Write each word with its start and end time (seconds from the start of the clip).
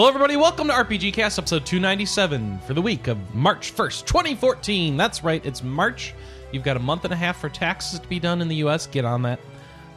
Hello, 0.00 0.08
everybody. 0.08 0.38
Welcome 0.38 0.68
to 0.68 0.72
RPG 0.72 1.12
Cast, 1.12 1.38
episode 1.38 1.66
297 1.66 2.60
for 2.60 2.72
the 2.72 2.80
week 2.80 3.06
of 3.06 3.34
March 3.34 3.76
1st, 3.76 4.06
2014. 4.06 4.96
That's 4.96 5.22
right, 5.22 5.44
it's 5.44 5.62
March. 5.62 6.14
You've 6.52 6.64
got 6.64 6.78
a 6.78 6.80
month 6.80 7.04
and 7.04 7.12
a 7.12 7.16
half 7.16 7.38
for 7.38 7.50
taxes 7.50 8.00
to 8.00 8.08
be 8.08 8.18
done 8.18 8.40
in 8.40 8.48
the 8.48 8.56
U.S. 8.56 8.86
Get 8.86 9.04
on 9.04 9.20
that. 9.20 9.38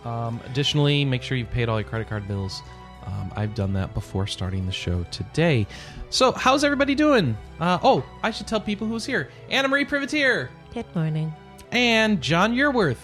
Um, 0.04 0.42
additionally, 0.46 1.06
make 1.06 1.24
sure 1.24 1.38
you've 1.38 1.52
paid 1.52 1.70
all 1.70 1.80
your 1.80 1.88
credit 1.88 2.10
card 2.10 2.28
bills. 2.28 2.62
Um, 3.06 3.32
I've 3.38 3.56
done 3.56 3.72
that 3.76 3.94
before 3.94 4.28
starting 4.28 4.66
the 4.66 4.74
show 4.74 5.06
today. 5.10 5.66
So, 6.10 6.34
how's 6.34 6.66
everybody 6.66 6.96
doing? 6.96 7.38
Uh, 7.62 7.80
oh, 7.82 8.04
I 8.24 8.32
should 8.32 8.48
tell 8.48 8.60
people 8.60 8.86
who's 8.86 9.06
here 9.06 9.30
Anna 9.50 9.70
Marie 9.70 9.86
Privitere 9.86 10.50
Good 10.74 10.94
morning. 10.94 11.34
and 11.72 12.22
Jon 12.22 12.54
Yearworth. 12.54 12.98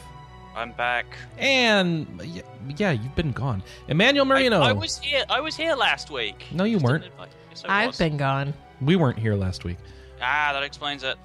I'm 0.60 0.74
back. 0.74 1.06
And 1.38 2.06
yeah, 2.24 2.42
yeah, 2.78 2.92
you've 2.92 3.16
been 3.16 3.32
gone. 3.32 3.64
Emmanuel 3.88 4.26
Marino. 4.26 4.60
I, 4.60 4.70
I 4.70 4.72
was 4.74 4.98
here. 5.00 5.24
I 5.30 5.40
was 5.40 5.56
here 5.56 5.74
last 5.74 6.12
week. 6.12 6.46
No, 6.52 6.66
you 6.66 6.76
Just 6.76 6.86
weren't. 6.86 7.06
invite- 7.06 7.30
Yes, 7.50 7.64
I 7.68 7.82
I've 7.84 7.88
was. 7.88 7.98
been 7.98 8.18
gone. 8.18 8.54
we 8.82 8.96
weren't 8.98 9.18
here 9.18 9.36
last 9.36 9.64
week. 9.64 9.78
Ah, 10.22 10.50
that 10.54 10.64
explains 10.64 11.04
it. 11.04 11.16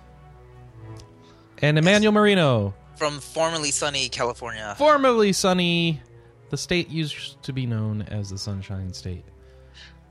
And 1.62 1.77
Emmanuel 1.79 2.12
Marino, 2.12 2.74
from 2.97 3.19
formerly 3.20 3.70
sunny 3.73 4.09
California. 4.09 4.74
formerly 4.79 5.32
sunny, 5.32 6.01
the 6.51 6.57
state 6.57 6.88
used 6.88 7.43
to 7.43 7.52
be 7.52 7.66
known 7.66 8.02
as 8.02 8.30
the 8.30 8.38
Sunshine 8.38 8.93
State. 8.93 9.24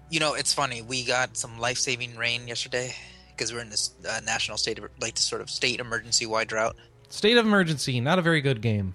You 0.10 0.20
know, 0.20 0.34
it's 0.34 0.54
funny. 0.54 0.82
We 0.82 1.04
got 1.06 1.38
some 1.38 1.58
life-saving 1.60 2.16
rain 2.18 2.48
yesterday 2.48 2.94
because 3.30 3.54
we're 3.54 3.62
in 3.62 3.70
this 3.70 3.92
uh, 4.08 4.20
national 4.26 4.58
state, 4.58 4.78
of, 4.80 4.90
like 5.02 5.16
this 5.16 5.24
sort 5.26 5.42
of 5.42 5.50
state 5.50 5.80
emergency-wide 5.80 6.48
drought. 6.48 6.76
State 7.10 7.38
of 7.38 7.46
emergency, 7.46 8.00
not 8.02 8.20
a 8.20 8.22
very 8.22 8.42
good 8.42 8.62
game. 8.62 8.94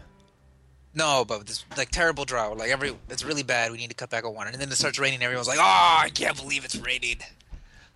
No, 0.98 1.24
but 1.24 1.46
this 1.46 1.64
like 1.76 1.90
terrible 1.90 2.24
drought. 2.24 2.58
Like 2.58 2.70
every, 2.70 2.94
it's 3.08 3.24
really 3.24 3.42
bad. 3.44 3.70
We 3.72 3.78
need 3.78 3.88
to 3.90 3.94
cut 3.94 4.10
back 4.10 4.24
on 4.24 4.34
water, 4.34 4.50
and 4.50 4.60
then 4.60 4.68
it 4.68 4.74
starts 4.74 4.98
raining. 4.98 5.22
Everyone's 5.22 5.48
like, 5.48 5.58
"Oh, 5.58 5.62
I 6.02 6.10
can't 6.12 6.36
believe 6.36 6.64
it's 6.64 6.76
raining." 6.76 7.18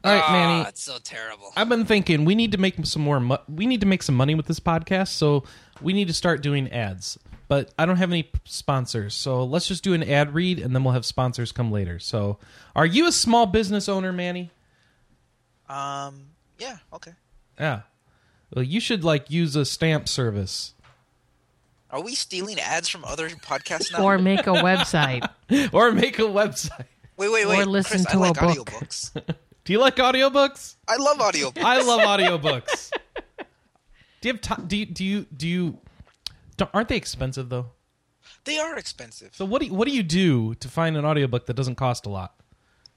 All 0.05 0.13
right, 0.13 0.23
Ah, 0.27 0.33
Manny. 0.33 0.69
it's 0.69 0.83
so 0.83 0.99
terrible. 1.03 1.53
I've 1.57 1.69
been 1.69 1.85
thinking 1.85 2.25
we 2.25 2.35
need 2.35 2.53
to 2.53 2.59
make 2.59 2.75
some 2.87 3.03
more. 3.03 3.21
Mo- 3.21 3.43
we 3.49 3.67
need 3.67 3.81
to 3.81 3.87
make 3.87 4.03
some 4.03 4.15
money 4.17 4.35
with 4.35 4.47
this 4.47 4.59
podcast, 4.61 5.09
so 5.09 5.45
we 5.81 5.93
need 5.93 6.09
to 6.09 6.15
start 6.15 6.43
doing 6.43 6.71
ads. 6.73 7.19
But 7.49 7.73
I 7.79 7.85
don't 7.87 7.97
have 7.99 8.11
any 8.11 8.23
p- 8.25 8.41
sponsors, 8.45 9.15
so 9.15 9.45
let's 9.45 9.69
just 9.69 9.85
do 9.85 9.93
an 9.95 10.03
ad 10.03 10.33
read, 10.35 10.59
and 10.59 10.75
then 10.75 10.85
we'll 10.85 10.95
have 10.95 11.05
sponsors 11.05 11.53
come 11.53 11.71
later. 11.71 11.99
So, 11.99 12.39
are 12.75 12.87
you 12.87 13.07
a 13.07 13.13
small 13.13 13.47
business 13.47 13.89
owner, 13.89 14.13
Manny? 14.13 14.51
Um, 15.69 16.27
yeah, 16.59 16.79
okay. 16.93 17.13
Yeah. 17.59 17.83
Well, 18.55 18.65
you 18.65 18.81
should 18.81 19.05
like 19.05 19.31
use 19.31 19.57
a 19.57 19.65
stamp 19.65 20.09
service 20.09 20.75
Are 21.93 22.01
we 22.01 22.15
stealing 22.15 22.59
ads 22.59 22.89
from 22.89 23.05
other 23.05 23.29
podcasts 23.29 23.93
now? 23.93 24.03
Or 24.03 24.19
make 24.19 24.41
a 24.47 24.51
website. 24.51 25.29
or 25.73 25.93
make 25.93 26.19
a 26.19 26.23
website. 26.23 26.87
wait, 27.17 27.31
wait, 27.31 27.47
wait. 27.47 27.61
or 27.61 27.67
listen 27.67 27.99
Chris, 27.99 28.07
to 28.07 28.13
I 28.13 28.17
a 28.17 28.19
like 28.21 28.41
book. 28.41 28.67
audiobooks. 28.71 29.23
Do 29.65 29.73
you 29.73 29.79
like 29.79 29.97
audiobooks? 29.97 30.77
I 30.89 30.97
love 30.97 31.19
audiobooks. 31.19 31.63
I 31.63 31.83
love 31.83 32.01
audiobooks. 32.01 32.91
do 34.21 34.29
you 34.29 34.33
have 34.33 34.41
time? 34.41 34.67
Do 34.67 34.77
you 34.77 34.87
do 34.87 35.05
you 35.05 35.27
do 35.37 35.47
you? 35.47 35.79
Don't, 36.57 36.69
aren't 36.75 36.89
they 36.89 36.97
expensive 36.97 37.49
though? 37.49 37.67
they 38.45 38.59
are 38.59 38.77
expensive. 38.77 39.31
So 39.35 39.45
what 39.45 39.61
do 39.61 39.69
you, 39.69 39.75
what 39.75 39.87
do 39.87 39.95
you 39.95 40.03
do 40.03 40.55
to 40.57 40.69
find 40.69 40.97
an 40.97 41.05
audiobook 41.05 41.47
that 41.47 41.55
doesn't 41.55 41.77
cost 41.77 42.07
a 42.07 42.09
lot? 42.09 42.35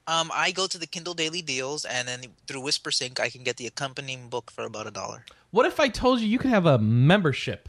Um, 0.08 0.30
I 0.32 0.52
go 0.52 0.66
to 0.66 0.78
the 0.78 0.86
Kindle 0.86 1.14
Daily 1.14 1.42
Deals, 1.42 1.84
and 1.84 2.06
then 2.06 2.22
through 2.46 2.62
WhisperSync, 2.62 3.18
I 3.18 3.28
can 3.28 3.42
get 3.42 3.56
the 3.56 3.66
accompanying 3.66 4.28
book 4.28 4.50
for 4.50 4.64
about 4.64 4.86
a 4.86 4.90
dollar. 4.92 5.24
What 5.50 5.66
if 5.66 5.80
I 5.80 5.88
told 5.88 6.20
you 6.20 6.28
you 6.28 6.38
could 6.38 6.50
have 6.50 6.66
a 6.66 6.78
membership? 6.78 7.68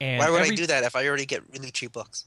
And 0.00 0.18
Why 0.20 0.30
would 0.30 0.40
every- 0.42 0.52
I 0.52 0.56
do 0.56 0.66
that 0.66 0.84
if 0.84 0.94
I 0.96 1.06
already 1.06 1.26
get 1.26 1.42
really 1.52 1.70
cheap 1.70 1.92
books? 1.92 2.24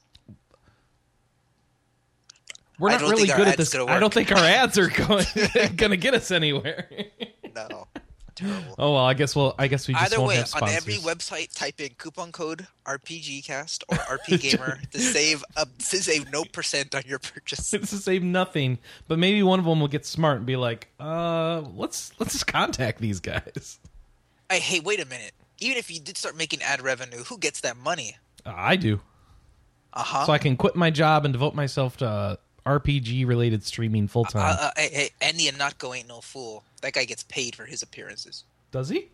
We're 2.78 2.90
not 2.90 3.00
really 3.02 3.26
good 3.26 3.46
at 3.48 3.56
this. 3.56 3.74
I 3.74 3.98
don't 4.00 4.12
think 4.12 4.32
our 4.32 4.38
ads 4.44 4.76
are 4.78 4.88
going 4.88 5.24
to 5.76 5.96
get 5.96 6.14
us 6.14 6.30
anywhere. 6.30 6.88
No, 7.54 7.86
terrible. 8.34 8.74
oh 8.78 8.94
well, 8.94 9.04
I 9.04 9.12
guess 9.12 9.36
well, 9.36 9.54
I 9.58 9.68
guess 9.68 9.86
we 9.86 9.92
just 9.92 10.04
Either 10.06 10.16
won't 10.20 10.30
way, 10.30 10.36
have 10.36 10.54
on 10.62 10.70
every 10.70 10.94
website, 10.94 11.54
type 11.54 11.82
in 11.82 11.90
coupon 11.98 12.32
code 12.32 12.66
RPGcast 12.86 13.82
or 13.88 13.98
RPGamer 13.98 14.88
to 14.92 14.98
save 14.98 15.44
a, 15.54 15.66
to 15.66 15.96
save 16.02 16.32
no 16.32 16.44
percent 16.44 16.94
on 16.94 17.02
your 17.04 17.18
purchase. 17.18 17.74
It's 17.74 17.90
to 17.90 17.98
save 17.98 18.22
nothing, 18.22 18.78
but 19.06 19.18
maybe 19.18 19.42
one 19.42 19.58
of 19.58 19.66
them 19.66 19.80
will 19.80 19.88
get 19.88 20.06
smart 20.06 20.38
and 20.38 20.46
be 20.46 20.56
like, 20.56 20.88
"Uh, 20.98 21.60
let's 21.76 22.18
let's 22.18 22.32
just 22.32 22.46
contact 22.46 23.02
these 23.02 23.20
guys." 23.20 23.78
Hey, 24.50 24.60
hey, 24.60 24.80
wait 24.80 24.98
a 25.00 25.04
minute. 25.04 25.32
Even 25.62 25.78
if 25.78 25.90
you 25.90 26.00
did 26.00 26.16
start 26.18 26.36
making 26.36 26.60
ad 26.62 26.82
revenue, 26.82 27.22
who 27.24 27.38
gets 27.38 27.60
that 27.60 27.76
money? 27.76 28.16
Uh, 28.44 28.52
I 28.56 28.76
do. 28.76 29.00
Uh 29.94 30.02
huh. 30.02 30.24
so 30.26 30.32
I 30.32 30.38
can 30.38 30.56
quit 30.56 30.74
my 30.74 30.90
job 30.90 31.24
and 31.26 31.32
devote 31.34 31.54
myself 31.54 31.98
to 31.98 32.06
uh, 32.06 32.36
RPG 32.66 33.26
related 33.26 33.62
streaming 33.62 34.08
full 34.08 34.24
time. 34.24 34.56
Uh, 34.58 34.62
uh, 34.66 34.70
hey, 34.76 34.88
hey, 34.92 35.10
Andy 35.20 35.48
and 35.48 35.58
Notco 35.58 35.96
ain't 35.96 36.08
no 36.08 36.20
fool. 36.22 36.64
That 36.80 36.94
guy 36.94 37.04
gets 37.04 37.22
paid 37.24 37.54
for 37.54 37.64
his 37.66 37.82
appearances. 37.82 38.44
does 38.70 38.88
he? 38.88 39.08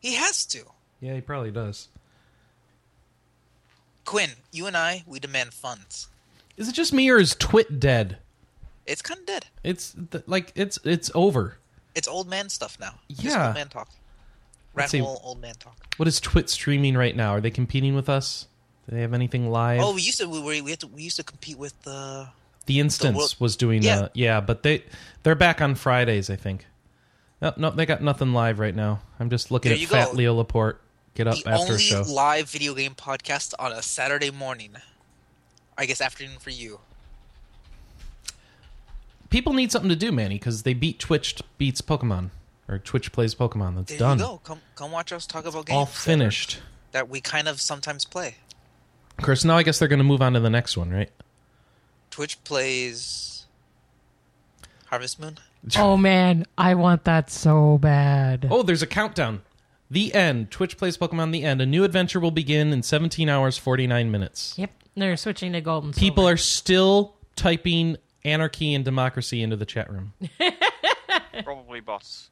He 0.00 0.14
has 0.14 0.46
to. 0.46 0.64
Yeah, 1.00 1.14
he 1.14 1.20
probably 1.20 1.50
does. 1.50 1.88
Quinn, 4.04 4.30
you 4.52 4.66
and 4.66 4.76
I, 4.76 5.04
we 5.06 5.18
demand 5.20 5.52
funds. 5.52 6.08
Is 6.56 6.68
it 6.68 6.74
just 6.74 6.92
me 6.92 7.10
or 7.10 7.18
is 7.18 7.34
Twit 7.34 7.78
dead? 7.78 8.18
It's 8.86 9.02
kind 9.02 9.20
of 9.20 9.26
dead. 9.26 9.46
It's 9.62 9.94
th- 10.10 10.24
like 10.26 10.52
it's 10.54 10.78
it's 10.84 11.10
over. 11.14 11.58
It's 11.94 12.08
old 12.08 12.26
man 12.28 12.48
stuff 12.48 12.78
now. 12.80 12.94
Just 13.10 13.24
Yeah. 13.24 13.46
old 13.48 13.54
man 13.54 13.68
talk. 13.68 13.90
Rat 14.78 14.90
see. 14.90 14.98
hole, 14.98 15.20
old 15.22 15.40
man 15.40 15.54
talk. 15.58 15.94
What 15.96 16.08
is 16.08 16.20
Twit 16.20 16.48
streaming 16.50 16.96
right 16.96 17.14
now? 17.16 17.30
Are 17.32 17.40
they 17.40 17.50
competing 17.50 17.94
with 17.94 18.08
us? 18.08 18.46
Do 18.88 18.94
they 18.96 19.02
have 19.02 19.12
anything 19.14 19.50
live? 19.50 19.80
Oh, 19.82 19.94
we 19.94 20.02
used 20.02 20.18
to 20.20 20.28
we, 20.28 20.40
were, 20.40 20.62
we, 20.64 20.76
to, 20.76 20.86
we 20.86 21.02
used 21.02 21.16
to 21.16 21.22
compete 21.24 21.58
with 21.58 21.74
uh, 21.86 22.26
the 22.66 22.80
Instance 22.80 23.16
world- 23.16 23.34
was 23.38 23.56
doing 23.56 23.82
Yeah. 23.82 24.00
uh 24.00 24.08
yeah, 24.14 24.40
but 24.40 24.62
they 24.62 24.84
they're 25.22 25.34
back 25.34 25.60
on 25.60 25.74
Fridays, 25.74 26.30
I 26.30 26.36
think. 26.36 26.66
No, 27.40 27.52
no, 27.56 27.70
they 27.70 27.86
got 27.86 28.02
nothing 28.02 28.32
live 28.32 28.58
right 28.58 28.74
now. 28.74 29.00
I'm 29.20 29.30
just 29.30 29.50
looking 29.50 29.70
There 29.70 29.80
at 29.80 29.88
Fat 29.88 30.10
go. 30.10 30.16
Leo 30.16 30.34
Laporte 30.34 30.80
get 31.14 31.26
up 31.28 31.36
the 31.42 31.50
after 31.50 31.72
only 31.72 31.78
show. 31.82 32.02
live 32.02 32.48
video 32.50 32.74
game 32.74 32.94
podcast 32.94 33.54
on 33.58 33.72
a 33.72 33.82
Saturday 33.82 34.30
morning. 34.30 34.72
I 35.76 35.86
guess 35.86 36.00
afternoon 36.00 36.38
for 36.40 36.50
you. 36.50 36.80
People 39.30 39.52
need 39.52 39.70
something 39.70 39.90
to 39.90 39.96
do, 39.96 40.10
Manny, 40.10 40.36
because 40.36 40.62
they 40.62 40.72
beat 40.74 40.98
Twitch 40.98 41.36
beats 41.58 41.80
Pokemon 41.82 42.30
or 42.68 42.78
Twitch 42.78 43.12
plays 43.12 43.34
Pokemon. 43.34 43.76
That's 43.76 43.90
There 43.90 43.98
done. 43.98 44.18
you 44.18 44.24
go. 44.24 44.40
Come 44.44 44.60
come 44.74 44.92
watch 44.92 45.12
us 45.12 45.26
talk 45.26 45.46
about 45.46 45.66
games 45.66 45.76
All 45.76 45.84
that 45.86 45.90
are- 45.90 46.00
finished. 46.00 46.58
that 46.92 47.08
we 47.08 47.20
kind 47.20 47.48
of 47.48 47.60
sometimes 47.60 48.04
play. 48.04 48.36
Of 49.18 49.24
course, 49.24 49.44
now 49.44 49.56
I 49.56 49.62
guess 49.62 49.78
they're 49.78 49.88
going 49.88 49.98
to 49.98 50.04
move 50.04 50.22
on 50.22 50.34
to 50.34 50.40
the 50.40 50.50
next 50.50 50.76
one, 50.76 50.90
right? 50.90 51.10
Twitch 52.10 52.42
plays 52.44 53.46
Harvest 54.86 55.20
Moon. 55.20 55.38
Oh 55.76 55.96
man, 55.96 56.46
I 56.56 56.76
want 56.76 57.02
that 57.04 57.30
so 57.30 57.78
bad. 57.78 58.46
Oh, 58.48 58.62
there's 58.62 58.80
a 58.80 58.86
countdown. 58.86 59.42
The 59.90 60.14
end. 60.14 60.52
Twitch 60.52 60.78
plays 60.78 60.96
Pokemon. 60.96 61.32
The 61.32 61.42
end. 61.42 61.60
A 61.60 61.66
new 61.66 61.82
adventure 61.82 62.20
will 62.20 62.30
begin 62.30 62.72
in 62.72 62.84
17 62.84 63.28
hours 63.28 63.58
49 63.58 64.08
minutes. 64.08 64.54
Yep, 64.56 64.70
they're 64.94 65.16
switching 65.16 65.52
to 65.54 65.60
golden. 65.60 65.92
People 65.92 66.22
Silver. 66.24 66.34
are 66.34 66.36
still 66.36 67.16
typing 67.34 67.96
anarchy 68.24 68.72
and 68.72 68.84
democracy 68.84 69.42
into 69.42 69.56
the 69.56 69.66
chat 69.66 69.90
room. 69.92 70.12
Probably 71.42 71.80
bots. 71.80 72.30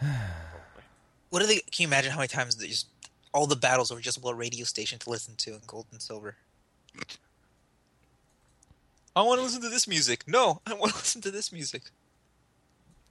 What 1.30 1.42
are 1.42 1.48
they? 1.48 1.56
Can 1.56 1.82
you 1.82 1.86
imagine 1.88 2.12
how 2.12 2.18
many 2.18 2.28
times 2.28 2.54
they 2.54 2.68
just 2.68 2.86
all 3.32 3.48
the 3.48 3.56
battles 3.56 3.92
were 3.92 3.98
just 3.98 4.22
what 4.22 4.38
radio 4.38 4.64
station 4.64 5.00
to 5.00 5.10
listen 5.10 5.34
to 5.38 5.54
in 5.54 5.60
Gold 5.66 5.86
and 5.90 6.00
Silver? 6.00 6.36
I 9.16 9.22
want 9.22 9.38
to 9.38 9.42
listen 9.44 9.62
to 9.62 9.68
this 9.68 9.88
music. 9.88 10.24
No, 10.26 10.60
I 10.66 10.74
want 10.74 10.92
to 10.92 10.98
listen 11.00 11.20
to 11.22 11.30
this 11.30 11.52
music. 11.52 11.82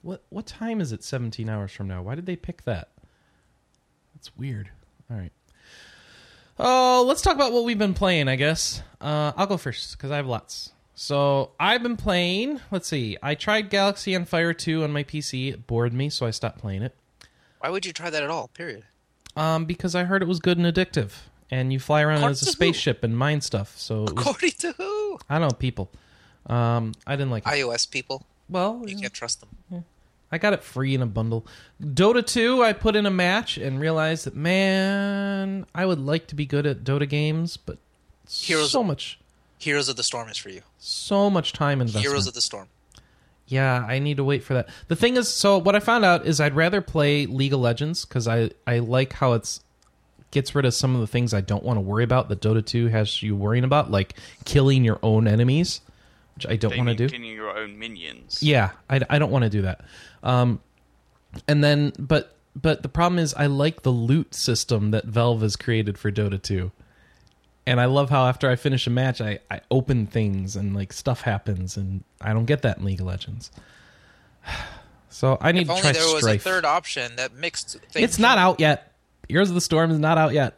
What 0.01 0.23
what 0.29 0.45
time 0.45 0.81
is 0.81 0.91
it 0.91 1.03
17 1.03 1.49
hours 1.49 1.71
from 1.71 1.87
now? 1.87 2.01
Why 2.01 2.15
did 2.15 2.25
they 2.25 2.35
pick 2.35 2.63
that? 2.63 2.89
That's 4.15 4.35
weird. 4.37 4.69
All 5.09 5.17
right. 5.17 5.31
Oh, 6.59 7.03
let's 7.07 7.21
talk 7.21 7.35
about 7.35 7.51
what 7.51 7.63
we've 7.63 7.79
been 7.79 7.93
playing, 7.93 8.27
I 8.27 8.35
guess. 8.35 8.81
Uh, 9.01 9.31
I'll 9.35 9.47
go 9.47 9.57
first 9.57 9.97
because 9.97 10.11
I 10.11 10.17
have 10.17 10.27
lots. 10.27 10.72
So 10.95 11.51
I've 11.59 11.81
been 11.83 11.97
playing. 11.97 12.59
Let's 12.71 12.87
see. 12.87 13.17
I 13.21 13.35
tried 13.35 13.69
Galaxy 13.69 14.15
on 14.15 14.25
Fire 14.25 14.53
2 14.53 14.83
on 14.83 14.91
my 14.91 15.03
PC. 15.03 15.51
It 15.53 15.67
bored 15.67 15.93
me, 15.93 16.09
so 16.09 16.25
I 16.25 16.31
stopped 16.31 16.59
playing 16.59 16.83
it. 16.83 16.95
Why 17.59 17.69
would 17.69 17.85
you 17.85 17.93
try 17.93 18.09
that 18.09 18.21
at 18.23 18.29
all? 18.29 18.49
Period. 18.49 18.83
Um, 19.35 19.65
because 19.65 19.95
I 19.95 20.03
heard 20.03 20.21
it 20.21 20.27
was 20.27 20.39
good 20.39 20.57
and 20.59 20.67
addictive, 20.67 21.13
and 21.49 21.73
you 21.73 21.79
fly 21.79 22.01
around 22.03 22.17
According 22.17 22.31
as 22.33 22.41
a 22.43 22.45
to 22.45 22.51
who? 22.51 22.53
spaceship 22.53 23.03
and 23.03 23.17
mine 23.17 23.41
stuff. 23.41 23.75
So 23.77 24.03
it 24.03 24.13
was, 24.13 24.25
According 24.25 24.51
to 24.51 24.71
who? 24.73 25.17
I 25.29 25.39
don't 25.39 25.49
know 25.49 25.55
people. 25.57 25.89
Um, 26.45 26.91
I 27.07 27.15
didn't 27.15 27.31
like 27.31 27.43
it. 27.47 27.49
iOS 27.49 27.89
people. 27.89 28.25
well, 28.49 28.83
You 28.85 28.97
can't 28.97 29.13
trust 29.13 29.39
them. 29.41 29.85
I 30.31 30.39
got 30.39 30.53
it 30.53 30.63
free 30.63 30.95
in 30.95 31.01
a 31.03 31.05
bundle. 31.05 31.45
Dota 31.81 32.25
2, 32.25 32.63
I 32.63 32.73
put 32.73 32.95
in 32.95 33.05
a 33.05 33.11
match 33.11 33.57
and 33.59 33.79
realized 33.79 34.25
that, 34.25 34.35
man, 34.35 35.67
I 35.75 35.85
would 35.85 35.99
like 35.99 36.25
to 36.27 36.35
be 36.35 36.47
good 36.47 36.65
at 36.65 36.83
Dota 36.83 37.07
games, 37.07 37.55
but 37.55 37.77
Heroes- 38.29 38.71
so 38.71 38.83
much, 38.83 39.19
Heroes 39.63 39.89
of 39.89 39.95
the 39.95 40.03
Storm 40.03 40.29
is 40.29 40.37
for 40.37 40.49
you. 40.49 40.61
so 40.77 41.29
much 41.29 41.53
time 41.53 41.81
investment. 41.81 42.05
Heroes 42.05 42.27
of 42.27 42.33
the 42.33 42.41
Storm. 42.41 42.67
Yeah, 43.47 43.85
I 43.87 43.99
need 43.99 44.17
to 44.17 44.23
wait 44.23 44.43
for 44.43 44.53
that. 44.53 44.69
The 44.87 44.95
thing 44.95 45.17
is, 45.17 45.27
so 45.27 45.57
what 45.57 45.75
I 45.75 45.79
found 45.79 46.05
out 46.05 46.25
is 46.25 46.39
I'd 46.39 46.55
rather 46.55 46.81
play 46.81 47.25
League 47.25 47.53
of 47.53 47.59
Legends 47.59 48.05
because 48.05 48.27
I 48.27 48.51
I 48.65 48.79
like 48.79 49.13
how 49.13 49.33
it's 49.33 49.61
gets 50.31 50.55
rid 50.55 50.65
of 50.65 50.73
some 50.73 50.95
of 50.95 51.01
the 51.01 51.07
things 51.07 51.33
I 51.33 51.41
don't 51.41 51.63
want 51.63 51.77
to 51.77 51.81
worry 51.81 52.03
about 52.03 52.27
that 52.29 52.41
Dota 52.41 52.65
2 52.65 52.87
has 52.87 53.21
you 53.21 53.35
worrying 53.35 53.63
about, 53.63 53.91
like 53.91 54.15
killing 54.45 54.83
your 54.83 54.97
own 55.03 55.27
enemies, 55.27 55.81
which 56.35 56.47
I 56.47 56.55
don't 56.55 56.75
want 56.75 56.89
to 56.89 56.95
do. 56.95 57.07
Killing 57.07 57.25
your 57.25 57.55
own 57.55 57.77
minions. 57.77 58.41
Yeah, 58.41 58.71
I, 58.89 59.01
I 59.09 59.19
don't 59.19 59.29
want 59.29 59.43
to 59.43 59.49
do 59.49 59.61
that. 59.61 59.81
Um, 60.23 60.59
and 61.47 61.63
then, 61.63 61.93
but 61.99 62.35
but 62.55 62.81
the 62.81 62.89
problem 62.89 63.19
is, 63.19 63.33
I 63.33 63.45
like 63.47 63.83
the 63.83 63.91
loot 63.91 64.33
system 64.33 64.91
that 64.91 65.05
Valve 65.05 65.41
has 65.41 65.55
created 65.55 65.97
for 65.97 66.11
Dota 66.11 66.41
2. 66.41 66.71
And 67.65 67.79
I 67.79 67.85
love 67.85 68.09
how 68.09 68.27
after 68.27 68.49
I 68.49 68.55
finish 68.57 68.87
a 68.87 68.89
match, 68.89 69.21
I, 69.21 69.39
I 69.49 69.61
open 69.71 70.05
things 70.05 70.55
and 70.57 70.75
like 70.75 70.91
stuff 70.91 71.21
happens, 71.21 71.77
and 71.77 72.03
I 72.19 72.33
don't 72.33 72.45
get 72.45 72.61
that 72.63 72.77
in 72.77 72.85
League 72.85 72.99
of 73.01 73.07
Legends. 73.07 73.51
So 75.09 75.37
I 75.39 75.51
need 75.51 75.61
If 75.61 75.67
to 75.67 75.71
only 75.73 75.81
try 75.83 75.91
there 75.91 76.11
was 76.11 76.25
a 76.25 76.39
third 76.39 76.65
option 76.65 77.17
that 77.17 77.35
mixed 77.35 77.77
things. 77.91 78.03
it's 78.03 78.17
not 78.17 78.39
out 78.39 78.59
yet. 78.59 78.91
Heroes 79.29 79.49
of 79.49 79.53
the 79.53 79.61
Storm 79.61 79.91
is 79.91 79.99
not 79.99 80.17
out 80.17 80.33
yet. 80.33 80.57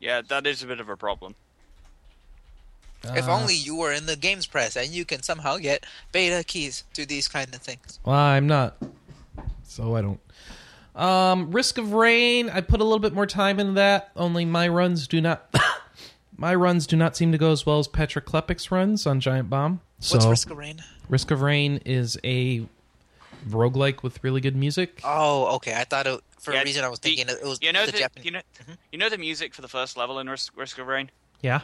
Yeah, 0.00 0.22
that 0.28 0.44
is 0.44 0.64
a 0.64 0.66
bit 0.66 0.80
of 0.80 0.88
a 0.88 0.96
problem. 0.96 1.36
If 3.04 3.28
Uh, 3.28 3.32
only 3.32 3.54
you 3.54 3.76
were 3.76 3.92
in 3.92 4.06
the 4.06 4.16
games 4.16 4.48
press 4.48 4.74
and 4.76 4.88
you 4.88 5.04
can 5.04 5.22
somehow 5.22 5.58
get 5.58 5.86
beta 6.10 6.42
keys 6.42 6.82
to 6.94 7.06
these 7.06 7.28
kind 7.28 7.54
of 7.54 7.60
things. 7.60 8.00
Well, 8.04 8.16
I'm 8.16 8.48
not, 8.48 8.76
so 9.62 9.94
I 9.94 10.02
don't. 10.02 10.20
Um, 10.96 11.52
Risk 11.52 11.78
of 11.78 11.92
Rain. 11.92 12.50
I 12.50 12.60
put 12.60 12.80
a 12.80 12.84
little 12.84 12.98
bit 12.98 13.12
more 13.14 13.26
time 13.26 13.60
into 13.60 13.74
that. 13.74 14.10
Only 14.16 14.44
my 14.44 14.66
runs 14.66 15.06
do 15.06 15.20
not. 15.20 15.48
my 16.36 16.54
runs 16.54 16.86
do 16.86 16.96
not 16.96 17.16
seem 17.16 17.32
to 17.32 17.38
go 17.38 17.52
as 17.52 17.64
well 17.66 17.78
as 17.78 17.88
Patrick 17.88 18.26
Klepek's 18.26 18.70
runs 18.70 19.06
on 19.06 19.20
Giant 19.20 19.48
Bomb. 19.50 19.80
So 20.00 20.16
What's 20.16 20.26
Risk 20.26 20.50
of 20.50 20.58
Rain? 20.58 20.82
Risk 21.08 21.30
of 21.30 21.40
Rain 21.42 21.80
is 21.84 22.18
a 22.24 22.66
roguelike 23.48 24.02
with 24.02 24.22
really 24.24 24.40
good 24.40 24.56
music. 24.56 25.00
Oh, 25.04 25.54
okay. 25.56 25.74
I 25.74 25.84
thought 25.84 26.06
it 26.06 26.20
for 26.38 26.52
Yeah, 26.52 26.62
a 26.62 26.64
reason 26.64 26.84
I 26.84 26.88
was 26.88 26.98
the- 26.98 27.08
thinking 27.14 27.28
it 27.28 27.42
was 27.44 27.58
You 27.62 27.72
know 27.72 27.86
the 27.86 27.92
the, 27.92 27.98
Japanese. 27.98 28.24
you 28.24 28.30
know 28.32 28.40
you 28.92 28.98
know 28.98 29.08
the 29.08 29.18
music 29.18 29.54
for 29.54 29.62
the 29.62 29.68
first 29.68 29.96
level 29.96 30.18
in 30.18 30.28
Risk, 30.28 30.52
Risk 30.56 30.78
of 30.78 30.86
Rain. 30.86 31.10
Yeah, 31.42 31.60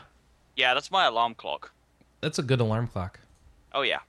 Yeah, 0.57 0.75
that's 0.75 0.91
my 0.91 1.07
alarm 1.07 1.35
clock. 1.35 1.73
that's 2.21 2.39
a 2.39 2.43
good 2.43 2.61
alarm 2.61 2.87
clock. 2.89 3.21
Oh 3.73 3.83
yeah. 3.83 4.01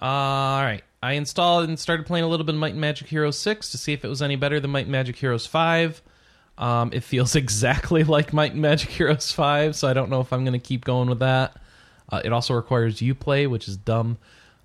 Uh, 0.00 0.04
all 0.06 0.62
right. 0.62 0.82
I 1.02 1.12
installed 1.12 1.68
and 1.68 1.78
started 1.78 2.06
playing 2.06 2.24
a 2.24 2.28
little 2.28 2.44
bit 2.44 2.54
of 2.54 2.60
Might 2.60 2.72
and 2.72 2.80
Magic 2.80 3.08
Heroes 3.08 3.38
6 3.38 3.70
to 3.70 3.78
see 3.78 3.92
if 3.92 4.04
it 4.04 4.08
was 4.08 4.20
any 4.22 4.36
better 4.36 4.58
than 4.60 4.70
Might 4.70 4.82
and 4.82 4.92
Magic 4.92 5.16
Heroes 5.16 5.46
5. 5.46 6.02
Um, 6.58 6.90
it 6.92 7.02
feels 7.02 7.34
exactly 7.36 8.04
like 8.04 8.32
Might 8.32 8.52
and 8.52 8.62
Magic 8.62 8.90
Heroes 8.90 9.32
5, 9.32 9.74
so 9.76 9.88
I 9.88 9.92
don't 9.92 10.10
know 10.10 10.20
if 10.20 10.32
I'm 10.32 10.44
going 10.44 10.58
to 10.58 10.64
keep 10.64 10.84
going 10.84 11.08
with 11.08 11.20
that. 11.20 11.56
Uh, 12.10 12.20
it 12.24 12.32
also 12.32 12.54
requires 12.54 13.00
you 13.00 13.14
play, 13.14 13.46
which 13.46 13.68
is 13.68 13.76
dumb. 13.76 14.18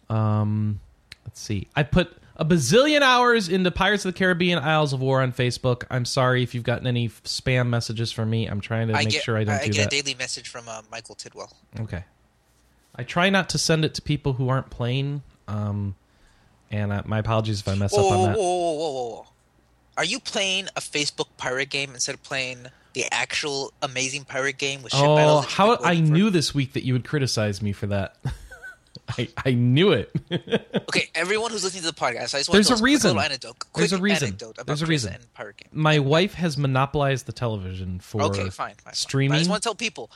Um, 0.10 0.80
let's 1.26 1.40
see. 1.40 1.68
I 1.76 1.84
put 1.84 2.12
a 2.36 2.46
bazillion 2.46 3.02
hours 3.02 3.50
into 3.50 3.72
Pirates 3.72 4.06
of 4.06 4.14
the 4.14 4.18
Caribbean 4.20 4.60
Isles 4.60 4.94
of 4.94 5.02
War 5.02 5.22
on 5.22 5.32
Facebook. 5.34 5.84
I'm 5.90 6.06
sorry 6.06 6.44
if 6.44 6.54
you've 6.54 6.64
gotten 6.64 6.86
any 6.88 7.10
spam 7.10 7.68
messages 7.70 8.12
from 8.12 8.30
me. 8.30 8.46
I'm 8.48 8.62
trying 8.62 8.90
to 8.90 8.94
I 8.94 9.04
make 9.06 9.10
get, 9.10 9.24
sure 9.24 9.38
I 9.38 9.44
don't 9.44 9.56
I 9.56 9.66
do 9.66 9.72
get 9.72 9.90
that. 9.90 9.94
a 9.94 10.02
daily 10.02 10.16
message 10.16 10.50
from 10.50 10.68
uh, 10.68 10.82
Michael 10.92 11.16
Tidwell. 11.16 11.52
Okay. 11.80 12.04
I 12.96 13.04
try 13.04 13.30
not 13.30 13.50
to 13.50 13.58
send 13.58 13.86
it 13.86 13.94
to 13.96 14.02
people 14.02 14.34
who 14.34 14.50
aren't 14.50 14.70
playing. 14.70 15.24
Um, 15.48 15.96
and 16.70 16.92
uh, 16.92 17.04
my 17.06 17.20
apologies 17.20 17.62
if 17.62 17.68
I 17.68 17.76
mess 17.76 17.94
Whoa, 17.94 18.06
up 18.08 18.12
on 18.12 18.26
that. 18.30 18.38
whoa, 18.38 18.44
whoa, 18.44 18.74
whoa, 18.74 18.92
whoa! 18.92 19.27
Are 19.98 20.06
you 20.06 20.20
playing 20.20 20.68
a 20.76 20.80
Facebook 20.80 21.28
pirate 21.38 21.70
game 21.70 21.92
instead 21.94 22.16
of 22.16 22.24
playing 22.24 22.68
the 22.94 23.06
actual 23.12 23.74
amazing 23.82 24.26
pirate 24.26 24.58
game 24.58 24.82
with 24.84 24.94
ship 24.94 25.02
Oh, 25.04 25.16
battles? 25.16 25.46
you've 25.46 25.54
how 25.54 25.74
I 25.84 25.96
for? 25.96 26.02
knew 26.02 26.30
this 26.30 26.54
week 26.54 26.74
that 26.74 26.84
you 26.86 26.94
would 26.94 27.04
criticize 27.06 27.62
me 27.62 27.72
for 27.74 27.88
that. 27.88 28.16
I 29.18 29.30
I 29.46 29.52
knew 29.52 29.92
it. 29.92 30.12
Okay, 30.90 31.10
everyone 31.14 31.52
who's 31.52 31.64
listening 31.66 31.84
to 31.84 31.90
the 31.92 31.94
podcast, 31.96 32.34
I 32.34 32.40
just 32.40 32.50
want 32.50 32.54
There's 32.54 32.68
to 32.68 32.74
a 32.74 32.78
quick 32.78 32.86
reason. 32.86 33.10
little 33.10 33.22
anecdote. 33.24 33.60
Quick 33.60 33.74
There's 33.76 33.94
a 33.94 33.98
reason. 34.02 34.28
Anecdote 34.30 34.52
about 34.56 34.68
There's 34.68 34.82
a 34.82 34.86
reason. 34.86 35.16
Pirate 35.34 35.58
game. 35.58 35.70
My 35.74 36.00
wife 36.00 36.34
has 36.36 36.58
monopolized 36.58 37.26
the 37.26 37.34
television 37.34 38.00
for 38.00 38.22
Okay, 38.24 38.44
fine, 38.44 38.52
fine. 38.52 38.76
fine. 38.86 38.94
streaming. 38.94 39.32
But 39.32 39.36
I 39.36 39.40
just 39.40 39.50
want 39.50 39.64
to 39.64 39.68
tell 39.68 39.76
people. 39.76 40.10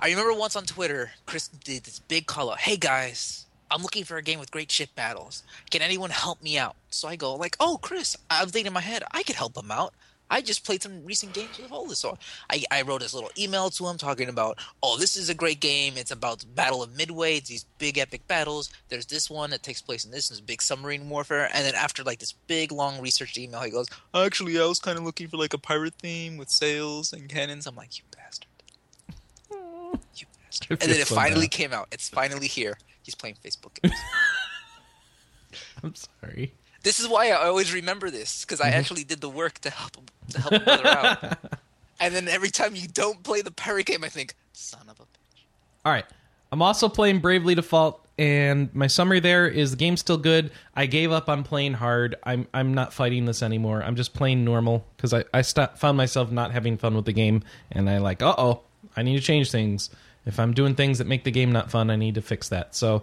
I 0.00 0.08
remember 0.10 0.32
once 0.34 0.56
on 0.56 0.64
Twitter, 0.64 1.12
Chris 1.26 1.48
did 1.48 1.84
this 1.84 1.98
big 2.00 2.26
call 2.26 2.50
out. 2.50 2.58
Hey 2.58 2.76
guys, 2.76 3.43
I'm 3.74 3.82
looking 3.82 4.04
for 4.04 4.16
a 4.16 4.22
game 4.22 4.38
with 4.38 4.52
great 4.52 4.70
ship 4.70 4.90
battles. 4.94 5.42
Can 5.70 5.82
anyone 5.82 6.10
help 6.10 6.40
me 6.40 6.56
out? 6.56 6.76
So 6.90 7.08
I 7.08 7.16
go 7.16 7.34
like, 7.34 7.56
Oh, 7.58 7.78
Chris. 7.82 8.16
I 8.30 8.44
was 8.44 8.52
thinking 8.52 8.68
in 8.68 8.72
my 8.72 8.80
head, 8.80 9.02
I 9.10 9.24
could 9.24 9.34
help 9.34 9.56
him 9.56 9.72
out. 9.72 9.92
I 10.30 10.40
just 10.40 10.64
played 10.64 10.82
some 10.82 11.04
recent 11.04 11.34
games 11.34 11.58
with 11.58 11.70
all 11.70 11.84
this. 11.86 11.98
So 11.98 12.16
I, 12.48 12.64
I 12.70 12.82
wrote 12.82 13.02
this 13.02 13.12
little 13.14 13.30
email 13.36 13.68
to 13.70 13.86
him 13.86 13.98
talking 13.98 14.28
about, 14.28 14.58
oh, 14.82 14.96
this 14.96 15.16
is 15.16 15.28
a 15.28 15.34
great 15.34 15.60
game. 15.60 15.94
It's 15.96 16.10
about 16.10 16.38
the 16.38 16.46
Battle 16.46 16.82
of 16.82 16.96
Midway. 16.96 17.36
It's 17.36 17.48
these 17.48 17.64
big 17.78 17.98
epic 17.98 18.26
battles. 18.26 18.70
There's 18.88 19.06
this 19.06 19.28
one 19.28 19.50
that 19.50 19.62
takes 19.62 19.82
place 19.82 20.04
in 20.04 20.10
this, 20.10 20.30
big 20.40 20.62
submarine 20.62 21.08
warfare. 21.10 21.50
And 21.52 21.64
then 21.66 21.74
after 21.74 22.02
like 22.02 22.20
this 22.20 22.32
big 22.32 22.72
long 22.72 23.00
researched 23.00 23.36
email, 23.38 23.60
he 23.60 23.70
goes, 23.70 23.88
actually, 24.14 24.58
I 24.58 24.64
was 24.66 24.78
kind 24.78 24.98
of 24.98 25.04
looking 25.04 25.28
for 25.28 25.36
like 25.36 25.52
a 25.52 25.58
pirate 25.58 25.94
theme 25.94 26.36
with 26.36 26.48
sails 26.48 27.12
and 27.12 27.28
cannons. 27.28 27.66
I'm 27.66 27.76
like, 27.76 27.98
you 27.98 28.04
bastard. 28.16 28.48
You 30.16 30.26
bastard. 30.42 30.82
And 30.82 30.92
then 30.92 31.00
it 31.00 31.06
finally 31.06 31.46
bad. 31.46 31.50
came 31.50 31.72
out. 31.72 31.88
It's 31.92 32.08
finally 32.08 32.46
here. 32.46 32.78
He's 33.04 33.14
playing 33.14 33.36
Facebook 33.44 33.80
games. 33.80 33.94
I'm 35.84 35.94
sorry. 35.94 36.52
this 36.82 36.98
is 36.98 37.06
why 37.08 37.28
I 37.30 37.46
always 37.46 37.72
remember 37.72 38.10
this 38.10 38.44
because 38.44 38.58
Mm-hmm. 38.60 38.74
I 38.74 38.76
actually 38.78 39.04
did 39.04 39.20
the 39.20 39.28
work 39.28 39.58
to 39.60 39.70
help 39.70 39.96
him 39.96 40.04
to 40.30 40.40
help 40.40 40.52
a 40.54 40.58
brother 40.60 40.86
out. 40.88 41.38
And 42.00 42.12
then 42.12 42.26
every 42.26 42.50
time 42.50 42.74
you 42.74 42.88
don't 42.88 43.22
play 43.22 43.40
the 43.40 43.52
pirate 43.52 43.86
game, 43.86 44.02
I 44.02 44.08
think, 44.08 44.34
son 44.52 44.80
of 44.88 44.98
a 44.98 45.04
bitch. 45.04 45.44
All 45.84 45.92
right. 45.92 46.04
I'm 46.50 46.60
also 46.60 46.88
playing 46.88 47.20
Bravely 47.20 47.54
Default, 47.54 48.04
and 48.18 48.68
my 48.74 48.88
summary 48.88 49.20
there 49.20 49.46
is 49.46 49.70
the 49.70 49.76
game's 49.76 50.00
still 50.00 50.18
good. 50.18 50.50
I 50.74 50.86
gave 50.86 51.12
up 51.12 51.28
on 51.28 51.44
playing 51.44 51.74
hard. 51.74 52.16
I'm 52.24 52.48
I'm 52.52 52.74
not 52.74 52.92
fighting 52.92 53.26
this 53.26 53.44
anymore. 53.44 53.80
I'm 53.82 53.94
just 53.94 54.12
playing 54.12 54.44
normal 54.44 54.84
because 54.96 55.14
I 55.14 55.24
I 55.32 55.42
found 55.42 55.96
myself 55.96 56.32
not 56.32 56.50
having 56.50 56.76
fun 56.78 56.96
with 56.96 57.04
the 57.04 57.12
game, 57.12 57.44
and 57.70 57.88
I 57.88 57.98
like, 57.98 58.22
uh 58.22 58.34
oh, 58.36 58.62
I 58.96 59.02
need 59.02 59.14
to 59.16 59.22
change 59.22 59.52
things. 59.52 59.88
If 60.26 60.40
I'm 60.40 60.54
doing 60.54 60.74
things 60.74 60.98
that 60.98 61.06
make 61.06 61.24
the 61.24 61.30
game 61.30 61.52
not 61.52 61.70
fun, 61.70 61.90
I 61.90 61.96
need 61.96 62.14
to 62.16 62.22
fix 62.22 62.48
that. 62.50 62.74
So. 62.74 63.02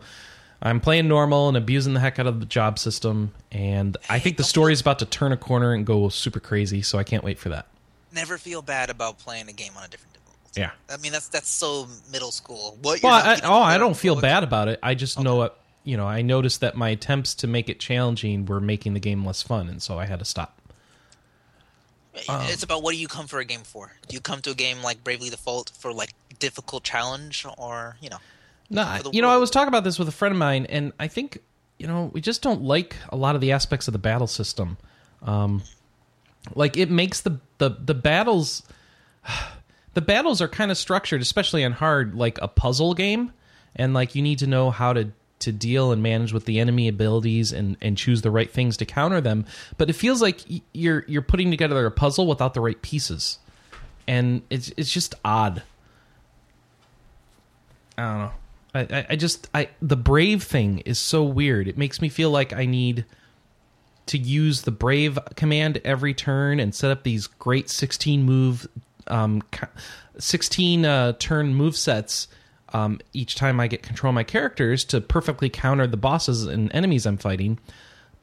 I'm 0.64 0.80
playing 0.80 1.08
normal 1.08 1.48
and 1.48 1.58
abusing 1.58 1.96
the 1.96 2.00
heck 2.00 2.20
out 2.20 2.28
of 2.28 2.40
the 2.40 2.46
job 2.46 2.78
system, 2.78 3.34
and 3.52 3.98
I 4.08 4.20
think 4.20 4.38
the 4.38 4.44
story 4.44 4.74
is 4.74 4.80
about 4.80 5.00
to 5.00 5.08
turn 5.08 5.32
a 5.32 5.38
corner 5.38 5.74
and 5.74 5.84
go 5.88 6.08
super 6.10 6.40
crazy. 6.40 6.84
So 6.84 7.00
I 7.00 7.04
can't 7.04 7.24
wait 7.24 7.40
for 7.40 7.50
that. 7.50 7.66
Never 8.14 8.38
feel 8.38 8.62
bad 8.62 8.92
about 8.92 9.18
playing 9.18 9.50
a 9.50 9.54
game 9.54 9.72
on 9.75 9.84
a 9.84 9.88
different 9.88 10.13
difficulty. 10.13 10.62
Yeah. 10.62 10.72
I 10.88 10.98
mean, 10.98 11.13
that's 11.13 11.30
that's 11.30 11.50
so 11.50 11.88
middle 12.12 12.30
school. 12.30 12.78
What? 12.84 13.01
Well, 13.01 13.12
I, 13.12 13.40
oh, 13.44 13.60
I 13.60 13.80
don't 13.80 13.98
feel 13.98 14.22
bad 14.22 14.44
about 14.44 14.68
it. 14.68 14.80
I 14.84 14.94
just 14.94 15.20
know 15.20 15.36
what 15.36 15.60
you 15.84 15.98
know. 15.98 16.06
I 16.06 16.22
noticed 16.22 16.62
that 16.62 16.75
my 16.78 16.90
attempts 16.90 17.34
to 17.36 17.48
make 17.48 17.68
it 17.68 17.80
challenging 17.80 18.46
were 18.46 18.60
making 18.60 18.94
the 18.94 19.00
game 19.00 19.25
less 19.25 19.42
fun, 19.42 19.68
and 19.68 19.82
so 19.82 19.98
I 19.98 20.06
had 20.06 20.20
to 20.20 20.25
stop. 20.25 20.61
Um, 22.27 22.41
It's 22.50 22.63
about 22.63 22.84
what 22.84 22.91
do 22.91 22.98
you 22.98 23.08
come 23.08 23.27
for 23.27 23.39
a 23.39 23.46
game 23.46 23.62
for? 23.62 23.91
Do 24.08 24.13
you 24.13 24.22
come 24.22 24.41
to 24.41 24.51
a 24.51 24.56
game 24.56 24.82
like 24.84 25.03
Bravely 25.03 25.30
Default 25.30 25.72
for 25.77 25.94
like 25.94 26.12
difficult 26.39 26.84
challenge, 26.84 27.46
or 27.58 27.98
you 28.01 28.10
know? 28.10 28.18
No, 28.70 28.86
for 29.03 29.10
you 29.12 29.22
know, 29.22 29.30
I 29.30 29.38
was 29.38 29.50
talking 29.50 29.68
about 29.68 29.84
this 29.84 29.98
with 30.00 30.08
a 30.08 30.12
friend 30.12 30.34
of 30.34 30.39
mine, 30.39 30.65
and 30.68 30.94
I 31.00 31.08
think 31.08 31.39
you 31.77 31.88
know 31.88 32.10
we 32.13 32.22
just 32.22 32.41
don't 32.41 32.62
like 32.63 32.96
a 33.10 33.15
lot 33.15 33.36
of 33.36 33.41
the 33.41 33.51
aspects 33.51 33.88
of 33.88 33.91
the 33.94 34.00
battle 34.00 34.27
system. 34.27 34.77
Um, 35.22 35.63
like 36.56 36.77
it 36.77 36.89
makes 36.89 37.22
the 37.22 37.39
the 37.58 37.70
the 37.70 37.94
battles. 37.96 38.63
The 39.94 40.00
battles 40.00 40.41
are 40.41 40.48
kind 40.48 40.72
of 40.72 40.77
structured, 40.77 41.22
especially 41.22 41.65
on 41.65 41.74
hard, 41.74 42.15
like 42.15 42.39
a 42.41 42.48
puzzle 42.48 42.94
game, 42.94 43.34
and 43.75 43.94
like 43.94 44.15
you 44.15 44.22
need 44.22 44.39
to 44.39 44.48
know 44.48 44.72
how 44.72 44.94
to 44.94 45.12
to 45.41 45.51
deal 45.51 45.91
and 45.91 46.01
manage 46.01 46.33
with 46.33 46.45
the 46.45 46.60
enemy 46.60 46.88
abilities 46.88 47.51
and 47.51 47.77
and 47.81 47.98
choose 47.98 48.21
the 48.21 48.31
right 48.31 48.51
things 48.51 48.77
to 48.77 48.86
counter 48.86 49.21
them. 49.21 49.45
But 49.77 49.89
it 49.89 49.93
feels 49.93 50.21
like 50.21 50.41
you're 50.74 51.05
you're 51.07 51.21
putting 51.21 51.51
together 51.51 51.86
a 51.86 51.91
puzzle 51.91 52.27
without 52.27 52.53
the 52.53 52.62
right 52.62 52.81
pieces, 52.81 53.39
and 54.07 54.41
it's 54.50 54.71
it's 54.77 54.91
just 54.91 55.15
odd. 55.25 55.63
I 57.98 58.01
don't 58.03 58.19
know. 58.19 58.31
I, 58.74 58.79
I, 58.79 59.05
I 59.12 59.15
just 59.15 59.50
I 59.53 59.69
the 59.81 59.98
brave 59.98 60.43
thing 60.43 60.79
is 60.79 61.00
so 61.00 61.24
weird. 61.24 61.67
It 61.67 61.77
makes 61.77 62.01
me 62.01 62.10
feel 62.10 62.29
like 62.29 62.53
I 62.53 62.65
need 62.65 63.05
to 64.07 64.17
use 64.17 64.63
the 64.63 64.71
brave 64.71 65.19
command 65.36 65.79
every 65.86 66.13
turn 66.13 66.60
and 66.60 66.74
set 66.74 66.91
up 66.91 67.03
these 67.03 67.27
great 67.27 67.69
16 67.69 68.24
move 68.24 68.67
um 69.07 69.41
16 70.17 70.86
uh, 70.86 71.13
turn 71.13 71.53
move 71.53 71.77
sets 71.77 72.27
um, 72.74 73.00
each 73.13 73.36
time 73.36 73.60
I 73.60 73.68
get 73.68 73.84
control 73.84 74.10
of 74.12 74.16
my 74.16 74.24
characters 74.24 74.84
to 74.86 75.01
perfectly 75.01 75.50
counter 75.50 75.88
the 75.88 75.98
bosses 75.98 76.46
and 76.46 76.74
enemies 76.74 77.06
I'm 77.06 77.18
fighting. 77.18 77.60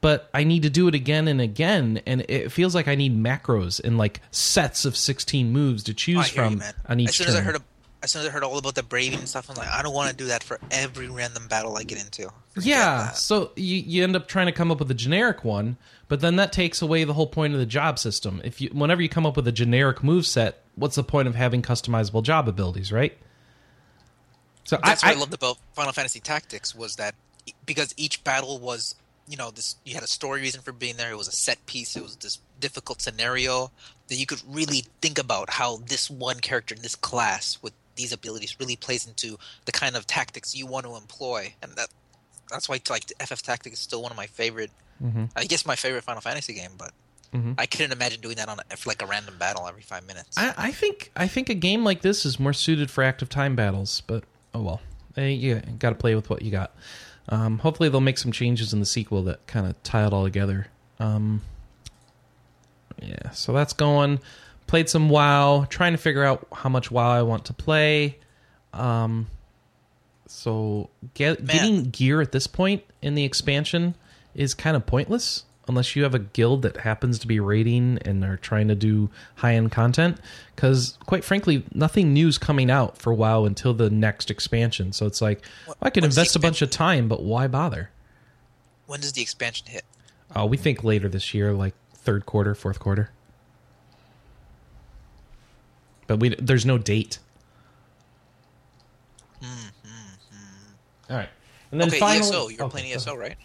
But 0.01 0.29
I 0.33 0.45
need 0.45 0.63
to 0.63 0.69
do 0.69 0.87
it 0.87 0.95
again 0.95 1.27
and 1.27 1.41
again, 1.41 2.01
and 2.05 2.21
it 2.29 2.53
feels 2.53 2.73
like 2.73 2.87
I 2.87 2.95
need 2.95 3.17
macros 3.21 3.83
and 3.83 3.97
like 3.97 4.21
sets 4.31 4.85
of 4.85 4.95
16 4.95 5.51
moves 5.51 5.83
to 5.83 5.91
Oh, 5.91 5.95
choose 5.95 6.29
you, 6.29 6.35
from 6.35 6.57
man. 6.59 6.73
on 6.87 6.99
each 7.01 7.09
as 7.09 7.15
soon 7.17 7.27
turn. 7.27 7.35
as 7.35 7.41
I 7.41 7.43
heard, 7.43 7.55
a, 7.57 7.61
as 8.01 8.11
soon 8.11 8.21
as 8.21 8.27
I 8.29 8.31
heard 8.31 8.43
all 8.45 8.57
about 8.57 8.75
the 8.75 8.83
braving 8.83 9.19
and 9.19 9.27
stuff, 9.27 9.49
I'm 9.49 9.57
like, 9.57 9.67
I 9.67 9.81
don't 9.81 9.93
want 9.93 10.09
to 10.11 10.15
do 10.15 10.27
that 10.27 10.41
for 10.41 10.57
every 10.71 11.09
random 11.09 11.49
battle 11.49 11.75
I 11.75 11.83
get 11.83 11.99
into. 12.01 12.29
Forget 12.53 12.65
Yeah, 12.65 12.97
that. 13.07 13.17
so 13.17 13.51
you, 13.57 13.75
you 13.75 14.03
end 14.05 14.15
up 14.15 14.29
trying 14.29 14.45
to 14.45 14.53
come 14.53 14.71
up 14.71 14.79
with 14.79 14.89
a 14.89 14.93
generic 14.93 15.43
one, 15.43 15.75
but 16.07 16.21
then 16.21 16.37
that 16.37 16.53
takes 16.53 16.81
away 16.81 17.03
the 17.03 17.13
whole 17.13 17.27
point 17.27 17.51
of 17.53 17.59
the 17.59 17.65
job 17.65 17.99
system. 17.99 18.39
If 18.45 18.61
you 18.61 18.69
whenever 18.69 19.01
you 19.01 19.09
come 19.09 19.25
up 19.25 19.35
with 19.35 19.49
a 19.49 19.51
generic 19.51 20.01
move 20.01 20.25
set, 20.25 20.63
what's 20.75 20.95
the 20.95 21.03
point 21.03 21.27
of 21.27 21.35
having 21.35 21.61
customizable 21.61 22.23
job 22.23 22.47
abilities, 22.47 22.93
right? 22.93 23.17
So 24.69 24.77
That's 24.83 25.03
I, 25.03 25.07
what 25.07 25.13
I, 25.15 25.17
I- 25.17 25.19
loved 25.19 25.33
about 25.33 25.57
Final 25.73 25.93
Fantasy 25.93 26.19
Tactics 26.19 26.75
was 26.75 26.95
that 26.97 27.15
because 27.65 27.91
each 27.97 28.23
battle 28.23 28.59
was, 28.59 28.93
you 29.27 29.35
know, 29.35 29.49
this 29.49 29.75
you 29.83 29.95
had 29.95 30.03
a 30.03 30.07
story 30.07 30.41
reason 30.41 30.61
for 30.61 30.71
being 30.71 30.95
there. 30.97 31.09
It 31.11 31.17
was 31.17 31.27
a 31.27 31.31
set 31.31 31.65
piece. 31.65 31.95
It 31.95 32.03
was 32.03 32.15
this 32.17 32.37
difficult 32.59 33.01
scenario 33.01 33.71
that 34.09 34.15
you 34.15 34.27
could 34.27 34.41
really 34.47 34.83
think 35.01 35.17
about 35.17 35.49
how 35.49 35.77
this 35.77 36.07
one 36.09 36.39
character 36.39 36.75
in 36.75 36.81
this 36.83 36.95
class 36.95 37.57
with 37.63 37.73
these 37.95 38.13
abilities 38.13 38.55
really 38.59 38.75
plays 38.75 39.07
into 39.07 39.37
the 39.65 39.71
kind 39.71 39.95
of 39.95 40.05
tactics 40.05 40.55
you 40.55 40.67
want 40.67 40.85
to 40.85 40.95
employ, 40.95 41.53
and 41.63 41.71
that 41.73 41.87
That's 42.51 42.69
why 42.69 42.79
like 42.91 43.05
FF 43.19 43.41
Tactics 43.41 43.77
is 43.77 43.83
still 43.83 44.01
one 44.03 44.11
of 44.11 44.17
my 44.17 44.27
favorite. 44.27 44.69
Mm-hmm. 45.03 45.25
I 45.35 45.45
guess 45.45 45.65
my 45.65 45.75
favorite 45.75 46.03
Final 46.03 46.21
Fantasy 46.21 46.53
game, 46.53 46.71
but 46.77 46.91
Mhm. 47.33 47.55
I 47.57 47.65
couldn't 47.65 47.91
imagine 47.91 48.21
doing 48.21 48.35
that 48.37 48.49
on 48.49 48.59
a, 48.59 48.63
like 48.87 49.01
a 49.01 49.05
random 49.05 49.35
battle 49.39 49.67
every 49.67 49.83
five 49.83 50.05
minutes. 50.05 50.37
I, 50.37 50.53
I 50.57 50.71
think 50.71 51.11
I 51.15 51.27
think 51.27 51.49
a 51.49 51.53
game 51.55 51.83
like 51.83 52.01
this 52.01 52.23
is 52.25 52.39
more 52.39 52.53
suited 52.53 52.89
for 52.91 53.03
active 53.03 53.29
time 53.29 53.55
battles, 53.55 54.01
but 54.07 54.23
oh 54.53 54.61
well. 54.61 54.81
Hey, 55.15 55.33
you 55.33 55.61
got 55.79 55.89
to 55.89 55.95
play 55.95 56.15
with 56.15 56.29
what 56.29 56.41
you 56.41 56.51
got. 56.51 56.73
Um, 57.27 57.59
hopefully, 57.59 57.89
they'll 57.89 58.01
make 58.01 58.17
some 58.17 58.31
changes 58.31 58.73
in 58.73 58.79
the 58.79 58.85
sequel 58.85 59.23
that 59.23 59.45
kind 59.47 59.67
of 59.67 59.81
tie 59.83 60.05
it 60.05 60.13
all 60.13 60.23
together. 60.23 60.67
Um, 60.99 61.41
yeah, 63.01 63.31
so 63.31 63.53
that's 63.53 63.73
going. 63.73 64.19
Played 64.67 64.89
some 64.89 65.09
WoW, 65.09 65.65
trying 65.69 65.93
to 65.93 65.97
figure 65.97 66.23
out 66.23 66.47
how 66.53 66.69
much 66.69 66.91
WoW 66.91 67.09
I 67.09 67.23
want 67.23 67.45
to 67.45 67.53
play. 67.53 68.17
Um, 68.73 69.27
so 70.27 70.89
get, 71.15 71.45
getting 71.45 71.85
gear 71.85 72.21
at 72.21 72.31
this 72.31 72.45
point 72.45 72.83
in 73.01 73.15
the 73.15 73.23
expansion 73.23 73.95
is 74.35 74.53
kind 74.53 74.77
of 74.77 74.85
pointless 74.85 75.43
unless 75.69 75.95
you 75.95 76.03
have 76.03 76.13
a 76.13 76.19
guild 76.19 76.63
that 76.63 76.77
happens 76.77 77.19
to 77.19 77.27
be 77.27 77.39
raiding 77.39 77.99
and 78.03 78.25
are 78.25 78.37
trying 78.37 78.67
to 78.67 78.75
do 78.75 79.09
high 79.35 79.53
end 79.55 79.71
content. 79.71 80.17
Because 80.55 80.97
quite 81.05 81.23
frankly, 81.23 81.63
nothing 81.73 82.13
new's 82.13 82.37
coming 82.37 82.69
out 82.69 82.97
for 82.97 83.13
WoW 83.13 83.45
until 83.45 83.73
the 83.73 83.89
next 83.89 84.29
expansion. 84.29 84.91
So 84.91 85.05
it's 85.05 85.21
like 85.21 85.45
What- 85.65 85.77
I 85.81 85.89
can 85.89 86.03
invest 86.03 86.35
a 86.35 86.39
bunch 86.39 86.61
of 86.61 86.69
time, 86.69 87.07
but 87.07 87.23
why 87.23 87.47
bother? 87.47 87.91
when 88.87 88.99
does 88.99 89.13
the 89.13 89.21
expansion 89.21 89.67
hit? 89.67 89.85
Uh, 90.35 90.47
we 90.47 90.57
think 90.57 90.83
later 90.83 91.07
this 91.07 91.31
year, 91.33 91.53
like 91.53 91.75
third 91.93 92.25
quarter, 92.25 92.55
fourth 92.55 92.79
quarter. 92.79 93.11
But 96.07 96.19
we 96.19 96.29
there's 96.35 96.65
no 96.65 96.79
date. 96.79 97.19
All 99.43 101.17
right, 101.17 101.29
and 101.71 101.79
then 101.79 101.87
okay, 101.89 101.99
finally, 101.99 102.27
ESO. 102.27 102.47
You're 102.49 102.63
oh, 102.63 102.69
playing 102.69 102.91
ESO, 102.91 103.15
right? 103.15 103.37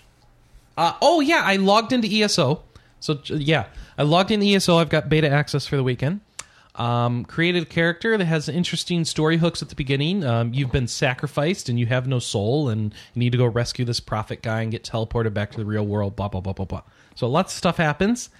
Uh, 0.77 0.95
oh 1.01 1.21
yeah, 1.21 1.43
I 1.45 1.57
logged 1.57 1.93
into 1.93 2.09
ESO. 2.09 2.63
So 3.01 3.19
yeah, 3.27 3.67
I 3.99 4.03
logged 4.03 4.31
into 4.31 4.47
ESO. 4.47 4.79
I've 4.79 4.89
got 4.89 5.09
beta 5.09 5.29
access 5.29 5.67
for 5.67 5.77
the 5.77 5.85
weekend. 5.85 6.21
Um, 6.77 7.25
created 7.25 7.63
a 7.63 7.67
character 7.67 8.19
that 8.19 8.25
has 8.25 8.49
interesting 8.49 9.05
story 9.05 9.37
hooks 9.37 9.63
at 9.63 9.69
the 9.69 9.77
beginning. 9.77 10.25
Um, 10.25 10.53
you've 10.53 10.73
been 10.73 10.89
sacrificed 10.89 11.69
and 11.69 11.79
you 11.79 11.87
have 11.87 12.09
no 12.09 12.19
soul, 12.19 12.69
and 12.69 12.93
you 13.15 13.21
need 13.21 13.31
to 13.33 13.39
go 13.39 13.47
rescue 13.47 13.85
this 13.85 14.01
prophet 14.01 14.43
guy 14.43 14.63
and 14.63 14.73
get 14.73 14.83
teleported 14.83 15.35
back 15.35 15.53
to 15.53 15.59
the 15.59 15.65
real 15.65 15.87
world. 15.87 16.17
Blah 16.17 16.29
blah 16.29 16.41
blah 16.41 16.53
blah 16.53 16.65
blah. 16.65 16.83
So 17.15 17.29
lots 17.29 17.53
of 17.53 17.59
stuff 17.59 17.77
happens. 17.77 18.31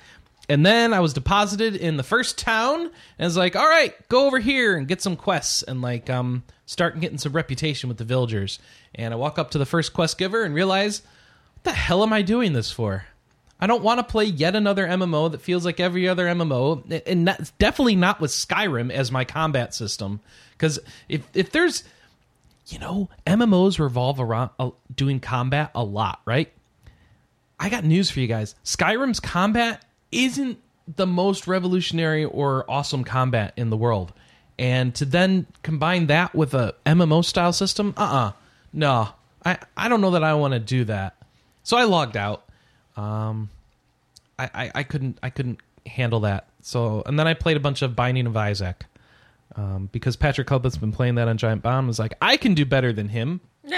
And 0.49 0.67
then 0.67 0.93
I 0.93 1.01
was 1.01 1.15
deposited 1.15 1.75
in 1.75 1.97
the 1.97 2.03
first 2.03 2.37
town, 2.37 2.81
and 3.19 3.27
it's 3.27 3.37
like, 3.37 3.57
all 3.57 3.69
right, 3.69 3.95
go 4.09 4.27
over 4.27 4.39
here 4.39 4.77
and 4.77 4.87
get 4.87 5.01
some 5.01 5.17
quests, 5.17 5.63
and 5.63 5.81
like 5.81 6.11
um, 6.11 6.43
start 6.67 6.99
getting 7.01 7.19
some 7.19 7.33
reputation 7.33 7.89
with 7.89 7.99
the 7.99 8.05
villagers. 8.05 8.59
And 8.95 9.15
I 9.15 9.17
walk 9.17 9.39
up 9.39 9.53
to 9.53 9.59
the 9.59 9.67
first 9.67 9.95
quest 9.95 10.19
giver 10.19 10.43
and 10.43 10.55
realize, 10.55 11.03
the 11.65 11.73
hell 11.73 12.03
am 12.03 12.13
I 12.13 12.23
doing 12.23 12.53
this 12.53 12.71
for? 12.71 13.05
I 13.61 13.67
don't 13.67 13.83
want 13.83 13.99
to 13.99 14.05
play 14.05 14.25
yet 14.25 14.57
another 14.57 14.87
MMO 14.87 15.31
that 15.31 15.41
feels 15.41 15.65
like 15.65 15.81
every 15.81 16.09
other 16.09 16.27
MMO, 16.27 17.03
and 17.07 17.27
that's 17.27 17.51
definitely 17.53 17.97
not 17.97 18.21
with 18.21 18.31
Skyrim 18.31 18.91
as 18.91 19.11
my 19.11 19.25
combat 19.25 19.75
system. 19.75 20.21
Because 20.53 20.79
if 21.09 21.23
if 21.35 21.51
there's, 21.51 21.85
you 22.67 22.79
know, 22.79 23.09
MMOs 23.27 23.79
revolve 23.79 24.21
around 24.21 24.51
uh, 24.59 24.71
doing 24.95 25.21
combat 25.21 25.71
a 25.75 25.83
lot, 25.83 26.21
right? 26.25 26.53
I 27.59 27.69
got 27.71 27.85
news 27.85 28.11
for 28.11 28.21
you 28.21 28.27
guys. 28.27 28.55
Skyrim's 28.65 29.21
combat 29.21 29.85
isn't 30.13 30.59
the 30.87 31.07
most 31.07 31.47
revolutionary 31.47 32.25
or 32.25 32.71
awesome 32.71 33.05
combat 33.05 33.55
in 33.57 33.71
the 33.71 33.77
world. 33.77 34.13
And 34.59 34.95
to 34.97 35.05
then 35.05 35.47
combine 35.63 36.09
that 36.09 36.35
with 36.35 36.55
a 36.55 36.75
MMO 36.85 37.25
style 37.25 37.53
system, 37.53 37.95
uh-uh. 37.97 38.33
No. 38.73 39.09
I 39.45 39.59
I 39.77 39.89
don't 39.89 40.01
know 40.01 40.13
that 40.13 40.25
I 40.25 40.35
want 40.35 40.55
to 40.55 40.61
do 40.61 40.85
that. 40.85 41.17
So 41.65 41.77
I 41.77 41.85
logged 41.85 42.17
out. 42.17 42.45
Um 42.97 43.51
I, 44.39 44.51
I, 44.55 44.71
I 44.77 44.83
couldn't 44.85 45.19
I 45.23 45.31
couldn't 45.31 45.59
handle 45.87 46.21
that. 46.21 46.47
So 46.63 47.03
and 47.07 47.19
then 47.19 47.27
I 47.27 47.35
played 47.35 47.57
a 47.57 47.61
bunch 47.61 47.83
of 47.83 47.97
Binding 47.97 48.27
of 48.27 48.37
Isaac. 48.37 48.85
Um, 49.57 49.89
because 49.93 50.17
Patrick 50.17 50.49
Klepek's 50.49 50.77
been 50.79 50.91
playing 50.91 51.15
that 51.15 51.29
on 51.29 51.37
Giant 51.39 51.63
Bomb, 51.63 51.87
was 51.87 52.01
like, 52.01 52.15
I 52.21 52.37
can 52.37 52.55
do 52.55 52.65
better 52.65 52.93
than 52.93 53.09
him. 53.09 53.41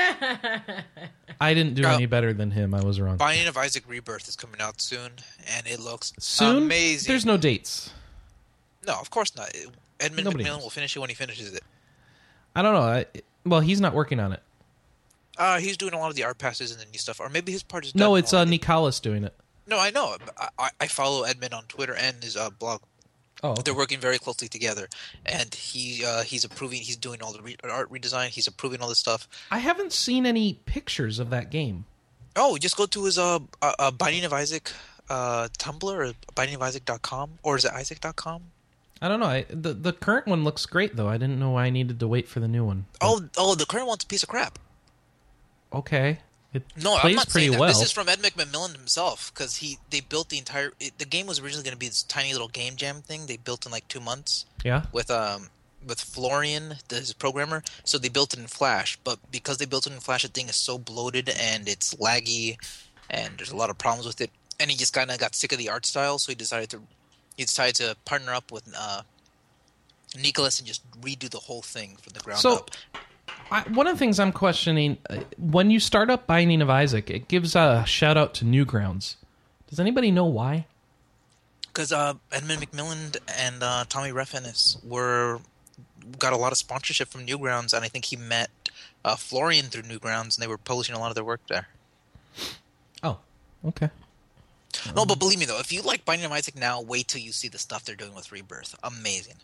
I 1.40 1.52
didn't 1.54 1.74
do 1.74 1.82
Oh. 1.84 1.90
any 1.90 2.06
better 2.06 2.32
than 2.32 2.50
him. 2.50 2.72
I 2.72 2.82
was 2.82 2.98
wrong. 2.98 3.18
Binding 3.18 3.46
of 3.46 3.58
Isaac 3.58 3.84
Rebirth 3.86 4.26
is 4.26 4.36
coming 4.36 4.60
out 4.60 4.80
soon, 4.80 5.10
and 5.54 5.66
it 5.66 5.78
looks 5.80 6.14
Soon, 6.18 6.56
amazing. 6.56 7.10
there's 7.12 7.26
no 7.26 7.36
dates. 7.36 7.90
no, 8.86 8.94
of 8.94 9.10
course 9.10 9.36
not. 9.36 9.50
Edmund 10.00 10.24
Nobody 10.24 10.44
McMillen 10.44 10.46
knows. 10.46 10.62
will 10.62 10.70
finish 10.70 10.96
it 10.96 11.00
when 11.00 11.10
he 11.10 11.14
finishes 11.14 11.52
it. 11.52 11.62
I 12.54 12.62
don't 12.62 12.72
know. 12.72 12.80
I, 12.80 13.04
well, 13.44 13.60
he's 13.60 13.80
not 13.80 13.92
working 13.92 14.18
on 14.18 14.32
it. 14.32 14.42
Uh, 15.38 15.58
he's 15.58 15.76
doing 15.76 15.92
a 15.92 15.98
lot 15.98 16.10
of 16.10 16.16
the 16.16 16.24
art 16.24 16.38
passes 16.38 16.70
and 16.70 16.80
the 16.80 16.86
new 16.86 16.98
stuff, 16.98 17.20
or 17.20 17.28
maybe 17.28 17.52
his 17.52 17.62
part 17.62 17.84
is 17.84 17.92
done. 17.92 18.00
No, 18.00 18.14
it's 18.14 18.32
uh. 18.32 18.44
Nicalis 18.44 19.00
doing 19.00 19.24
it. 19.24 19.34
No, 19.66 19.78
I 19.78 19.90
know. 19.90 20.16
I, 20.58 20.70
I- 20.80 20.86
follow 20.86 21.24
Edmund 21.24 21.52
on 21.52 21.64
Twitter 21.64 21.94
and 21.94 22.22
his 22.22 22.36
uh, 22.36 22.50
blog. 22.50 22.82
Oh, 23.42 23.50
okay. 23.50 23.62
They're 23.64 23.74
working 23.74 24.00
very 24.00 24.18
closely 24.18 24.48
together, 24.48 24.88
and 25.26 25.52
he 25.54 26.04
uh, 26.04 26.22
he's 26.22 26.44
approving. 26.44 26.80
He's 26.80 26.96
doing 26.96 27.20
all 27.20 27.32
the 27.32 27.42
re- 27.42 27.56
art 27.64 27.92
redesign. 27.92 28.28
He's 28.28 28.46
approving 28.46 28.80
all 28.80 28.88
this 28.88 28.98
stuff. 28.98 29.28
I 29.50 29.58
haven't 29.58 29.92
seen 29.92 30.24
any 30.24 30.54
pictures 30.64 31.18
of 31.18 31.28
that 31.30 31.50
game. 31.50 31.84
Oh, 32.34 32.56
just 32.56 32.76
go 32.76 32.86
to 32.86 33.04
his 33.04 33.18
uh, 33.18 33.40
uh, 33.60 33.72
uh 33.78 33.90
Binding 33.90 34.24
of 34.24 34.32
Isaac 34.32 34.72
uh 35.08 35.48
Tumblr 35.58 35.84
or 35.84 36.12
bindingofisaac.com 36.34 37.38
or 37.42 37.56
is 37.56 37.64
it 37.64 37.72
Isaac.com? 37.72 38.42
I 39.02 39.08
don't 39.08 39.20
know. 39.20 39.26
I, 39.26 39.44
the 39.50 39.74
the 39.74 39.92
current 39.92 40.26
one 40.26 40.42
looks 40.44 40.64
great 40.64 40.96
though. 40.96 41.08
I 41.08 41.18
didn't 41.18 41.38
know 41.38 41.50
why 41.50 41.66
I 41.66 41.70
needed 41.70 42.00
to 42.00 42.08
wait 42.08 42.28
for 42.28 42.40
the 42.40 42.48
new 42.48 42.64
one. 42.64 42.86
Oh, 43.00 43.22
oh, 43.36 43.54
the 43.54 43.66
current 43.66 43.86
one's 43.86 44.04
a 44.04 44.06
piece 44.06 44.22
of 44.22 44.28
crap. 44.28 44.58
Okay, 45.72 46.18
it 46.52 46.62
No, 46.76 46.96
plays 46.98 47.04
I'm 47.12 47.16
not 47.16 47.28
pretty 47.28 47.46
saying 47.46 47.52
that. 47.52 47.60
well. 47.60 47.68
This 47.68 47.82
is 47.82 47.92
from 47.92 48.08
Ed 48.08 48.20
McMillen 48.20 48.76
himself 48.76 49.32
because 49.34 49.56
he 49.56 49.78
they 49.90 50.00
built 50.00 50.28
the 50.30 50.38
entire. 50.38 50.72
It, 50.80 50.98
the 50.98 51.04
game 51.04 51.26
was 51.26 51.38
originally 51.40 51.64
going 51.64 51.74
to 51.74 51.78
be 51.78 51.88
this 51.88 52.02
tiny 52.02 52.32
little 52.32 52.48
game 52.48 52.76
jam 52.76 53.02
thing 53.02 53.26
they 53.26 53.36
built 53.36 53.66
in 53.66 53.72
like 53.72 53.86
two 53.88 54.00
months 54.00 54.46
yeah. 54.64 54.84
with 54.92 55.10
um 55.10 55.50
with 55.86 56.00
Florian, 56.00 56.76
the, 56.88 56.96
his 56.96 57.12
programmer. 57.12 57.62
So 57.84 57.98
they 57.98 58.08
built 58.08 58.32
it 58.34 58.40
in 58.40 58.46
Flash, 58.46 58.98
but 59.04 59.18
because 59.30 59.58
they 59.58 59.66
built 59.66 59.86
it 59.86 59.92
in 59.92 60.00
Flash, 60.00 60.22
the 60.22 60.28
thing 60.28 60.48
is 60.48 60.56
so 60.56 60.78
bloated 60.78 61.28
and 61.28 61.68
it's 61.68 61.94
laggy, 61.94 62.56
and 63.10 63.34
there's 63.38 63.50
a 63.52 63.56
lot 63.56 63.70
of 63.70 63.78
problems 63.78 64.06
with 64.06 64.20
it. 64.20 64.30
And 64.58 64.70
he 64.70 64.76
just 64.76 64.92
kind 64.94 65.10
of 65.10 65.18
got 65.18 65.34
sick 65.34 65.52
of 65.52 65.58
the 65.58 65.68
art 65.68 65.84
style, 65.86 66.18
so 66.18 66.32
he 66.32 66.36
decided 66.36 66.70
to 66.70 66.80
he 67.36 67.44
decided 67.44 67.74
to 67.76 67.96
partner 68.06 68.32
up 68.32 68.50
with 68.50 68.72
uh, 68.76 69.02
Nicalis 70.14 70.58
and 70.58 70.66
just 70.66 70.88
redo 71.00 71.28
the 71.28 71.38
whole 71.38 71.62
thing 71.62 71.96
from 72.00 72.14
the 72.14 72.20
ground 72.20 72.40
So- 72.40 72.56
up. 72.56 72.70
I, 73.50 73.62
one 73.62 73.86
of 73.86 73.94
the 73.94 73.98
things 73.98 74.18
I'm 74.18 74.32
questioning 74.32 74.98
uh, 75.08 75.20
when 75.38 75.70
you 75.70 75.80
start 75.80 76.10
up 76.10 76.26
Binding 76.26 76.62
of 76.62 76.70
Isaac, 76.70 77.10
it 77.10 77.28
gives 77.28 77.54
a 77.54 77.84
shout 77.86 78.16
out 78.16 78.34
to 78.34 78.44
Newgrounds. 78.44 79.16
Does 79.68 79.80
anybody 79.80 80.10
know 80.10 80.26
why? 80.26 80.66
because 81.76 81.92
uh, 81.92 82.14
Edmund 82.32 82.62
McMillen 82.62 83.18
and 83.38 83.62
uh, 83.62 83.84
Tommy 83.86 84.10
Refenes 84.10 84.82
were 84.82 85.40
got 86.18 86.32
a 86.32 86.36
lot 86.36 86.50
of 86.50 86.56
sponsorship 86.56 87.08
from 87.08 87.26
Newgrounds, 87.26 87.74
and 87.74 87.84
I 87.84 87.88
think 87.88 88.06
he 88.06 88.16
met 88.16 88.48
uh, 89.04 89.14
Florian 89.14 89.66
through 89.66 89.82
Newgrounds, 89.82 90.36
and 90.36 90.42
they 90.42 90.46
were 90.46 90.56
publishing 90.56 90.94
a 90.94 90.98
lot 90.98 91.10
of 91.10 91.16
their 91.16 91.24
work 91.24 91.42
there. 91.48 91.68
Oh, 93.02 93.18
okay. 93.62 93.90
No, 94.94 95.04
but 95.04 95.18
believe 95.18 95.38
me 95.38 95.44
though, 95.44 95.58
if 95.60 95.70
you 95.70 95.82
like 95.82 96.06
Binding 96.06 96.24
of 96.24 96.32
Isaac 96.32 96.56
now, 96.56 96.80
wait 96.80 97.08
till 97.08 97.20
you 97.20 97.32
see 97.32 97.48
the 97.48 97.58
stuff 97.58 97.84
they're 97.84 97.94
doing 97.94 98.14
with 98.14 98.32
Rebirth. 98.32 98.74
Amazing. 98.82 99.36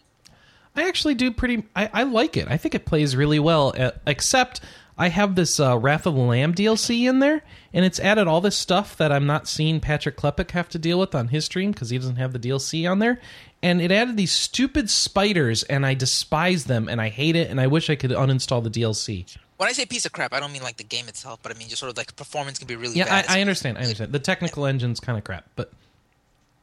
I 0.75 0.89
actually 0.89 1.15
do 1.15 1.31
pretty. 1.31 1.65
I, 1.77 1.91
I 1.93 2.03
like 2.05 2.37
it. 2.37 2.49
I 2.49 2.57
think 2.57 2.75
it 2.75 2.87
plays 2.87 3.15
really 3.15 3.39
well. 3.39 3.75
Uh, 3.77 3.91
except 4.07 4.61
I 4.97 5.09
have 5.09 5.35
this 5.35 5.61
uh, 5.61 5.79
Wrath 5.79 6.07
of 6.07 6.15
the 6.15 6.21
Lamb 6.21 6.55
DLC 6.55 7.09
in 7.09 7.19
there, 7.19 7.43
and 7.75 7.85
it's 7.85 8.01
added 8.01 8.27
all 8.27 8.41
this 8.41 8.57
stuff 8.57 8.97
that 8.97 9.13
I'm 9.13 9.27
not 9.27 9.49
seeing 9.49 9.81
Patrick 9.81 10.17
Klepek 10.17 10.51
have 10.53 10.69
to 10.71 10.79
deal 10.79 10.99
with 10.99 11.15
on 11.15 11.29
his 11.29 11.45
stream 11.45 11.73
because 11.73 11.91
he 11.91 11.99
doesn't 11.99 12.17
have 12.17 12.33
the 12.33 12.39
DLC 12.39 12.91
on 12.91 12.99
there. 13.01 13.21
And 13.63 13.81
it 13.81 13.93
added 13.93 14.17
these 14.17 14.33
stupid 14.33 14.91
spiders, 14.91 15.63
and 15.65 15.87
I 15.87 15.95
despise 15.95 16.65
them, 16.65 16.89
and 16.89 17.01
I 17.01 17.11
hate 17.11 17.37
it, 17.37 17.49
and 17.51 17.61
I 17.61 17.69
wish 17.69 17.89
I 17.91 17.95
could 17.95 18.11
uninstall 18.11 18.63
the 18.65 18.71
DLC. 18.71 19.37
When 19.59 19.69
I 19.69 19.73
say 19.73 19.87
piece 19.87 20.05
of 20.05 20.13
crap, 20.13 20.33
I 20.33 20.41
don't 20.41 20.53
mean 20.53 20.63
like 20.63 20.79
the 20.79 20.85
game 20.85 21.07
itself, 21.07 21.39
but 21.43 21.55
I 21.55 21.59
mean 21.59 21.69
just 21.69 21.79
sort 21.79 21.91
of 21.91 21.97
like 21.97 22.17
performance 22.17 22.59
can 22.59 22.67
be 22.67 22.75
really 22.75 22.97
Yeah, 22.97 23.05
bad. 23.05 23.27
I, 23.29 23.39
I 23.39 23.41
understand. 23.41 23.79
I 23.79 23.83
understand. 23.83 24.13
The 24.13 24.19
technical 24.19 24.67
engine's 24.67 24.99
kind 24.99 25.17
of 25.17 25.23
crap, 25.23 25.45
but 25.55 25.71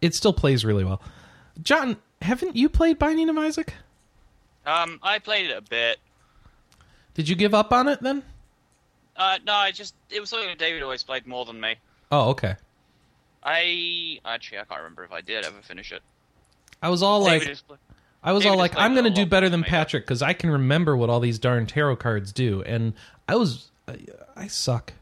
it 0.01 0.13
still 0.15 0.33
plays 0.33 0.65
really 0.65 0.83
well. 0.83 1.01
John, 1.63 1.95
haven't 2.21 2.57
you 2.57 2.67
played 2.67 2.99
Binding 2.99 3.29
of 3.29 3.37
Isaac? 3.37 3.73
Um, 4.65 4.99
I 5.01 5.19
played 5.19 5.49
it 5.49 5.57
a 5.57 5.61
bit. 5.61 5.97
Did 7.13 7.27
you 7.27 7.35
give 7.35 7.53
up 7.53 7.71
on 7.73 7.87
it 7.87 8.01
then? 8.01 8.23
Uh, 9.15 9.37
no, 9.45 9.53
I 9.53 9.71
just 9.71 9.95
it 10.09 10.19
was 10.19 10.29
something 10.29 10.47
that 10.49 10.57
David 10.57 10.81
always 10.83 11.03
played 11.03 11.27
more 11.27 11.45
than 11.45 11.59
me. 11.59 11.75
Oh, 12.11 12.29
okay. 12.29 12.55
I 13.43 14.19
actually 14.25 14.59
I 14.59 14.63
can't 14.65 14.81
remember 14.81 15.03
if 15.03 15.11
I 15.11 15.21
did 15.21 15.45
ever 15.45 15.57
finish 15.61 15.91
it. 15.91 16.01
I 16.81 16.89
was 16.89 17.03
all 17.03 17.21
like, 17.21 17.41
David 17.41 17.51
is- 17.53 17.63
I 18.23 18.33
was 18.33 18.43
David 18.43 18.51
all 18.53 18.57
like, 18.57 18.77
I'm 18.77 18.93
going 18.93 19.05
to 19.05 19.09
do 19.09 19.25
better 19.25 19.47
than 19.47 19.51
than 19.51 19.59
me, 19.61 19.65
though. 19.65 19.69
Patrick 19.77 20.03
because 20.05 20.21
I 20.21 20.33
can 20.33 20.49
remember 20.49 20.95
what 20.97 21.09
all 21.09 21.19
these 21.21 21.39
darn 21.39 21.65
tarot 21.65 21.97
cards 21.97 22.31
do, 22.33 22.61
and 22.63 22.93
I 23.27 23.35
was, 23.35 23.71
I, 23.87 23.97
I 24.35 24.47
suck. 24.47 24.93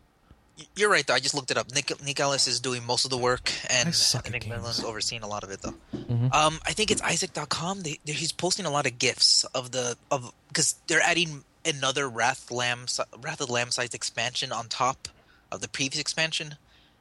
You're 0.75 0.89
right 0.89 1.05
though. 1.05 1.13
I 1.13 1.19
just 1.19 1.35
looked 1.35 1.51
it 1.51 1.57
up. 1.57 1.71
Nick 1.73 1.87
Nicalis 1.87 2.47
is 2.47 2.59
doing 2.59 2.85
most 2.85 3.05
of 3.05 3.11
the 3.11 3.17
work, 3.17 3.51
and 3.69 3.89
I 3.89 3.91
suck 3.91 4.25
at 4.25 4.31
Nick 4.31 4.43
games. 4.43 4.55
McMillen's 4.55 4.83
overseeing 4.83 5.21
a 5.23 5.27
lot 5.27 5.43
of 5.43 5.51
it 5.51 5.61
though. 5.61 5.75
Mhm. 5.95 6.33
Um, 6.33 6.59
I 6.65 6.73
think 6.73 6.89
it's 6.91 7.01
Isaac.com. 7.01 7.81
They, 7.83 7.99
they, 8.05 8.13
he's 8.13 8.31
posting 8.31 8.65
a 8.65 8.71
lot 8.71 8.85
of 8.87 8.97
gifs 8.97 9.43
of 9.53 9.71
the 9.71 9.97
of 10.09 10.33
because 10.47 10.75
they're 10.87 11.01
adding 11.01 11.43
another 11.65 12.07
Wrath 12.09 12.49
Lamb 12.49 12.87
si- 12.87 13.03
Wrath 13.21 13.39
of 13.41 13.47
the 13.47 13.53
Lamb 13.53 13.69
size 13.71 13.93
expansion 13.93 14.51
on 14.51 14.67
top 14.67 15.07
of 15.51 15.61
the 15.61 15.67
previous 15.67 15.99
expansion, 16.01 16.55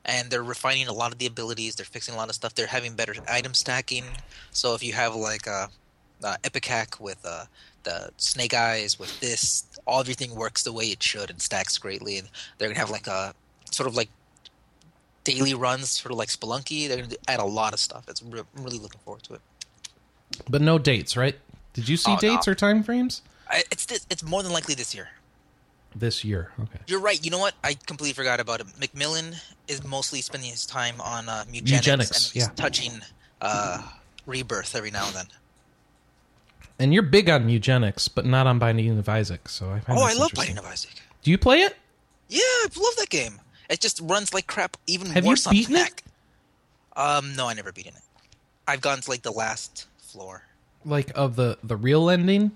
and 0.04 0.30
they're 0.30 0.42
refining 0.42 0.86
a 0.88 0.92
lot 0.92 1.12
of 1.12 1.18
the 1.18 1.26
abilities. 1.26 1.76
They're 1.76 1.86
fixing 1.86 2.14
a 2.14 2.16
lot 2.18 2.28
of 2.28 2.34
stuff. 2.34 2.54
They're 2.54 2.66
having 2.66 2.94
better 2.94 3.14
item 3.28 3.54
stacking. 3.54 4.04
So 4.50 4.74
if 4.74 4.82
you 4.84 4.92
have 4.92 5.14
like 5.14 5.46
a, 5.46 5.70
uh 6.22 6.36
Ipecac 6.44 7.00
with 7.00 7.24
uh, 7.24 7.44
the 7.84 8.10
Snake 8.18 8.52
Eyes 8.54 8.98
with 8.98 9.18
this, 9.20 9.64
all 9.86 10.00
everything 10.00 10.34
works 10.34 10.62
the 10.62 10.72
way 10.72 10.86
it 10.86 11.02
should 11.02 11.30
and 11.30 11.40
stacks 11.40 11.78
greatly. 11.78 12.18
And 12.18 12.28
they're 12.58 12.68
gonna 12.68 12.80
have 12.80 12.90
like 12.90 13.06
a 13.06 13.34
sort 13.70 13.86
of 13.88 13.94
like 13.96 14.08
daily 15.24 15.54
runs, 15.54 15.90
sort 15.90 16.12
of 16.12 16.18
like 16.18 16.28
Spelunky. 16.28 16.88
They're 16.88 17.02
gonna 17.02 17.16
add 17.28 17.40
a 17.40 17.44
lot 17.44 17.72
of 17.72 17.80
stuff. 17.80 18.04
It's 18.08 18.22
re- 18.22 18.42
I'm 18.56 18.64
really 18.64 18.78
looking 18.78 19.00
forward 19.04 19.22
to 19.24 19.34
it. 19.34 19.40
But 20.48 20.60
no 20.62 20.78
dates, 20.78 21.16
right? 21.16 21.36
Did 21.72 21.88
you 21.88 21.96
see 21.96 22.12
Oh, 22.12 22.14
no. 22.14 22.20
dates 22.20 22.48
or 22.48 22.54
time 22.54 22.82
frames 22.82 23.22
I, 23.50 23.62
it's 23.70 23.86
this, 23.86 24.06
it's 24.10 24.22
more 24.22 24.42
than 24.42 24.52
likely 24.52 24.74
this 24.74 24.94
year. 24.94 25.08
this 25.94 26.24
year? 26.24 26.50
Okay. 26.60 26.78
You're 26.88 27.00
right. 27.00 27.22
You 27.24 27.30
know 27.30 27.38
what? 27.38 27.54
I 27.62 27.74
completely 27.86 28.12
forgot 28.14 28.40
about 28.40 28.60
it. 28.60 28.66
McMillen 28.80 29.36
is 29.68 29.84
mostly 29.84 30.20
spending 30.20 30.50
his 30.50 30.66
time 30.66 31.00
on 31.00 31.28
uh, 31.28 31.44
Mew-Genics, 31.50 31.70
Eugenics, 31.70 32.32
and 32.32 32.42
yeah. 32.42 32.48
touching 32.56 32.92
uh, 33.40 33.82
rebirth 34.26 34.74
every 34.74 34.90
now 34.90 35.06
and 35.06 35.14
then. 35.14 35.26
And 36.78 36.92
you're 36.92 37.02
big 37.02 37.30
on 37.30 37.48
eugenics, 37.48 38.08
but 38.08 38.26
not 38.26 38.46
on 38.46 38.58
Binding 38.58 38.98
of 38.98 39.08
Isaac. 39.08 39.48
So 39.48 39.70
I 39.70 39.80
find 39.80 39.98
Oh, 39.98 40.02
I 40.02 40.12
love. 40.14 40.32
Binding 40.34 40.58
of 40.58 40.66
Isaac. 40.66 40.92
Do 41.22 41.30
you 41.30 41.38
play 41.38 41.62
it? 41.62 41.76
Yeah, 42.28 42.40
I 42.40 42.66
love 42.78 42.96
that 42.96 43.08
game. 43.08 43.40
It 43.68 43.80
just 43.80 44.00
runs 44.00 44.32
like 44.32 44.46
crap. 44.46 44.76
Even 44.86 45.08
Have 45.10 45.24
you 45.24 45.30
worse 45.30 45.46
beaten 45.46 45.76
on 45.76 45.82
it? 45.82 45.84
Mac. 45.84 46.02
Um, 46.96 47.34
no, 47.36 47.48
I 47.48 47.54
never 47.54 47.72
beaten 47.72 47.94
it. 47.94 48.02
I've 48.68 48.80
gone 48.80 49.00
to 49.00 49.10
like 49.10 49.22
the 49.22 49.32
last 49.32 49.86
floor. 49.98 50.42
Like 50.84 51.10
of 51.14 51.36
the 51.36 51.58
the 51.62 51.76
real 51.76 52.08
ending? 52.10 52.52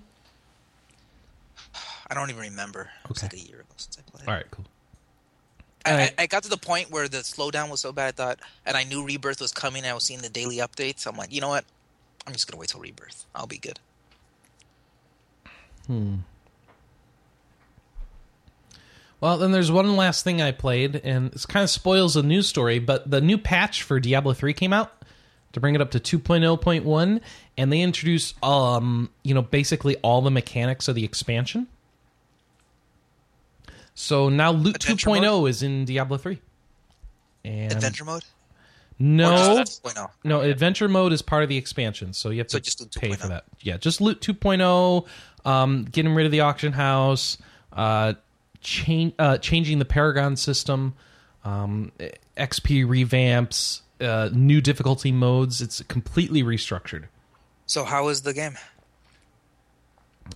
I 2.09 2.13
don't 2.13 2.29
even 2.29 2.41
remember. 2.41 2.89
It 3.05 3.09
was 3.09 3.23
Okay. 3.23 3.27
like 3.37 3.45
a 3.45 3.49
year 3.49 3.59
ago 3.61 3.73
since 3.77 3.97
I 3.97 4.01
played. 4.09 4.27
All 4.27 4.33
right, 4.33 4.51
cool. 4.51 4.65
I, 5.85 5.91
Alright. 5.91 6.13
I, 6.17 6.23
I 6.23 6.27
got 6.27 6.43
to 6.43 6.49
the 6.49 6.57
point 6.57 6.91
where 6.91 7.07
the 7.07 7.19
slowdown 7.19 7.69
was 7.69 7.79
so 7.79 7.91
bad, 7.91 8.07
I 8.09 8.11
thought, 8.11 8.39
and 8.65 8.75
I 8.77 8.83
knew 8.83 9.03
Rebirth 9.05 9.39
was 9.41 9.51
coming. 9.51 9.85
I 9.85 9.93
was 9.93 10.03
seeing 10.03 10.21
the 10.21 10.29
daily 10.29 10.57
updates. 10.57 11.07
I'm 11.07 11.15
like, 11.17 11.33
you 11.33 11.41
know 11.41 11.49
what? 11.49 11.65
I'm 12.27 12.33
just 12.33 12.49
gonna 12.49 12.59
wait 12.59 12.69
till 12.69 12.81
Rebirth. 12.81 13.25
I'll 13.33 13.47
be 13.47 13.57
good. 13.57 13.79
Well, 19.21 19.37
then 19.37 19.51
there's 19.51 19.71
one 19.71 19.95
last 19.95 20.23
thing 20.23 20.41
I 20.41 20.51
played, 20.51 20.95
and 21.03 21.31
it 21.33 21.45
kind 21.47 21.63
of 21.63 21.69
spoils 21.69 22.15
the 22.15 22.23
news 22.23 22.47
story, 22.47 22.79
but 22.79 23.09
the 23.09 23.21
new 23.21 23.37
patch 23.37 23.83
for 23.83 23.99
Diablo 23.99 24.33
3 24.33 24.51
came 24.53 24.73
out 24.73 24.91
to 25.53 25.59
bring 25.59 25.75
it 25.75 25.81
up 25.81 25.91
to 25.91 25.99
2.0.1, 25.99 27.21
and 27.55 27.71
they 27.71 27.81
introduced, 27.81 28.43
um, 28.43 29.11
you 29.23 29.35
know, 29.35 29.43
basically 29.43 29.95
all 29.97 30.21
the 30.21 30.31
mechanics 30.31 30.87
of 30.87 30.95
the 30.95 31.03
expansion. 31.05 31.67
So 33.93 34.29
now 34.29 34.51
Loot 34.51 34.77
Adventure 34.77 35.09
2.0 35.09 35.49
is 35.49 35.61
in 35.61 35.85
Diablo 35.85 36.17
3. 36.17 36.41
And 37.45 37.71
Adventure 37.73 38.05
mode? 38.05 38.23
No, 38.97 39.63
2.0? 39.63 40.09
no, 40.23 40.41
adventure 40.41 40.87
mode 40.87 41.11
is 41.11 41.21
part 41.23 41.41
of 41.41 41.49
the 41.49 41.57
expansion, 41.57 42.13
so 42.13 42.29
you 42.29 42.37
have 42.39 42.51
So 42.51 42.59
to 42.59 42.63
just 42.63 42.99
pay 42.99 43.13
for 43.13 43.27
that. 43.27 43.45
Yeah, 43.59 43.77
just 43.77 43.99
Loot 43.99 44.21
2.0, 44.21 45.07
um, 45.43 45.85
getting 45.85 46.13
rid 46.13 46.25
of 46.25 46.31
the 46.31 46.41
auction 46.41 46.71
house, 46.71 47.37
uh, 47.73 48.13
change, 48.61 49.13
uh, 49.19 49.37
changing 49.37 49.79
the 49.79 49.85
Paragon 49.85 50.35
system, 50.35 50.93
um, 51.43 51.91
XP 52.37 52.85
revamps, 52.85 53.81
uh, 53.99 54.29
new 54.31 54.61
difficulty 54.61 55.11
modes. 55.11 55.61
It's 55.61 55.81
completely 55.83 56.43
restructured. 56.43 57.05
So 57.65 57.83
how 57.83 58.07
is 58.09 58.21
the 58.21 58.33
game? 58.33 58.57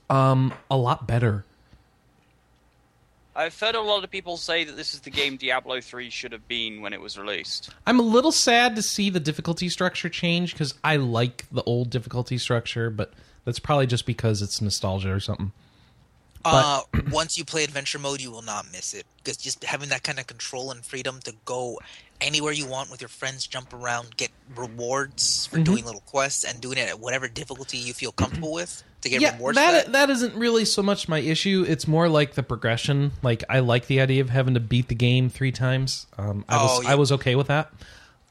Um, 0.09 0.53
a 0.69 0.77
lot 0.77 1.07
better. 1.07 1.45
I've 3.35 3.59
heard 3.59 3.75
a 3.75 3.81
lot 3.81 4.05
of 4.05 4.09
people 4.09 4.37
say 4.37 4.63
that 4.63 4.77
this 4.77 4.93
is 4.93 5.01
the 5.01 5.09
game 5.09 5.35
Diablo 5.35 5.81
3 5.81 6.09
should 6.09 6.31
have 6.31 6.47
been 6.47 6.81
when 6.81 6.93
it 6.93 7.01
was 7.01 7.17
released. 7.17 7.69
I'm 7.85 7.99
a 7.99 8.03
little 8.03 8.31
sad 8.31 8.77
to 8.77 8.81
see 8.81 9.09
the 9.09 9.19
difficulty 9.19 9.67
structure 9.67 10.07
change 10.07 10.53
because 10.53 10.73
I 10.85 10.95
like 10.95 11.45
the 11.51 11.63
old 11.63 11.89
difficulty 11.89 12.37
structure, 12.37 12.89
but 12.89 13.13
that's 13.43 13.59
probably 13.59 13.87
just 13.87 14.05
because 14.05 14.41
it's 14.41 14.61
nostalgia 14.61 15.11
or 15.11 15.19
something. 15.19 15.51
Uh, 16.45 16.81
once 17.11 17.37
you 17.37 17.43
play 17.45 17.63
adventure 17.63 17.97
mode, 17.99 18.21
you 18.21 18.29
will 18.31 18.41
not 18.43 18.65
miss 18.71 18.93
it 18.93 19.05
because 19.17 19.37
just 19.37 19.63
having 19.63 19.89
that 19.89 20.03
kind 20.03 20.19
of 20.19 20.27
control 20.27 20.69
and 20.71 20.85
freedom 20.85 21.19
to 21.23 21.33
go 21.45 21.79
anywhere 22.21 22.53
you 22.53 22.67
want 22.67 22.89
with 22.91 23.01
your 23.01 23.09
friends, 23.09 23.47
jump 23.47 23.73
around, 23.73 24.15
get 24.15 24.29
rewards 24.55 25.47
Mm-hmm. 25.47 25.57
for 25.57 25.63
doing 25.63 25.85
little 25.85 26.01
quests, 26.01 26.43
and 26.43 26.61
doing 26.61 26.77
it 26.77 26.87
at 26.89 26.99
whatever 26.99 27.27
difficulty 27.27 27.77
you 27.77 27.93
feel 27.93 28.11
comfortable 28.11 28.53
with 28.53 28.83
to 29.01 29.09
get 29.09 29.21
yeah, 29.21 29.33
rewards. 29.35 29.55
that, 29.57 29.85
that. 29.85 29.91
that 29.91 30.09
isn't 30.09 30.35
really 30.35 30.65
so 30.65 30.81
much 30.83 31.07
my 31.09 31.19
issue. 31.19 31.65
It's 31.67 31.87
more 31.87 32.07
like 32.09 32.33
the 32.35 32.43
progression. 32.43 33.11
Like 33.23 33.43
I 33.49 33.59
like 33.59 33.87
the 33.87 33.99
idea 34.01 34.21
of 34.21 34.29
having 34.29 34.53
to 34.53 34.59
beat 34.59 34.87
the 34.87 34.95
game 34.95 35.29
three 35.29 35.51
times. 35.51 36.05
Um, 36.17 36.45
I 36.47 36.61
was 36.61 36.71
Oh, 36.79 36.81
yeah. 36.83 36.91
I 36.91 36.95
was 36.95 37.11
okay 37.13 37.35
with 37.35 37.47
that. 37.47 37.71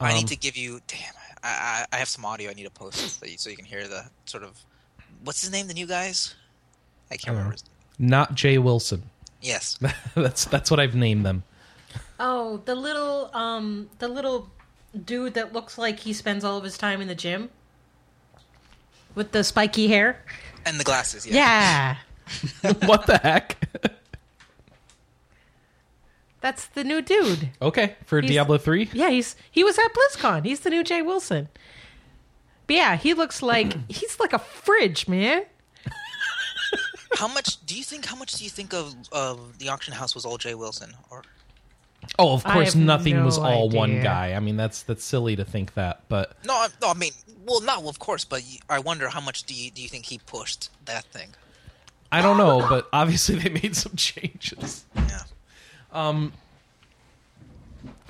I 0.00 0.10
Um, 0.12 0.18
need 0.18 0.28
to 0.28 0.36
give 0.36 0.56
you. 0.56 0.80
Damn, 0.86 0.98
I, 1.42 1.48
I 1.92 1.96
I 1.96 1.96
have 1.98 2.08
some 2.08 2.24
audio 2.24 2.50
I 2.50 2.54
need 2.54 2.64
to 2.64 2.70
post 2.70 3.20
so 3.20 3.26
you, 3.26 3.38
so 3.38 3.50
you 3.50 3.56
can 3.56 3.64
hear 3.66 3.86
the 3.88 4.04
sort 4.24 4.42
of 4.44 4.58
what's 5.24 5.40
his 5.42 5.50
name, 5.52 5.66
the 5.68 5.74
new 5.74 5.86
guys. 5.86 6.34
I 7.10 7.16
can't 7.16 7.28
I 7.36 7.38
remember. 7.38 7.52
His 7.52 7.64
name. 7.64 7.73
Not 7.98 8.34
Jay 8.34 8.58
Wilson. 8.58 9.04
Yes, 9.40 9.78
that's 10.14 10.44
that's 10.46 10.70
what 10.70 10.80
I've 10.80 10.94
named 10.94 11.24
them. 11.26 11.42
Oh, 12.18 12.62
the 12.64 12.74
little 12.74 13.30
um 13.34 13.88
the 13.98 14.08
little 14.08 14.50
dude 15.04 15.34
that 15.34 15.52
looks 15.52 15.76
like 15.78 16.00
he 16.00 16.12
spends 16.12 16.44
all 16.44 16.56
of 16.56 16.64
his 16.64 16.78
time 16.78 17.00
in 17.00 17.08
the 17.08 17.14
gym 17.14 17.50
with 19.14 19.32
the 19.32 19.44
spiky 19.44 19.88
hair. 19.88 20.22
and 20.64 20.78
the 20.80 20.84
glasses. 20.84 21.26
Yeah. 21.26 21.96
Yeah. 22.62 22.72
what 22.86 23.06
the 23.06 23.18
heck? 23.18 23.56
That's 26.40 26.66
the 26.66 26.84
new 26.84 27.00
dude. 27.00 27.50
okay, 27.62 27.96
for 28.04 28.20
He's- 28.20 28.30
Diablo 28.32 28.58
three. 28.58 28.90
Yeah, 28.92 29.10
he's 29.10 29.34
he 29.50 29.64
was 29.64 29.78
at 29.78 29.88
BlizzCon. 29.94 30.44
He's 30.44 30.60
the 30.60 30.70
new 30.70 30.84
Jay 30.84 31.00
Wilson. 31.02 31.48
But 32.66 32.76
yeah, 32.76 32.96
he 32.96 33.14
looks 33.14 33.42
like 33.42 33.74
he's 33.90 34.18
like 34.20 34.32
a 34.32 34.38
fridge, 34.38 35.06
man. 35.08 35.44
How 37.16 37.28
much 37.28 37.64
do 37.66 37.76
you 37.76 37.84
think? 37.84 38.06
How 38.06 38.16
much 38.16 38.32
do 38.34 38.44
you 38.44 38.50
think 38.50 38.72
of 38.74 38.94
of 39.12 39.58
the 39.58 39.68
auction 39.68 39.94
house 39.94 40.14
was 40.14 40.24
all 40.24 40.38
Jay 40.38 40.54
Wilson? 40.54 40.92
Or 41.10 41.22
Oh, 42.18 42.34
of 42.34 42.44
course, 42.44 42.74
have 42.74 42.82
nothing 42.82 43.24
was 43.24 43.38
no 43.38 43.44
all 43.44 43.70
one 43.70 44.02
guy. 44.02 44.34
I 44.34 44.40
mean, 44.40 44.56
that's 44.56 44.82
that's 44.82 45.02
silly 45.04 45.36
to 45.36 45.44
think 45.44 45.74
that, 45.74 46.02
but 46.08 46.36
no, 46.44 46.52
I- 46.54 46.68
no. 46.82 46.88
I 46.90 46.94
mean, 46.94 47.12
well, 47.46 47.60
not 47.62 47.82
of 47.84 47.98
course, 47.98 48.24
but 48.24 48.42
I 48.68 48.78
wonder 48.78 49.08
how 49.08 49.20
much 49.20 49.44
do 49.44 49.54
you 49.54 49.70
do 49.70 49.80
you 49.82 49.88
think 49.88 50.04
he 50.06 50.18
pushed 50.18 50.70
that 50.84 51.04
thing? 51.06 51.30
I 52.12 52.20
don't 52.22 52.36
know. 52.36 52.64
But 52.68 52.88
obviously, 52.92 53.36
they 53.36 53.48
made 53.48 53.74
some 53.74 53.92
changes. 53.96 54.84
Yeah. 54.94 55.22
Um. 55.92 56.32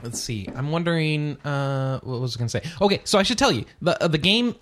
Let's 0.02 0.20
see. 0.20 0.48
I'm 0.54 0.70
wondering. 0.70 1.38
Uh, 1.44 2.00
what 2.00 2.20
was 2.20 2.36
I 2.36 2.38
going 2.38 2.48
to 2.48 2.60
say? 2.60 2.70
Okay, 2.82 3.00
so 3.04 3.18
I 3.18 3.22
should 3.22 3.38
tell 3.38 3.52
you 3.52 3.64
the 3.80 4.02
uh, 4.02 4.08
the 4.08 4.18
game. 4.18 4.54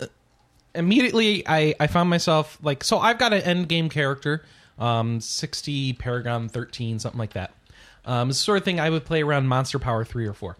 Immediately, 0.75 1.47
I 1.47 1.75
I 1.79 1.87
found 1.87 2.09
myself 2.09 2.57
like 2.61 2.83
so. 2.83 2.97
I've 2.97 3.19
got 3.19 3.33
an 3.33 3.41
end 3.41 3.69
game 3.69 3.89
character, 3.89 4.43
um, 4.79 5.21
sixty 5.21 5.93
Paragon 5.93 6.49
thirteen, 6.49 6.99
something 6.99 7.19
like 7.19 7.33
that. 7.33 7.53
Um, 8.05 8.29
the 8.29 8.33
sort 8.33 8.57
of 8.57 8.65
thing 8.65 8.79
I 8.79 8.89
would 8.89 9.05
play 9.05 9.21
around 9.21 9.47
Monster 9.47 9.79
Power 9.79 10.03
three 10.03 10.27
or 10.27 10.33
four. 10.33 10.57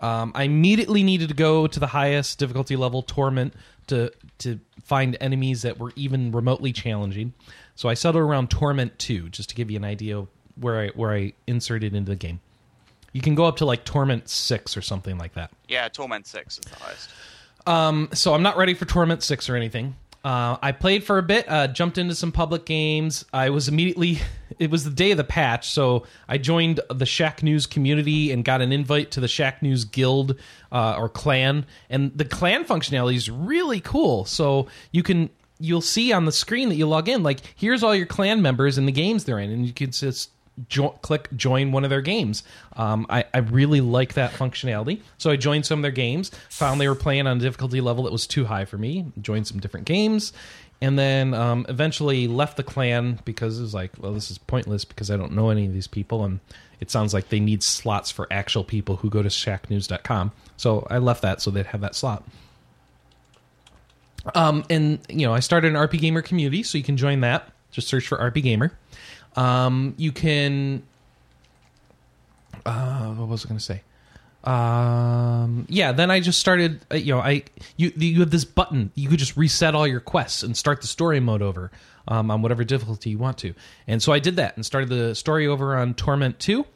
Um, 0.00 0.32
I 0.34 0.44
immediately 0.44 1.02
needed 1.02 1.28
to 1.28 1.34
go 1.34 1.66
to 1.66 1.80
the 1.80 1.86
highest 1.86 2.38
difficulty 2.38 2.76
level, 2.76 3.02
Torment, 3.02 3.54
to 3.88 4.10
to 4.38 4.58
find 4.82 5.16
enemies 5.20 5.62
that 5.62 5.78
were 5.78 5.92
even 5.96 6.32
remotely 6.32 6.72
challenging. 6.72 7.32
So 7.74 7.88
I 7.88 7.94
settled 7.94 8.22
around 8.22 8.50
Torment 8.50 8.98
two, 8.98 9.28
just 9.28 9.50
to 9.50 9.54
give 9.54 9.70
you 9.70 9.76
an 9.76 9.84
idea 9.84 10.18
of 10.18 10.28
where 10.56 10.80
I 10.80 10.88
where 10.88 11.12
I 11.12 11.32
inserted 11.46 11.94
into 11.94 12.10
the 12.10 12.16
game. 12.16 12.40
You 13.12 13.20
can 13.20 13.34
go 13.34 13.44
up 13.44 13.56
to 13.58 13.64
like 13.64 13.84
Torment 13.84 14.28
six 14.28 14.76
or 14.76 14.82
something 14.82 15.18
like 15.18 15.34
that. 15.34 15.50
Yeah, 15.68 15.88
Torment 15.88 16.26
6 16.26 16.58
is 16.58 16.64
the 16.64 16.76
highest. 16.76 17.08
So 17.66 18.34
I'm 18.34 18.42
not 18.42 18.56
ready 18.56 18.74
for 18.74 18.84
Torment 18.84 19.22
six 19.22 19.48
or 19.48 19.56
anything. 19.56 19.96
Uh, 20.24 20.56
I 20.62 20.72
played 20.72 21.04
for 21.04 21.18
a 21.18 21.22
bit, 21.22 21.44
uh, 21.50 21.66
jumped 21.66 21.98
into 21.98 22.14
some 22.14 22.32
public 22.32 22.64
games. 22.64 23.26
I 23.32 23.50
was 23.50 23.68
immediately. 23.68 24.18
It 24.56 24.70
was 24.70 24.84
the 24.84 24.90
day 24.90 25.10
of 25.10 25.16
the 25.16 25.24
patch, 25.24 25.70
so 25.70 26.06
I 26.28 26.38
joined 26.38 26.78
the 26.88 27.06
Shack 27.06 27.42
News 27.42 27.66
community 27.66 28.30
and 28.30 28.44
got 28.44 28.60
an 28.60 28.70
invite 28.70 29.10
to 29.10 29.20
the 29.20 29.26
Shack 29.26 29.62
News 29.62 29.84
Guild 29.84 30.38
uh, 30.70 30.94
or 30.96 31.08
clan. 31.08 31.66
And 31.90 32.16
the 32.16 32.24
clan 32.24 32.64
functionality 32.64 33.16
is 33.16 33.28
really 33.28 33.80
cool. 33.80 34.24
So 34.26 34.68
you 34.92 35.02
can 35.02 35.28
you'll 35.58 35.80
see 35.80 36.12
on 36.12 36.24
the 36.24 36.30
screen 36.30 36.68
that 36.68 36.76
you 36.76 36.86
log 36.86 37.08
in, 37.08 37.24
like 37.24 37.40
here's 37.56 37.82
all 37.82 37.96
your 37.96 38.06
clan 38.06 38.42
members 38.42 38.78
and 38.78 38.86
the 38.86 38.92
games 38.92 39.24
they're 39.24 39.40
in, 39.40 39.50
and 39.50 39.66
you 39.66 39.72
can 39.72 39.90
just 39.90 40.30
jo- 40.68 40.98
click 41.02 41.28
join 41.36 41.72
one 41.72 41.84
of 41.84 41.90
their 41.90 42.02
games. 42.02 42.44
Um, 42.76 43.06
I, 43.08 43.24
I 43.32 43.38
really 43.38 43.80
like 43.80 44.14
that 44.14 44.32
functionality. 44.32 45.00
So 45.18 45.30
I 45.30 45.36
joined 45.36 45.66
some 45.66 45.80
of 45.80 45.82
their 45.82 45.90
games, 45.90 46.30
found 46.48 46.80
they 46.80 46.88
were 46.88 46.94
playing 46.94 47.26
on 47.26 47.38
a 47.38 47.40
difficulty 47.40 47.80
level 47.80 48.04
that 48.04 48.12
was 48.12 48.26
too 48.26 48.44
high 48.44 48.64
for 48.64 48.78
me, 48.78 49.06
joined 49.20 49.46
some 49.46 49.58
different 49.58 49.86
games, 49.86 50.32
and 50.80 50.98
then 50.98 51.34
um, 51.34 51.66
eventually 51.68 52.28
left 52.28 52.56
the 52.56 52.62
clan 52.62 53.20
because 53.24 53.58
it 53.58 53.62
was 53.62 53.74
like, 53.74 53.92
well, 53.98 54.12
this 54.12 54.30
is 54.30 54.38
pointless 54.38 54.84
because 54.84 55.10
I 55.10 55.16
don't 55.16 55.32
know 55.32 55.50
any 55.50 55.66
of 55.66 55.72
these 55.72 55.86
people, 55.86 56.24
and 56.24 56.40
it 56.80 56.90
sounds 56.90 57.14
like 57.14 57.28
they 57.28 57.40
need 57.40 57.62
slots 57.62 58.10
for 58.10 58.26
actual 58.30 58.64
people 58.64 58.96
who 58.96 59.08
go 59.08 59.22
to 59.22 59.28
shacknews.com. 59.28 60.32
So 60.56 60.86
I 60.90 60.98
left 60.98 61.22
that 61.22 61.40
so 61.40 61.50
they'd 61.50 61.66
have 61.66 61.80
that 61.80 61.94
slot. 61.94 62.24
Um, 64.34 64.64
and 64.70 64.98
you 65.08 65.26
know, 65.26 65.34
I 65.34 65.40
started 65.40 65.74
an 65.74 65.76
RP 65.76 66.00
Gamer 66.00 66.22
community, 66.22 66.62
so 66.62 66.78
you 66.78 66.84
can 66.84 66.96
join 66.96 67.20
that. 67.20 67.50
Just 67.70 67.88
search 67.88 68.06
for 68.06 68.18
RP 68.18 68.42
Gamer. 68.42 68.72
Um, 69.36 69.94
you 69.96 70.12
can 70.12 70.82
uh, 72.66 73.12
what 73.14 73.28
was 73.28 73.44
I 73.44 73.48
going 73.48 73.58
to 73.58 73.64
say? 73.64 73.82
Um, 74.44 75.66
yeah, 75.68 75.92
then 75.92 76.10
I 76.10 76.20
just 76.20 76.38
started. 76.38 76.84
Uh, 76.92 76.96
you 76.96 77.14
know, 77.14 77.20
I 77.20 77.44
you 77.76 77.92
you 77.96 78.20
have 78.20 78.30
this 78.30 78.44
button. 78.44 78.92
You 78.94 79.08
could 79.08 79.18
just 79.18 79.36
reset 79.36 79.74
all 79.74 79.86
your 79.86 80.00
quests 80.00 80.42
and 80.42 80.56
start 80.56 80.80
the 80.82 80.86
story 80.86 81.20
mode 81.20 81.40
over 81.40 81.70
um, 82.08 82.30
on 82.30 82.42
whatever 82.42 82.62
difficulty 82.62 83.10
you 83.10 83.18
want 83.18 83.38
to. 83.38 83.54
And 83.86 84.02
so 84.02 84.12
I 84.12 84.18
did 84.18 84.36
that 84.36 84.56
and 84.56 84.64
started 84.64 84.90
the 84.90 85.14
story 85.14 85.46
over 85.46 85.76
on 85.76 85.94
Torment 85.94 86.38
Two, 86.38 86.66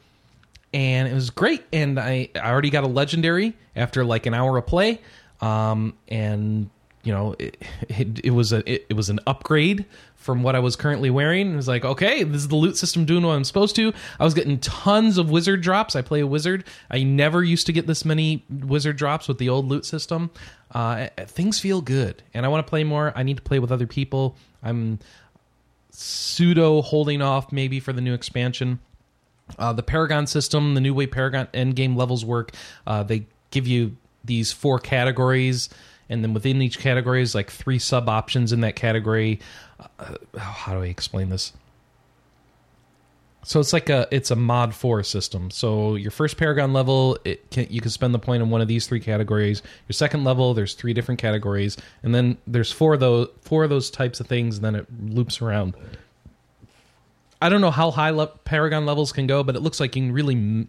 and 0.73 1.09
it 1.09 1.15
was 1.15 1.29
great. 1.29 1.63
And 1.73 2.01
I 2.01 2.31
I 2.35 2.51
already 2.51 2.71
got 2.71 2.85
a 2.85 2.89
legendary 2.89 3.55
after 3.77 4.05
like 4.05 4.25
an 4.27 4.35
hour 4.35 4.57
of 4.57 4.67
play. 4.67 5.01
Um, 5.41 5.95
and 6.09 6.71
you 7.03 7.13
know, 7.13 7.35
it, 7.39 7.57
it, 7.89 8.21
it 8.25 8.31
was 8.31 8.53
a 8.53 8.71
it, 8.71 8.87
it 8.91 8.95
was 8.95 9.09
an 9.09 9.21
upgrade 9.27 9.85
from 10.17 10.43
what 10.43 10.55
I 10.55 10.59
was 10.59 10.77
currently 10.77 11.11
wearing. 11.11 11.53
It 11.53 11.57
was 11.57 11.69
like, 11.69 11.85
okay, 11.85 12.23
this 12.23 12.43
is 12.43 12.49
the 12.49 12.57
loot 12.57 12.77
system 12.77 13.05
doing 13.05 13.23
what 13.23 13.35
I'm 13.35 13.45
supposed 13.45 13.77
to. 13.77 13.93
I 14.19 14.25
was 14.25 14.35
getting 14.35 14.59
tons 14.59 15.17
of 15.17 15.31
wizard 15.31 15.63
drops. 15.63 15.97
I 15.97 16.03
play 16.03 16.21
a 16.21 16.27
wizard. 16.27 16.65
I 16.91 17.03
never 17.03 17.43
used 17.43 17.67
to 17.67 17.73
get 17.73 17.87
this 17.87 18.05
many 18.05 18.45
wizard 18.51 18.97
drops 18.97 19.29
with 19.29 19.39
the 19.39 19.49
old 19.49 19.69
loot 19.69 19.87
system. 19.87 20.31
Uh, 20.73 21.09
things 21.17 21.61
feel 21.61 21.81
good, 21.81 22.23
and 22.35 22.45
I 22.45 22.49
want 22.49 22.67
to 22.67 22.69
play 22.69 22.85
more. 22.85 23.13
I 23.17 23.23
need 23.23 23.37
to 23.37 23.43
play 23.43 23.59
with 23.59 23.73
other 23.73 23.87
people. 23.87 24.37
I'm 24.63 24.99
pseudo 25.91 26.83
holding 26.83 27.23
off 27.23 27.51
maybe 27.53 27.81
for 27.81 27.93
the 27.93 28.01
new 28.01 28.13
expansion. 28.13 28.81
Uh, 29.59 29.73
the 29.73 29.83
Paragon 29.83 30.27
system, 30.27 30.75
the 30.75 30.81
new 30.81 30.93
way 30.93 31.07
Paragon 31.07 31.47
endgame 31.55 31.97
levels 31.97 32.25
work, 32.25 32.53
uh, 32.87 33.03
they 33.03 33.27
give 33.51 33.67
you 33.67 33.97
these 34.25 34.53
four 34.53 34.79
categories 34.79 35.71
and 36.09 36.23
then 36.23 36.35
within 36.35 36.61
each 36.63 36.79
category 36.79 37.23
is 37.23 37.35
like 37.35 37.51
three 37.51 37.79
sub 37.79 38.09
options 38.09 38.53
in 38.53 38.61
that 38.61 38.77
category. 38.77 39.41
Uh, 39.99 40.15
how 40.39 40.73
do 40.73 40.83
I 40.83 40.87
explain 40.87 41.29
this? 41.29 41.53
So 43.45 43.61
it's 43.61 43.73
like 43.73 43.89
a 43.89 44.07
it's 44.11 44.31
a 44.31 44.37
mod 44.37 44.75
four 44.75 45.03
system. 45.03 45.51
So 45.51 45.95
your 45.95 46.11
first 46.11 46.37
Paragon 46.37 46.73
level, 46.73 47.19
it 47.25 47.51
can, 47.51 47.67
you 47.71 47.81
can 47.81 47.91
spend 47.91 48.13
the 48.13 48.19
point 48.19 48.43
in 48.43 48.51
one 48.51 48.61
of 48.61 48.69
these 48.69 48.87
three 48.87 49.01
categories. 49.01 49.63
Your 49.87 49.95
second 49.95 50.25
level, 50.25 50.53
there's 50.53 50.75
three 50.75 50.93
different 50.93 51.19
categories, 51.19 51.77
and 52.03 52.15
then 52.15 52.37
there's 52.47 52.71
four 52.73 52.95
of 52.95 53.01
those 53.01 53.29
four 53.41 53.65
of 53.65 53.71
those 53.71 53.91
types 53.91 54.21
of 54.21 54.27
things, 54.27 54.57
and 54.57 54.65
then 54.65 54.75
it 54.75 54.87
loops 55.03 55.41
around. 55.41 55.75
I 57.41 57.49
don't 57.49 57.61
know 57.61 57.71
how 57.71 57.91
high 57.91 58.11
le- 58.11 58.27
Paragon 58.27 58.85
levels 58.85 59.13
can 59.13 59.27
go, 59.27 59.43
but 59.43 59.55
it 59.55 59.61
looks 59.61 59.81
like 59.81 59.95
you 59.95 60.03
can 60.03 60.13
really 60.13 60.35
m- 60.35 60.69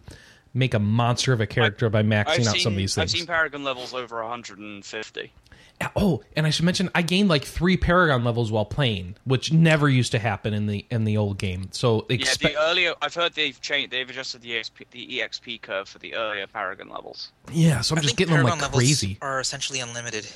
make 0.54 0.74
a 0.74 0.78
monster 0.78 1.32
of 1.32 1.40
a 1.40 1.46
character 1.46 1.88
by 1.88 2.02
maxing 2.02 2.40
I've 2.40 2.46
out 2.48 2.54
seen, 2.54 2.62
some 2.62 2.72
of 2.72 2.76
these 2.78 2.94
things. 2.94 3.12
I've 3.14 3.18
seen 3.18 3.26
Paragon 3.26 3.64
levels 3.64 3.94
over 3.94 4.20
150. 4.22 5.32
Uh, 5.80 5.88
oh, 5.96 6.22
and 6.36 6.46
I 6.46 6.50
should 6.50 6.64
mention 6.64 6.90
I 6.94 7.02
gained 7.02 7.28
like 7.28 7.44
three 7.44 7.76
Paragon 7.76 8.22
levels 8.22 8.52
while 8.52 8.66
playing, 8.66 9.16
which 9.24 9.52
never 9.52 9.88
used 9.88 10.12
to 10.12 10.18
happen 10.18 10.52
in 10.52 10.66
the 10.66 10.84
in 10.90 11.04
the 11.04 11.16
old 11.16 11.38
game. 11.38 11.68
So 11.72 12.04
Yeah, 12.08 12.34
the 12.40 12.56
earlier 12.60 12.94
I've 13.00 13.14
heard 13.14 13.34
they've 13.34 13.58
changed, 13.60 13.90
they've 13.92 14.08
adjusted 14.08 14.42
the 14.42 14.50
EXP, 14.50 14.90
the 14.90 15.20
EXP 15.20 15.62
curve 15.62 15.88
for 15.88 15.98
the 15.98 16.14
earlier 16.14 16.46
Paragon 16.46 16.88
levels. 16.88 17.32
yeah, 17.50 17.80
so 17.80 17.94
I'm 17.94 17.98
I 17.98 18.02
just 18.02 18.16
think 18.16 18.18
getting 18.18 18.34
them 18.34 18.44
Paragon 18.44 18.58
like 18.60 18.72
levels 18.72 18.82
crazy. 18.82 19.18
Are 19.22 19.40
essentially 19.40 19.80
unlimited. 19.80 20.26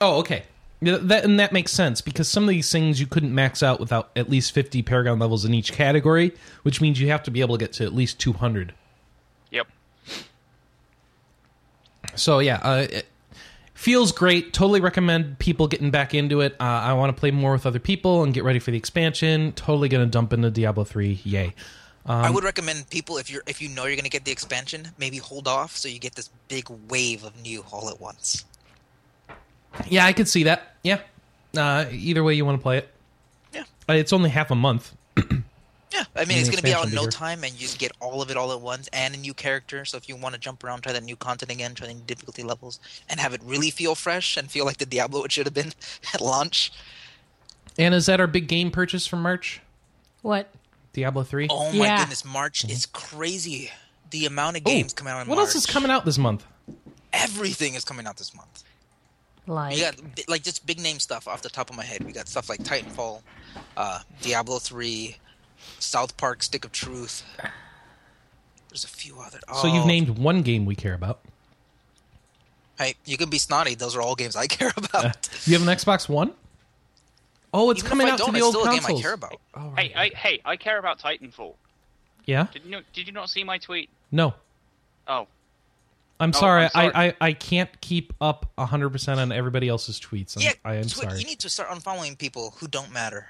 Oh, 0.00 0.18
okay. 0.20 0.44
Yeah, 0.80 0.98
that 1.00 1.24
and 1.24 1.38
that 1.38 1.52
makes 1.52 1.70
sense 1.72 2.00
because 2.00 2.28
some 2.28 2.42
of 2.42 2.48
these 2.48 2.70
things 2.70 2.98
you 3.00 3.06
couldn't 3.06 3.32
max 3.32 3.62
out 3.62 3.78
without 3.78 4.10
at 4.16 4.28
least 4.28 4.52
50 4.52 4.82
Paragon 4.82 5.18
levels 5.18 5.44
in 5.44 5.54
each 5.54 5.72
category, 5.72 6.32
which 6.64 6.80
means 6.80 7.00
you 7.00 7.08
have 7.08 7.22
to 7.24 7.30
be 7.30 7.40
able 7.40 7.56
to 7.56 7.64
get 7.64 7.72
to 7.74 7.84
at 7.84 7.94
least 7.94 8.18
200. 8.18 8.74
Yep. 9.52 9.68
So 12.14 12.38
yeah, 12.40 12.56
uh, 12.62 12.86
it 12.90 13.06
feels 13.74 14.12
great. 14.12 14.52
Totally 14.52 14.80
recommend 14.80 15.38
people 15.38 15.66
getting 15.66 15.90
back 15.90 16.14
into 16.14 16.40
it. 16.40 16.54
Uh, 16.60 16.64
I 16.64 16.92
want 16.94 17.14
to 17.14 17.18
play 17.18 17.30
more 17.30 17.52
with 17.52 17.66
other 17.66 17.78
people 17.78 18.22
and 18.22 18.32
get 18.34 18.44
ready 18.44 18.58
for 18.58 18.70
the 18.70 18.76
expansion. 18.76 19.52
Totally 19.52 19.88
gonna 19.88 20.06
dump 20.06 20.32
into 20.32 20.50
Diablo 20.50 20.84
3. 20.84 21.20
Yay. 21.24 21.54
I 22.04 22.26
Um, 22.26 22.34
would 22.34 22.42
recommend 22.44 22.90
people 22.90 23.16
if 23.18 23.30
you're 23.30 23.44
if 23.46 23.62
you 23.62 23.68
know 23.68 23.84
you're 23.84 23.94
going 23.94 24.02
to 24.02 24.10
get 24.10 24.24
the 24.24 24.32
expansion, 24.32 24.88
maybe 24.98 25.18
hold 25.18 25.46
off 25.46 25.76
so 25.76 25.88
you 25.88 26.00
get 26.00 26.16
this 26.16 26.30
big 26.48 26.68
wave 26.88 27.22
of 27.22 27.40
new 27.40 27.64
all 27.70 27.88
at 27.88 28.00
once. 28.00 28.44
Yeah, 29.88 30.04
I 30.04 30.12
could 30.12 30.28
see 30.28 30.42
that. 30.42 30.74
Yeah. 30.82 30.98
Uh, 31.56 31.84
either 31.92 32.24
way 32.24 32.34
you 32.34 32.44
want 32.44 32.58
to 32.58 32.62
play 32.62 32.78
it. 32.78 32.88
Yeah. 33.54 33.62
Uh, 33.88 33.92
it's 33.92 34.12
only 34.12 34.30
half 34.30 34.50
a 34.50 34.56
month. 34.56 34.94
Yeah, 35.92 36.04
I 36.16 36.24
mean 36.24 36.38
it's 36.38 36.48
going 36.48 36.58
to 36.58 36.62
be 36.62 36.72
out 36.72 36.86
in 36.88 36.94
no 36.94 37.06
time, 37.06 37.44
and 37.44 37.52
you 37.52 37.60
just 37.60 37.78
get 37.78 37.92
all 38.00 38.22
of 38.22 38.30
it 38.30 38.36
all 38.36 38.52
at 38.52 38.60
once 38.60 38.88
and 38.92 39.14
a 39.14 39.18
new 39.18 39.34
character. 39.34 39.84
So 39.84 39.96
if 39.96 40.08
you 40.08 40.16
want 40.16 40.34
to 40.34 40.40
jump 40.40 40.62
around, 40.64 40.82
try 40.82 40.92
that 40.92 41.02
new 41.02 41.16
content 41.16 41.50
again, 41.52 41.74
try 41.74 41.86
the 41.88 41.94
new 41.94 42.00
difficulty 42.06 42.42
levels, 42.42 42.80
and 43.08 43.20
have 43.20 43.34
it 43.34 43.40
really 43.44 43.70
feel 43.70 43.94
fresh 43.94 44.36
and 44.36 44.50
feel 44.50 44.64
like 44.64 44.78
the 44.78 44.86
Diablo 44.86 45.24
it 45.24 45.32
should 45.32 45.46
have 45.46 45.54
been 45.54 45.72
at 46.14 46.20
launch. 46.20 46.72
And 47.78 47.94
is 47.94 48.06
that 48.06 48.20
our 48.20 48.26
big 48.26 48.48
game 48.48 48.70
purchase 48.70 49.06
from 49.06 49.22
March? 49.22 49.60
What? 50.22 50.50
Diablo 50.92 51.22
3? 51.22 51.48
Oh 51.50 51.72
my 51.72 51.86
Yeah. 51.86 51.98
goodness, 52.00 52.24
March 52.24 52.64
is 52.64 52.86
crazy. 52.86 53.70
The 54.10 54.26
amount 54.26 54.56
of 54.58 54.62
Mm-hmm. 54.62 54.70
Oh, 54.70 54.80
games 54.80 54.92
coming 54.92 55.12
out 55.12 55.22
in 55.22 55.28
What 55.28 55.36
March. 55.36 55.46
else 55.48 55.54
is 55.56 55.66
coming 55.66 55.90
out 55.90 56.04
this 56.04 56.18
month? 56.18 56.44
Everything 57.12 57.74
is 57.74 57.84
coming 57.84 58.06
out 58.06 58.16
this 58.16 58.34
month. 58.34 58.64
Like 59.46 59.76
You 59.76 59.82
got 59.84 59.96
like 60.28 60.42
just 60.42 60.66
big 60.66 60.78
name 60.80 60.98
stuff 61.00 61.26
off 61.26 61.42
the 61.42 61.48
top 61.48 61.68
of 61.70 61.76
my 61.76 61.84
head. 61.84 62.04
We 62.04 62.12
got 62.12 62.28
stuff 62.28 62.48
like 62.48 62.62
Titanfall, 62.62 63.22
uh, 63.76 63.98
Diablo 64.20 64.58
three, 64.58 65.16
South 65.78 66.16
Park: 66.16 66.42
Stick 66.42 66.64
of 66.64 66.72
Truth. 66.72 67.24
There's 68.68 68.84
a 68.84 68.88
few 68.88 69.18
other. 69.20 69.38
So 69.60 69.66
you've 69.66 69.84
oh, 69.84 69.86
named 69.86 70.18
one 70.18 70.42
game 70.42 70.64
we 70.64 70.74
care 70.74 70.94
about. 70.94 71.20
Hey, 72.78 72.94
you 73.04 73.16
can 73.16 73.28
be 73.28 73.38
snotty. 73.38 73.74
Those 73.74 73.94
are 73.94 74.00
all 74.00 74.14
games 74.14 74.34
I 74.34 74.46
care 74.48 74.72
about. 74.76 75.04
Uh, 75.04 75.12
you 75.44 75.58
have 75.58 75.66
an 75.66 75.74
Xbox 75.74 76.08
One? 76.08 76.32
Oh, 77.54 77.70
it's 77.70 77.80
Even 77.80 77.90
coming 77.90 78.08
out 78.08 78.18
to 78.18 78.30
the 78.30 78.38
it's 78.38 78.46
old 78.46 78.54
still 78.54 78.64
a 78.64 78.70
game 78.70 78.78
consoles. 78.78 79.00
I 79.00 79.02
care 79.02 79.12
about. 79.12 79.40
Oh, 79.54 79.68
right. 79.76 79.92
Hey, 79.92 79.94
I, 79.94 80.16
hey, 80.16 80.40
I 80.44 80.56
care 80.56 80.78
about 80.78 80.98
Titanfall. 81.00 81.54
Yeah? 82.24 82.46
Did 82.52 82.64
you 82.64 82.70
know, 82.70 82.80
did 82.94 83.06
you 83.06 83.12
not 83.12 83.28
see 83.28 83.44
my 83.44 83.58
tweet? 83.58 83.90
No. 84.10 84.32
Oh, 85.06 85.26
I'm 86.18 86.30
Oh, 86.30 86.32
sorry. 86.32 86.64
I'm 86.64 86.70
sorry. 86.70 86.92
I, 86.94 87.06
I, 87.08 87.14
I 87.20 87.32
can't 87.34 87.80
keep 87.80 88.14
up 88.20 88.50
100% 88.56 89.16
on 89.18 89.32
everybody 89.32 89.68
else's 89.68 90.00
tweets. 90.00 90.36
I'm, 90.36 90.42
yeah, 90.42 90.52
I 90.64 90.76
am 90.76 90.84
Twi- 90.84 91.04
sorry. 91.04 91.18
You 91.18 91.26
need 91.26 91.40
to 91.40 91.50
start 91.50 91.68
unfollowing 91.68 92.16
people 92.16 92.54
who 92.58 92.68
don't 92.68 92.90
matter. 92.92 93.26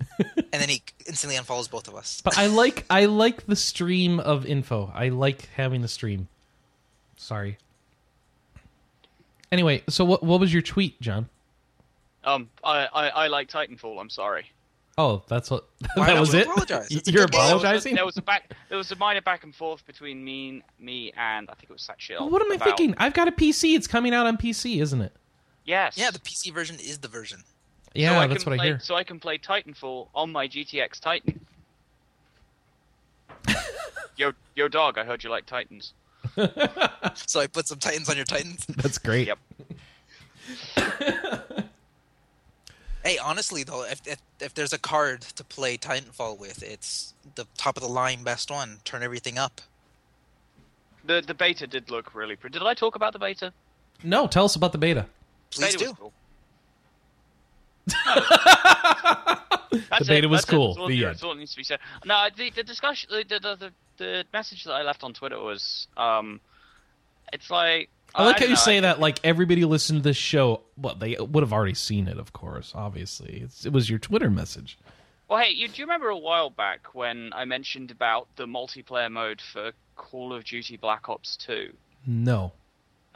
and 0.18 0.46
then 0.52 0.68
he 0.68 0.82
instantly 1.06 1.36
unfollows 1.38 1.70
both 1.70 1.88
of 1.88 1.94
us. 1.94 2.20
But 2.24 2.36
I 2.38 2.46
like 2.46 2.84
I 2.90 3.06
like 3.06 3.46
the 3.46 3.56
stream 3.56 4.20
of 4.20 4.44
info. 4.46 4.92
I 4.94 5.08
like 5.08 5.48
having 5.56 5.82
the 5.82 5.88
stream. 5.88 6.28
Sorry. 7.16 7.58
Anyway, 9.52 9.82
so 9.88 10.04
what 10.04 10.22
what 10.22 10.40
was 10.40 10.52
your 10.52 10.62
tweet, 10.62 11.00
John? 11.00 11.28
um, 12.24 12.48
I, 12.64 12.86
I, 12.86 13.08
I 13.08 13.26
like 13.28 13.48
Titanfall. 13.50 14.00
I'm 14.00 14.08
sorry. 14.10 14.50
Oh, 14.96 15.22
that's 15.28 15.50
what 15.50 15.68
Why 15.94 16.06
that 16.06 16.12
don't 16.12 16.20
was 16.20 16.34
it. 16.34 16.46
apologize? 16.46 16.88
It's 16.90 17.08
a 17.08 17.12
You're 17.12 17.26
good 17.26 17.32
game. 17.32 17.40
There 17.46 17.54
was 17.54 17.62
a- 17.64 17.66
apologizing. 17.66 17.94
There 17.96 18.06
was, 18.06 18.16
a, 18.16 18.22
back. 18.22 18.52
There 18.68 18.78
was 18.78 18.90
a 18.92 18.96
minor 18.96 19.20
back 19.20 19.44
and 19.44 19.54
forth 19.54 19.84
between 19.86 20.24
me, 20.24 20.62
me, 20.80 21.12
and 21.16 21.50
I 21.50 21.54
think 21.54 21.64
it 21.64 21.72
was 21.72 21.82
Satchel. 21.82 22.20
Well, 22.20 22.30
what 22.30 22.42
am 22.42 22.50
I 22.52 22.54
about- 22.54 22.64
thinking? 22.76 22.94
I've 22.98 23.12
got 23.14 23.28
a 23.28 23.32
PC. 23.32 23.74
It's 23.76 23.86
coming 23.86 24.14
out 24.14 24.26
on 24.26 24.36
PC, 24.36 24.80
isn't 24.80 25.00
it? 25.02 25.12
Yes. 25.64 25.96
Yeah, 25.98 26.10
the 26.10 26.18
PC 26.18 26.52
version 26.52 26.76
is 26.76 26.98
the 26.98 27.08
version. 27.08 27.42
Yeah, 27.94 28.20
so 28.20 28.28
that's 28.28 28.44
what 28.44 28.56
play, 28.56 28.64
I 28.64 28.68
hear. 28.68 28.78
So 28.80 28.96
I 28.96 29.04
can 29.04 29.20
play 29.20 29.38
Titanfall 29.38 30.08
on 30.14 30.32
my 30.32 30.48
GTX 30.48 31.00
Titan. 31.00 31.40
yo, 34.16 34.32
yo, 34.56 34.68
dog! 34.68 34.98
I 34.98 35.04
heard 35.04 35.22
you 35.22 35.30
like 35.30 35.46
Titans. 35.46 35.94
So 37.26 37.38
I 37.40 37.46
put 37.46 37.68
some 37.68 37.78
Titans 37.78 38.08
on 38.08 38.16
your 38.16 38.24
Titans. 38.24 38.66
That's 38.68 38.98
great. 38.98 39.28
Yep. 39.28 39.38
Hey, 43.04 43.18
honestly 43.18 43.62
though, 43.64 43.84
if, 43.84 44.00
if 44.06 44.18
if 44.40 44.54
there's 44.54 44.72
a 44.72 44.78
card 44.78 45.20
to 45.20 45.44
play 45.44 45.76
Titanfall 45.76 46.38
with, 46.38 46.62
it's 46.62 47.12
the 47.34 47.46
top 47.56 47.76
of 47.76 47.82
the 47.82 47.88
line 47.88 48.24
best 48.24 48.50
one. 48.50 48.78
Turn 48.84 49.02
everything 49.02 49.36
up. 49.36 49.60
The 51.04 51.20
the 51.20 51.34
beta 51.34 51.66
did 51.66 51.90
look 51.90 52.14
really 52.14 52.34
pretty. 52.34 52.58
Did 52.58 52.66
I 52.66 52.72
talk 52.72 52.96
about 52.96 53.12
the 53.12 53.18
beta? 53.18 53.52
No, 54.02 54.26
tell 54.26 54.46
us 54.46 54.56
about 54.56 54.72
the 54.72 54.78
beta. 54.78 55.06
Please 55.50 55.74
beta 55.74 55.78
do. 55.78 55.90
Was 55.90 55.98
cool. 55.98 56.12
The 58.14 60.04
beta 60.06 60.26
it. 60.26 60.30
was 60.30 60.44
cool. 60.44 60.68
That's 60.74 60.78
all, 60.78 60.88
The 60.88 61.04
end. 61.06 61.20
all 61.24 61.34
needs 61.34 61.52
to 61.52 61.56
be 61.56 61.64
said. 61.64 61.78
No, 62.04 62.28
the, 62.36 62.50
the 62.50 62.62
discussion, 62.62 63.10
the, 63.10 63.24
the, 63.38 63.56
the, 63.56 63.72
the 63.96 64.24
message 64.32 64.64
that 64.64 64.72
I 64.72 64.82
left 64.82 65.02
on 65.04 65.12
Twitter 65.14 65.38
was, 65.40 65.86
um, 65.96 66.40
it's 67.32 67.50
like 67.50 67.88
I 68.14 68.24
like 68.24 68.34
how 68.36 68.40
don't 68.40 68.48
you 68.50 68.54
know, 68.54 68.60
say 68.60 68.78
I- 68.78 68.80
that 68.82 69.00
like 69.00 69.18
everybody 69.24 69.64
listened 69.64 70.00
to 70.00 70.08
this 70.08 70.16
show. 70.16 70.62
Well, 70.76 70.94
they 70.94 71.16
would 71.18 71.42
have 71.42 71.52
already 71.52 71.74
seen 71.74 72.08
it, 72.08 72.18
of 72.18 72.32
course. 72.32 72.72
Obviously, 72.74 73.40
it's, 73.44 73.66
it 73.66 73.72
was 73.72 73.90
your 73.90 73.98
Twitter 73.98 74.30
message. 74.30 74.78
Well, 75.28 75.42
hey, 75.42 75.50
you, 75.50 75.68
do 75.68 75.74
you 75.80 75.84
remember 75.84 76.08
a 76.08 76.18
while 76.18 76.50
back 76.50 76.94
when 76.94 77.32
I 77.34 77.44
mentioned 77.44 77.90
about 77.90 78.28
the 78.36 78.46
multiplayer 78.46 79.10
mode 79.10 79.40
for 79.40 79.72
Call 79.96 80.32
of 80.34 80.44
Duty 80.44 80.76
Black 80.76 81.08
Ops 81.08 81.36
2? 81.38 81.72
No. 82.06 82.52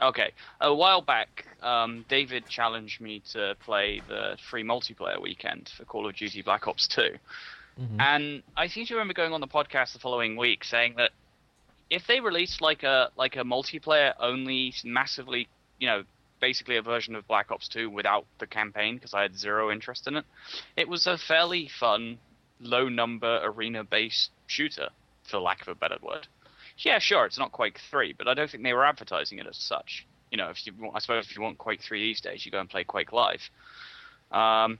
Okay, 0.01 0.31
a 0.61 0.73
while 0.73 1.01
back, 1.01 1.45
um, 1.61 2.05
David 2.07 2.47
challenged 2.47 3.01
me 3.01 3.21
to 3.33 3.55
play 3.59 4.01
the 4.07 4.37
free 4.49 4.63
multiplayer 4.63 5.21
weekend 5.21 5.69
for 5.75 5.83
Call 5.83 6.07
of 6.07 6.15
Duty 6.15 6.41
Black 6.41 6.67
Ops 6.67 6.87
2. 6.87 7.01
And 7.99 8.43
I 8.57 8.67
seem 8.67 8.85
to 8.85 8.93
remember 8.93 9.13
going 9.13 9.33
on 9.33 9.41
the 9.41 9.47
podcast 9.47 9.93
the 9.93 9.99
following 9.99 10.37
week 10.37 10.63
saying 10.63 10.95
that 10.97 11.11
if 11.89 12.07
they 12.07 12.19
released 12.19 12.61
like 12.61 12.83
a 12.83 13.09
like 13.15 13.35
a 13.35 13.43
multiplayer 13.43 14.13
only 14.19 14.73
massively, 14.83 15.47
you 15.79 15.87
know, 15.87 16.03
basically 16.39 16.77
a 16.77 16.81
version 16.81 17.15
of 17.15 17.27
Black 17.27 17.51
Ops 17.51 17.67
2 17.67 17.89
without 17.89 18.25
the 18.39 18.47
campaign 18.47 18.95
because 18.95 19.13
I 19.13 19.21
had 19.21 19.37
zero 19.37 19.71
interest 19.71 20.07
in 20.07 20.15
it, 20.15 20.25
it 20.77 20.87
was 20.87 21.07
a 21.07 21.17
fairly 21.17 21.67
fun, 21.67 22.19
low 22.59 22.89
number 22.89 23.41
arena 23.43 23.83
based 23.83 24.31
shooter, 24.47 24.89
for 25.23 25.39
lack 25.39 25.61
of 25.61 25.67
a 25.67 25.75
better 25.75 25.97
word. 26.01 26.27
Yeah, 26.85 26.99
sure, 26.99 27.25
it's 27.25 27.39
not 27.39 27.51
Quake 27.51 27.79
Three, 27.89 28.13
but 28.13 28.27
I 28.27 28.33
don't 28.33 28.49
think 28.49 28.63
they 28.63 28.73
were 28.73 28.85
advertising 28.85 29.39
it 29.39 29.47
as 29.47 29.57
such. 29.57 30.05
You 30.31 30.37
know, 30.37 30.49
if 30.49 30.65
you, 30.65 30.73
I 30.93 30.99
suppose 30.99 31.25
if 31.25 31.35
you 31.35 31.41
want 31.41 31.57
Quake 31.57 31.81
Three 31.81 32.01
these 32.01 32.21
days, 32.21 32.45
you 32.45 32.51
go 32.51 32.59
and 32.59 32.69
play 32.69 32.83
Quake 32.83 33.11
Live. 33.11 33.41
Um, 34.31 34.79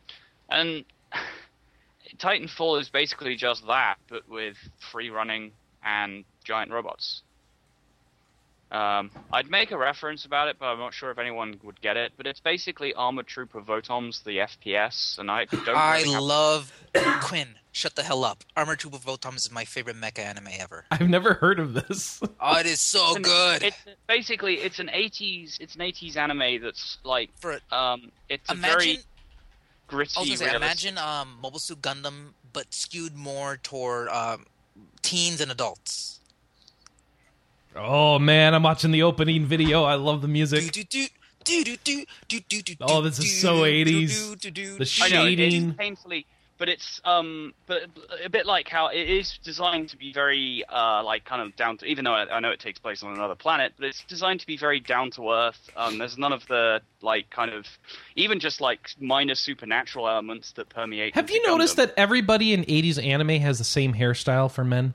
and 0.50 0.86
Titanfall 2.18 2.80
is 2.82 2.90
basically 2.90 3.36
just 3.36 3.66
that, 3.68 3.96
but 4.10 4.28
with 4.30 4.58
free 4.92 5.10
running 5.10 5.52
and 5.84 6.24
giant 6.44 6.72
robots. 6.72 7.22
Um, 8.72 9.10
I'd 9.34 9.50
make 9.50 9.72
a 9.72 9.78
reference 9.78 10.26
about 10.26 10.48
it, 10.48 10.58
but 10.60 10.68
I'm 10.68 10.78
not 10.80 10.94
sure 10.94 11.10
if 11.10 11.18
anyone 11.18 11.60
would 11.64 11.82
get 11.82 11.98
it. 11.98 12.12
But 12.18 12.28
it's 12.28 12.40
basically 12.40 12.94
Armored 12.94 13.26
Trooper 13.28 13.62
Votoms, 13.62 14.24
the 14.24 14.38
FPS, 14.38 15.18
and 15.18 15.32
I 15.32 15.46
don't. 15.46 15.70
I 15.70 15.98
really 16.02 16.14
have- 16.14 16.22
love 16.24 16.74
Quinn. 17.22 17.56
Shut 17.72 17.96
the 17.96 18.04
hell 18.04 18.24
up. 18.26 18.44
Armored 18.58 18.80
Trooper 18.80 18.98
Votoms 18.98 19.38
is 19.38 19.52
my 19.52 19.64
favorite 19.64 19.96
mecha 19.96 20.20
anime 20.20 20.48
ever. 20.60 20.86
I've 20.92 21.08
never 21.10 21.36
heard 21.36 21.60
of 21.60 21.74
this. 21.74 22.20
Oh, 22.42 22.58
it 22.60 22.66
is 22.66 22.80
so 22.82 23.16
And 23.16 23.24
good. 23.24 23.64
It's 23.64 23.78
basically 24.08 24.56
it's 24.56 24.80
an 24.80 24.88
80s 24.88 25.60
it's 25.60 25.76
an 25.76 25.82
80s 25.82 26.16
anime 26.16 26.62
that's 26.64 26.98
like 27.04 27.30
For 27.40 27.60
um 27.72 28.12
it's 28.30 28.50
a 28.50 28.54
imagine, 28.54 28.80
very 28.80 28.98
gritty. 29.88 30.14
I 30.18 30.20
was 30.22 30.30
gonna 30.30 30.38
say, 30.52 30.56
imagine 30.56 30.98
um, 30.98 31.38
Mobile 31.42 31.60
Suit 31.60 31.82
Gundam, 31.82 32.30
but 32.54 32.74
skewed 32.74 33.16
more 33.16 33.58
toward 33.58 34.08
um, 34.10 34.46
teens 35.02 35.42
and 35.42 35.52
adults. 35.52 36.19
Oh 37.82 38.20
man, 38.20 38.54
I'm 38.54 38.64
watching 38.64 38.92
the 38.92 39.04
opening 39.04 39.46
video. 39.46 39.84
I 39.84 39.96
love 39.96 40.22
the 40.22 40.28
music. 40.28 40.76
Oh, 42.82 43.02
this 43.02 43.20
is 43.20 43.42
so 43.42 43.62
80s. 43.62 44.78
The 44.78 44.86
shading. 44.86 45.74
Painfully, 45.74 46.26
but 46.60 46.68
it's 46.70 47.02
um, 47.06 47.54
but 47.66 47.84
a 48.24 48.30
bit 48.30 48.46
like 48.46 48.68
how 48.68 48.88
it 48.88 49.10
is 49.10 49.40
designed 49.44 49.90
to 49.90 49.98
be 49.98 50.14
very 50.14 50.64
uh, 50.70 51.02
like 51.04 51.26
kind 51.26 51.42
of 51.42 51.56
down 51.56 51.78
to. 51.78 51.86
Even 51.86 52.04
though 52.04 52.14
I, 52.14 52.40
know 52.40 52.52
it 52.52 52.60
takes 52.60 52.78
place 52.78 53.02
on 53.02 53.14
another 53.14 53.36
planet, 53.36 53.74
but 53.80 53.88
it's 53.88 54.04
designed 54.08 54.42
to 54.42 54.48
be 54.48 54.58
very 54.58 54.80
down 54.80 55.10
to 55.12 55.32
earth. 55.32 55.70
Um, 55.76 55.98
there's 55.98 56.18
none 56.18 56.34
of 56.34 56.46
the 56.48 56.82
like 57.02 57.30
kind 57.30 57.52
of 57.52 57.66
even 58.16 58.40
just 58.40 58.60
like 58.62 58.90
minor 59.00 59.36
supernatural 59.36 60.08
elements 60.08 60.52
that 60.54 60.70
permeate. 60.70 61.16
Have 61.16 61.32
you 61.32 61.42
noticed 61.48 61.78
that 61.78 61.94
everybody 61.96 62.54
in 62.54 62.66
80s 62.66 63.04
anime 63.04 63.40
has 63.42 63.58
the 63.58 63.64
same 63.64 63.94
hairstyle 63.94 64.52
for 64.52 64.66
men? 64.66 64.94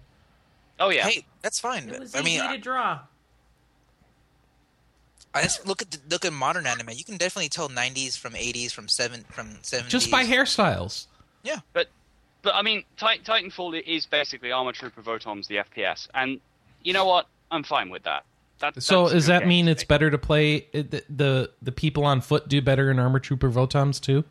Oh 0.84 0.90
yeah. 0.90 1.08
Hey, 1.08 1.24
that's 1.40 1.58
fine. 1.58 1.88
It 1.88 1.98
was 1.98 2.14
I 2.14 2.20
mean, 2.20 2.34
easy 2.34 2.46
I, 2.46 2.56
to 2.56 2.62
draw. 2.62 3.00
I 5.32 5.42
just 5.42 5.66
look 5.66 5.80
at 5.80 5.90
the, 5.90 5.98
look 6.10 6.26
at 6.26 6.32
modern 6.32 6.66
anime. 6.66 6.90
You 6.92 7.04
can 7.04 7.16
definitely 7.16 7.48
tell 7.48 7.70
'90s 7.70 8.18
from 8.18 8.34
'80s 8.34 8.70
from 8.70 8.88
seven 8.88 9.24
from 9.30 9.48
'70s. 9.62 9.88
Just 9.88 10.10
by 10.10 10.24
hairstyles. 10.24 11.06
Yeah, 11.42 11.60
but 11.72 11.88
but 12.42 12.54
I 12.54 12.60
mean, 12.60 12.84
Tit- 12.98 13.24
Titanfall 13.24 13.82
is 13.86 14.04
basically 14.04 14.52
Armor 14.52 14.72
Trooper 14.72 15.00
Votoms, 15.00 15.46
the 15.46 15.56
FPS, 15.56 16.06
and 16.12 16.38
you 16.82 16.92
know 16.92 17.06
what? 17.06 17.28
I'm 17.50 17.64
fine 17.64 17.88
with 17.88 18.02
that. 18.02 18.24
that 18.58 18.80
So 18.82 19.04
that's 19.04 19.14
does 19.14 19.26
that 19.26 19.46
mean 19.46 19.68
it's 19.68 19.84
better 19.84 20.10
to 20.10 20.18
play 20.18 20.66
the, 20.72 21.02
the 21.08 21.50
the 21.62 21.72
people 21.72 22.04
on 22.04 22.20
foot 22.20 22.46
do 22.46 22.60
better 22.60 22.90
in 22.90 22.98
Armor 22.98 23.20
Trooper 23.20 23.50
Votoms 23.50 24.00
too? 24.00 24.22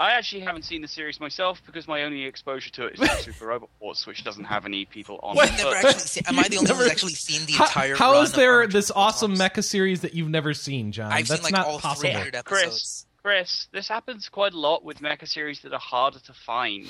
I 0.00 0.12
actually 0.12 0.40
haven't 0.40 0.62
seen 0.64 0.80
the 0.80 0.88
series 0.88 1.20
myself 1.20 1.60
because 1.66 1.86
my 1.86 2.04
only 2.04 2.24
exposure 2.24 2.70
to 2.70 2.86
it 2.86 2.98
is 2.98 3.10
Super 3.24 3.46
Robot 3.46 3.68
Wars, 3.80 4.06
which 4.06 4.24
doesn't 4.24 4.44
have 4.44 4.64
any 4.64 4.86
people 4.86 5.20
on 5.22 5.36
What? 5.36 5.50
I've 5.50 5.58
never 5.58 5.74
actually 5.76 5.92
seen, 6.00 6.22
am 6.26 6.38
I 6.38 6.48
the 6.48 6.56
only 6.56 6.68
Never- 6.68 6.78
one 6.78 6.82
who's 6.84 6.92
actually 6.92 7.12
seen 7.12 7.46
the 7.46 7.52
How, 7.52 7.64
entire? 7.66 7.96
how 7.96 8.12
run 8.12 8.24
is 8.24 8.30
of 8.30 8.36
there 8.36 8.66
this 8.66 8.90
awesome 8.90 9.34
Votoms? 9.34 9.50
mecha 9.50 9.64
series 9.64 10.00
that 10.00 10.14
you've 10.14 10.30
never 10.30 10.54
seen, 10.54 10.90
John? 10.92 11.12
I've 11.12 11.28
That's 11.28 11.42
seen 11.42 11.44
like 11.44 11.52
not 11.52 11.66
all 11.66 11.78
possible. 11.80 12.10
300 12.10 12.44
Chris. 12.46 13.04
Chris, 13.22 13.68
this 13.72 13.88
happens 13.88 14.30
quite 14.30 14.54
a 14.54 14.58
lot 14.58 14.82
with 14.84 15.00
mecha 15.00 15.28
series 15.28 15.60
that 15.60 15.72
are 15.74 15.78
harder 15.78 16.18
to 16.20 16.32
find. 16.32 16.86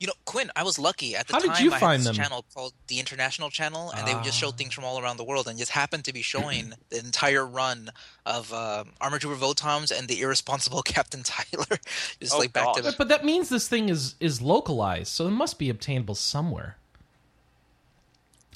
You 0.00 0.06
know, 0.06 0.12
Quinn, 0.24 0.50
I 0.56 0.62
was 0.62 0.78
lucky 0.78 1.16
at 1.16 1.26
the 1.26 1.34
How 1.34 1.40
did 1.40 1.50
time. 1.52 1.64
you 1.64 1.72
I 1.72 1.78
find 1.78 1.92
had 1.92 1.98
this 2.00 2.06
them? 2.06 2.14
channel 2.16 2.44
called 2.54 2.72
the 2.86 2.98
International 3.00 3.50
Channel, 3.50 3.90
and 3.90 4.06
they 4.06 4.14
would 4.14 4.24
just 4.24 4.38
show 4.38 4.48
Ah. 4.48 4.52
things 4.52 4.72
from 4.74 4.84
all 4.84 5.00
around 5.00 5.16
the 5.16 5.24
world, 5.24 5.48
and 5.48 5.58
just 5.58 5.72
happened 5.72 6.04
to 6.04 6.12
be 6.12 6.22
showing 6.22 6.72
the 6.90 6.98
entire 7.00 7.44
run 7.44 7.90
of 8.26 8.52
um 8.52 8.92
Armor 9.00 9.18
Trooper 9.18 9.36
Votoms 9.36 9.96
and 9.96 10.06
the 10.08 10.20
irresponsible 10.20 10.82
Captain 10.96 11.22
Tyler, 11.22 11.78
just 12.20 12.34
Oh, 12.34 12.38
like 12.38 12.52
back 12.52 12.74
to 12.74 12.82
gosh. 12.82 12.92
But, 12.92 12.98
but 12.98 13.08
that 13.08 13.24
means 13.24 13.48
this 13.48 13.68
thing 13.68 13.88
is 13.88 14.14
is 14.20 14.40
localized, 14.42 15.08
so 15.08 15.26
it 15.26 15.32
must 15.32 15.58
be 15.58 15.68
obtainable 15.70 16.14
somewhere. 16.14 16.76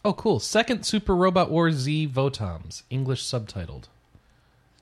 Oh, 0.04 0.12
cool! 0.12 0.40
Second 0.40 0.85
Super 0.85 1.14
Robot 1.14 1.50
Wars 1.50 1.74
Z 1.76 2.08
Votoms, 2.08 2.82
English 2.90 3.22
subtitled. 3.22 3.85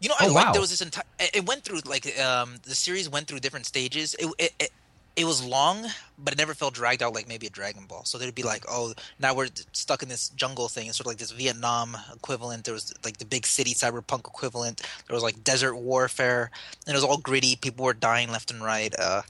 You 0.00 0.08
know, 0.08 0.14
I 0.18 0.28
Oh, 0.28 0.32
like 0.32 0.46
wow. 0.46 0.52
there 0.52 0.62
was 0.62 0.70
this 0.70 0.80
entire. 0.80 1.04
It 1.18 1.44
went 1.46 1.62
through 1.62 1.80
like 1.84 2.18
um 2.18 2.56
the 2.62 2.74
series 2.74 3.06
went 3.08 3.28
through 3.28 3.40
different 3.40 3.66
stages. 3.66 4.14
It, 4.18 4.32
it 4.38 4.52
it 4.58 4.70
it 5.16 5.24
was 5.24 5.44
long, 5.44 5.86
but 6.18 6.32
it 6.32 6.38
never 6.38 6.54
felt 6.54 6.74
dragged 6.74 7.02
out 7.02 7.12
like 7.14 7.28
maybe 7.28 7.46
a 7.46 7.50
Dragon 7.50 7.84
Ball. 7.86 8.04
So 8.04 8.16
there'd 8.16 8.34
be 8.34 8.42
like, 8.42 8.64
oh, 8.68 8.94
now 9.18 9.34
we're 9.34 9.48
stuck 9.72 10.02
in 10.02 10.08
this 10.08 10.28
jungle 10.30 10.68
thing. 10.68 10.86
It's 10.86 10.96
sort 10.96 11.06
of 11.06 11.10
like 11.10 11.18
this 11.18 11.32
Vietnam 11.32 11.96
equivalent. 12.14 12.64
There 12.64 12.74
was 12.74 12.94
like 13.04 13.18
the 13.18 13.24
big 13.24 13.44
city 13.46 13.74
cyberpunk 13.74 14.20
equivalent. 14.26 14.80
There 15.06 15.14
was 15.14 15.22
like 15.22 15.42
desert 15.44 15.74
warfare, 15.76 16.50
and 16.86 16.94
it 16.94 16.96
was 16.96 17.04
all 17.04 17.18
gritty. 17.18 17.56
People 17.56 17.84
were 17.84 17.94
dying 17.94 18.30
left 18.30 18.50
and 18.50 18.62
right. 18.62 18.94
Uh, 18.98 19.22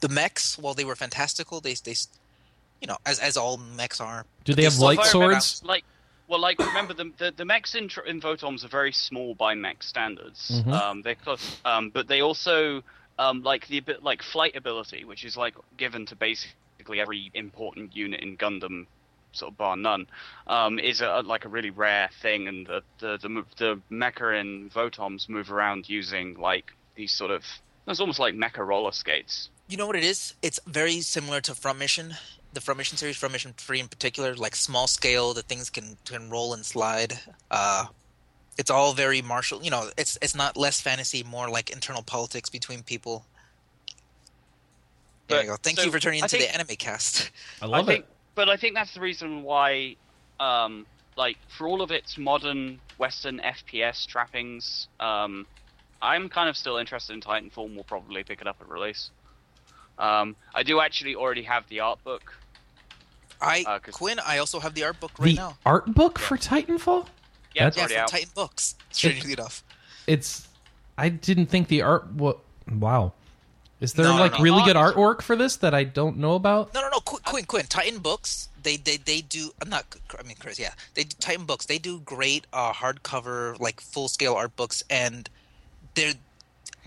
the 0.00 0.08
mechs, 0.08 0.56
while 0.58 0.74
they 0.74 0.84
were 0.84 0.96
fantastical, 0.96 1.60
they 1.60 1.74
they, 1.74 1.94
you 2.80 2.86
know, 2.88 2.96
as 3.04 3.18
as 3.18 3.36
all 3.36 3.56
mechs 3.58 4.00
are. 4.00 4.24
Do 4.44 4.52
but 4.52 4.56
they 4.56 4.64
have 4.64 4.72
still 4.72 4.86
light 4.86 4.98
If 4.98 5.06
I 5.06 5.08
fire 5.10 5.20
remember- 5.20 5.40
swords? 5.40 5.62
Like, 5.64 5.84
well, 6.26 6.40
like 6.40 6.58
remember 6.58 6.94
the 6.94 7.12
the, 7.18 7.32
the 7.36 7.44
mechs 7.44 7.74
in, 7.74 7.88
tr- 7.88 8.00
in 8.00 8.20
Votoms 8.20 8.64
are 8.64 8.68
very 8.68 8.92
small 8.92 9.34
by 9.34 9.54
mech 9.54 9.82
standards. 9.82 10.62
Mhm. 10.64 10.72
Um, 10.72 11.02
they're 11.02 11.14
close, 11.16 11.56
um, 11.64 11.90
but 11.90 12.06
they 12.08 12.20
also 12.22 12.82
um, 13.18 13.42
like 13.42 13.66
the 13.68 13.82
like 14.00 14.22
flight 14.22 14.56
ability, 14.56 15.04
which 15.04 15.24
is 15.24 15.36
like 15.36 15.54
given 15.76 16.06
to 16.06 16.16
basically 16.16 17.00
every 17.00 17.30
important 17.34 17.94
unit 17.96 18.20
in 18.20 18.36
Gundam, 18.36 18.86
sort 19.32 19.52
of 19.52 19.58
bar 19.58 19.76
none, 19.76 20.06
um, 20.46 20.78
is 20.78 21.00
a, 21.00 21.22
like 21.24 21.44
a 21.44 21.48
really 21.48 21.70
rare 21.70 22.08
thing, 22.22 22.48
and 22.48 22.66
the 22.66 22.82
the 23.00 23.18
the, 23.18 23.44
the 23.56 23.80
mecha 23.90 24.40
in 24.40 24.70
Votoms 24.70 25.28
move 25.28 25.50
around 25.50 25.88
using 25.88 26.34
like 26.38 26.72
these 26.94 27.12
sort 27.12 27.30
of 27.30 27.44
it's 27.86 28.00
almost 28.00 28.18
like 28.18 28.34
mecha 28.34 28.66
roller 28.66 28.92
skates. 28.92 29.50
You 29.68 29.76
know 29.76 29.86
what 29.86 29.96
it 29.96 30.04
is? 30.04 30.34
It's 30.42 30.60
very 30.66 31.00
similar 31.00 31.40
to 31.42 31.54
Front 31.54 31.78
Mission, 31.78 32.14
the 32.52 32.60
Front 32.60 32.78
Mission 32.78 32.96
series, 32.96 33.16
Front 33.16 33.32
Mission 33.32 33.54
Three 33.56 33.80
in 33.80 33.88
particular. 33.88 34.34
Like 34.34 34.54
small 34.54 34.86
scale, 34.86 35.34
the 35.34 35.42
things 35.42 35.70
can 35.70 35.96
can 36.04 36.30
roll 36.30 36.54
and 36.54 36.64
slide. 36.64 37.18
Uh, 37.50 37.86
it's 38.58 38.70
all 38.70 38.92
very 38.92 39.22
martial. 39.22 39.62
You 39.62 39.70
know, 39.70 39.90
it's 39.96 40.18
it's 40.20 40.34
not 40.34 40.56
less 40.56 40.80
fantasy, 40.80 41.22
more 41.22 41.48
like 41.48 41.70
internal 41.70 42.02
politics 42.02 42.50
between 42.50 42.82
people. 42.82 43.24
There 45.28 45.38
But- 45.38 45.44
you 45.44 45.50
go. 45.50 45.56
Thank 45.56 45.78
so, 45.78 45.84
you 45.84 45.92
for 45.92 46.00
turning 46.00 46.22
I 46.22 46.24
into 46.26 46.36
think- 46.38 46.50
the 46.50 46.54
anime 46.54 46.76
cast. 46.76 47.30
I 47.62 47.66
love 47.66 47.84
I 47.84 47.92
think, 47.92 48.04
it. 48.04 48.10
But 48.34 48.48
I 48.48 48.56
think 48.56 48.74
that's 48.74 48.94
the 48.94 49.00
reason 49.00 49.42
why, 49.42 49.96
um, 50.40 50.86
like, 51.16 51.36
for 51.56 51.68
all 51.68 51.82
of 51.82 51.90
its 51.90 52.16
modern 52.18 52.80
Western 52.98 53.40
FPS 53.40 54.06
trappings, 54.06 54.88
um, 55.00 55.46
I'm 56.00 56.28
kind 56.28 56.48
of 56.48 56.56
still 56.56 56.76
interested 56.78 57.12
in 57.14 57.20
Titanfall. 57.20 57.74
We'll 57.74 57.84
probably 57.84 58.22
pick 58.24 58.40
it 58.40 58.46
up 58.46 58.56
at 58.60 58.68
release. 58.68 59.10
Um, 59.98 60.36
I 60.54 60.62
do 60.62 60.80
actually 60.80 61.14
already 61.16 61.42
have 61.42 61.68
the 61.68 61.80
art 61.80 62.02
book. 62.04 62.38
I 63.40 63.64
Uh, 63.66 63.78
'cause- 63.80 63.94
Quinn, 63.94 64.18
I 64.20 64.38
also 64.38 64.60
have 64.60 64.74
the 64.74 64.84
art 64.84 64.98
book 65.00 65.12
right 65.18 65.26
the 65.26 65.34
now. 65.34 65.58
art 65.66 65.92
book 65.94 66.18
for 66.18 66.36
Titanfall. 66.38 67.08
Yeah, 67.54 67.64
That's- 67.70 67.84
it's 67.84 67.92
Yeah, 67.92 67.98
already 67.98 68.10
from. 68.10 68.18
Titan 68.18 68.30
Books. 68.34 68.74
Strangely 68.90 69.32
enough. 69.32 69.62
It's. 70.06 70.46
I 70.96 71.08
didn't 71.08 71.46
think 71.46 71.68
the 71.68 71.82
art. 71.82 72.12
What? 72.12 72.38
Wow. 72.70 73.12
Is 73.80 73.92
there 73.92 74.04
No, 74.06 74.16
no, 74.16 74.20
like 74.22 74.32
no. 74.32 74.38
really 74.40 74.62
good 74.64 74.74
artwork 74.76 75.22
for 75.22 75.36
this 75.36 75.54
that 75.56 75.72
I 75.72 75.84
don't 75.84 76.16
know 76.16 76.34
about? 76.34 76.74
No, 76.74 76.80
no, 76.80 76.88
no, 76.88 76.98
Quinn, 76.98 77.22
Quinn, 77.24 77.44
Quinn. 77.44 77.66
Titan 77.68 78.00
Books. 78.00 78.48
They, 78.60 78.76
they, 78.76 78.96
they 78.96 79.20
do. 79.20 79.52
I'm 79.62 79.68
not. 79.70 79.86
I 80.18 80.22
mean, 80.24 80.36
Chris. 80.40 80.58
Yeah, 80.58 80.72
they 80.94 81.04
do 81.04 81.14
Titan 81.20 81.44
Books. 81.44 81.66
They 81.66 81.78
do 81.78 82.00
great 82.00 82.46
uh, 82.52 82.72
hardcover, 82.72 83.58
like 83.60 83.80
full 83.80 84.08
scale 84.08 84.34
art 84.34 84.56
books, 84.56 84.82
and 84.90 85.30
they're 85.94 86.14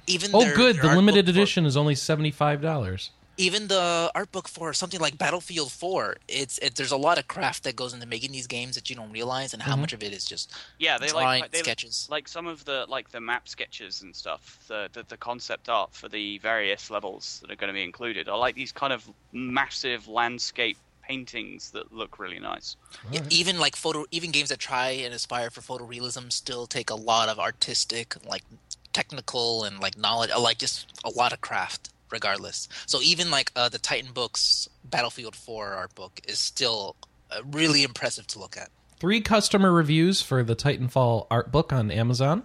even. 0.07 0.31
Oh, 0.33 0.41
their- 0.43 0.55
good. 0.55 0.75
their 0.75 0.81
The 0.83 0.87
art 0.89 0.97
limited 0.97 1.25
book 1.25 1.33
for- 1.35 1.39
edition 1.39 1.65
is 1.65 1.77
only 1.77 1.95
seventy 1.95 2.31
five 2.31 2.61
dollars. 2.61 3.11
Even 3.41 3.67
the 3.67 4.11
art 4.13 4.31
book 4.31 4.47
for 4.47 4.71
something 4.73 4.99
like 4.99 5.17
Battlefield 5.17 5.71
4, 5.71 6.17
it's 6.27 6.57
it, 6.59 6.75
there's 6.75 6.91
a 6.91 6.97
lot 6.97 7.17
of 7.17 7.27
craft 7.27 7.63
that 7.63 7.75
goes 7.75 7.93
into 7.93 8.05
making 8.05 8.31
these 8.31 8.47
games 8.47 8.75
that 8.75 8.89
you 8.89 8.95
don't 8.95 9.11
realize, 9.11 9.53
and 9.53 9.63
how 9.63 9.75
Mhm. 9.75 9.79
much 9.81 9.93
of 9.93 10.03
it 10.03 10.13
is 10.13 10.25
just 10.25 10.53
Yeah, 10.77 10.97
they 10.99 11.07
drawing 11.07 11.41
like 11.41 11.51
they, 11.51 11.59
sketches. 11.59 12.07
like 12.09 12.27
some 12.27 12.47
of 12.47 12.63
the 12.65 12.85
like 12.87 13.09
the 13.09 13.19
map 13.19 13.47
sketches 13.49 14.01
and 14.01 14.15
stuff. 14.15 14.63
The, 14.67 14.89
the 14.93 15.03
the 15.03 15.17
concept 15.17 15.69
art 15.69 15.93
for 15.93 16.07
the 16.07 16.37
various 16.39 16.89
levels 16.91 17.39
that 17.41 17.51
are 17.51 17.55
going 17.55 17.69
to 17.69 17.73
be 17.73 17.83
included 17.83 18.29
are 18.29 18.37
like 18.37 18.55
these 18.55 18.71
kind 18.71 18.93
of 18.93 19.09
massive 19.33 20.07
landscape 20.07 20.77
paintings 21.03 21.71
that 21.71 21.91
look 21.91 22.19
really 22.19 22.39
nice. 22.39 22.75
Yeah, 23.11 23.21
even 23.31 23.59
like 23.59 23.75
photo, 23.75 24.05
even 24.11 24.29
games 24.31 24.49
that 24.49 24.59
try 24.59 24.89
and 24.91 25.13
aspire 25.13 25.49
for 25.49 25.61
photorealism 25.61 26.31
still 26.31 26.67
take 26.67 26.89
a 26.91 26.95
lot 26.95 27.27
of 27.27 27.39
artistic, 27.39 28.15
like 28.25 28.43
technical 28.93 29.63
and 29.63 29.79
like 29.79 29.97
knowledge, 29.97 30.29
uh, 30.29 30.39
like 30.39 30.59
just 30.59 30.85
a 31.03 31.09
lot 31.09 31.33
of 31.33 31.41
craft, 31.41 31.89
regardless. 32.11 32.67
So 32.85 33.01
even 33.01 33.31
like 33.31 33.51
uh, 33.55 33.69
the 33.69 33.79
Titan 33.79 34.11
books, 34.13 34.69
Battlefield 34.83 35.35
4 35.35 35.73
art 35.73 35.95
book 35.95 36.21
is 36.27 36.39
still 36.39 36.95
uh, 37.31 37.41
really 37.51 37.83
impressive 37.83 38.27
to 38.27 38.39
look 38.39 38.57
at. 38.57 38.69
Three 38.99 39.21
customer 39.21 39.71
reviews 39.71 40.21
for 40.21 40.43
the 40.43 40.55
Titanfall 40.55 41.25
art 41.31 41.51
book 41.51 41.73
on 41.73 41.89
Amazon. 41.89 42.43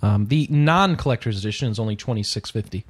Um, 0.00 0.26
the 0.26 0.46
non 0.48 0.94
collector's 0.94 1.38
edition 1.38 1.70
is 1.70 1.80
only 1.80 1.96
twenty 1.96 2.22
six 2.22 2.52
fifty. 2.52 2.84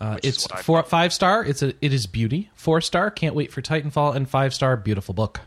Uh, 0.00 0.18
it's 0.22 0.46
four 0.62 0.82
five 0.82 1.12
star. 1.12 1.44
It's 1.44 1.62
a 1.62 1.74
it 1.84 1.92
is 1.92 2.06
beauty. 2.06 2.50
Four 2.54 2.80
star. 2.80 3.10
Can't 3.10 3.34
wait 3.34 3.52
for 3.52 3.60
Titanfall. 3.60 4.16
And 4.16 4.28
five 4.28 4.54
star. 4.54 4.78
Beautiful 4.78 5.12
book. 5.12 5.42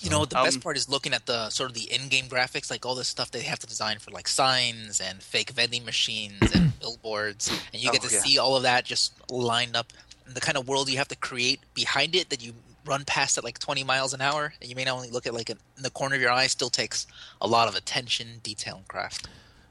You 0.00 0.10
know, 0.10 0.24
the 0.24 0.38
Um, 0.38 0.44
best 0.44 0.60
part 0.60 0.76
is 0.76 0.88
looking 0.88 1.12
at 1.12 1.26
the 1.26 1.50
sort 1.50 1.70
of 1.70 1.74
the 1.74 1.92
in-game 1.92 2.26
graphics, 2.28 2.70
like 2.70 2.86
all 2.86 2.94
the 2.94 3.04
stuff 3.04 3.30
they 3.30 3.42
have 3.42 3.58
to 3.60 3.66
design 3.66 3.98
for 3.98 4.10
like 4.12 4.28
signs 4.28 5.00
and 5.00 5.22
fake 5.22 5.50
vending 5.50 5.84
machines 5.84 6.52
and 6.54 6.78
billboards, 6.80 7.48
and 7.72 7.82
you 7.82 7.90
get 7.90 8.02
Oh, 8.04 8.08
to 8.08 8.14
yeah. 8.14 8.20
see 8.20 8.38
all 8.38 8.56
of 8.56 8.62
that 8.62 8.84
just 8.84 9.12
lined 9.30 9.76
up. 9.76 9.92
And 10.26 10.34
the 10.34 10.40
kind 10.40 10.56
of 10.58 10.68
world 10.68 10.90
you 10.90 10.98
have 10.98 11.08
to 11.08 11.16
create 11.16 11.60
behind 11.74 12.14
it 12.14 12.30
that 12.30 12.42
you 12.44 12.52
run 12.84 13.04
past 13.04 13.36
at 13.38 13.44
like 13.44 13.58
20 13.58 13.82
miles 13.84 14.14
an 14.14 14.20
hour, 14.20 14.54
and 14.60 14.70
you 14.70 14.76
may 14.76 14.84
not 14.84 14.94
only 14.96 15.10
look 15.10 15.26
at 15.26 15.34
like 15.34 15.50
in 15.50 15.58
the 15.80 15.90
corner 15.90 16.14
of 16.14 16.20
your 16.20 16.30
eye, 16.30 16.46
still 16.46 16.70
takes 16.70 17.06
a 17.40 17.46
lot 17.48 17.66
of 17.68 17.74
attention, 17.74 18.40
detail, 18.42 18.76
and 18.76 18.88
craft. 18.88 19.26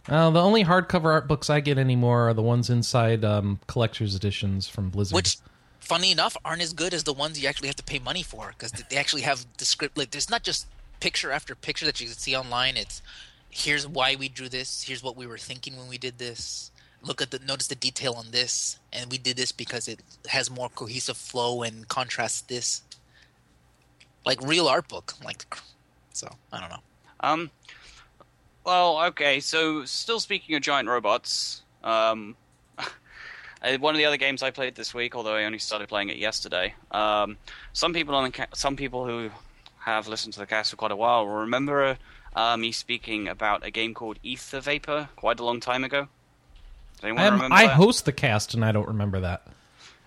Uh, 0.09 0.29
the 0.29 0.41
only 0.41 0.63
hardcover 0.63 1.05
art 1.05 1.27
books 1.27 1.49
I 1.49 1.59
get 1.59 1.77
anymore 1.77 2.29
are 2.29 2.33
the 2.33 2.41
ones 2.41 2.69
inside 2.69 3.25
um, 3.25 3.59
collector's 3.67 4.15
editions 4.15 4.67
from 4.67 4.89
Blizzard. 4.89 5.15
Which, 5.15 5.37
funny 5.79 6.11
enough, 6.11 6.35
aren't 6.43 6.61
as 6.61 6.73
good 6.73 6.93
as 6.93 7.03
the 7.03 7.13
ones 7.13 7.41
you 7.41 7.47
actually 7.47 7.67
have 7.67 7.75
to 7.77 7.83
pay 7.83 7.99
money 7.99 8.23
for 8.23 8.53
because 8.57 8.71
they 8.71 8.97
actually 8.97 9.23
have 9.23 9.45
the 9.57 9.65
script. 9.65 9.97
Like, 9.97 10.11
there's 10.11 10.29
not 10.29 10.43
just 10.43 10.67
picture 10.99 11.31
after 11.31 11.55
picture 11.55 11.85
that 11.85 11.99
you 12.01 12.07
can 12.07 12.15
see 12.15 12.35
online. 12.35 12.77
It's 12.77 13.01
here's 13.49 13.87
why 13.87 14.15
we 14.15 14.29
drew 14.29 14.49
this. 14.49 14.83
Here's 14.83 15.03
what 15.03 15.15
we 15.15 15.27
were 15.27 15.37
thinking 15.37 15.77
when 15.77 15.87
we 15.87 15.97
did 15.97 16.17
this. 16.17 16.71
Look 17.01 17.21
at 17.21 17.31
the 17.31 17.39
notice 17.39 17.67
the 17.67 17.75
detail 17.75 18.13
on 18.13 18.31
this, 18.31 18.79
and 18.91 19.11
we 19.11 19.17
did 19.17 19.37
this 19.37 19.51
because 19.51 19.87
it 19.87 20.01
has 20.27 20.49
more 20.49 20.69
cohesive 20.69 21.17
flow 21.17 21.63
and 21.63 21.87
contrasts 21.87 22.41
this. 22.41 22.81
Like 24.25 24.41
real 24.41 24.67
art 24.67 24.87
book, 24.89 25.13
like 25.23 25.45
so. 26.11 26.27
I 26.51 26.59
don't 26.59 26.69
know. 26.69 26.81
Um, 27.21 27.51
well, 28.65 28.99
okay. 29.05 29.39
So, 29.39 29.85
still 29.85 30.19
speaking 30.19 30.55
of 30.55 30.61
giant 30.61 30.89
robots, 30.89 31.61
um, 31.83 32.35
one 33.75 33.93
of 33.93 33.97
the 33.97 34.05
other 34.05 34.17
games 34.17 34.41
I 34.41 34.51
played 34.51 34.75
this 34.75 34.93
week, 34.93 35.15
although 35.15 35.35
I 35.35 35.43
only 35.43 35.59
started 35.59 35.89
playing 35.89 36.09
it 36.09 36.17
yesterday. 36.17 36.73
Um, 36.91 37.37
some 37.73 37.93
people 37.93 38.15
on 38.15 38.23
the 38.25 38.31
ca- 38.31 38.47
some 38.53 38.75
people 38.77 39.05
who 39.05 39.29
have 39.79 40.07
listened 40.07 40.33
to 40.33 40.39
the 40.39 40.45
cast 40.45 40.71
for 40.71 40.77
quite 40.77 40.91
a 40.91 40.95
while 40.95 41.25
will 41.25 41.35
remember 41.35 41.97
uh, 42.35 42.57
me 42.57 42.71
speaking 42.71 43.27
about 43.27 43.65
a 43.65 43.71
game 43.71 43.93
called 43.93 44.19
Ether 44.23 44.59
Vapor 44.61 45.09
quite 45.15 45.39
a 45.39 45.43
long 45.43 45.59
time 45.59 45.83
ago. 45.83 46.07
Anyone 47.03 47.21
I, 47.21 47.27
remember 47.29 47.55
I 47.55 47.67
that? 47.67 47.75
host 47.75 48.05
the 48.05 48.11
cast 48.11 48.53
and 48.53 48.63
I 48.65 48.71
don't 48.71 48.87
remember 48.87 49.19
that. 49.19 49.45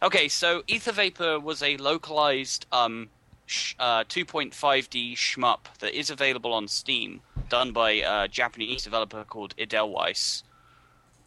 Okay, 0.03 0.29
so 0.29 0.63
Ether 0.67 0.93
Vapor 0.93 1.39
was 1.39 1.63
a 1.63 1.77
localized 1.77 2.67
um, 2.73 3.11
sh- 3.47 3.75
uh, 3.79 4.05
2.5D 4.05 5.15
shmup 5.15 5.61
that 5.81 5.93
is 5.99 6.09
available 6.11 6.53
on 6.53 6.69
Steam, 6.69 7.21
done 7.49 7.73
by 7.73 7.91
a 7.93 8.27
Japanese 8.27 8.83
developer 8.85 9.25
called 9.25 9.55
Edelweiss, 9.59 10.43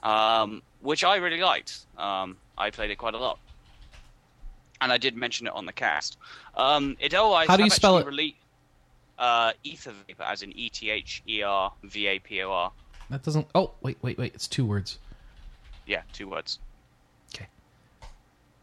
um, 0.04 0.62
which 0.82 1.04
I 1.04 1.16
really 1.16 1.42
liked. 1.42 1.86
Um, 1.98 2.38
I 2.58 2.70
played 2.70 2.92
it 2.92 2.98
quite 2.98 3.16
a 3.16 3.18
lot, 3.18 3.40
and 4.80 4.92
I 4.92 4.98
did 4.98 5.16
mention 5.16 5.48
it 5.48 5.54
on 5.54 5.66
the 5.66 5.74
cast. 5.74 6.18
Um, 6.56 6.98
Edelweiss. 7.02 7.48
How 7.48 7.58
do 7.58 7.64
you 7.64 7.70
spell 7.72 7.98
it? 7.98 8.06
rele- 8.06 8.36
uh, 9.18 9.54
Ether 9.64 9.94
Vapor, 10.08 10.24
as 10.24 10.44
in 10.44 10.52
E 10.58 10.70
T 10.70 10.90
H 10.90 11.24
E 11.28 11.42
R 11.42 11.72
V 11.84 12.08
A 12.08 12.20
P 12.20 12.44
O 12.44 12.52
R. 12.52 12.72
That 13.10 13.24
doesn't. 13.24 13.48
Oh, 13.56 13.72
wait, 13.82 13.98
wait, 14.02 14.18
wait. 14.18 14.36
It's 14.36 14.48
two 14.48 14.66
words. 14.66 15.00
Yeah, 15.86 16.02
two 16.14 16.28
words. 16.30 16.60
Okay. 17.34 17.48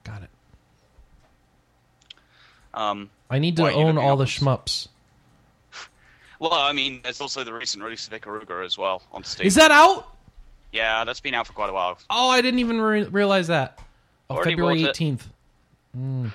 Got 0.05 0.23
it. 0.23 0.31
Um, 2.73 3.11
I 3.29 3.39
need 3.39 3.57
to 3.57 3.63
Why 3.63 3.69
are 3.71 3.73
you 3.73 3.79
own 3.79 3.99
all 3.99 4.17
the 4.17 4.25
shmups. 4.25 4.89
well, 6.39 6.53
I 6.53 6.73
mean, 6.73 7.01
there's 7.03 7.21
also 7.21 7.45
the 7.45 7.53
recent 7.53 7.83
release 7.83 8.07
of 8.07 8.13
Ikaruga 8.13 8.65
as 8.65 8.79
well 8.79 9.03
on 9.13 9.25
Steam. 9.25 9.47
Is 9.47 9.57
that 9.57 9.71
out? 9.71 10.07
Yeah, 10.73 11.05
that's 11.05 11.21
been 11.21 11.35
out 11.35 11.47
for 11.47 11.53
quite 11.53 11.71
a 11.71 11.73
while. 11.73 11.99
Oh, 12.09 12.31
I 12.31 12.43
didn't 12.43 12.61
even 12.61 12.81
re- 12.81 13.05
realize 13.05 13.49
that. 13.49 13.79
Oh, 14.29 14.37
Already 14.37 14.53
February 14.53 14.83
bought 14.85 15.01
it. 15.01 15.19
18th. 15.95 16.33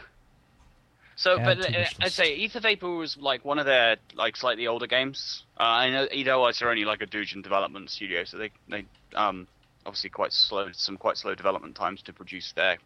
So, 1.16 1.40
Add 1.40 1.46
but 1.46 1.62
to 1.64 1.76
uh, 1.76 1.80
wish 1.80 1.96
I'd 2.02 2.12
say 2.12 2.36
Ether 2.36 2.60
Vapor 2.60 2.90
was 2.90 3.18
like 3.18 3.46
one 3.46 3.58
of 3.58 3.66
their 3.66 3.98
like 4.16 4.36
slightly 4.36 4.68
older 4.68 4.88
games. 4.88 5.44
Uh, 5.58 5.64
I 5.64 5.90
know 5.90 6.06
Edelweiss 6.12 6.62
are 6.62 6.70
only 6.70 6.84
like 6.84 7.02
a 7.02 7.08
doujin 7.08 7.42
development 7.42 7.90
studio, 7.90 8.26
so 8.26 8.38
they 8.38 8.52
they 8.68 8.86
um 9.16 9.48
obviously 9.86 10.10
quite 10.10 10.34
slow 10.34 10.70
some 10.74 10.98
quite 10.98 11.16
slow 11.16 11.34
development 11.34 11.76
times 11.76 12.02
to 12.04 12.14
produce 12.14 12.52
their 12.54 12.78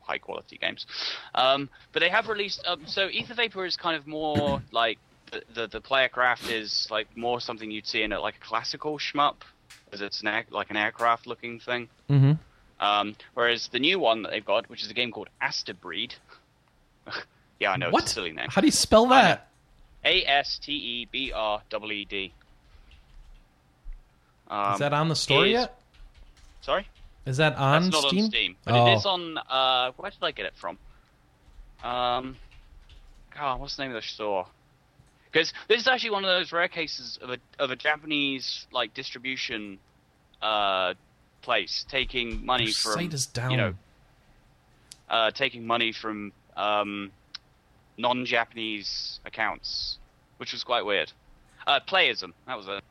high 0.00 0.18
quality 0.18 0.56
games. 0.56 0.86
Um, 1.34 1.68
but 1.92 2.00
they 2.00 2.08
have 2.08 2.28
released 2.28 2.64
um, 2.66 2.86
so 2.86 3.08
Ether 3.08 3.34
Vapor 3.34 3.66
is 3.66 3.76
kind 3.76 3.96
of 3.96 4.06
more 4.06 4.62
like 4.72 4.98
the, 5.30 5.42
the 5.54 5.66
the 5.66 5.80
player 5.80 6.08
craft 6.08 6.50
is 6.50 6.88
like 6.90 7.14
more 7.16 7.38
something 7.38 7.70
you'd 7.70 7.86
see 7.86 8.02
in 8.02 8.12
a, 8.12 8.20
like 8.20 8.36
a 8.36 8.46
classical 8.46 8.98
shmup, 8.98 9.36
as 9.92 10.00
it's 10.00 10.20
an 10.22 10.28
air, 10.28 10.44
like 10.50 10.70
an 10.70 10.76
aircraft 10.76 11.26
looking 11.26 11.60
thing. 11.60 11.88
Mm-hmm. 12.10 12.32
Um, 12.84 13.14
whereas 13.34 13.68
the 13.68 13.78
new 13.78 13.98
one 13.98 14.22
that 14.22 14.30
they've 14.32 14.44
got, 14.44 14.68
which 14.68 14.82
is 14.82 14.90
a 14.90 14.94
game 14.94 15.10
called 15.10 15.28
Astebreed. 15.42 16.14
yeah, 17.60 17.70
I 17.72 17.76
know 17.76 17.90
What? 17.90 18.02
it's 18.02 18.12
a 18.12 18.14
silly 18.16 18.32
name. 18.32 18.48
How 18.50 18.60
do 18.60 18.66
you 18.66 18.72
spell 18.72 19.06
that? 19.06 19.48
A 20.04 20.24
S 20.26 20.58
T 20.58 20.72
E 20.72 21.08
B 21.10 21.32
R 21.32 21.62
E 21.72 21.92
E 21.92 22.04
D. 22.04 22.32
Um, 24.48 24.74
Is 24.74 24.78
that 24.80 24.92
on 24.92 25.08
the 25.08 25.16
store 25.16 25.46
is- 25.46 25.52
yet? 25.52 25.80
Sorry, 26.60 26.86
Is 27.26 27.36
that 27.38 27.56
on 27.56 27.82
that's 27.82 27.92
not 27.94 28.08
Steam? 28.08 28.24
on 28.24 28.30
Steam, 28.30 28.56
but 28.64 28.74
Oh. 28.74 28.86
it 28.86 28.94
is 28.96 29.06
on. 29.06 29.36
Uh, 29.38 29.92
where 29.96 30.10
did 30.10 30.22
I 30.22 30.30
get 30.30 30.46
it 30.46 30.54
from? 30.56 30.78
Um, 31.82 32.36
God, 33.36 33.60
what's 33.60 33.76
the 33.76 33.82
name 33.82 33.94
of 33.94 34.02
the 34.02 34.08
store? 34.08 34.46
Because 35.34 35.52
this 35.66 35.80
is 35.80 35.88
actually 35.88 36.10
one 36.10 36.24
of 36.24 36.28
those 36.28 36.52
rare 36.52 36.68
cases 36.68 37.18
of 37.20 37.30
a 37.30 37.38
of 37.58 37.72
a 37.72 37.76
Japanese 37.76 38.68
like 38.70 38.94
distribution 38.94 39.80
uh, 40.40 40.94
place 41.42 41.84
taking 41.88 42.46
money 42.46 42.70
from 42.70 43.10
you 43.50 43.56
know 43.56 43.74
uh, 45.10 45.32
taking 45.32 45.66
money 45.66 45.90
from 45.90 46.32
um, 46.56 47.10
non-Japanese 47.98 49.18
accounts, 49.26 49.98
which 50.36 50.52
was 50.52 50.62
quite 50.62 50.86
weird. 50.86 51.10
Uh, 51.66 51.80
playism, 51.80 52.32
that 52.46 52.56
was 52.56 52.68
it. 52.68 52.84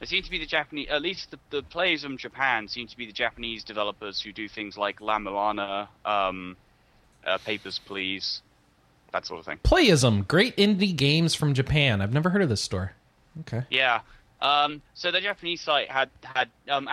It 0.00 0.08
seemed 0.08 0.24
to 0.24 0.30
be 0.32 0.38
the 0.38 0.46
Japanese, 0.46 0.88
at 0.90 1.02
least 1.02 1.30
the, 1.30 1.38
the 1.50 1.62
Playism 1.62 2.18
Japan 2.18 2.66
seem 2.66 2.88
to 2.88 2.96
be 2.96 3.06
the 3.06 3.12
Japanese 3.12 3.62
developers 3.62 4.20
who 4.20 4.32
do 4.32 4.48
things 4.48 4.76
like 4.76 5.00
La-Mulana, 5.00 5.88
um, 6.06 6.56
uh, 7.24 7.36
Papers, 7.38 7.78
Please, 7.84 8.40
that 9.12 9.26
sort 9.26 9.40
of 9.40 9.46
thing. 9.46 9.58
Playism, 9.64 10.26
great 10.26 10.56
indie 10.56 10.94
games 10.94 11.34
from 11.34 11.54
Japan. 11.54 12.00
I've 12.00 12.12
never 12.12 12.30
heard 12.30 12.42
of 12.42 12.48
this 12.48 12.62
store. 12.62 12.92
Okay. 13.40 13.62
Yeah. 13.70 14.00
Um, 14.42 14.80
so 14.94 15.10
the 15.10 15.20
Japanese 15.20 15.60
site 15.60 15.90
had 15.90 16.08
had 16.22 16.48
um, 16.68 16.88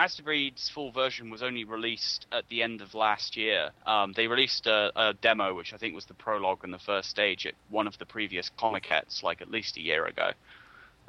full 0.74 0.90
version 0.90 1.30
was 1.30 1.42
only 1.42 1.64
released 1.64 2.26
at 2.30 2.46
the 2.48 2.62
end 2.62 2.82
of 2.82 2.94
last 2.94 3.36
year. 3.36 3.70
Um, 3.86 4.12
they 4.14 4.26
released 4.26 4.66
a, 4.66 4.92
a 4.94 5.14
demo, 5.14 5.54
which 5.54 5.72
I 5.72 5.78
think 5.78 5.94
was 5.94 6.04
the 6.04 6.14
prologue 6.14 6.62
and 6.62 6.74
the 6.74 6.78
first 6.78 7.08
stage 7.08 7.46
at 7.46 7.54
one 7.70 7.86
of 7.86 7.98
the 7.98 8.04
previous 8.04 8.50
Comikets, 8.58 9.22
like 9.22 9.40
at 9.40 9.50
least 9.50 9.78
a 9.78 9.80
year 9.80 10.04
ago. 10.04 10.32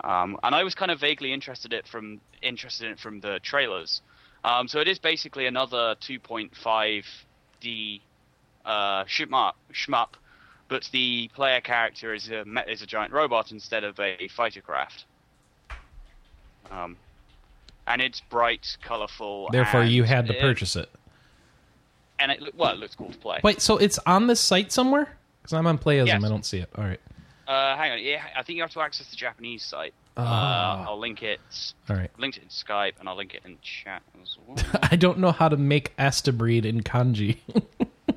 Um, 0.01 0.39
and 0.43 0.55
I 0.55 0.63
was 0.63 0.75
kind 0.75 0.91
of 0.91 1.01
vaguely 1.01 1.33
interested 1.33 1.73
it 1.73 1.85
from 1.85 2.21
interested 2.41 2.85
in 2.85 2.93
it 2.93 2.99
from 2.99 3.19
the 3.19 3.39
trailers. 3.43 4.01
Um, 4.45 4.69
so 4.69 4.79
it 4.79 4.87
is 4.87 4.99
basically 4.99 5.45
another 5.45 5.95
2.5D 5.95 8.01
uh, 8.63 9.03
shmup, 9.03 9.53
shmup, 9.73 10.11
but 10.69 10.87
the 10.93 11.27
player 11.33 11.59
character 11.59 12.13
is 12.13 12.29
a 12.29 12.43
is 12.71 12.81
a 12.81 12.85
giant 12.87 13.11
robot 13.11 13.51
instead 13.51 13.83
of 13.83 13.99
a 13.99 14.27
fighter 14.29 14.61
craft. 14.61 15.03
Um, 16.71 16.95
and 17.87 18.01
it's 18.01 18.21
bright, 18.21 18.77
colorful. 18.81 19.49
Therefore, 19.51 19.83
you 19.83 20.03
had 20.03 20.27
to 20.27 20.35
it- 20.37 20.41
purchase 20.41 20.75
it. 20.75 20.89
And 22.19 22.31
it 22.33 22.53
well, 22.55 22.73
it 22.73 22.79
looks 22.79 22.95
cool 22.95 23.11
to 23.11 23.17
play. 23.17 23.39
Wait, 23.43 23.61
so 23.61 23.77
it's 23.77 23.97
on 24.05 24.27
this 24.27 24.39
site 24.41 24.71
somewhere? 24.71 25.07
Because 25.41 25.53
I'm 25.53 25.65
on 25.67 25.77
Playism. 25.77 26.07
Yes. 26.07 26.23
I 26.23 26.27
don't 26.29 26.45
see 26.45 26.57
it. 26.59 26.69
All 26.77 26.83
right. 26.83 26.99
Uh, 27.47 27.75
hang 27.77 27.93
on, 27.93 27.99
yeah, 28.03 28.21
I 28.37 28.43
think 28.43 28.57
you 28.57 28.61
have 28.61 28.71
to 28.73 28.81
access 28.81 29.09
the 29.09 29.15
Japanese 29.15 29.63
site. 29.63 29.93
Uh, 30.15 30.21
Ah. 30.23 30.85
I'll 30.87 30.99
link 30.99 31.23
it. 31.23 31.39
All 31.89 31.95
right. 31.95 32.11
Linked 32.19 32.37
it 32.37 32.43
in 32.43 32.49
Skype, 32.49 32.99
and 32.99 33.07
I'll 33.09 33.15
link 33.15 33.33
it 33.33 33.41
in 33.45 33.57
chat 33.61 34.03
as 34.21 34.37
well. 34.45 34.57
I 34.83 34.95
don't 34.97 35.17
know 35.17 35.31
how 35.31 35.47
to 35.49 35.57
make 35.57 35.95
Astebreed 35.97 36.65
in 36.65 36.81
kanji. 36.83 37.37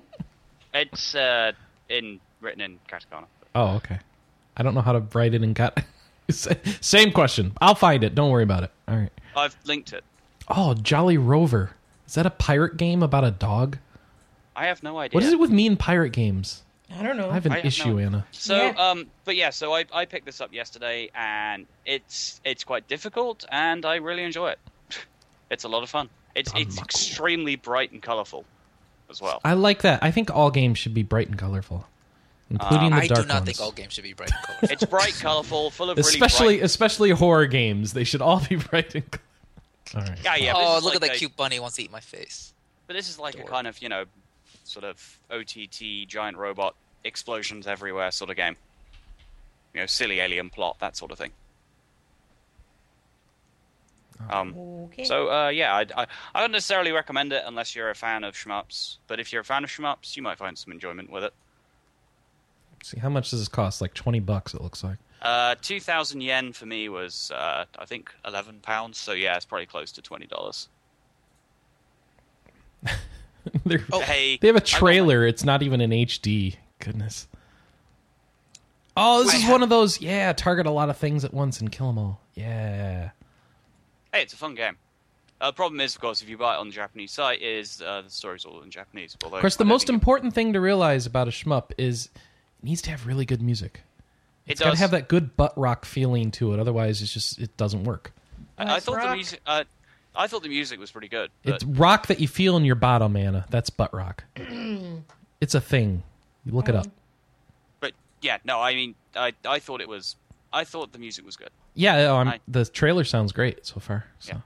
it's 0.75 1.15
uh, 1.15 1.53
in 1.89 2.21
written 2.43 2.61
in 2.61 2.79
katakana. 2.89 3.25
oh, 3.55 3.77
okay. 3.77 3.99
I 4.57 4.63
don't 4.63 4.75
know 4.75 4.81
how 4.83 4.93
to 4.93 5.01
write 5.15 5.33
it 5.35 5.43
in 5.43 5.55
kat. 5.55 5.85
Same 6.31 7.11
question. 7.13 7.53
I'll 7.61 7.75
find 7.75 8.05
it. 8.05 8.15
Don't 8.15 8.31
worry 8.31 8.43
about 8.43 8.65
it. 8.65 8.71
All 8.89 8.97
right. 8.97 9.11
I've 9.37 9.57
linked 9.65 9.93
it. 9.93 10.05
Oh, 10.49 10.75
Jolly 10.75 11.17
Rover. 11.19 11.71
Is 12.07 12.15
that 12.15 12.27
a 12.27 12.31
pirate 12.31 12.77
game 12.77 13.03
about 13.03 13.25
a 13.25 13.31
dog? 13.31 13.79
I 14.55 14.67
have 14.67 14.83
no 14.83 14.99
idea. 14.99 15.17
What 15.17 15.25
is 15.25 15.33
it 15.33 15.39
with 15.39 15.51
me 15.51 15.67
and 15.67 15.79
pirate 15.79 16.11
games? 16.11 16.63
I 16.95 17.03
don't 17.03 17.17
know. 17.17 17.31
I 17.31 17.35
have 17.35 17.47
an 17.47 17.53
I 17.53 17.57
have 17.57 17.65
issue, 17.65 17.93
no- 17.95 17.99
Anna. 17.99 18.27
So, 18.33 18.57
Yeah. 18.67 18.75
um, 18.91 19.07
but 19.25 19.35
yeah, 19.37 19.49
so 19.49 19.73
I, 19.75 19.87
I 19.95 20.05
picked 20.05 20.27
this 20.27 20.43
up 20.43 20.53
yesterday, 20.53 21.11
and 21.15 21.67
it's 21.87 22.39
it's 22.45 22.65
quite 22.65 22.87
difficult, 22.87 23.47
and 23.51 23.87
I 23.87 23.97
really 23.97 24.25
enjoy 24.25 24.51
it. 24.51 24.59
it's 25.51 25.65
a 25.65 25.69
lot 25.69 25.83
of 25.83 25.89
fun. 25.89 26.11
It's 26.35 26.53
it's 26.55 26.77
Danmaku. 26.77 26.85
extremely 26.85 27.57
bright 27.57 27.93
and 27.93 28.03
colorful, 28.03 28.45
as 29.09 29.23
well. 29.23 29.41
I 29.43 29.55
like 29.55 29.81
that. 29.83 30.03
I 30.03 30.11
think 30.11 30.31
all 30.31 30.51
games 30.51 30.77
should 30.79 30.93
be 30.93 31.03
bright 31.03 31.29
and 31.29 31.39
colorful, 31.39 31.87
including 32.61 32.91
the 32.91 32.97
I 32.97 33.07
dark 33.07 33.23
do 33.23 33.27
not 33.29 33.35
ones. 33.37 33.47
think 33.47 33.61
all 33.61 33.73
games 33.73 33.93
should 33.95 34.05
be 34.05 34.13
bright 34.13 34.31
and 34.31 34.43
colorful. 34.45 34.69
It's 34.71 34.85
bright, 34.85 35.15
colorful, 35.21 35.71
full 35.71 35.91
of 35.91 35.99
especially 35.99 36.45
really 36.47 36.57
bright. 36.59 36.65
especially 36.67 37.11
horror 37.11 37.47
games. 37.47 37.93
They 37.93 38.05
should 38.05 38.23
all 38.23 38.41
be 38.49 38.57
bright 38.71 38.95
and. 38.95 39.05
All 39.95 40.01
right. 40.03 40.19
Yeah, 40.25 40.37
yeah. 40.37 40.53
oh, 40.57 40.69
this 40.75 40.79
is 40.79 40.85
look 40.85 40.95
at 40.97 41.01
that 41.03 41.15
a- 41.17 41.19
cute 41.19 41.37
bunny 41.37 41.59
wants 41.61 41.77
to 41.77 41.83
eat 41.83 41.91
my 41.93 42.01
face. 42.01 42.55
But 42.87 42.95
this 42.95 43.09
is 43.09 43.19
like 43.19 43.39
a 43.39 43.43
kind 43.43 43.67
of 43.67 43.81
you 43.83 43.89
know, 43.89 44.05
sort 44.65 44.85
of 44.85 45.19
OTT 45.31 46.07
giant 46.09 46.37
robot 46.37 46.75
explosions 47.05 47.67
everywhere 47.67 48.11
sort 48.11 48.31
of 48.31 48.37
game. 48.37 48.57
you 49.75 49.81
know, 49.81 49.87
silly 49.87 50.21
alien 50.21 50.51
plot, 50.51 50.79
that 50.81 50.97
sort 50.97 51.11
of 51.13 51.19
thing. 51.19 51.31
Um, 54.31 54.55
Okay. 54.57 55.05
so 55.05 55.31
uh, 55.33 55.49
yeah, 55.49 55.75
I, 55.75 55.87
I 56.03 56.07
I 56.35 56.41
don't 56.41 56.53
necessarily 56.53 56.93
recommend 56.93 57.33
it 57.33 57.43
unless 57.47 57.75
you're 57.75 57.91
a 57.91 57.95
fan 57.95 58.23
of 58.25 58.35
shmups. 58.35 58.99
But 59.09 59.19
if 59.19 59.33
you're 59.33 59.41
a 59.41 59.45
fan 59.45 59.65
of 59.65 59.71
shmups, 59.71 60.17
you 60.17 60.23
might 60.23 60.39
find 60.39 60.57
some 60.57 60.73
enjoyment 60.73 61.11
with 61.11 61.25
it. 61.25 61.35
See, 62.83 62.99
how 62.99 63.09
much 63.09 63.31
does 63.31 63.39
this 63.41 63.49
cost? 63.49 63.81
Like 63.81 63.95
20 63.95 64.21
bucks, 64.21 64.55
it 64.55 64.61
looks 64.61 64.83
like. 64.85 64.99
Uh, 65.21 65.55
two 65.63 65.79
thousand 65.79 66.21
yen 66.21 66.53
for 66.53 66.67
me 66.67 66.89
was 66.89 67.31
uh, 67.33 67.65
I 67.79 67.85
think 67.85 68.13
eleven 68.27 68.59
pounds. 68.61 68.99
So 68.99 69.13
yeah, 69.13 69.37
it's 69.37 69.45
probably 69.45 69.67
close 69.67 69.93
to 69.93 70.03
twenty 70.03 70.27
dollars. 70.27 70.69
Oh. 73.93 74.01
Hey, 74.01 74.39
They 74.41 74.47
have 74.47 74.57
a 74.57 74.61
trailer. 74.61 75.27
It's 75.27 75.43
not 75.45 75.63
even 75.63 75.81
an 75.81 75.91
HD. 75.91 76.57
Goodness. 76.79 77.27
Oh, 78.97 79.25
this 79.25 79.35
I 79.35 79.39
is 79.39 79.49
one 79.49 79.63
of 79.65 79.69
those. 79.69 80.01
Yeah, 80.01 80.33
target 80.33 80.67
a 80.67 80.71
lot 80.71 80.91
of 80.91 80.97
things 80.97 81.25
at 81.25 81.35
once 81.35 81.61
and 81.61 81.73
kill 81.73 81.89
them 81.89 81.99
all. 81.99 82.21
Yeah. 82.35 83.11
Hey, 84.13 84.23
it's 84.23 84.33
a 84.33 84.37
fun 84.37 84.55
game. 84.55 84.77
Uh, 85.41 85.47
the 85.49 85.55
problem 85.55 85.81
is, 85.81 85.95
of 85.97 86.01
course, 86.01 86.23
if 86.23 86.29
you 86.29 86.37
buy 86.39 86.55
it 86.55 86.59
on 86.59 86.69
the 86.69 86.73
Japanese 86.75 87.11
site, 87.11 87.43
is 87.43 87.83
uh, 87.85 88.03
the 88.03 88.11
story's 88.11 88.45
all 88.45 88.63
in 88.63 88.71
Japanese. 88.71 89.17
Although, 89.25 89.39
Of 89.39 89.41
course, 89.41 89.57
the 89.57 89.65
most 89.65 89.89
important 89.89 90.35
thing 90.35 90.53
to 90.53 90.61
realize 90.61 91.07
about 91.07 91.27
a 91.27 91.33
shmup 91.33 91.73
is 91.79 92.07
it 92.07 92.21
needs 92.63 92.83
to 92.83 92.91
have 92.91 93.07
really 93.07 93.25
good 93.25 93.43
music. 93.43 93.83
it, 94.47 94.53
It's 94.53 94.61
got 94.61 94.73
to 94.73 94.79
have 94.79 94.91
that 94.93 95.09
good 95.09 95.37
butt 95.37 95.53
rock 95.57 95.85
feeling 95.85 96.31
to 96.33 96.53
it. 96.55 96.61
Otherwise, 96.61 97.03
it's 97.03 97.13
just 97.13 97.39
it 97.39 97.57
doesn't 97.57 97.85
work. 97.85 98.13
I, 98.59 98.65
I 98.65 98.67
Let's 98.75 98.85
thought 98.85 99.01
the 99.01 99.15
music. 99.15 99.41
Uh, 99.47 99.65
I 100.15 100.27
thought 100.27 100.43
the 100.43 100.49
music 100.49 100.79
was 100.79 100.91
pretty 100.91 101.09
good. 101.09 101.31
But 101.43 101.55
It's 101.55 101.65
rock 101.65 102.09
that 102.09 102.21
you 102.21 102.29
feel 102.29 102.57
in 102.57 102.65
your 102.65 102.75
bottom, 102.75 103.17
Anna. 103.17 103.47
That's 103.51 103.71
butt 103.71 103.95
rock. 103.95 104.25
it's 105.41 105.55
a 105.55 105.61
thing. 105.61 106.03
You 106.45 106.53
look 106.53 106.69
it 106.69 106.75
up. 106.75 106.87
But 107.81 107.93
yeah, 108.21 108.39
no, 108.45 108.61
I 108.61 108.75
mean, 108.75 108.95
I 109.17 109.33
I 109.45 109.59
thought 109.59 109.81
it 109.81 109.89
was. 109.89 110.17
I 110.53 110.65
thought 110.65 110.93
the 110.93 110.99
music 110.99 111.25
was 111.25 111.37
good. 111.37 111.51
Yeah, 111.75 111.97
oh, 112.11 112.17
I'm, 112.17 112.29
I- 112.29 112.41
the 112.47 112.67
trailer 112.67 113.05
sounds 113.05 113.33
great 113.33 113.65
so 113.65 113.81
far. 113.81 114.05
So. 114.19 114.33
Yeah. 114.35 114.41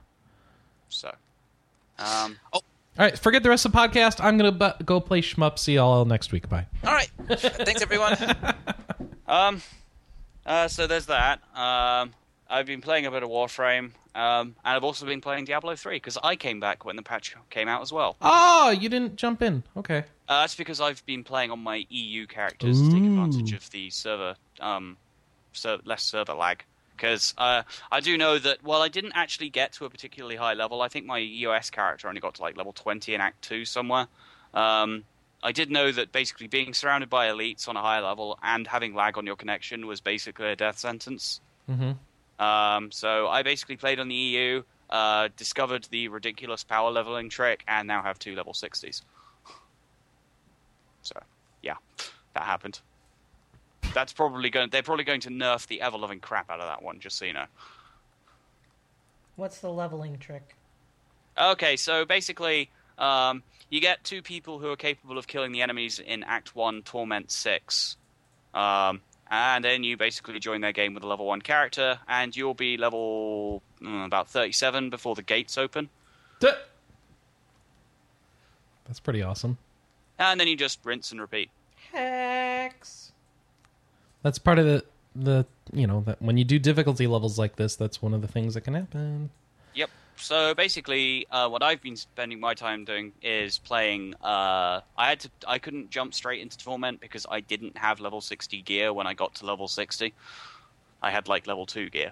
So, 0.89 1.13
um, 1.99 2.37
All 2.99 3.05
right, 3.05 3.17
forget 3.17 3.43
the 3.43 3.49
rest 3.49 3.63
of 3.65 3.71
the 3.71 3.77
podcast. 3.77 4.23
I'm 4.23 4.37
gonna 4.37 4.51
bu- 4.51 4.83
go 4.83 4.99
play 4.99 5.21
shmup. 5.21 5.59
See 5.59 5.75
y'all 5.75 6.03
next 6.05 6.31
week. 6.31 6.49
Bye. 6.49 6.65
All 6.83 6.93
right. 6.93 7.11
Thanks, 7.29 7.83
everyone. 7.83 8.17
um, 9.27 9.61
uh, 10.47 10.67
so 10.67 10.87
there's 10.87 11.05
that. 11.05 11.39
Um, 11.55 12.13
I've 12.49 12.65
been 12.65 12.81
playing 12.81 13.05
a 13.05 13.11
bit 13.11 13.21
of 13.21 13.29
Warframe, 13.29 13.91
um, 14.15 14.55
and 14.65 14.75
I've 14.75 14.83
also 14.83 15.05
been 15.05 15.21
playing 15.21 15.45
Diablo 15.45 15.75
3 15.75 15.97
because 15.97 16.17
I 16.23 16.35
came 16.35 16.59
back 16.59 16.85
when 16.85 16.95
the 16.95 17.03
patch 17.03 17.35
came 17.51 17.67
out 17.67 17.83
as 17.83 17.91
well. 17.93 18.15
Oh, 18.21 18.71
you 18.71 18.89
didn't 18.89 19.15
jump 19.15 19.43
in. 19.43 19.61
Okay. 19.75 19.99
Uh, 20.27 20.41
that's 20.41 20.55
because 20.55 20.81
I've 20.81 21.05
been 21.05 21.23
playing 21.23 21.51
on 21.51 21.59
my 21.59 21.85
EU 21.89 22.25
characters 22.25 22.81
to 22.81 22.89
take 22.91 23.03
advantage 23.03 23.53
of 23.53 23.69
the 23.69 23.91
server, 23.91 24.35
um, 24.59 24.97
ser- 25.53 25.79
less 25.85 26.01
server 26.01 26.33
lag. 26.33 26.63
Because 26.97 27.33
uh, 27.37 27.61
I 27.91 27.99
do 27.99 28.17
know 28.17 28.39
that 28.39 28.63
while 28.63 28.81
I 28.81 28.89
didn't 28.89 29.13
actually 29.13 29.49
get 29.49 29.71
to 29.73 29.85
a 29.85 29.89
particularly 29.89 30.35
high 30.35 30.55
level, 30.55 30.81
I 30.81 30.87
think 30.87 31.05
my 31.05 31.19
EOS 31.19 31.69
character 31.69 32.07
only 32.07 32.19
got 32.19 32.35
to 32.35 32.41
like 32.41 32.57
level 32.57 32.73
20 32.73 33.13
in 33.13 33.21
Act 33.21 33.41
2 33.43 33.65
somewhere. 33.65 34.07
Um, 34.53 35.03
I 35.43 35.51
did 35.51 35.69
know 35.69 35.91
that 35.91 36.11
basically 36.11 36.47
being 36.47 36.73
surrounded 36.73 37.09
by 37.09 37.27
elites 37.27 37.67
on 37.67 37.77
a 37.77 37.81
high 37.81 37.99
level 37.99 38.39
and 38.41 38.65
having 38.65 38.95
lag 38.95 39.17
on 39.17 39.25
your 39.27 39.35
connection 39.35 39.85
was 39.85 40.01
basically 40.01 40.47
a 40.47 40.55
death 40.55 40.79
sentence. 40.79 41.39
Mm-hmm. 41.69 42.43
Um, 42.43 42.91
so 42.91 43.27
I 43.27 43.43
basically 43.43 43.77
played 43.77 43.99
on 43.99 44.07
the 44.07 44.15
EU, 44.15 44.63
uh, 44.89 45.29
discovered 45.37 45.87
the 45.91 46.07
ridiculous 46.07 46.63
power 46.63 46.89
leveling 46.89 47.29
trick, 47.29 47.63
and 47.67 47.87
now 47.87 48.01
have 48.01 48.17
two 48.19 48.35
level 48.35 48.53
60s. 48.53 49.01
So, 51.03 51.17
yeah, 51.61 51.75
that 52.33 52.43
happened. 52.43 52.81
That's 53.97 54.13
probably 54.13 54.51
going. 54.51 54.69
They're 54.69 54.83
probably 54.83 55.05
going 55.05 55.21
to 55.21 55.29
nerf 55.29 55.65
the 55.65 55.81
ever 55.81 55.97
loving 55.97 56.19
crap 56.19 56.51
out 56.51 56.59
of 56.59 56.67
that 56.67 56.83
one. 56.83 56.99
Just 56.99 57.17
so 57.17 57.25
you 57.25 57.33
know. 57.33 57.45
What's 59.37 59.57
the 59.57 59.71
leveling 59.71 60.19
trick? 60.19 60.55
Okay, 61.35 61.75
so 61.77 62.05
basically, 62.05 62.69
um, 62.99 63.41
you 63.71 63.81
get 63.81 64.03
two 64.03 64.21
people 64.21 64.59
who 64.59 64.69
are 64.69 64.75
capable 64.75 65.17
of 65.17 65.25
killing 65.25 65.51
the 65.51 65.63
enemies 65.63 65.97
in 65.97 66.21
Act 66.21 66.55
One, 66.55 66.83
Torment 66.83 67.31
Six, 67.31 67.97
um, 68.53 69.01
and 69.31 69.65
then 69.65 69.83
you 69.83 69.97
basically 69.97 70.37
join 70.37 70.61
their 70.61 70.73
game 70.73 70.93
with 70.93 71.01
a 71.01 71.07
level 71.07 71.25
one 71.25 71.41
character, 71.41 71.97
and 72.07 72.37
you'll 72.37 72.53
be 72.53 72.77
level 72.77 73.63
mm, 73.81 74.05
about 74.05 74.29
thirty-seven 74.29 74.91
before 74.91 75.15
the 75.15 75.23
gates 75.23 75.57
open, 75.57 75.89
That's 76.39 76.59
pretty 79.03 79.23
awesome. 79.23 79.57
and 80.19 80.39
then 80.39 80.47
you 80.47 80.55
just 80.55 80.85
rinse 80.85 81.11
and 81.11 81.19
repeat. 81.19 81.49
Hex. 81.91 83.11
That's 84.27 84.39
part 84.39 84.59
of 84.59 84.65
the 84.65 84.83
the 85.15 85.45
you 85.71 85.87
know 85.87 86.01
that 86.01 86.21
when 86.21 86.35
you 86.35 86.43
do 86.43 86.59
difficulty 86.59 87.07
levels 87.07 87.39
like 87.39 87.55
this, 87.55 87.77
that's 87.77 88.01
one 88.01 88.13
of 88.13 88.21
the 88.21 88.27
things 88.27 88.55
that 88.55 88.61
can 88.65 88.73
happen. 88.73 89.29
Yep. 89.73 89.89
So 90.17 90.53
basically, 90.53 91.25
uh, 91.31 91.47
what 91.47 91.63
I've 91.63 91.81
been 91.81 91.95
spending 91.95 92.37
my 92.41 92.53
time 92.53 92.83
doing 92.83 93.13
is 93.21 93.57
playing. 93.57 94.15
Uh, 94.15 94.81
I 94.97 95.07
had 95.07 95.21
to. 95.21 95.29
I 95.47 95.59
couldn't 95.59 95.91
jump 95.91 96.13
straight 96.13 96.41
into 96.41 96.57
Torment 96.57 96.99
because 96.99 97.25
I 97.31 97.39
didn't 97.39 97.77
have 97.77 98.01
level 98.01 98.19
sixty 98.19 98.61
gear 98.61 98.91
when 98.91 99.07
I 99.07 99.13
got 99.13 99.35
to 99.35 99.45
level 99.45 99.69
sixty. 99.69 100.13
I 101.01 101.09
had 101.09 101.29
like 101.29 101.47
level 101.47 101.65
two 101.65 101.89
gear, 101.89 102.11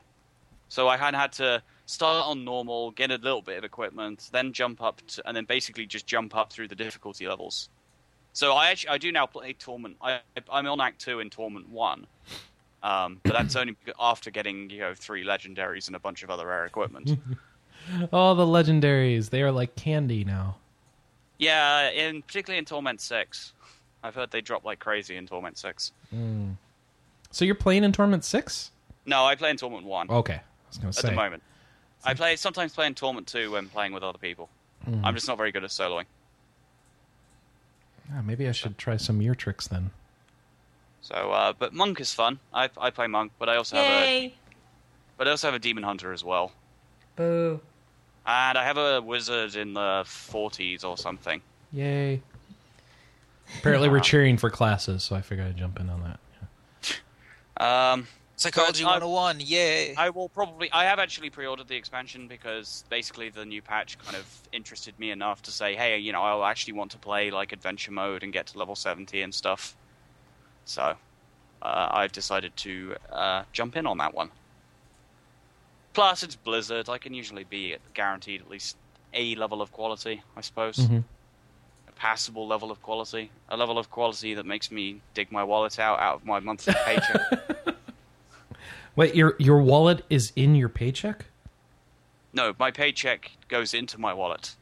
so 0.69 0.87
I 0.87 0.95
had 0.95 1.15
had 1.15 1.33
to 1.33 1.61
start 1.85 2.25
on 2.25 2.45
normal, 2.45 2.91
get 2.91 3.11
a 3.11 3.15
little 3.15 3.41
bit 3.41 3.57
of 3.57 3.65
equipment, 3.65 4.29
then 4.31 4.53
jump 4.53 4.81
up, 4.81 5.01
to, 5.07 5.27
and 5.27 5.35
then 5.35 5.43
basically 5.43 5.85
just 5.85 6.07
jump 6.07 6.33
up 6.33 6.53
through 6.53 6.69
the 6.69 6.75
difficulty 6.75 7.27
levels. 7.27 7.67
So 8.35 8.51
I 8.51 8.69
actually 8.69 8.89
I 8.89 8.97
do 8.97 9.11
now 9.13 9.25
play 9.25 9.53
Torment. 9.53 9.95
I 10.01 10.19
I'm 10.51 10.67
on 10.67 10.81
Act 10.81 10.99
two 10.99 11.21
in 11.21 11.29
Torment 11.29 11.69
one. 11.69 12.05
Um, 12.83 13.21
but 13.23 13.31
that's 13.31 13.55
only 13.55 13.77
after 13.97 14.29
getting 14.29 14.69
you 14.69 14.79
know 14.79 14.93
three 14.93 15.23
legendaries 15.23 15.87
and 15.87 15.95
a 15.95 15.99
bunch 15.99 16.21
of 16.21 16.29
other 16.29 16.45
rare 16.45 16.65
equipment. 16.65 17.17
Oh, 18.11 18.33
the 18.33 18.45
legendaries. 18.47 19.29
They 19.29 19.43
are 19.43 19.51
like 19.51 19.75
candy 19.75 20.23
now. 20.23 20.55
Yeah, 21.37 21.91
in 21.91 22.23
particularly 22.23 22.57
in 22.57 22.65
Torment 22.65 22.99
Six, 22.99 23.53
I've 24.01 24.15
heard 24.15 24.31
they 24.31 24.41
drop 24.41 24.65
like 24.65 24.79
crazy 24.79 25.17
in 25.17 25.27
Torment 25.27 25.59
Six. 25.59 25.91
So 27.29 27.45
you're 27.45 27.53
playing 27.53 27.83
in 27.83 27.91
Torment 27.91 28.23
6? 28.23 28.71
No, 29.05 29.23
I 29.23 29.35
play 29.35 29.51
in 29.51 29.57
Torment 29.57 29.85
One 29.85 30.09
Okay. 30.09 30.33
I 30.33 30.41
was 30.67 30.77
going 30.79 30.91
to 30.93 30.97
at 30.97 31.01
say. 31.03 31.09
the 31.09 31.15
moment. 31.15 31.43
I 32.03 32.15
play 32.15 32.35
sometimes 32.37 32.73
play 32.73 32.87
in 32.87 32.95
Torment 32.95 33.27
Two 33.27 33.51
when 33.51 33.69
playing 33.69 33.93
with 33.93 34.01
other 34.01 34.17
people. 34.17 34.49
I'm 35.03 35.13
just 35.13 35.27
not 35.27 35.37
very 35.37 35.51
good 35.51 35.63
at 35.63 35.69
soloing. 35.69 36.05
Ah, 38.13 38.21
maybe 38.21 38.47
I 38.47 38.51
should 38.51 38.77
try 38.77 38.97
some 38.97 39.17
of 39.17 39.21
your 39.21 39.35
tricks 39.35 39.67
then. 39.67 39.91
So, 41.01 41.31
uh, 41.31 41.53
but 41.57 41.73
Monk 41.73 41.99
is 41.99 42.13
fun. 42.13 42.39
I 42.53 42.69
I 42.77 42.89
play 42.89 43.07
Monk, 43.07 43.31
but 43.37 43.49
I 43.49 43.57
also 43.57 43.75
have 43.77 43.85
a 43.85 44.33
but 45.17 45.27
I 45.27 45.31
also 45.31 45.47
have 45.47 45.53
a 45.55 45.59
Demon 45.59 45.83
Hunter 45.83 46.11
as 46.11 46.23
well, 46.23 46.51
Boo. 47.15 47.59
and 48.25 48.57
I 48.57 48.63
have 48.63 48.77
a 48.77 49.01
Wizard 49.01 49.55
in 49.55 49.73
the 49.73 50.03
40s 50.05 50.83
or 50.83 50.97
something. 50.97 51.41
Yay. 51.71 52.21
Apparently 53.59 53.87
we're 53.87 53.99
cheering 54.11 54.37
for 54.37 54.49
classes, 54.49 55.03
so 55.03 55.15
I 55.15 55.21
figured 55.21 55.47
I'd 55.47 55.57
jump 55.57 55.79
in 55.79 55.89
on 55.89 56.01
that. 56.03 56.19
Yeah. 57.59 57.91
Um, 57.93 58.07
Psychology 58.37 58.83
But 58.83 59.01
I- 59.01 59.05
101. 59.05 59.39
Yay. 59.39 59.95
I 59.95 60.09
will 60.09 60.27
probably. 60.29 60.69
I 60.71 60.83
have 60.85 60.99
actually 60.99 61.29
pre-ordered 61.29 61.67
the 61.69 61.75
expansion 61.77 62.27
because 62.27 62.83
basically 62.89 63.29
the 63.29 63.45
new 63.45 63.61
patch 63.61 63.97
kind 63.99 64.15
of 64.17 64.25
interested 64.51 64.97
me 64.99 65.11
enough 65.11 65.41
to 65.43 65.51
say, 65.51 65.75
hey, 65.75 65.97
you 65.99 66.11
know, 66.11 66.21
I'll 66.21 66.43
actually 66.45 66.73
want 66.73 66.91
to 66.91 66.97
play 66.97 67.31
like 67.31 67.53
adventure 67.53 67.91
mode 67.91 68.23
and 68.23 68.33
get 68.33 68.47
to 68.47 68.57
level 68.59 68.75
seventy 68.75 69.21
and 69.21 69.33
stuff. 69.33 69.75
So, 70.65 70.95
uh, 71.61 71.87
I've 71.91 72.11
decided 72.11 72.55
to 72.57 72.95
uh, 73.11 73.43
jump 73.53 73.77
in 73.77 73.87
on 73.87 73.97
that 73.99 74.13
one. 74.13 74.31
Plus, 75.93 76.23
it's 76.23 76.35
Blizzard. 76.35 76.89
I 76.89 76.97
can 76.97 77.13
usually 77.13 77.45
be 77.45 77.77
guaranteed 77.93 78.41
at 78.41 78.49
least 78.49 78.75
a 79.13 79.35
level 79.35 79.61
of 79.61 79.71
quality, 79.71 80.21
I 80.35 80.41
suppose. 80.41 80.75
Mhm. 80.77 81.05
A 81.87 81.91
passable 81.93 82.47
level 82.47 82.69
of 82.69 82.81
quality, 82.81 83.31
a 83.47 83.55
level 83.55 83.77
of 83.77 83.89
quality 83.89 84.33
that 84.33 84.45
makes 84.45 84.69
me 84.71 84.99
dig 85.13 85.31
my 85.31 85.43
wallet 85.45 85.79
out 85.79 85.99
out 86.01 86.15
of 86.15 86.25
my 86.25 86.41
monthly 86.41 86.73
paycheck. 86.83 87.21
Wait, 88.95 89.13
your 89.15 89.35
your 89.39 89.61
wallet 89.61 90.03
is 90.09 90.31
in 90.35 90.55
your 90.55 90.69
paycheck? 90.69 91.25
no, 92.33 92.53
my 92.59 92.69
paycheck 92.71 93.31
goes 93.47 93.73
into 93.73 93.97
my 93.99 94.13
wallet. 94.13 94.55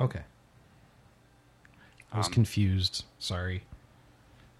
Okay. 0.00 0.20
I 2.12 2.18
was 2.18 2.26
Um, 2.28 2.32
confused. 2.32 3.04
Sorry. 3.18 3.62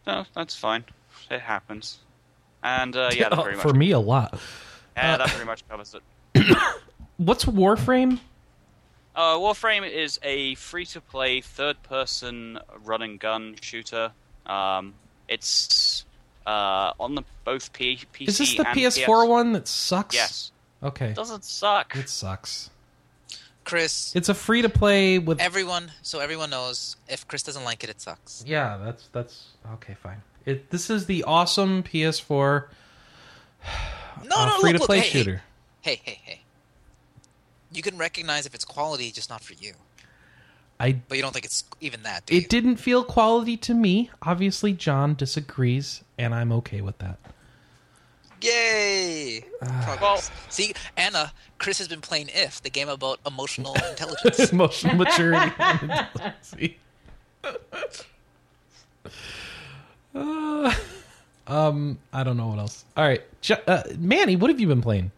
No, 0.06 0.24
that's 0.34 0.56
fine. 0.56 0.84
It 1.30 1.40
happens. 1.40 1.98
And 2.64 2.96
uh, 2.96 3.10
yeah, 3.12 3.28
that 3.28 3.38
Oh, 3.38 3.42
pretty 3.44 3.56
much 3.58 3.62
for 3.66 3.72
me, 3.74 3.90
a 3.92 3.98
lot. 4.00 4.38
yeah, 4.96 5.16
that 5.18 5.28
pretty 5.28 5.44
much 5.44 5.68
covers 5.68 5.94
it. 5.94 6.58
What's 7.18 7.44
Warframe? 7.44 8.18
Uh, 9.14 9.36
Warframe 9.36 9.88
is 9.88 10.18
a 10.22 10.54
free-to-play 10.56 11.40
third-person 11.42 12.58
run 12.84 13.02
and 13.02 13.18
gun 13.20 13.54
shooter. 13.60 14.12
Um, 14.44 14.94
it's 15.28 16.04
uh, 16.46 16.92
on 17.00 17.14
the 17.14 17.22
both 17.44 17.72
P- 17.72 17.98
PC 18.12 18.28
Is 18.28 18.38
this 18.38 18.56
the 18.56 18.66
and 18.68 18.78
PS4 18.78 19.24
PS. 19.24 19.28
one 19.28 19.52
that 19.52 19.66
sucks? 19.68 20.14
Yes, 20.14 20.52
Okay. 20.82 21.08
it 21.10 21.16
doesn't 21.16 21.44
suck. 21.44 21.94
It 21.96 22.08
sucks. 22.08 22.70
Chris, 23.64 24.14
It's 24.14 24.28
a 24.28 24.34
free 24.34 24.62
to 24.62 24.68
play 24.68 25.18
with. 25.18 25.40
everyone, 25.40 25.90
so 26.02 26.20
everyone 26.20 26.50
knows, 26.50 26.96
if 27.08 27.26
Chris 27.26 27.42
doesn't 27.42 27.64
like 27.64 27.82
it, 27.82 27.90
it 27.90 28.00
sucks. 28.00 28.44
Yeah, 28.46 28.76
that's 28.82 29.08
that's 29.12 29.46
okay. 29.74 29.94
Fine. 29.94 30.22
It 30.44 30.70
this 30.70 30.88
is 30.88 31.06
the 31.06 31.24
awesome 31.24 31.82
PS4 31.82 32.68
No, 34.24 34.36
a 34.36 34.46
no, 34.46 34.58
free 34.60 34.72
look, 34.72 34.82
to 34.82 34.86
play 34.86 34.96
look, 34.98 35.04
hey, 35.06 35.10
shooter. 35.10 35.42
Hey, 35.82 36.00
hey, 36.04 36.20
hey. 36.22 36.40
You 37.72 37.82
can 37.82 37.98
recognize 37.98 38.46
if 38.46 38.54
it's 38.54 38.64
quality, 38.64 39.10
just 39.10 39.28
not 39.28 39.42
for 39.42 39.54
you. 39.54 39.72
I 40.78 40.92
But 40.92 41.16
you 41.16 41.22
don't 41.22 41.32
think 41.32 41.44
it's 41.46 41.64
even 41.80 42.02
that, 42.02 42.26
do 42.26 42.34
you? 42.34 42.40
it 42.42 42.48
didn't 42.48 42.76
feel 42.76 43.02
quality 43.04 43.56
to 43.58 43.74
me. 43.74 44.10
Obviously, 44.22 44.72
John 44.72 45.14
disagrees, 45.14 46.02
and 46.18 46.34
I'm 46.34 46.52
okay 46.52 46.80
with 46.82 46.98
that. 46.98 47.18
Yay! 48.42 49.44
Ah. 49.62 49.82
Progress. 49.86 50.30
See, 50.50 50.74
Anna, 50.98 51.32
Chris 51.58 51.78
has 51.78 51.88
been 51.88 52.02
playing 52.02 52.28
If, 52.34 52.62
the 52.62 52.68
game 52.68 52.90
about 52.90 53.18
emotional 53.26 53.74
intelligence. 53.90 54.52
Emotional 54.52 54.94
maturity. 55.04 55.50
See? 56.42 56.76
Uh, 60.14 60.74
um, 61.46 61.98
I 62.12 62.22
don't 62.22 62.36
know 62.36 62.48
what 62.48 62.58
else. 62.58 62.84
All 62.96 63.04
right, 63.04 63.22
Jo- 63.40 63.56
uh, 63.66 63.82
Manny, 63.98 64.36
what 64.36 64.50
have 64.50 64.60
you 64.60 64.66
been 64.66 64.82
playing? 64.82 65.10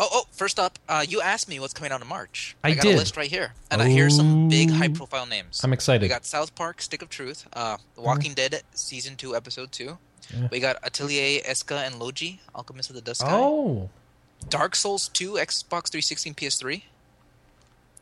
Oh, 0.00 0.08
oh! 0.12 0.24
First 0.30 0.60
up, 0.60 0.78
uh, 0.88 1.04
you 1.08 1.20
asked 1.20 1.48
me 1.48 1.58
what's 1.58 1.74
coming 1.74 1.90
out 1.90 2.00
in 2.00 2.06
March. 2.06 2.56
I 2.62 2.74
got 2.74 2.82
did. 2.82 2.94
a 2.94 2.98
list 2.98 3.16
right 3.16 3.30
here, 3.30 3.52
and 3.70 3.82
I 3.82 3.88
hear 3.88 4.08
some 4.10 4.48
big, 4.48 4.70
high-profile 4.70 5.26
names. 5.26 5.60
I'm 5.64 5.72
excited. 5.72 6.02
We 6.02 6.08
got 6.08 6.24
South 6.24 6.54
Park: 6.54 6.80
Stick 6.80 7.02
of 7.02 7.08
Truth, 7.08 7.48
uh, 7.52 7.78
The 7.96 8.02
Walking 8.02 8.34
Dead 8.34 8.62
season 8.74 9.16
two, 9.16 9.34
episode 9.34 9.72
two. 9.72 9.98
Yeah. 10.32 10.48
We 10.52 10.60
got 10.60 10.76
Atelier 10.84 11.40
Escha 11.40 11.86
and 11.86 11.96
Logy, 11.96 12.38
Alchemist 12.54 12.90
of 12.90 12.96
the 12.96 13.02
Dust. 13.02 13.20
Sky. 13.20 13.30
Oh, 13.30 13.88
Dark 14.48 14.76
Souls 14.76 15.08
2, 15.08 15.32
Xbox 15.32 15.90
360 15.90 16.32
PS3. 16.34 16.82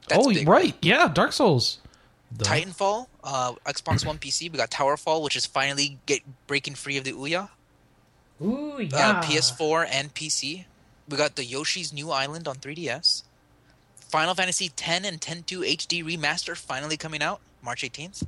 That's 0.09 0.27
oh, 0.27 0.45
right, 0.45 0.75
yeah, 0.83 1.09
Dark 1.09 1.33
Souls. 1.33 1.79
Duh. 2.37 2.45
Titanfall, 2.45 3.07
uh, 3.25 3.53
Xbox 3.65 4.05
One 4.05 4.19
PC. 4.19 4.51
We 4.51 4.59
got 4.59 4.71
Towerfall, 4.71 5.23
which 5.23 5.37
is 5.37 5.47
finally 5.47 5.99
get 6.07 6.21
breaking 6.47 6.75
free 6.75 6.97
of 6.97 7.05
the 7.05 7.13
Ouya. 7.13 7.49
Ooh, 8.43 8.81
yeah. 8.81 9.11
Uh, 9.11 9.23
PS4 9.23 9.89
and 9.91 10.15
PC. 10.15 10.65
We 11.09 11.17
got 11.17 11.37
the 11.37 11.45
Yoshi's 11.45 11.93
New 11.93 12.11
Island 12.11 12.49
on 12.49 12.57
3DS. 12.57 13.23
Final 14.09 14.35
Fantasy 14.35 14.67
X 14.67 14.89
and 14.89 15.07
X-2 15.07 15.63
HD 15.77 16.05
Remaster 16.05 16.57
finally 16.57 16.97
coming 16.97 17.23
out 17.23 17.41
March 17.63 17.83
18th. 17.83 18.27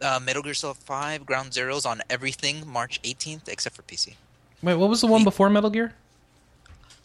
Uh, 0.00 0.18
Metal 0.20 0.42
Gear 0.42 0.54
Solid 0.54 0.76
5 0.78 1.24
Ground 1.26 1.52
Zeroes 1.52 1.86
on 1.86 2.02
everything 2.10 2.66
March 2.66 3.00
18th 3.02 3.48
except 3.48 3.76
for 3.76 3.82
PC. 3.82 4.14
Wait, 4.62 4.74
what 4.76 4.88
was 4.88 5.00
the 5.00 5.06
one 5.06 5.22
before 5.24 5.48
Metal 5.50 5.70
Gear? 5.70 5.92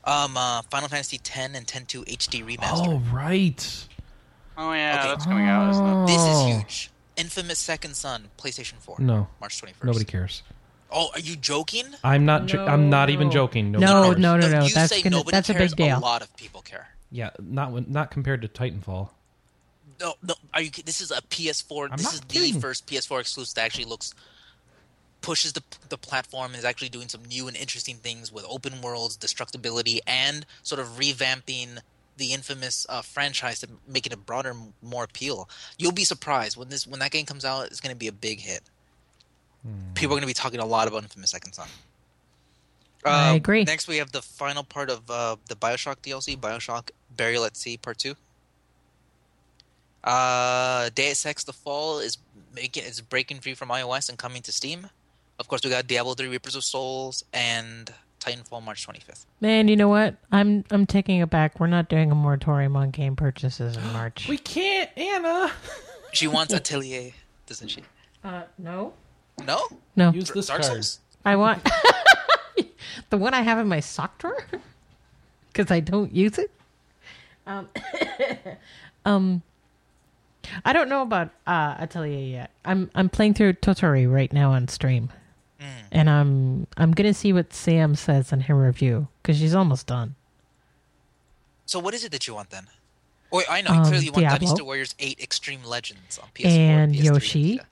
Um, 0.03 0.37
uh, 0.37 0.61
Final 0.63 0.87
Fantasy 0.89 1.17
X 1.17 1.37
and 1.37 1.55
X-2 1.55 2.05
HD 2.05 2.43
Remaster. 2.57 2.87
Oh, 2.87 3.01
right. 3.13 3.87
Oh 4.57 4.71
yeah, 4.73 4.99
Okay. 4.99 5.07
that's 5.09 5.25
coming 5.25 5.45
out, 5.47 5.69
isn't 5.71 5.85
it? 5.85 6.07
This 6.07 6.15
is 6.21 6.21
Oh. 6.37 6.47
huge. 6.47 6.89
Infamous 7.17 7.59
Second 7.59 7.95
Son, 7.95 8.29
PlayStation 8.37 8.75
4. 8.79 8.97
No, 8.99 9.27
March 9.39 9.59
21st. 9.61 9.83
nobody 9.83 10.05
cares. 10.05 10.43
Oh, 10.91 11.09
are 11.13 11.19
you 11.19 11.35
joking? 11.35 11.85
I'm 12.03 12.25
not. 12.25 12.45
jo- 12.45 12.65
I'm 12.65 12.89
not 12.89 13.09
even 13.09 13.27
No. 13.27 13.33
joking. 13.33 13.71
No, 13.71 13.79
Nobody 13.79 14.07
cares. 14.09 14.19
no, 14.21 14.37
no, 14.37 14.47
no. 14.59 14.65
you 14.65 14.73
That's 14.73 14.89
say 14.93 15.01
gonna- 15.01 15.17
nobody 15.17 15.35
that's 15.35 15.49
a 15.49 15.53
big 15.53 15.57
cares, 15.59 15.73
deal. 15.73 15.97
A 15.97 15.99
lot 15.99 16.21
of 16.21 16.35
people 16.37 16.61
care. 16.61 16.87
Yeah, 17.11 17.31
not 17.39 17.71
when, 17.71 17.85
not 17.89 18.11
compared 18.11 18.41
to 18.41 18.47
Titanfall. 18.47 19.09
No, 19.99 20.15
no. 20.21 20.35
Are 20.53 20.61
you? 20.61 20.69
This 20.85 21.01
is 21.01 21.11
a 21.11 21.21
PS4. 21.23 21.89
I'm 21.91 21.97
this 21.97 22.05
not 22.05 22.13
is 22.13 22.21
kidding. 22.27 22.53
the 22.53 22.59
first 22.59 22.85
PS4 22.85 23.19
exclusive 23.19 23.55
that 23.55 23.65
actually 23.65 23.85
looks 23.85 24.13
pushes 25.21 25.53
the 25.53 25.63
the 25.89 25.97
platform 25.97 26.51
and 26.51 26.55
is 26.59 26.65
actually 26.65 26.89
doing 26.89 27.09
some 27.09 27.25
new 27.25 27.47
and 27.47 27.57
interesting 27.57 27.97
things 27.97 28.31
with 28.31 28.45
open 28.47 28.81
worlds, 28.81 29.17
destructibility, 29.17 29.99
and 30.05 30.45
sort 30.63 30.79
of 30.79 30.87
revamping 30.99 31.79
the 32.17 32.33
infamous 32.33 32.85
uh, 32.89 33.01
franchise 33.01 33.59
to 33.59 33.67
make 33.87 34.05
it 34.05 34.13
a 34.13 34.17
broader, 34.17 34.55
more 34.81 35.03
appeal. 35.03 35.49
You'll 35.77 35.91
be 35.91 36.03
surprised 36.03 36.57
when 36.57 36.69
this 36.69 36.85
when 36.87 36.99
that 36.99 37.11
game 37.11 37.25
comes 37.25 37.43
out. 37.45 37.67
It's 37.67 37.81
going 37.81 37.93
to 37.93 37.97
be 37.99 38.07
a 38.07 38.11
big 38.11 38.39
hit. 38.41 38.61
People 39.95 40.13
are 40.15 40.19
going 40.19 40.21
to 40.21 40.27
be 40.27 40.33
talking 40.33 40.59
a 40.59 40.65
lot 40.65 40.87
about 40.87 41.03
Infamous 41.03 41.31
Second 41.31 41.53
Son. 41.53 41.67
I 43.05 43.31
Uh, 43.31 43.35
agree. 43.35 43.63
Next, 43.63 43.87
we 43.87 43.97
have 43.97 44.11
the 44.11 44.21
final 44.21 44.63
part 44.63 44.89
of 44.89 45.09
uh, 45.09 45.35
the 45.47 45.55
Bioshock 45.55 45.97
DLC, 46.03 46.37
Bioshock 46.37 46.89
Burial 47.15 47.45
at 47.45 47.55
Sea 47.57 47.77
Part 47.77 47.97
Two. 47.97 48.15
Uh, 50.03 50.89
Deus 50.95 51.25
Ex: 51.25 51.43
The 51.43 51.53
Fall 51.53 51.99
is 51.99 52.17
making 52.53 52.83
is 52.83 53.01
breaking 53.01 53.39
free 53.39 53.53
from 53.53 53.69
iOS 53.69 54.09
and 54.09 54.17
coming 54.17 54.41
to 54.43 54.51
Steam. 54.51 54.89
Of 55.39 55.47
course, 55.47 55.61
we 55.63 55.69
got 55.69 55.87
Diablo 55.87 56.13
3: 56.13 56.27
Reapers 56.27 56.55
of 56.55 56.63
Souls 56.63 57.23
and 57.33 57.91
Titanfall 58.19 58.63
March 58.63 58.87
25th. 58.87 59.25
Man, 59.41 59.67
you 59.67 59.75
know 59.75 59.89
what? 59.89 60.15
I'm 60.31 60.63
I'm 60.71 60.85
taking 60.85 61.19
it 61.19 61.29
back. 61.29 61.59
We're 61.59 61.67
not 61.67 61.89
doing 61.89 62.11
a 62.11 62.15
moratorium 62.15 62.75
on 62.75 62.91
game 62.91 63.15
purchases 63.15 63.75
in 63.77 63.93
March. 63.93 64.27
We 64.29 64.37
can't, 64.37 64.89
Anna. 64.97 65.51
She 66.13 66.27
wants 66.27 66.53
Atelier, 66.53 67.11
doesn't 67.45 67.67
she? 67.69 67.83
uh, 68.23 68.43
no, 68.57 68.93
No, 69.45 69.67
no. 69.95 70.11
Use 70.11 70.31
this 70.31 70.47
Dark 70.47 70.61
card. 70.61 70.73
Souls. 70.73 70.99
I 71.25 71.35
want 71.35 71.67
the 73.09 73.17
one 73.17 73.33
I 73.33 73.41
have 73.41 73.59
in 73.59 73.67
my 73.67 73.79
sock 73.79 74.17
drawer 74.17 74.45
because 75.47 75.71
I 75.71 75.79
don't 75.79 76.13
use 76.13 76.37
it. 76.37 76.51
Um, 77.45 77.69
um, 79.05 79.41
I 80.65 80.73
don't 80.73 80.89
know 80.89 81.01
about 81.01 81.29
uh, 81.45 81.75
Atelier 81.79 82.29
yet. 82.29 82.51
I'm 82.65 82.89
I'm 82.95 83.09
playing 83.09 83.33
through 83.35 83.53
Totori 83.53 84.11
right 84.11 84.31
now 84.31 84.51
on 84.51 84.67
stream, 84.67 85.09
and 85.91 86.09
I'm 86.09 86.67
I'm 86.77 86.91
gonna 86.91 87.13
see 87.13 87.33
what 87.33 87.53
Sam 87.53 87.95
says 87.95 88.31
in 88.31 88.41
her 88.41 88.55
review 88.55 89.07
because 89.21 89.37
she's 89.37 89.55
almost 89.55 89.87
done. 89.87 90.15
So, 91.65 91.79
what 91.79 91.93
is 91.93 92.05
it 92.05 92.11
that 92.13 92.27
you 92.27 92.33
want 92.33 92.49
then? 92.49 92.67
Oh, 93.31 93.43
I 93.49 93.61
know. 93.61 93.71
Um, 93.71 93.83
clearly, 93.83 94.05
you 94.05 94.11
want 94.13 94.23
Diablo. 94.23 94.37
Dynasty 94.39 94.61
Warriors 94.63 94.95
8 94.99 95.19
Extreme 95.19 95.63
Legends 95.65 96.17
on 96.17 96.29
PS4, 96.33 96.45
and 96.45 96.95
PS3, 96.95 97.03
Yoshi 97.03 97.57
Vita. 97.57 97.65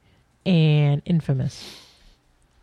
And 0.45 1.01
Infamous. 1.05 1.81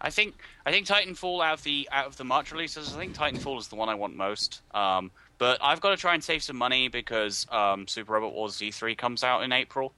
I 0.01 0.11
think 0.11 0.35
I 0.67 0.73
think 0.73 0.87
Titanfall 0.87 1.45
out 1.45 1.55
of 1.55 1.63
the 1.63 1.89
out 1.93 2.07
of 2.07 2.17
the 2.17 2.25
March 2.25 2.53
releases, 2.53 2.95
I 2.95 2.99
think 2.99 3.17
Titanfall 3.17 3.59
is 3.59 3.69
the 3.69 3.77
one 3.77 3.89
I 3.89 3.95
want 3.95 4.17
most. 4.17 4.61
Um, 4.75 5.11
but 5.39 5.59
I've 5.63 5.81
got 5.81 5.91
to 5.91 5.97
try 5.97 6.15
and 6.15 6.23
save 6.23 6.43
some 6.43 6.57
money 6.57 6.89
because 6.89 7.47
um, 7.51 7.87
Super 7.87 8.13
Robot 8.13 8.33
Wars 8.33 8.57
Z3 8.57 8.97
comes 8.97 9.25
out 9.25 9.43
in 9.43 9.53
April, 9.53 9.93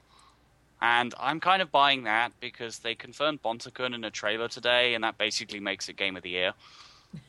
and 0.80 1.14
I'm 1.18 1.40
kind 1.40 1.62
of 1.62 1.70
buying 1.70 2.04
that 2.04 2.32
because 2.40 2.78
they 2.80 2.94
confirmed 2.94 3.42
Bontakun 3.42 3.94
in 3.94 4.04
a 4.04 4.10
trailer 4.10 4.48
today, 4.48 4.94
and 4.94 5.04
that 5.04 5.18
basically 5.18 5.60
makes 5.60 5.88
it 5.88 5.96
Game 5.96 6.16
of 6.16 6.22
the 6.22 6.30
Year. 6.30 6.52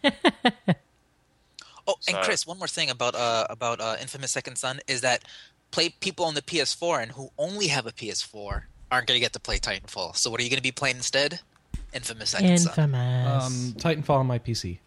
Oh, 1.88 1.96
and 2.08 2.18
Chris, 2.18 2.48
one 2.48 2.58
more 2.58 2.68
thing 2.68 2.90
about 2.90 3.16
uh 3.16 3.46
about 3.50 3.80
uh, 3.80 3.96
Infamous 4.02 4.32
Second 4.32 4.58
Son 4.58 4.80
is 4.88 5.02
that 5.02 5.24
play 5.72 5.90
people 5.90 6.26
on 6.26 6.34
the 6.34 6.42
PS4 6.42 7.04
and 7.04 7.12
who 7.12 7.30
only 7.38 7.68
have 7.68 7.86
a 7.86 7.92
PS4 7.92 8.64
aren't 8.96 9.08
going 9.08 9.18
to 9.18 9.22
get 9.22 9.34
to 9.34 9.40
play 9.40 9.58
Titanfall. 9.58 10.16
So, 10.16 10.32
what 10.32 10.40
are 10.40 10.44
you 10.44 10.50
going 10.50 10.58
to 10.58 10.64
be 10.64 10.72
playing 10.72 10.98
instead? 10.98 11.42
Infamous 11.94 12.32
Second 12.32 12.58
Son. 12.58 12.72
Infamous. 12.72 13.46
Um, 13.46 13.74
Titanfall 13.78 14.20
on 14.20 14.28
my 14.28 14.40
PC. 14.40 14.80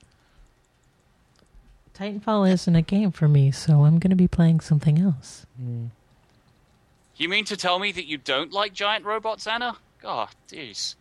Titanfall 1.94 2.50
isn't 2.50 2.74
a 2.74 2.82
game 2.82 3.10
for 3.10 3.28
me, 3.28 3.50
so 3.50 3.84
I'm 3.84 3.98
going 3.98 4.10
to 4.10 4.16
be 4.16 4.28
playing 4.28 4.60
something 4.60 4.98
else. 4.98 5.46
You 7.16 7.28
mean 7.28 7.44
to 7.46 7.56
tell 7.56 7.78
me 7.78 7.92
that 7.92 8.06
you 8.06 8.18
don't 8.18 8.52
like 8.52 8.72
giant 8.72 9.04
robots, 9.04 9.46
Anna? 9.46 9.76
God, 10.00 10.28
jeez. 10.48 10.94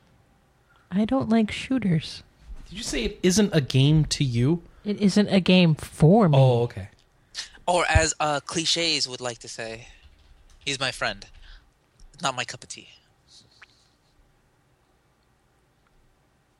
I 0.92 1.06
don't 1.06 1.30
like 1.30 1.52
shooters. 1.52 2.24
Did 2.70 2.78
you 2.78 2.84
say 2.84 3.04
it 3.04 3.20
isn't 3.22 3.54
a 3.54 3.62
game 3.62 4.06
to 4.06 4.24
you? 4.24 4.64
It 4.84 5.00
isn't 5.00 5.28
a 5.28 5.40
game 5.40 5.76
for 5.76 6.28
me. 6.28 6.38
Oh, 6.38 6.64
okay. 6.64 6.90
Or 7.68 7.86
as 7.88 8.16
uh, 8.20 8.40
cliches 8.40 9.08
would 9.08 9.22
like 9.22 9.38
to 9.40 9.48
say, 9.48 9.90
he's 10.66 10.80
my 10.80 10.92
friend. 10.92 11.26
Not 12.22 12.36
my 12.36 12.46
cup 12.46 12.64
of 12.64 12.70
tea. 12.70 12.90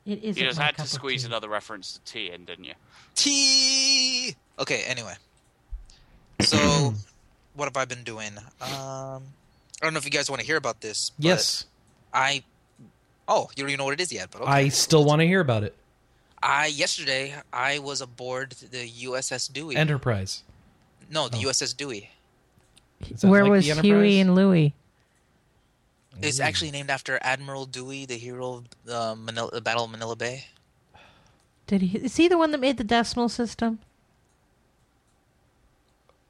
It 0.08 0.24
isn't. 0.24 0.42
You 0.42 0.48
just 0.48 0.60
had 0.60 0.78
to 0.78 0.88
squeeze 0.88 1.24
tea. 1.24 1.28
another 1.28 1.50
reference 1.50 1.94
to 1.94 2.12
tea 2.12 2.32
in, 2.32 2.46
didn't 2.46 2.64
you? 2.64 2.74
Tea. 3.14 4.36
Okay. 4.58 4.84
Anyway, 4.88 5.14
so 6.42 6.94
what 7.56 7.66
have 7.66 7.76
I 7.76 7.84
been 7.84 8.04
doing? 8.04 8.32
Um, 8.62 8.72
I 8.72 9.20
don't 9.82 9.94
know 9.94 9.98
if 9.98 10.06
you 10.06 10.12
guys 10.12 10.30
want 10.30 10.40
to 10.40 10.48
hear 10.48 10.56
about 10.56 10.80
this. 10.80 11.12
but 11.18 11.26
Yes, 11.26 11.66
I. 12.14 12.44
Oh, 13.28 13.50
you 13.56 13.64
don't 13.64 13.70
even 13.70 13.80
know 13.80 13.84
what 13.84 13.96
it 13.96 14.00
is 14.00 14.14
yet, 14.14 14.30
but 14.32 14.44
okay. 14.44 14.52
I 14.52 14.70
still 14.70 15.04
want 15.04 15.20
to 15.20 15.28
hear 15.28 15.42
about 15.42 15.64
it. 15.64 15.76
I 16.42 16.68
yesterday 16.68 17.36
I 17.52 17.80
was 17.80 18.00
aboard 18.00 18.52
the 18.52 18.88
USS 18.88 19.52
Dewey. 19.52 19.76
Enterprise. 19.76 20.44
no, 21.12 21.28
the 21.28 21.38
USS 21.38 21.76
Dewey. 21.76 22.10
Where 23.22 23.44
like 23.44 23.52
was 23.52 23.68
the 23.68 23.82
Huey 23.82 24.20
and 24.20 24.36
Louie? 24.36 24.74
It's 26.22 26.40
actually 26.40 26.72
named 26.72 26.90
after 26.90 27.20
Admiral 27.22 27.66
Dewey, 27.66 28.06
the 28.06 28.18
hero 28.18 28.64
of 28.88 28.92
uh, 28.92 29.16
Manila, 29.16 29.52
the 29.52 29.62
Battle 29.62 29.86
of 29.86 29.92
Manila 29.92 30.16
Bay. 30.16 30.46
Did 31.68 31.82
he? 31.82 31.98
Is 31.98 32.16
he 32.16 32.28
the 32.28 32.38
one 32.38 32.52
that 32.52 32.60
made 32.60 32.78
the 32.78 32.84
decimal 32.84 33.30
system? 33.30 33.80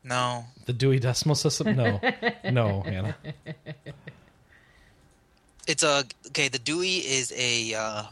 No, 0.04 0.46
the 0.66 0.74
Dewey 0.74 1.00
Decimal 1.00 1.36
System? 1.36 1.76
No, 1.76 2.00
no, 2.52 2.82
Anna. 2.86 3.16
it's 5.68 5.84
a 5.84 6.06
okay. 6.28 6.48
The 6.48 6.60
Dewey 6.60 6.98
is 6.98 7.34
a 7.36 7.74
uh, 7.74 8.04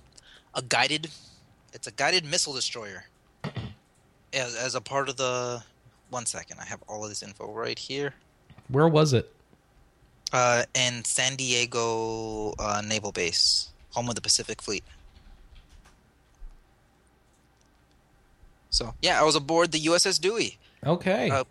a 0.54 0.62
guided. 0.62 1.10
It's 1.74 1.88
a 1.88 1.92
guided 1.92 2.26
missile 2.26 2.54
destroyer. 2.54 3.06
As, 4.34 4.56
as 4.56 4.76
a 4.76 4.82
part 4.82 5.10
of 5.10 5.18
the. 5.18 5.64
One 6.12 6.28
second, 6.28 6.60
I 6.60 6.66
have 6.66 6.84
all 6.88 7.04
of 7.04 7.10
this 7.10 7.24
info 7.24 7.52
right 7.52 7.78
here. 7.80 8.14
Where 8.68 8.88
was 8.88 9.14
it? 9.14 9.35
Uh, 10.34 10.64
in 10.74 11.04
San 11.06 11.36
Diego 11.36 12.54
uh, 12.60 12.82
Naval 12.86 13.12
Base, 13.12 13.70
home 13.92 14.10
of 14.10 14.16
the 14.16 14.22
Pacific 14.22 14.62
Fleet. 14.62 14.84
So 18.70 18.94
yeah, 19.02 19.22
I 19.22 19.24
was 19.24 19.36
aboard 19.36 19.72
the 19.72 19.80
USS 19.80 20.20
Dewey. 20.20 20.58
Okay. 20.86 21.30
Uh, 21.30 21.46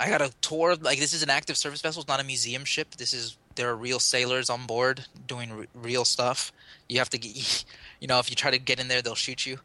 I 0.00 0.08
got 0.08 0.22
a 0.22 0.32
tour. 0.40 0.74
Like 0.76 0.98
this 0.98 1.12
is 1.12 1.22
an 1.22 1.30
active 1.30 1.56
service 1.56 1.82
vessel, 1.82 2.00
it's 2.00 2.08
not 2.08 2.20
a 2.20 2.24
museum 2.24 2.64
ship. 2.64 2.96
This 2.96 3.12
is 3.12 3.36
there 3.56 3.68
are 3.68 3.76
real 3.76 3.98
sailors 4.00 4.48
on 4.48 4.66
board 4.66 5.04
doing 5.26 5.50
r- 5.52 5.66
real 5.74 6.04
stuff. 6.04 6.52
You 6.88 6.98
have 6.98 7.10
to 7.10 7.18
get, 7.18 7.64
you 8.00 8.08
know, 8.08 8.18
if 8.18 8.30
you 8.30 8.36
try 8.36 8.50
to 8.50 8.58
get 8.58 8.80
in 8.80 8.88
there, 8.88 9.02
they'll 9.02 9.14
shoot 9.14 9.44
you. 9.44 9.58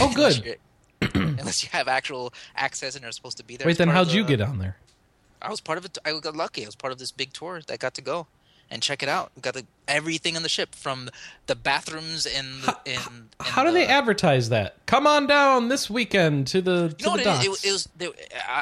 Oh, 0.00 0.12
good. 0.16 0.58
Unless 1.14 1.62
you 1.62 1.68
have 1.70 1.86
actual 1.86 2.32
access 2.56 2.96
and 2.96 3.04
are 3.04 3.12
supposed 3.12 3.36
to 3.36 3.44
be 3.44 3.56
there. 3.56 3.66
Wait, 3.66 3.78
then 3.78 3.88
how'd 3.88 4.08
you 4.10 4.24
get 4.24 4.40
on 4.40 4.58
there? 4.58 4.76
I 5.40 5.50
was 5.50 5.60
part 5.60 5.78
of 5.78 5.84
it. 5.84 5.98
I 6.04 6.18
got 6.18 6.36
lucky. 6.36 6.62
I 6.62 6.66
was 6.66 6.76
part 6.76 6.92
of 6.92 6.98
this 6.98 7.10
big 7.10 7.32
tour 7.32 7.60
that 7.66 7.78
got 7.78 7.94
to 7.94 8.02
go 8.02 8.26
and 8.70 8.82
check 8.82 9.02
it 9.02 9.08
out. 9.08 9.32
We 9.34 9.42
got 9.42 9.54
the, 9.54 9.64
everything 9.86 10.36
on 10.36 10.42
the 10.42 10.48
ship 10.48 10.74
from 10.74 11.08
the 11.46 11.56
bathrooms 11.56 12.26
in 12.26 12.60
the, 12.60 12.76
in, 12.84 12.92
in 12.92 13.28
How 13.40 13.64
do 13.64 13.72
they 13.72 13.86
advertise 13.86 14.50
that? 14.50 14.84
Come 14.86 15.06
on 15.06 15.26
down 15.26 15.68
this 15.68 15.88
weekend 15.88 16.46
to 16.48 16.60
the 16.60 16.88
to 16.90 16.96
You 16.98 17.06
know 17.06 17.16
the 17.16 17.18
what 17.18 17.24
docks. 17.24 17.44
it 17.44 17.50
is? 17.50 17.64
It, 17.64 17.68
it 17.68 17.72
was. 17.72 17.88
They, 17.96 18.08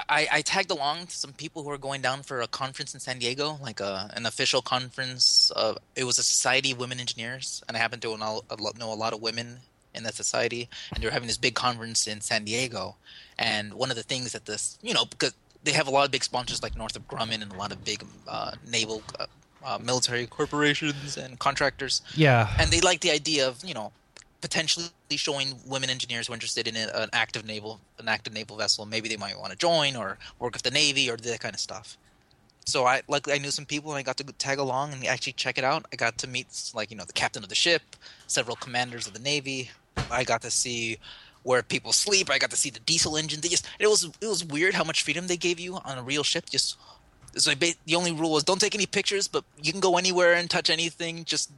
I, 0.09 0.29
I 0.33 0.43
tagged 0.43 0.71
along 0.71 1.07
to 1.07 1.17
some 1.17 1.33
people 1.33 1.63
who 1.63 1.69
were 1.69 1.79
going 1.79 2.03
down 2.03 2.23
for 2.23 2.41
a 2.41 2.47
conference 2.47 2.95
in 2.95 3.01
San 3.01 3.19
Diego, 3.19 3.59
like 3.61 3.81
a, 3.81 4.11
an 4.15 4.27
official 4.27 4.63
conference. 4.63 5.51
Of, 5.57 5.79
it 5.97 6.05
was 6.05 6.19
a 6.19 6.23
Society 6.23 6.73
of 6.73 6.79
Women 6.79 7.01
Engineers, 7.01 7.63
and 7.67 7.77
I 7.77 7.81
happen 7.81 7.99
to 8.01 8.17
know 8.17 8.43
a 8.49 8.57
lot, 8.57 8.79
know 8.79 8.93
a 8.93 8.95
lot 8.95 9.13
of 9.13 9.21
women 9.21 9.59
in 9.95 10.03
that 10.05 10.15
society, 10.15 10.69
and 10.95 11.03
they 11.03 11.07
were 11.07 11.13
having 11.13 11.27
this 11.27 11.39
big 11.39 11.55
conference 11.55 12.07
in 12.07 12.21
San 12.21 12.45
Diego. 12.45 12.97
And 13.39 13.75
one 13.75 13.91
of 13.91 13.97
the 13.97 14.03
things 14.03 14.33
that 14.33 14.45
this, 14.45 14.79
you 14.83 14.95
know, 14.95 15.07
because 15.07 15.35
they 15.67 15.73
have 15.73 15.89
a 15.89 15.91
lot 15.91 16.07
of 16.07 16.11
big 16.11 16.25
sponsors 16.25 16.63
like 16.63 16.77
Northrop 16.77 17.07
Grumman 17.09 17.43
and 17.43 17.53
a 17.53 17.57
lot 17.57 17.73
of 17.73 17.85
big 17.85 18.05
uh, 18.27 18.53
naval, 18.71 19.03
uh, 19.19 19.27
uh, 19.65 19.79
military 19.83 20.27
corporations 20.27 21.17
and 21.17 21.39
contractors. 21.39 22.01
Yeah. 22.15 22.55
and 22.59 22.71
they 22.71 22.81
like 22.81 23.01
the 23.01 23.11
idea 23.11 23.47
of 23.47 23.63
you 23.65 23.75
know 23.75 23.93
potentially 24.41 24.87
showing 25.11 25.55
women 25.67 25.91
engineers 25.91 26.27
who 26.27 26.33
are 26.33 26.37
interested 26.37 26.69
in 26.69 26.77
an 26.77 27.09
active 27.13 27.45
naval 27.45 27.81
an 27.99 28.09
active 28.09 28.33
naval 28.33 28.57
vessel 28.57 28.87
maybe 28.87 29.09
they 29.09 29.17
might 29.17 29.37
want 29.39 29.51
to 29.51 29.59
join 29.59 29.97
or 29.97 30.19
work 30.39 30.53
with 30.53 30.63
the 30.63 30.71
navy 30.71 31.11
or 31.11 31.17
that 31.17 31.41
kind 31.41 31.55
of 31.55 31.61
stuff. 31.61 31.99
So 32.65 32.85
i 32.87 33.03
luckily 33.09 33.35
i 33.35 33.39
knew 33.39 33.51
some 33.51 33.67
people 33.67 33.91
and 33.91 33.99
i 33.99 34.03
got 34.03 34.17
to 34.19 34.25
tag 34.25 34.59
along 34.59 34.93
and 34.93 35.05
actually 35.07 35.33
check 35.33 35.59
it 35.59 35.65
out. 35.65 35.85
I 35.93 35.97
got 35.97 36.17
to 36.19 36.29
meet 36.29 36.47
like 36.75 36.91
you 36.93 36.97
know 36.97 37.05
the 37.05 37.13
captain 37.13 37.43
of 37.43 37.49
the 37.49 37.55
ship 37.57 37.83
several 38.29 38.57
commanders 38.57 39.07
of 39.09 39.13
the 39.15 39.25
navy. 39.33 39.71
I 40.11 40.23
got 40.25 40.43
to 40.43 40.51
see 40.51 40.99
where 41.47 41.63
people 41.63 41.93
sleep 41.93 42.29
i 42.31 42.39
got 42.39 42.51
to 42.51 42.57
see 42.57 42.71
the 42.71 42.81
diesel 42.81 43.17
engine 43.17 43.41
they 43.41 43.49
just 43.49 43.67
it 43.79 43.87
was 43.87 44.05
it 44.21 44.27
was 44.27 44.45
weird 44.45 44.75
how 44.75 44.85
much 44.85 45.03
freedom 45.03 45.27
they 45.27 45.37
gave 45.37 45.59
you 45.61 45.77
on 45.85 45.97
a 45.99 46.03
real 46.03 46.23
ship 46.23 46.45
just 46.51 46.77
so 47.37 47.55
ba- 47.55 47.75
the 47.85 47.95
only 47.95 48.13
rule 48.13 48.33
was 48.33 48.45
don't 48.45 48.61
take 48.61 48.75
any 48.75 48.87
pictures, 48.87 49.29
but 49.29 49.45
you 49.63 49.73
can 49.73 49.81
go 49.81 49.97
anywhere 49.99 50.35
and 50.35 50.49
touch 50.49 50.71
anything. 50.71 51.25
Just 51.25 51.51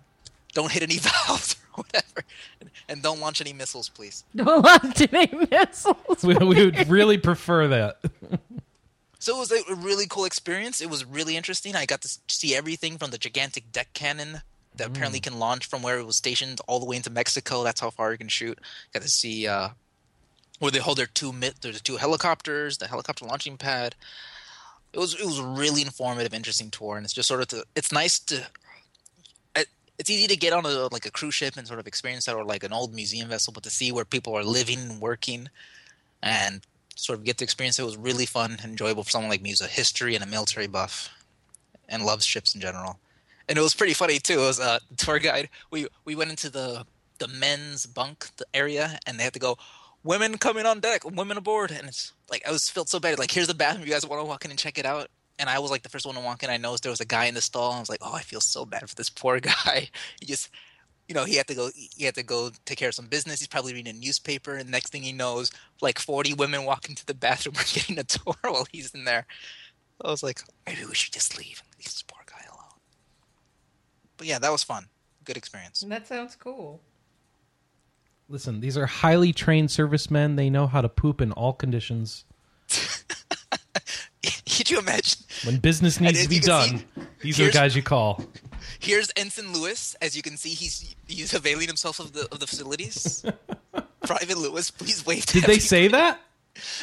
don't 0.53 0.71
hit 0.73 0.83
any 0.83 0.99
valves 0.99 1.57
or 1.77 1.85
whatever, 1.85 2.25
and, 2.61 2.71
and 2.89 3.03
don't 3.03 3.21
launch 3.21 3.41
any 3.41 3.53
missiles, 3.53 3.89
please. 3.89 4.25
Don't 4.35 4.65
launch 4.65 5.01
any 5.13 5.47
missiles. 5.51 6.25
we, 6.25 6.35
we 6.35 6.65
would 6.65 6.89
really 6.89 7.19
prefer 7.19 7.69
that. 7.69 7.99
So 9.21 9.35
it 9.35 9.41
was 9.41 9.51
a 9.51 9.75
really 9.75 10.07
cool 10.09 10.27
experience. 10.27 10.81
It 10.81 10.89
was 10.89 11.05
really 11.05 11.37
interesting. 11.37 11.75
I 11.75 11.87
got 11.87 12.03
to 12.03 12.19
see 12.29 12.55
everything 12.55 12.99
from 12.99 13.11
the 13.11 13.19
gigantic 13.19 13.73
deck 13.73 13.89
cannon 13.93 14.43
that 14.79 14.89
apparently 14.89 15.21
can 15.21 15.39
launch 15.39 15.67
from 15.67 15.83
where 15.83 15.99
it 15.99 16.07
was 16.07 16.17
stationed 16.17 16.61
all 16.67 16.81
the 16.81 16.87
way 16.87 16.97
into 16.97 17.11
Mexico. 17.11 17.63
That's 17.63 17.81
how 17.81 17.91
far 17.91 18.13
you 18.13 18.19
can 18.19 18.29
shoot. 18.29 18.59
Got 18.93 19.03
to 19.03 19.09
see 19.09 19.47
uh, 19.47 19.71
where 20.59 20.71
they 20.71 20.79
hold 20.79 20.99
their 20.99 21.07
two 21.07 21.33
there's 21.61 21.81
two 21.83 21.97
helicopters, 21.97 22.79
the 22.79 22.89
helicopter 22.89 23.25
launching 23.25 23.57
pad. 23.57 23.95
It 24.93 24.99
was 24.99 25.15
it 25.15 25.27
was 25.27 25.39
a 25.39 25.47
really 25.47 25.83
informative, 25.83 26.33
interesting 26.33 26.71
tour, 26.71 26.97
and 26.97 27.05
it's 27.05 27.15
just 27.15 27.29
sort 27.29 27.43
of 27.43 27.49
to, 27.49 27.65
it's 27.77 27.93
nice 27.93 28.19
to. 28.21 28.47
It's 29.99 30.11
easy 30.11 30.29
to 30.29 30.37
get 30.37 30.53
on 30.53 30.65
a 30.65 30.87
like 30.93 31.07
a 31.07 31.11
cruise 31.11 31.35
ship 31.35 31.57
and 31.57 31.67
sort 31.67 31.81
of 31.81 31.89
experience 31.89 32.27
that, 32.27 32.37
or 32.37 32.45
like 32.45 32.63
an 32.63 32.73
old 32.73 32.95
museum 32.95 33.29
vessel, 33.29 33.53
but 33.53 33.65
to 33.65 33.71
see 33.71 33.91
where 33.91 34.05
people 34.05 34.33
are 34.37 34.45
living 34.45 34.79
and 34.79 35.01
working, 35.01 35.49
and 36.23 36.61
sort 36.95 37.19
of 37.19 37.25
get 37.25 37.39
to 37.39 37.45
experience 37.45 37.79
it 37.79 37.85
was 37.85 37.97
really 37.97 38.27
fun 38.27 38.53
and 38.53 38.65
enjoyable 38.65 39.05
for 39.05 39.11
someone 39.11 39.31
like 39.31 39.43
me 39.43 39.51
who's 39.51 39.61
a 39.61 39.67
history 39.67 40.15
and 40.15 40.23
a 40.23 40.27
military 40.27 40.67
buff 40.67 41.11
and 41.89 42.05
loves 42.05 42.25
ships 42.25 42.55
in 42.55 42.61
general. 42.61 42.99
And 43.49 43.57
it 43.57 43.63
was 43.63 43.75
pretty 43.75 43.95
funny 43.95 44.19
too. 44.19 44.35
It 44.35 44.47
was 44.47 44.61
a 44.61 44.81
tour 44.97 45.19
guide. 45.19 45.49
We 45.71 45.87
we 46.05 46.15
went 46.15 46.31
into 46.31 46.51
the 46.51 46.87
the 47.19 47.29
men's 47.29 47.87
bunk 47.87 48.29
the 48.37 48.47
area 48.55 48.99
and 49.07 49.19
they 49.19 49.25
had 49.25 49.33
to 49.33 49.41
go 49.41 49.57
women 50.05 50.39
coming 50.39 50.67
on 50.67 50.81
deck, 50.81 51.05
women 51.05 51.37
aboard 51.37 51.71
and 51.71 51.89
it's 51.89 52.13
like 52.31 52.47
I 52.47 52.53
was 52.53 52.69
felt 52.69 52.89
so 52.89 53.01
bad. 53.01 53.19
Like 53.19 53.31
here's 53.31 53.49
the 53.49 53.55
bathroom, 53.55 53.87
you 53.87 53.93
guys 53.93 54.07
want 54.07 54.21
to 54.21 54.29
walk 54.29 54.45
in 54.45 54.51
and 54.51 54.59
check 54.59 54.79
it 54.79 54.87
out. 54.87 55.09
And 55.39 55.49
I 55.49 55.61
was 55.61 55.71
like 55.71 55.83
the 55.83 55.89
first 55.89 56.05
one 56.05 56.17
to 56.17 56.21
walk 56.21 56.43
in. 56.43 56.51
I 56.51 56.57
noticed 56.57 56.83
there 56.83 56.91
was 56.91 57.01
a 57.01 57.07
guy 57.07 57.27
in 57.27 57.35
the 57.35 57.41
stall. 57.41 57.73
I 57.73 57.79
was 57.79 57.89
like, 57.89 58.01
"Oh, 58.03 58.13
I 58.13 58.23
feel 58.23 58.41
so 58.41 58.67
bad 58.67 58.89
for 58.89 58.95
this 58.97 59.09
poor 59.09 59.39
guy. 59.41 59.89
He 60.19 60.27
just 60.27 60.51
you 61.09 61.15
know, 61.15 61.25
he 61.25 61.37
had 61.37 61.47
to 61.47 61.55
go. 61.55 61.71
He 61.75 62.05
had 62.05 62.15
to 62.17 62.23
go 62.23 62.51
take 62.67 62.79
care 62.79 62.89
of 62.89 62.95
some 62.95 63.07
business. 63.07 63.41
He's 63.41 63.49
probably 63.49 63.73
reading 63.73 63.97
a 63.97 63.99
newspaper, 63.99 64.55
and 64.55 64.71
next 64.71 64.91
thing 64.91 65.03
he 65.03 65.13
knows, 65.13 65.51
like 65.81 65.99
forty 65.99 66.35
women 66.35 66.65
walk 66.65 66.89
into 66.89 67.07
the 67.07 67.15
bathroom 67.15 67.55
or 67.59 67.65
getting 67.73 67.99
a 67.99 68.05
tour 68.05 68.35
while 68.43 68.67
he's 68.71 68.91
in 68.95 69.05
there. 69.05 69.27
I 70.05 70.11
was 70.11 70.23
like, 70.23 70.43
maybe 70.67 70.85
we 70.85 70.95
should 70.95 71.13
just 71.13 71.37
leave 71.39 71.63
poor. 72.07 72.18
But 74.19 74.27
yeah, 74.27 74.39
that 74.39 74.53
was 74.53 74.63
fun. 74.63 74.89
Good 75.25 75.37
experience. 75.39 75.81
That 75.89 76.07
sounds 76.07 76.37
cool. 76.37 76.81
Listen, 78.29 78.61
these 78.61 78.77
are 78.77 78.85
highly 78.87 79.33
trained 79.33 79.71
servicemen. 79.71 80.37
They 80.37 80.51
know 80.51 80.67
how 80.67 80.83
to 80.83 80.89
poop 80.91 81.23
in 81.23 81.33
all 81.33 81.55
conditions. 81.55 82.25
Could 84.23 84.71
you 84.71 84.79
imagine? 84.81 85.23
When 85.47 85.57
business 85.59 85.99
needs 86.01 86.23
to 86.25 86.29
be 86.29 86.41
done, 86.41 86.79
see, 86.79 86.85
these 87.23 87.41
are 87.41 87.47
the 87.47 87.53
guys 87.53 87.75
you 87.77 87.83
call. 87.83 88.23
Here's 88.81 89.11
Ensign 89.17 89.53
Lewis. 89.55 89.97
As 90.03 90.15
you 90.17 90.23
can 90.23 90.37
see, 90.37 90.51
he's 90.51 90.95
he's 91.07 91.33
availing 91.33 91.69
himself 91.69 92.01
of 92.01 92.13
the 92.13 92.29
of 92.33 92.41
the 92.41 92.47
facilities. 92.47 93.25
Private 94.03 94.37
Lewis, 94.37 94.71
please 94.71 95.07
wave. 95.07 95.25
To 95.27 95.35
Did 95.35 95.45
they 95.45 95.53
every- 95.55 95.61
say 95.61 95.89
that? 95.89 96.21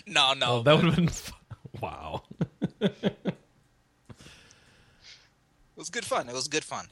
No, 0.07 0.33
no. 0.33 0.45
Oh, 0.47 0.63
that 0.63 0.75
would 0.75 0.85
have 0.85 0.95
been. 0.95 1.09
F- 1.09 1.33
wow. 1.81 2.23
It 5.77 5.79
was 5.79 5.89
good 5.89 6.05
fun. 6.05 6.29
It 6.29 6.33
was 6.33 6.47
good 6.47 6.63
fun. 6.63 6.87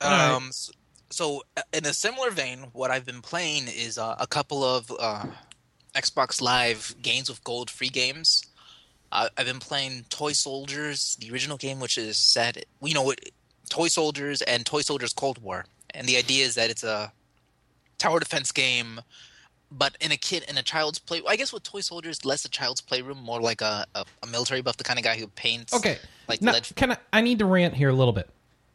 Um, 0.00 0.48
s- 0.48 0.70
so, 1.10 1.42
uh, 1.56 1.62
in 1.72 1.84
a 1.86 1.92
similar 1.94 2.30
vein, 2.30 2.66
what 2.72 2.90
I've 2.90 3.04
been 3.04 3.20
playing 3.22 3.64
is 3.68 3.98
uh, 3.98 4.16
a 4.18 4.26
couple 4.26 4.62
of 4.64 4.92
uh, 4.98 5.26
Xbox 5.94 6.40
Live 6.40 6.94
games 7.02 7.28
with 7.28 7.42
gold 7.44 7.68
free 7.70 7.88
games. 7.88 8.44
Uh, 9.12 9.28
I've 9.36 9.46
been 9.46 9.58
playing 9.58 10.04
Toy 10.08 10.32
Soldiers, 10.32 11.16
the 11.20 11.30
original 11.32 11.56
game, 11.56 11.80
which 11.80 11.98
is 11.98 12.16
set, 12.16 12.64
you 12.82 12.94
know, 12.94 13.10
it- 13.10 13.32
Toy 13.68 13.88
Soldiers 13.88 14.40
and 14.42 14.64
Toy 14.66 14.80
Soldiers 14.82 15.12
Cold 15.12 15.38
War, 15.42 15.64
and 15.94 16.06
the 16.06 16.16
idea 16.16 16.44
is 16.44 16.54
that 16.56 16.70
it's 16.70 16.82
a 16.84 17.12
tower 17.98 18.18
defense 18.18 18.50
game, 18.50 19.00
but 19.70 19.96
in 20.00 20.10
a 20.10 20.16
kid 20.16 20.44
in 20.48 20.58
a 20.58 20.62
child's 20.62 20.98
play. 20.98 21.22
I 21.28 21.36
guess 21.36 21.52
with 21.52 21.62
Toy 21.62 21.80
Soldiers, 21.80 22.24
less 22.24 22.44
a 22.44 22.48
child's 22.48 22.80
playroom, 22.80 23.18
more 23.18 23.40
like 23.40 23.60
a, 23.60 23.86
a, 23.94 24.04
a 24.24 24.26
military 24.26 24.60
buff, 24.60 24.76
the 24.76 24.82
kind 24.84 24.98
of 24.98 25.04
guy 25.04 25.16
who 25.16 25.28
paints. 25.28 25.72
Okay. 25.74 25.98
like 26.28 26.42
now, 26.42 26.52
lead. 26.54 26.68
can 26.74 26.92
I? 26.92 26.96
I 27.12 27.20
need 27.20 27.38
to 27.40 27.44
rant 27.46 27.74
here 27.74 27.90
a 27.90 27.92
little 27.92 28.12
bit. 28.12 28.28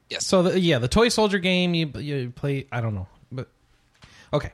Yes. 0.10 0.26
So 0.26 0.44
the, 0.44 0.60
yeah, 0.60 0.80
the 0.80 0.88
toy 0.88 1.10
soldier 1.10 1.40
game 1.40 1.74
you 1.74 1.88
you 1.98 2.32
play. 2.36 2.68
I 2.72 2.82
don't 2.82 2.96
know, 2.96 3.08
but 3.32 3.48
okay. 4.34 4.52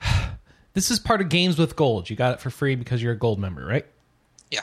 This 0.74 0.90
is 0.90 0.98
part 0.98 1.22
of 1.22 1.30
games 1.30 1.58
with 1.58 1.74
gold. 1.74 2.10
You 2.10 2.16
got 2.16 2.34
it 2.34 2.40
for 2.42 2.50
free 2.50 2.74
because 2.74 3.02
you're 3.02 3.14
a 3.14 3.18
gold 3.18 3.38
member, 3.38 3.64
right? 3.64 3.86
yeah. 4.50 4.60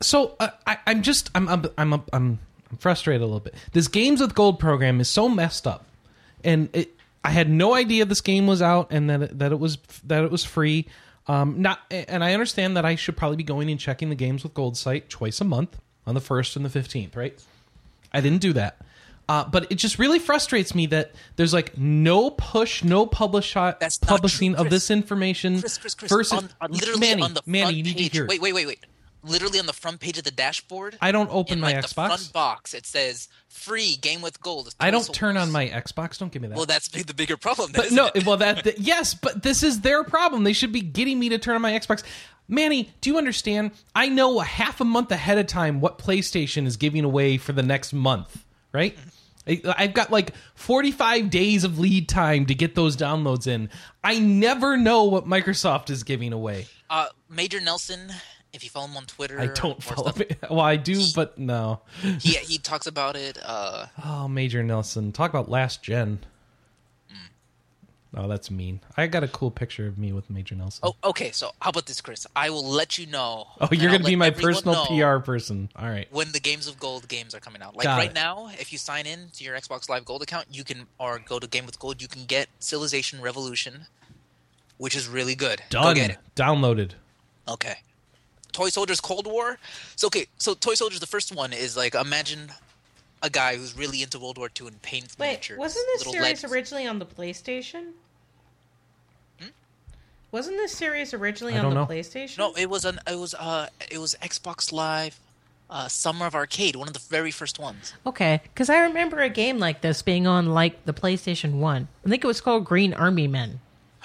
So 0.00 0.36
uh, 0.38 0.50
I, 0.64 0.78
I'm 0.86 1.02
just 1.02 1.28
I'm 1.34 1.48
I'm 1.48 1.64
I'm 1.76 1.92
I'm, 1.94 2.02
I'm 2.12 2.38
frustrated 2.78 3.20
a 3.20 3.24
little 3.24 3.40
bit. 3.40 3.54
This 3.72 3.88
games 3.88 4.20
with 4.20 4.34
gold 4.34 4.60
program 4.60 5.00
is 5.00 5.08
so 5.08 5.28
messed 5.28 5.66
up, 5.66 5.86
and 6.44 6.68
it, 6.72 6.94
I 7.24 7.30
had 7.30 7.50
no 7.50 7.74
idea 7.74 8.04
this 8.04 8.20
game 8.20 8.46
was 8.46 8.62
out 8.62 8.88
and 8.90 9.10
that 9.10 9.22
it, 9.22 9.38
that 9.40 9.50
it 9.50 9.58
was 9.58 9.78
that 10.04 10.22
it 10.22 10.30
was 10.30 10.44
free. 10.44 10.86
Um, 11.26 11.60
not 11.60 11.80
and 11.90 12.22
I 12.24 12.32
understand 12.32 12.76
that 12.76 12.84
I 12.84 12.94
should 12.94 13.16
probably 13.16 13.38
be 13.38 13.42
going 13.42 13.70
and 13.70 13.78
checking 13.80 14.08
the 14.08 14.14
games 14.14 14.42
with 14.42 14.54
gold 14.54 14.76
site 14.76 15.10
twice 15.10 15.40
a 15.40 15.44
month 15.44 15.78
on 16.06 16.14
the 16.14 16.20
first 16.20 16.54
and 16.54 16.64
the 16.64 16.70
fifteenth, 16.70 17.16
right? 17.16 17.36
I 18.12 18.20
didn't 18.20 18.40
do 18.40 18.52
that. 18.54 18.78
Uh, 19.28 19.44
but 19.44 19.70
it 19.70 19.76
just 19.76 20.00
really 20.00 20.18
frustrates 20.18 20.74
me 20.74 20.86
that 20.86 21.12
there's 21.36 21.52
like 21.52 21.78
no 21.78 22.30
push, 22.30 22.82
no 22.82 23.06
publish 23.06 23.54
That's 23.54 23.96
publishing 23.96 24.56
of 24.56 24.70
this 24.70 24.90
information. 24.90 25.60
Chris, 25.60 25.78
Chris, 25.78 25.94
Chris, 25.94 26.10
versus 26.10 26.32
on, 26.36 26.48
on- 26.60 26.72
literally 26.72 26.98
Manny, 26.98 27.22
on 27.22 27.34
the 27.34 27.42
Manny, 27.46 27.62
front 27.66 27.76
you 27.76 27.82
need 27.84 27.96
page. 27.96 28.06
to 28.08 28.12
hear. 28.12 28.24
it. 28.24 28.28
Wait, 28.30 28.40
wait, 28.42 28.54
wait, 28.54 28.66
wait. 28.66 28.86
Literally 29.22 29.60
on 29.60 29.66
the 29.66 29.72
front 29.72 30.00
page 30.00 30.18
of 30.18 30.24
the 30.24 30.30
dashboard. 30.32 30.96
I 31.00 31.12
don't 31.12 31.30
open 31.30 31.54
in 31.54 31.60
my 31.60 31.74
like 31.74 31.84
Xbox. 31.84 31.88
the 31.88 31.92
front 31.92 32.32
box, 32.32 32.74
it 32.74 32.86
says 32.86 33.28
"free 33.48 33.96
game 33.96 34.22
with 34.22 34.40
gold." 34.40 34.74
I 34.80 34.90
don't 34.90 35.12
turn 35.14 35.36
on 35.36 35.52
my 35.52 35.68
Xbox. 35.68 36.18
Don't 36.18 36.32
give 36.32 36.40
me 36.40 36.48
that. 36.48 36.56
Well, 36.56 36.64
that's 36.64 36.88
the 36.88 37.12
bigger 37.12 37.36
problem. 37.36 37.70
Then, 37.70 37.82
but 37.84 37.92
no, 37.92 38.10
it? 38.14 38.24
well 38.26 38.38
that, 38.38 38.64
that 38.64 38.78
yes, 38.80 39.12
but 39.12 39.42
this 39.42 39.62
is 39.62 39.82
their 39.82 40.04
problem. 40.04 40.42
They 40.44 40.54
should 40.54 40.72
be 40.72 40.80
getting 40.80 41.18
me 41.18 41.28
to 41.28 41.38
turn 41.38 41.54
on 41.54 41.60
my 41.60 41.72
Xbox. 41.72 42.02
Manny, 42.50 42.90
do 43.00 43.08
you 43.10 43.16
understand? 43.18 43.70
I 43.94 44.08
know 44.08 44.40
a 44.40 44.44
half 44.44 44.80
a 44.80 44.84
month 44.84 45.10
ahead 45.12 45.38
of 45.38 45.46
time 45.46 45.80
what 45.80 45.98
PlayStation 45.98 46.66
is 46.66 46.76
giving 46.76 47.04
away 47.04 47.36
for 47.38 47.52
the 47.52 47.62
next 47.62 47.92
month, 47.92 48.44
right? 48.72 48.98
I- 49.46 49.62
I've 49.78 49.94
got 49.94 50.10
like 50.10 50.34
45 50.56 51.30
days 51.30 51.64
of 51.64 51.78
lead 51.78 52.08
time 52.08 52.44
to 52.46 52.54
get 52.54 52.74
those 52.74 52.96
downloads 52.96 53.46
in. 53.46 53.70
I 54.04 54.18
never 54.18 54.76
know 54.76 55.04
what 55.04 55.26
Microsoft 55.26 55.88
is 55.90 56.02
giving 56.02 56.32
away. 56.32 56.66
uh, 56.90 57.06
Major 57.28 57.60
Nelson, 57.60 58.12
if 58.52 58.64
you 58.64 58.70
follow 58.70 58.86
him 58.88 58.96
on 58.96 59.04
Twitter, 59.06 59.40
I 59.40 59.46
don't 59.46 59.82
follow 59.82 60.10
him. 60.12 60.26
Well, 60.50 60.60
I 60.60 60.74
do, 60.76 61.04
but 61.14 61.38
no. 61.38 61.80
He 62.02 62.34
he 62.42 62.58
talks 62.58 62.86
about 62.86 63.14
it. 63.16 63.38
Uh, 63.42 63.86
Oh, 64.04 64.26
Major 64.28 64.62
Nelson. 64.64 65.12
Talk 65.12 65.30
about 65.30 65.48
last 65.48 65.82
gen. 65.82 66.18
Oh, 68.16 68.26
that's 68.26 68.50
mean. 68.50 68.80
I 68.96 69.06
got 69.06 69.22
a 69.22 69.28
cool 69.28 69.52
picture 69.52 69.86
of 69.86 69.96
me 69.96 70.12
with 70.12 70.28
Major 70.30 70.56
Nelson. 70.56 70.80
Oh, 70.82 70.96
okay. 71.10 71.30
So 71.30 71.52
how 71.60 71.70
about 71.70 71.86
this, 71.86 72.00
Chris? 72.00 72.26
I 72.34 72.50
will 72.50 72.64
let 72.64 72.98
you 72.98 73.06
know. 73.06 73.46
Oh, 73.60 73.68
you're 73.70 73.92
gonna 73.92 74.02
be 74.02 74.16
my 74.16 74.30
personal 74.30 74.84
PR 74.86 75.18
person. 75.18 75.68
All 75.76 75.88
right. 75.88 76.08
when 76.10 76.32
the 76.32 76.40
Games 76.40 76.66
of 76.66 76.78
Gold 76.80 77.06
games 77.06 77.34
are 77.34 77.40
coming 77.40 77.62
out. 77.62 77.76
Like 77.76 77.84
Got 77.84 77.98
right 77.98 78.10
it. 78.10 78.14
now, 78.14 78.50
if 78.58 78.72
you 78.72 78.78
sign 78.78 79.06
in 79.06 79.28
to 79.34 79.44
your 79.44 79.56
Xbox 79.56 79.88
Live 79.88 80.04
Gold 80.04 80.22
account, 80.22 80.46
you 80.50 80.64
can 80.64 80.86
or 80.98 81.20
go 81.20 81.38
to 81.38 81.46
Game 81.46 81.66
with 81.66 81.78
Gold, 81.78 82.02
you 82.02 82.08
can 82.08 82.24
get 82.24 82.48
Civilization 82.58 83.20
Revolution, 83.20 83.86
which 84.78 84.96
is 84.96 85.06
really 85.06 85.36
good. 85.36 85.62
Go 85.70 85.82
Done. 85.82 85.94
get 85.94 86.10
it. 86.10 86.18
Downloaded. 86.34 86.92
Okay. 87.46 87.76
Toy 88.52 88.68
Soldiers 88.70 89.00
Cold 89.00 89.26
War. 89.28 89.58
So 89.94 90.08
okay, 90.08 90.26
so 90.36 90.54
Toy 90.54 90.74
Soldiers 90.74 90.98
the 90.98 91.06
first 91.06 91.32
one 91.34 91.52
is 91.52 91.76
like 91.76 91.94
imagine 91.94 92.50
a 93.22 93.30
guy 93.30 93.56
who's 93.56 93.76
really 93.76 94.02
into 94.02 94.18
World 94.18 94.38
War 94.38 94.48
II 94.60 94.68
and 94.68 94.82
paints 94.82 95.16
Wait, 95.18 95.26
miniatures. 95.26 95.58
wasn't 95.58 95.86
this 95.92 96.06
little 96.06 96.12
series 96.14 96.42
lead- 96.42 96.52
originally 96.52 96.86
on 96.86 96.98
the 96.98 97.06
PlayStation? 97.06 97.92
Wasn't 100.32 100.56
this 100.56 100.72
series 100.72 101.12
originally 101.12 101.54
I 101.54 101.58
on 101.58 101.70
the 101.70 101.74
know. 101.74 101.86
PlayStation? 101.86 102.38
No, 102.38 102.54
it 102.54 102.70
was 102.70 102.84
an 102.84 103.00
it 103.06 103.18
was 103.18 103.34
uh 103.34 103.66
it 103.90 103.98
was 103.98 104.14
Xbox 104.22 104.72
Live 104.72 105.18
uh 105.68 105.88
Summer 105.88 106.26
of 106.26 106.36
Arcade, 106.36 106.76
one 106.76 106.86
of 106.86 106.94
the 106.94 107.00
very 107.00 107.32
first 107.32 107.58
ones. 107.58 107.94
Okay, 108.06 108.40
because 108.44 108.70
I 108.70 108.78
remember 108.78 109.18
a 109.20 109.28
game 109.28 109.58
like 109.58 109.80
this 109.80 110.02
being 110.02 110.28
on 110.28 110.46
like 110.50 110.84
the 110.84 110.92
PlayStation 110.92 111.54
One. 111.58 111.88
I 112.06 112.10
think 112.10 112.22
it 112.22 112.28
was 112.28 112.40
called 112.40 112.64
Green 112.64 112.94
Army 112.94 113.26
Men. 113.26 113.58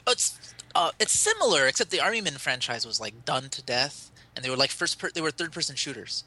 It's 0.08 0.40
uh, 0.74 0.92
it's 1.00 1.14
similar, 1.18 1.68
except 1.68 1.92
the 1.92 2.02
Army 2.02 2.22
Men 2.22 2.34
franchise 2.34 2.88
was 2.88 3.00
like 3.00 3.24
done 3.24 3.50
to 3.50 3.62
death, 3.62 4.10
and 4.36 4.44
they 4.44 4.50
were 4.50 4.58
like 4.58 4.72
first 4.72 4.98
per- 4.98 5.12
they 5.12 5.22
were 5.22 5.30
third 5.32 5.52
person 5.52 5.76
shooters. 5.76 6.24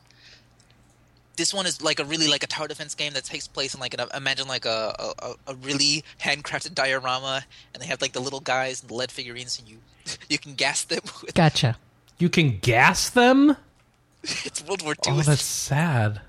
This 1.39 1.55
one 1.55 1.67
is 1.67 1.81
like 1.81 2.01
a 2.01 2.05
really 2.05 2.27
like 2.27 2.43
a 2.43 2.49
tower 2.49 2.67
defense 2.67 2.97
game 2.97 3.13
that 3.13 3.23
takes 3.25 3.47
place 3.47 3.73
in 3.73 3.79
like 3.81 3.95
an 3.95 4.07
imagine 4.13 4.49
like 4.49 4.65
a 4.67 4.93
a, 5.23 5.35
a 5.47 5.55
really 5.55 6.03
handcrafted 6.21 6.75
diorama, 6.75 7.45
and 7.73 7.81
they 7.81 7.87
have 7.87 8.03
like 8.03 8.13
the 8.13 8.21
little 8.21 8.41
guys 8.41 8.81
and 8.83 8.91
the 8.91 8.95
lead 8.95 9.13
figurines, 9.13 9.57
and 9.57 9.69
you 9.69 9.79
you 10.29 10.37
can 10.37 10.55
gas 10.55 10.83
them. 10.83 10.99
With, 11.23 11.35
Gotcha. 11.35 11.79
You 12.19 12.29
can 12.29 12.59
gas 12.59 13.09
them. 13.09 13.57
it's 14.25 14.65
World 14.67 14.83
War 14.83 14.95
II. 15.07 15.15
Oh, 15.15 15.21
that's 15.23 15.41
sad. 15.41 16.21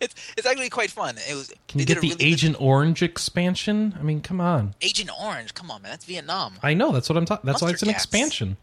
it's 0.00 0.14
it's 0.38 0.46
actually 0.46 0.70
quite 0.70 0.90
fun. 0.90 1.16
It 1.28 1.34
was. 1.34 1.52
Can 1.68 1.80
you 1.80 1.84
get 1.84 1.94
the 1.94 1.98
a 1.98 2.00
really 2.00 2.14
good- 2.16 2.24
Agent 2.24 2.56
Orange 2.58 3.02
expansion? 3.02 3.94
I 4.00 4.02
mean, 4.02 4.22
come 4.22 4.40
on. 4.40 4.74
Agent 4.80 5.10
Orange? 5.22 5.52
Come 5.52 5.70
on, 5.70 5.82
man, 5.82 5.90
that's 5.90 6.06
Vietnam. 6.06 6.54
I 6.62 6.72
know 6.72 6.92
that's 6.92 7.10
what 7.10 7.18
I'm 7.18 7.26
talking. 7.26 7.46
That's 7.46 7.60
why 7.60 7.70
it's 7.70 7.82
an 7.82 7.88
gas. 7.88 7.96
expansion. 7.96 8.56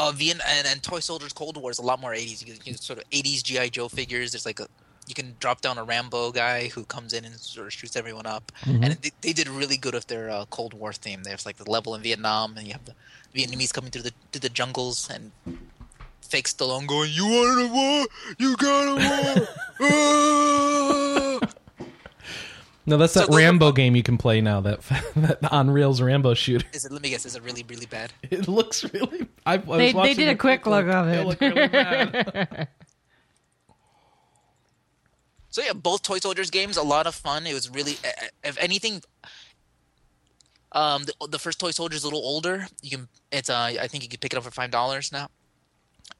Uh, 0.00 0.12
Vien- 0.12 0.40
and, 0.48 0.66
and 0.66 0.82
Toy 0.82 1.00
Soldiers 1.00 1.32
Cold 1.32 1.56
War 1.56 1.70
is 1.70 1.78
a 1.78 1.82
lot 1.82 2.00
more 2.00 2.12
80s. 2.12 2.46
You 2.46 2.54
can, 2.54 2.74
sort 2.76 2.98
of 2.98 3.08
80s 3.10 3.42
GI 3.42 3.70
Joe 3.70 3.88
figures. 3.88 4.32
There's 4.32 4.46
like 4.46 4.60
a 4.60 4.66
you 5.06 5.14
can 5.14 5.34
drop 5.40 5.60
down 5.60 5.76
a 5.76 5.82
Rambo 5.82 6.30
guy 6.30 6.68
who 6.68 6.84
comes 6.84 7.12
in 7.12 7.24
and 7.24 7.34
sort 7.34 7.66
of 7.66 7.72
shoots 7.72 7.96
everyone 7.96 8.26
up. 8.26 8.52
Mm-hmm. 8.60 8.84
And 8.84 8.94
they, 8.94 9.10
they 9.22 9.32
did 9.32 9.48
really 9.48 9.76
good 9.76 9.94
with 9.94 10.06
their 10.06 10.30
uh, 10.30 10.44
Cold 10.50 10.72
War 10.72 10.92
theme. 10.92 11.24
There's 11.24 11.44
like 11.44 11.56
the 11.56 11.68
level 11.68 11.94
in 11.96 12.02
Vietnam, 12.02 12.56
and 12.56 12.66
you 12.66 12.72
have 12.72 12.84
the 12.84 12.94
Vietnamese 13.34 13.72
coming 13.72 13.90
through 13.90 14.02
the 14.02 14.12
through 14.32 14.40
the 14.40 14.48
jungles 14.48 15.10
and 15.10 15.32
fake 16.22 16.48
Stallone 16.48 16.86
going, 16.86 17.10
"You 17.12 17.26
wanted 17.26 17.70
a 17.70 17.72
war, 17.72 18.06
you 18.38 18.56
got 18.56 18.84
a 18.88 19.36
war." 19.38 19.48
Ah!" 19.82 21.59
No, 22.90 22.96
that's 22.96 23.12
So 23.14 23.20
that 23.20 23.26
those 23.30 23.36
are 23.36 23.38
Rambo 23.38 23.72
game 23.72 23.94
you 23.96 24.02
can 24.02 24.18
play 24.18 24.40
now. 24.40 24.60
That 24.60 24.80
that 25.16 25.52
on 25.52 25.70
rails 25.70 26.02
Rambo 26.02 26.34
shooter. 26.34 26.66
is 26.72 26.84
it? 26.84 26.92
Let 26.92 27.00
me 27.02 27.10
guess. 27.10 27.24
Is 27.24 27.36
it 27.36 27.42
really 27.42 27.64
really 27.68 27.86
bad? 27.86 28.12
It 28.30 28.48
looks 28.48 28.84
really. 28.92 29.28
I, 29.46 29.54
I 29.54 29.56
was 29.58 29.78
They- 29.78 29.92
they 29.92 30.14
did 30.14 30.28
a 30.28 30.34
quick 30.36 30.66
look 30.66 30.86
of 30.86 31.08
it. 31.08 31.26
looked 31.26 31.40
really 31.40 31.68
bad. 31.68 32.68
So 35.52 35.62
yeah, 35.62 35.72
both 35.72 36.02
Toy 36.02 36.18
Soldiers 36.18 36.48
games, 36.48 36.76
a 36.76 36.82
lot 36.82 37.08
of 37.08 37.14
fun. 37.16 37.44
It 37.44 37.54
was 37.54 37.68
really, 37.68 37.96
if 38.44 38.56
anything, 38.58 39.02
um, 40.70 41.02
the, 41.02 41.26
the 41.26 41.40
first 41.40 41.58
Toy 41.58 41.72
Soldier 41.72 41.96
is 41.96 42.04
a 42.04 42.06
little 42.06 42.22
older. 42.22 42.68
You 42.82 42.90
can, 42.98 43.08
it's 43.32 43.50
uh, 43.50 43.58
I 43.80 43.88
think 43.88 44.04
you 44.04 44.08
can 44.08 44.20
pick 44.20 44.32
it 44.32 44.36
up 44.36 44.44
for 44.44 44.52
five 44.52 44.70
dollars 44.70 45.10
now. 45.10 45.28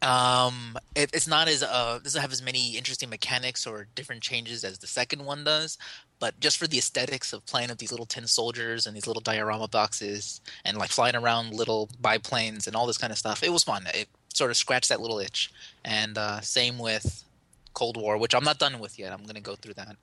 Um, 0.03 0.77
it, 0.97 1.11
it's 1.14 1.29
not 1.29 1.47
as 1.47 1.62
uh, 1.62 2.01
doesn't 2.03 2.21
have 2.21 2.33
as 2.33 2.43
many 2.43 2.77
interesting 2.77 3.09
mechanics 3.09 3.68
or 3.68 3.87
different 3.95 4.21
changes 4.21 4.64
as 4.64 4.79
the 4.79 4.89
second 4.89 5.25
one 5.25 5.45
does. 5.45 5.79
But 6.21 6.39
just 6.39 6.59
for 6.59 6.66
the 6.66 6.79
aesthetics 6.79 7.33
of 7.33 7.45
playing 7.47 7.71
with 7.71 7.79
these 7.79 7.91
little 7.91 8.07
tin 8.07 8.27
soldiers 8.27 8.87
and 8.87 8.95
these 8.95 9.07
little 9.07 9.23
diorama 9.23 9.66
boxes 9.66 10.41
and 10.64 10.77
like 10.77 10.91
flying 10.91 11.16
around 11.16 11.55
little 11.55 11.89
biplanes 12.01 12.66
and 12.66 12.77
all 12.77 12.87
this 12.87 12.99
kind 12.99 13.11
of 13.11 13.18
stuff, 13.18 13.43
it 13.43 13.53
was 13.53 13.64
fun. 13.64 13.85
It 13.95 14.09
sort 14.33 14.51
of 14.51 14.57
scratched 14.57 14.91
that 14.91 15.01
little 15.01 15.18
itch. 15.18 15.51
And 15.85 16.16
uh, 16.18 16.41
same 16.43 16.79
with 16.79 17.25
Cold 17.73 17.97
War, 17.97 18.18
which 18.18 18.35
I'm 18.35 18.45
not 18.45 18.59
done 18.59 18.79
with 18.79 18.99
yet. 18.99 19.12
I'm 19.12 19.25
gonna 19.25 19.41
go 19.41 19.57
through 19.57 19.75
that, 19.75 19.97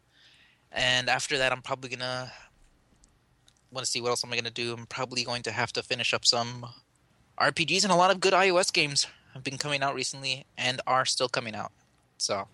and 0.71 1.09
after 1.09 1.37
that, 1.37 1.51
I'm 1.51 1.61
probably 1.61 1.89
gonna 1.89 2.31
want 3.71 3.85
to 3.85 3.91
see 3.91 4.01
what 4.01 4.09
else 4.09 4.23
am 4.23 4.33
I 4.33 4.35
gonna 4.35 4.49
do. 4.49 4.73
I'm 4.73 4.85
probably 4.85 5.23
going 5.23 5.43
to 5.43 5.51
have 5.51 5.71
to 5.73 5.83
finish 5.83 6.13
up 6.13 6.25
some 6.25 6.65
RPGs 7.39 7.83
and 7.83 7.91
a 7.91 7.95
lot 7.95 8.09
of 8.09 8.19
good 8.19 8.33
iOS 8.33 8.73
games 8.73 9.05
have 9.33 9.43
been 9.43 9.57
coming 9.57 9.83
out 9.83 9.93
recently 9.93 10.45
and 10.57 10.81
are 10.87 11.05
still 11.05 11.29
coming 11.29 11.53
out. 11.53 11.71
So 12.17 12.47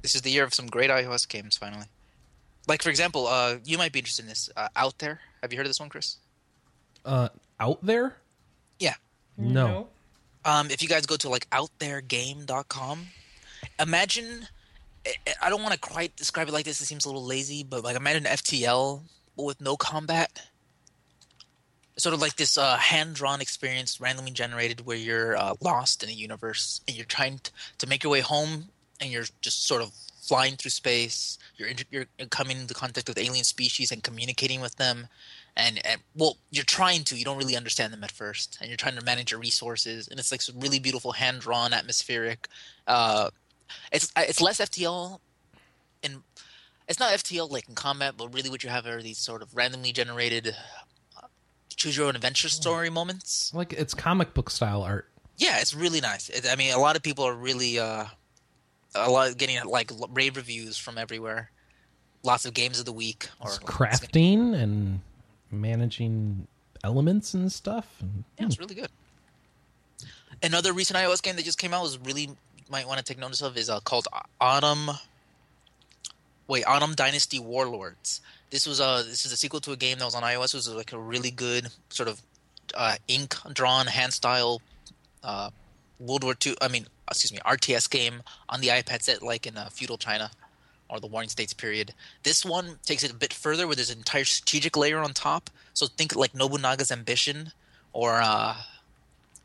this 0.00 0.14
is 0.14 0.22
the 0.22 0.30
year 0.30 0.44
of 0.44 0.54
some 0.54 0.66
great 0.66 0.90
iOS 0.90 1.28
games 1.28 1.56
finally. 1.56 1.86
Like 2.68 2.82
for 2.82 2.90
example, 2.90 3.26
uh, 3.26 3.56
you 3.64 3.76
might 3.78 3.92
be 3.92 3.98
interested 3.98 4.22
in 4.24 4.28
this. 4.28 4.48
Uh, 4.56 4.68
Out 4.76 4.98
there, 4.98 5.20
have 5.42 5.52
you 5.52 5.58
heard 5.58 5.66
of 5.66 5.70
this 5.70 5.80
one, 5.80 5.88
Chris? 5.88 6.16
uh, 7.04 7.28
out 7.58 7.84
there? 7.84 8.16
Yeah. 8.78 8.94
No. 9.36 9.88
um, 10.44 10.70
if 10.70 10.82
you 10.82 10.88
guys 10.88 11.04
go 11.06 11.16
to 11.16 11.28
like 11.28 11.48
outtheregame.com 11.50 13.06
imagine 13.80 14.46
I- 15.06 15.14
i 15.42 15.50
don't 15.50 15.62
want 15.62 15.72
to 15.74 15.78
quite 15.80 16.14
describe 16.16 16.48
it 16.48 16.52
like 16.52 16.64
this 16.64 16.80
it 16.80 16.86
seems 16.86 17.04
a 17.04 17.08
little 17.08 17.24
lazy 17.24 17.62
but 17.62 17.82
like 17.84 17.96
imagine 17.96 18.24
ftl 18.24 19.00
but 19.36 19.44
with 19.44 19.60
no 19.60 19.76
combat 19.76 20.46
sort 21.96 22.14
of 22.14 22.20
like 22.20 22.36
this 22.36 22.56
uh, 22.58 22.76
hand-drawn 22.76 23.40
experience 23.40 24.00
randomly 24.00 24.30
generated 24.32 24.84
where 24.86 24.96
you're 24.96 25.36
uh, 25.36 25.54
lost 25.60 26.02
in 26.02 26.08
a 26.08 26.12
universe 26.12 26.80
and 26.88 26.96
you're 26.96 27.06
trying 27.06 27.38
t- 27.38 27.50
to 27.78 27.86
make 27.86 28.02
your 28.02 28.10
way 28.12 28.20
home 28.20 28.68
and 29.00 29.10
you're 29.10 29.24
just 29.40 29.66
sort 29.66 29.82
of 29.82 29.92
flying 30.22 30.56
through 30.56 30.70
space 30.70 31.38
you're, 31.56 31.68
inter- 31.68 31.84
you're 31.90 32.06
coming 32.30 32.58
into 32.58 32.74
contact 32.74 33.08
with 33.08 33.18
alien 33.18 33.44
species 33.44 33.92
and 33.92 34.02
communicating 34.02 34.60
with 34.60 34.76
them 34.76 35.08
and, 35.56 35.84
and 35.86 36.00
well 36.16 36.36
you're 36.50 36.64
trying 36.64 37.04
to 37.04 37.16
you 37.16 37.24
don't 37.24 37.38
really 37.38 37.56
understand 37.56 37.92
them 37.92 38.04
at 38.04 38.10
first 38.10 38.58
and 38.60 38.68
you're 38.68 38.76
trying 38.76 38.96
to 38.96 39.04
manage 39.04 39.30
your 39.30 39.40
resources 39.40 40.08
and 40.08 40.18
it's 40.18 40.32
like 40.32 40.42
some 40.42 40.58
really 40.60 40.78
beautiful 40.78 41.12
hand-drawn 41.12 41.72
atmospheric 41.72 42.48
uh, 42.86 43.28
it's 43.90 44.12
it's 44.16 44.40
less 44.40 44.60
ftl 44.60 45.18
and 46.02 46.22
it's 46.88 46.98
not 46.98 47.12
ftl 47.12 47.50
like 47.50 47.68
in 47.68 47.74
combat 47.74 48.14
but 48.16 48.32
really 48.34 48.50
what 48.50 48.62
you 48.64 48.70
have 48.70 48.86
are 48.86 49.02
these 49.02 49.18
sort 49.18 49.42
of 49.42 49.54
randomly 49.54 49.92
generated 49.92 50.54
uh, 51.16 51.26
choose 51.76 51.96
your 51.96 52.06
own 52.06 52.14
adventure 52.14 52.48
story 52.48 52.90
moments. 52.90 53.52
Like 53.54 53.72
it's 53.72 53.94
comic 53.94 54.34
book 54.34 54.50
style 54.50 54.82
art. 54.82 55.08
yeah 55.36 55.58
it's 55.60 55.74
really 55.74 56.00
nice. 56.00 56.28
It, 56.28 56.46
i 56.50 56.56
mean 56.56 56.72
a 56.72 56.78
lot 56.78 56.96
of 56.96 57.02
people 57.02 57.24
are 57.24 57.34
really 57.34 57.78
uh 57.78 58.04
a 58.94 59.10
lot 59.10 59.36
getting 59.36 59.62
like 59.64 59.90
rave 60.10 60.36
reviews 60.36 60.76
from 60.76 60.98
everywhere 60.98 61.50
lots 62.22 62.44
of 62.44 62.54
games 62.54 62.78
of 62.78 62.86
the 62.86 62.92
week 62.92 63.28
or 63.40 63.48
It's 63.48 63.58
crafting 63.58 64.54
and 64.54 65.00
managing 65.50 66.46
elements 66.84 67.34
and 67.34 67.50
stuff. 67.50 67.86
And, 68.00 68.24
Yeah, 68.38 68.46
it's 68.46 68.58
really 68.58 68.74
good. 68.74 68.90
Another 70.42 70.72
recent 70.72 70.98
iOS 70.98 71.22
game 71.22 71.36
that 71.36 71.44
just 71.44 71.58
came 71.58 71.72
out 71.72 71.82
was 71.82 71.98
really 71.98 72.30
might 72.68 72.86
want 72.86 72.98
to 72.98 73.04
take 73.04 73.18
notice 73.18 73.42
of 73.42 73.56
is 73.56 73.70
uh, 73.70 73.80
called 73.80 74.08
Autumn. 74.40 74.90
Wait, 76.48 76.64
Autumn 76.66 76.94
Dynasty 76.94 77.38
Warlords. 77.38 78.20
This 78.50 78.66
was 78.66 78.80
a 78.80 79.04
this 79.06 79.24
is 79.24 79.32
a 79.32 79.36
sequel 79.36 79.60
to 79.60 79.72
a 79.72 79.76
game 79.76 79.98
that 79.98 80.04
was 80.04 80.14
on 80.14 80.22
iOS. 80.22 80.46
It 80.46 80.54
was 80.54 80.68
like 80.68 80.92
a 80.92 80.98
really 80.98 81.30
good 81.30 81.68
sort 81.90 82.08
of 82.08 82.20
uh, 82.74 82.96
ink 83.08 83.36
drawn 83.52 83.86
hand 83.86 84.12
style 84.12 84.60
uh, 85.22 85.50
World 85.98 86.24
War 86.24 86.34
II. 86.44 86.56
I 86.60 86.68
mean, 86.68 86.86
excuse 87.08 87.32
me, 87.32 87.38
RTS 87.38 87.90
game 87.90 88.22
on 88.48 88.60
the 88.60 88.68
iPad 88.68 89.02
set 89.02 89.22
like 89.22 89.46
in 89.46 89.56
uh, 89.56 89.68
feudal 89.70 89.98
China 89.98 90.30
or 90.88 91.00
the 91.00 91.06
Warring 91.06 91.28
States 91.28 91.54
period. 91.54 91.94
This 92.22 92.44
one 92.44 92.78
takes 92.84 93.02
it 93.02 93.10
a 93.10 93.14
bit 93.14 93.32
further, 93.32 93.66
where 93.66 93.74
there's 93.74 93.90
an 93.90 93.98
entire 93.98 94.24
strategic 94.24 94.76
layer 94.76 94.98
on 94.98 95.14
top. 95.14 95.48
So 95.74 95.86
think 95.86 96.14
like 96.14 96.34
Nobunaga's 96.34 96.92
Ambition, 96.92 97.52
or 97.92 98.20
uh, 98.22 98.56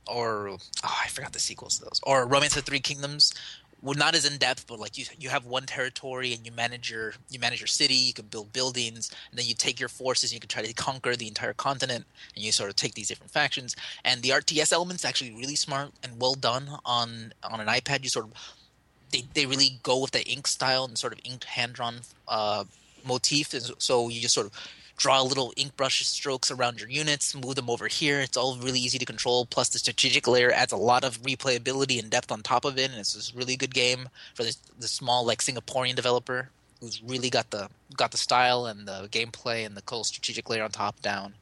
or 0.06 0.50
oh, 0.50 0.58
I 0.84 1.08
forgot 1.08 1.34
the 1.34 1.40
sequels 1.40 1.78
to 1.80 1.86
those, 1.86 2.02
or 2.04 2.26
Romance 2.28 2.58
of 2.58 2.64
Three 2.66 2.82
Kingdoms. 2.82 3.34
Well, 3.82 3.94
not 3.94 4.16
as 4.16 4.26
in 4.26 4.38
depth, 4.38 4.66
but 4.68 4.80
like 4.80 4.98
you 4.98 5.06
you 5.20 5.30
have 5.30 5.46
one 5.46 5.66
territory 5.68 6.34
and 6.34 6.46
you 6.46 6.52
manage 6.52 6.90
your 6.90 7.14
you 7.30 7.40
manage 7.40 7.60
your 7.60 7.68
city. 7.68 7.94
You 7.94 8.14
can 8.14 8.26
build 8.26 8.52
buildings, 8.52 9.12
and 9.30 9.40
then 9.40 9.46
you 9.46 9.54
take 9.54 9.80
your 9.80 9.90
forces 9.90 10.32
and 10.32 10.36
you 10.36 10.40
can 10.40 10.50
try 10.50 10.64
to 10.64 10.74
conquer 10.74 11.16
the 11.16 11.28
entire 11.28 11.54
continent. 11.54 12.06
And 12.36 12.44
you 12.44 12.52
sort 12.52 12.70
of 12.72 12.76
take 12.76 12.96
these 12.96 13.08
different 13.08 13.32
factions. 13.32 13.76
And 14.04 14.24
the 14.24 14.30
RTS 14.30 14.74
elements 14.74 15.06
actually 15.06 15.32
really 15.32 15.56
smart 15.56 15.92
and 16.02 16.20
well 16.20 16.34
done 16.34 16.70
on 16.86 17.34
on 17.44 17.60
an 17.60 17.68
iPad. 17.68 18.04
You 18.04 18.10
sort 18.10 18.26
of 18.26 18.34
they 19.12 19.26
they 19.36 19.46
really 19.46 19.80
go 19.84 20.00
with 20.00 20.12
the 20.12 20.28
ink 20.28 20.48
style 20.48 20.86
and 20.86 20.98
sort 20.98 21.14
of 21.14 21.20
ink 21.24 21.44
hand 21.44 21.74
drawn 21.74 22.02
uh, 22.28 22.64
motif. 23.06 23.54
And 23.54 23.72
so 23.78 24.10
you 24.10 24.22
just 24.22 24.34
sort 24.34 24.48
of 24.48 24.54
draw 24.98 25.22
little 25.22 25.54
ink 25.56 25.78
brush 25.78 26.06
strokes 26.06 26.52
around 26.52 26.80
your 26.80 26.90
units, 26.90 27.36
move 27.36 27.56
them 27.56 27.70
over 27.70 27.88
here. 27.88 28.20
It's 28.20 28.36
all 28.36 28.58
really 28.58 28.80
easy 28.80 28.98
to 28.98 29.06
control. 29.06 29.46
Plus, 29.46 29.70
the 29.70 29.80
strategic 29.80 30.28
layer 30.28 30.52
adds 30.52 30.74
a 30.74 30.78
lot 30.78 31.04
of 31.04 31.22
replayability 31.22 32.00
and 32.00 32.10
depth 32.10 32.32
on 32.32 32.42
top 32.42 32.66
of 32.66 32.78
it, 32.78 32.90
and 32.90 33.00
it's 33.00 33.14
this 33.14 33.36
really 33.36 33.56
good 33.56 33.74
game 33.74 34.10
for 34.34 34.44
this 34.44 34.58
the 34.80 34.88
small 34.88 35.26
like 35.26 35.40
Singaporean 35.40 35.96
developer. 35.96 36.50
who's 36.80 37.02
really 37.04 37.30
got 37.30 37.50
the 37.52 37.70
got 37.96 38.12
the 38.12 38.18
style 38.18 38.66
and 38.66 38.88
the 38.88 39.08
gameplay 39.12 39.66
and 39.66 39.76
the 39.76 39.82
cool 39.82 40.04
strategic 40.04 40.50
layer 40.50 40.64
on 40.64 40.72
top 40.72 41.02
down. 41.02 41.34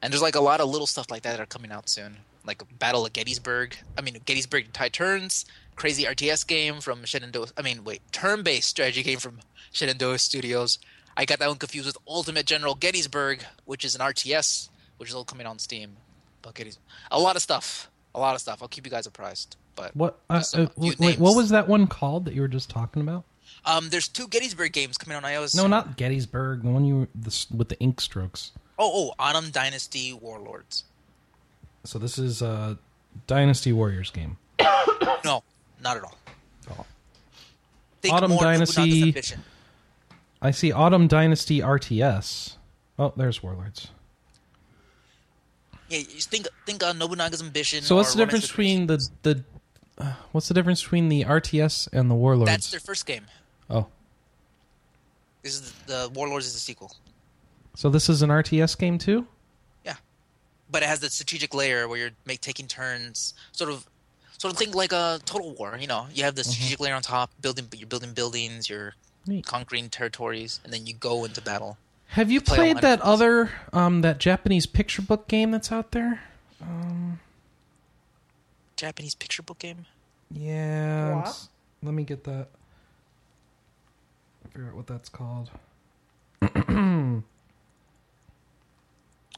And 0.00 0.12
there's 0.12 0.22
like 0.22 0.36
a 0.36 0.40
lot 0.40 0.60
of 0.60 0.68
little 0.68 0.86
stuff 0.86 1.10
like 1.10 1.22
that 1.22 1.32
that 1.32 1.40
are 1.40 1.46
coming 1.46 1.72
out 1.72 1.88
soon, 1.88 2.18
like 2.46 2.62
Battle 2.78 3.04
of 3.04 3.12
Gettysburg. 3.12 3.76
I 3.96 4.00
mean, 4.00 4.16
Gettysburg 4.24 4.72
Tide 4.72 4.92
Turns, 4.92 5.44
crazy 5.76 6.04
RTS 6.04 6.46
game 6.46 6.80
from 6.80 7.04
Shenandoah. 7.04 7.48
I 7.56 7.62
mean, 7.62 7.84
wait, 7.84 8.00
turn-based 8.12 8.68
strategy 8.68 9.02
game 9.02 9.18
from 9.18 9.40
Shenandoah 9.72 10.18
Studios. 10.18 10.78
I 11.18 11.24
got 11.24 11.40
that 11.40 11.48
one 11.48 11.58
confused 11.58 11.86
with 11.86 11.98
Ultimate 12.06 12.46
General 12.46 12.76
Gettysburg, 12.76 13.44
which 13.64 13.84
is 13.84 13.94
an 13.96 14.00
RTS, 14.00 14.68
which 14.98 15.08
is 15.08 15.14
all 15.16 15.24
coming 15.24 15.46
on 15.48 15.58
Steam. 15.58 15.96
But 16.42 16.54
Gettys, 16.54 16.78
a 17.10 17.18
lot 17.18 17.34
of 17.34 17.42
stuff, 17.42 17.90
a 18.14 18.20
lot 18.20 18.36
of 18.36 18.40
stuff. 18.40 18.62
I'll 18.62 18.68
keep 18.68 18.86
you 18.86 18.90
guys 18.90 19.06
apprised. 19.06 19.56
But 19.74 19.94
What? 19.96 20.20
Uh, 20.30 20.42
uh, 20.54 20.66
wait, 20.76 21.18
what 21.18 21.34
was 21.36 21.50
that 21.50 21.68
one 21.68 21.88
called 21.88 22.24
that 22.26 22.34
you 22.34 22.40
were 22.40 22.48
just 22.48 22.70
talking 22.70 23.02
about? 23.02 23.24
Um, 23.64 23.88
there's 23.88 24.06
two 24.06 24.28
Gettysburg 24.28 24.72
games 24.72 24.96
coming 24.96 25.16
on 25.16 25.24
iOS. 25.24 25.56
No, 25.56 25.66
not 25.66 25.96
Gettysburg. 25.96 26.62
The 26.62 26.70
one 26.70 26.84
you 26.84 26.96
were- 27.00 27.08
the, 27.14 27.46
with 27.54 27.68
the 27.68 27.78
ink 27.80 28.00
strokes. 28.00 28.52
Oh, 28.78 29.08
oh, 29.10 29.14
Autumn 29.18 29.50
Dynasty 29.50 30.12
Warlords. 30.12 30.84
So 31.82 31.98
this 31.98 32.16
is 32.18 32.42
a 32.42 32.78
Dynasty 33.26 33.72
Warriors 33.72 34.10
game. 34.10 34.36
No, 35.24 35.42
not 35.82 35.96
at 35.96 36.04
all. 36.04 36.16
Oh. 36.70 36.86
Think 38.02 38.14
Autumn 38.14 38.36
Dynasty-. 38.36 39.12
I 40.40 40.50
see 40.52 40.70
Autumn 40.72 41.08
Dynasty 41.08 41.60
RTS. 41.60 42.56
Oh, 42.98 43.12
there's 43.16 43.42
Warlords. 43.42 43.88
Yeah, 45.88 45.98
you 45.98 46.04
think 46.20 46.46
think 46.66 46.82
uh, 46.82 46.92
Nobunaga's 46.92 47.42
Ambition. 47.42 47.82
So 47.82 47.96
what's 47.96 48.12
the 48.14 48.24
difference 48.24 48.46
between 48.46 48.86
the 48.86 49.08
the 49.22 49.44
uh, 49.98 50.12
what's 50.32 50.48
the 50.48 50.54
difference 50.54 50.82
between 50.82 51.08
the 51.08 51.24
RTS 51.24 51.88
and 51.92 52.10
the 52.10 52.14
Warlords? 52.14 52.50
That's 52.50 52.70
their 52.70 52.80
first 52.80 53.06
game. 53.06 53.24
oh, 53.70 53.86
This 55.42 55.54
is 55.54 55.72
the, 55.86 55.92
the 56.08 56.10
Warlords 56.14 56.46
is 56.46 56.52
the 56.52 56.60
sequel. 56.60 56.92
so 57.74 57.88
this 57.88 58.08
is 58.08 58.22
an 58.22 58.30
RTS 58.30 58.76
game 58.78 58.98
too? 58.98 59.26
Yeah, 59.84 59.94
but 60.70 60.82
it 60.82 60.86
has 60.86 61.00
the 61.00 61.10
strategic 61.10 61.54
layer 61.54 61.88
where 61.88 61.98
you're 61.98 62.10
make 62.26 62.40
taking 62.42 62.66
turns, 62.66 63.32
sort 63.52 63.70
of, 63.70 63.86
sort 64.36 64.52
of 64.52 64.58
think 64.58 64.74
like 64.74 64.92
a 64.92 65.20
Total 65.24 65.52
War. 65.54 65.76
You 65.80 65.86
know, 65.86 66.06
you 66.12 66.22
have 66.24 66.34
the 66.34 66.42
Mm-hmm. 66.42 66.50
strategic 66.50 66.80
layer 66.80 66.94
on 66.94 67.02
top, 67.02 67.30
building 67.40 67.66
you're 67.74 67.88
building 67.88 68.12
buildings, 68.12 68.68
you're 68.68 68.94
Neat. 69.28 69.46
conquering 69.46 69.88
territories, 69.90 70.60
and 70.64 70.72
then 70.72 70.86
you 70.86 70.94
go 70.94 71.24
into 71.24 71.40
battle. 71.40 71.76
Have 72.08 72.30
you 72.30 72.40
play 72.40 72.56
played 72.56 72.68
online 72.76 72.82
that 72.82 72.98
with 73.00 73.06
other 73.06 73.50
um 73.72 74.00
that 74.00 74.18
Japanese 74.18 74.66
picture 74.66 75.02
book 75.02 75.28
game 75.28 75.50
that's 75.50 75.70
out 75.70 75.92
there? 75.92 76.22
Um, 76.60 77.20
Japanese 78.76 79.14
picture 79.14 79.42
book 79.42 79.58
game. 79.58 79.86
Yeah. 80.30 81.10
I'm 81.10 81.22
What? 81.22 81.48
Let 81.82 81.94
me 81.94 82.04
get 82.04 82.24
that. 82.24 82.48
Figure 84.44 84.68
out 84.68 84.74
what 84.74 84.86
that's 84.86 85.08
called. 85.08 85.50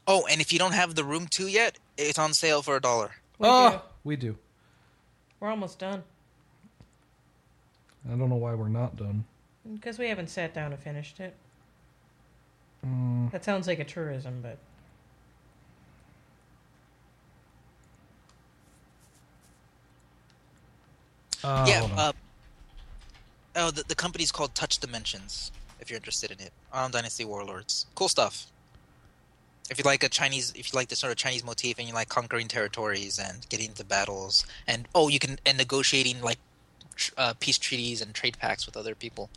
Oh, 0.07 0.25
and 0.29 0.41
if 0.41 0.51
you 0.51 0.57
don't 0.57 0.73
have 0.73 0.95
the 0.95 1.03
Room 1.03 1.27
Two 1.27 1.47
yet, 1.47 1.77
it's 1.95 2.17
on 2.17 2.33
sale 2.33 2.63
for 2.63 2.75
a 2.75 2.81
dollar. 2.81 3.11
We 3.37 3.47
oh, 3.47 3.69
do. 3.69 3.79
we 4.03 4.15
do. 4.15 4.37
We're 5.39 5.49
almost 5.49 5.77
done 5.77 6.03
I 8.09 8.15
don't 8.15 8.29
know 8.29 8.35
why 8.35 8.53
we're 8.55 8.67
not 8.67 8.95
done. 8.95 9.25
Because 9.73 9.97
we 9.99 10.09
haven't 10.09 10.29
sat 10.29 10.53
down 10.53 10.71
and 10.71 10.81
finished 10.81 11.19
it. 11.19 11.35
Mm. 12.85 13.31
That 13.31 13.43
sounds 13.45 13.67
like 13.67 13.79
a 13.79 13.85
tourism, 13.85 14.39
but 14.41 14.57
Uh, 21.43 21.65
yeah. 21.67 21.87
Uh, 21.97 22.11
oh, 23.55 23.71
the, 23.71 23.83
the 23.87 23.95
company's 23.95 24.31
called 24.31 24.53
Touch 24.55 24.79
Dimensions. 24.79 25.51
If 25.79 25.89
you're 25.89 25.97
interested 25.97 26.31
in 26.31 26.39
it, 26.39 26.53
on 26.71 26.91
Dynasty 26.91 27.25
Warlords, 27.25 27.87
cool 27.95 28.09
stuff. 28.09 28.45
If 29.69 29.79
you 29.79 29.83
like 29.83 30.03
a 30.03 30.09
Chinese, 30.09 30.53
if 30.55 30.71
you 30.71 30.77
like 30.77 30.89
the 30.89 30.95
sort 30.95 31.11
of 31.11 31.17
Chinese 31.17 31.43
motif, 31.43 31.79
and 31.79 31.87
you 31.87 31.93
like 31.93 32.09
conquering 32.09 32.47
territories 32.47 33.17
and 33.17 33.47
getting 33.49 33.69
into 33.69 33.83
battles, 33.83 34.45
and 34.67 34.87
oh, 34.93 35.07
you 35.07 35.17
can 35.17 35.39
and 35.45 35.57
negotiating 35.57 36.21
like 36.21 36.37
tr- 36.50 36.50
uh, 37.17 37.33
peace 37.39 37.57
treaties 37.57 38.01
and 38.01 38.13
trade 38.13 38.37
pacts 38.39 38.65
with 38.65 38.77
other 38.77 38.95
people, 38.95 39.29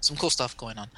some 0.00 0.16
cool 0.16 0.30
stuff 0.30 0.56
going 0.56 0.78
on. 0.78 0.88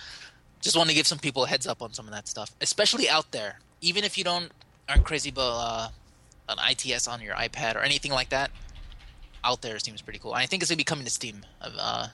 Just 0.60 0.76
want 0.76 0.88
to 0.88 0.94
give 0.94 1.06
some 1.06 1.18
people 1.18 1.44
a 1.44 1.48
heads 1.48 1.66
up 1.66 1.82
on 1.82 1.92
some 1.92 2.06
of 2.06 2.12
that 2.12 2.28
stuff, 2.28 2.54
especially 2.60 3.08
out 3.08 3.32
there. 3.32 3.58
Even 3.80 4.04
if 4.04 4.16
you 4.16 4.24
don't 4.24 4.52
aren't 4.88 5.04
crazy 5.04 5.30
about 5.30 5.52
uh, 5.56 5.88
an 6.48 6.58
ITS 6.70 7.08
on 7.08 7.20
your 7.20 7.34
iPad 7.34 7.74
or 7.74 7.80
anything 7.80 8.12
like 8.12 8.28
that, 8.28 8.50
out 9.44 9.62
there 9.62 9.78
seems 9.78 10.02
pretty 10.02 10.18
cool. 10.18 10.32
I 10.32 10.46
think 10.46 10.62
it's 10.62 10.70
gonna 10.70 10.76
be 10.76 10.84
coming 10.84 11.04
to 11.04 11.10
Steam 11.10 11.44
uh, 11.60 12.08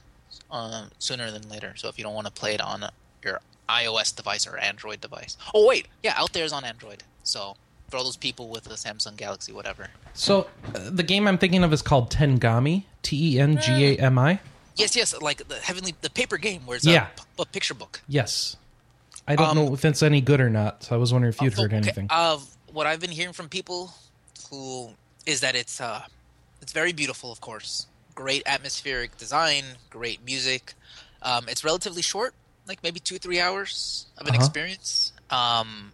uh, 0.51 0.87
sooner 0.99 1.31
than 1.31 1.49
later. 1.49 1.75
So 1.77 1.89
if 1.89 1.99
you 1.99 2.05
don't 2.05 2.15
want 2.15 2.27
to 2.27 2.33
play 2.33 2.55
it 2.55 2.61
on 2.61 2.83
uh, 2.83 2.91
your 3.23 3.41
iOS 3.69 4.15
device 4.17 4.47
or 4.47 4.57
Android 4.57 5.01
device, 5.01 5.37
oh 5.55 5.67
wait, 5.67 5.89
yeah, 6.03 6.15
out 6.17 6.33
there 6.33 6.45
is 6.45 6.53
on 6.53 6.65
Android. 6.65 7.03
So 7.23 7.57
for 7.89 7.97
all 7.97 8.05
those 8.05 8.17
people 8.17 8.49
with 8.49 8.67
a 8.67 8.71
Samsung 8.75 9.17
Galaxy, 9.17 9.53
whatever. 9.53 9.89
So 10.15 10.47
uh, 10.75 10.91
the 10.91 11.03
game 11.03 11.27
I'm 11.27 11.39
thinking 11.39 11.65
of 11.65 11.73
is 11.73 11.83
called 11.83 12.11
Tengami. 12.11 12.85
T 13.03 13.37
E 13.37 13.41
N 13.41 13.59
G 13.61 13.97
A 13.97 13.97
M 14.03 14.19
I. 14.19 14.41
Yes, 14.77 14.95
yes, 14.95 15.19
like 15.21 15.47
the 15.49 15.57
heavenly, 15.57 15.95
the 16.03 16.11
paper 16.11 16.37
game 16.37 16.63
where 16.67 16.77
it's 16.77 16.87
Yeah. 16.87 17.09
a, 17.39 17.43
a 17.43 17.47
picture 17.47 17.75
book. 17.75 18.01
Yes. 18.09 18.57
I 19.27 19.37
don't 19.37 19.49
Um, 19.51 19.57
know 19.57 19.75
if 19.75 19.85
it's 19.85 20.03
any 20.03 20.21
good 20.21 20.41
or 20.41 20.51
not. 20.51 20.85
So 20.85 20.95
I 20.95 20.99
was 20.99 21.13
wondering 21.13 21.33
if 21.33 21.41
you'd 21.41 21.55
Uh, 21.59 21.63
heard 21.63 21.73
okay, 21.73 21.77
anything. 21.77 22.07
Uh, 22.11 22.39
what 22.73 22.87
I've 22.87 23.01
been 23.01 23.11
hearing 23.11 23.33
from 23.33 23.49
people 23.49 23.93
who 24.51 24.91
is 25.27 25.41
that 25.41 25.55
it's 25.55 25.81
uh, 25.81 26.03
it's 26.61 26.73
very 26.73 26.93
beautiful, 26.93 27.33
of 27.33 27.41
course. 27.41 27.87
Great 28.15 28.43
atmospheric 28.47 29.17
design, 29.17 29.65
great 29.91 30.25
music. 30.25 30.75
Um, 31.23 31.49
it's 31.49 31.65
relatively 31.65 32.03
short, 32.03 32.35
like 32.67 32.83
maybe 32.83 33.01
two 33.01 33.19
three 33.19 33.41
hours 33.41 34.07
of 34.19 34.27
an 34.27 34.35
Uh-huh. 34.35 34.45
experience. 34.45 35.13
Um, 35.31 35.93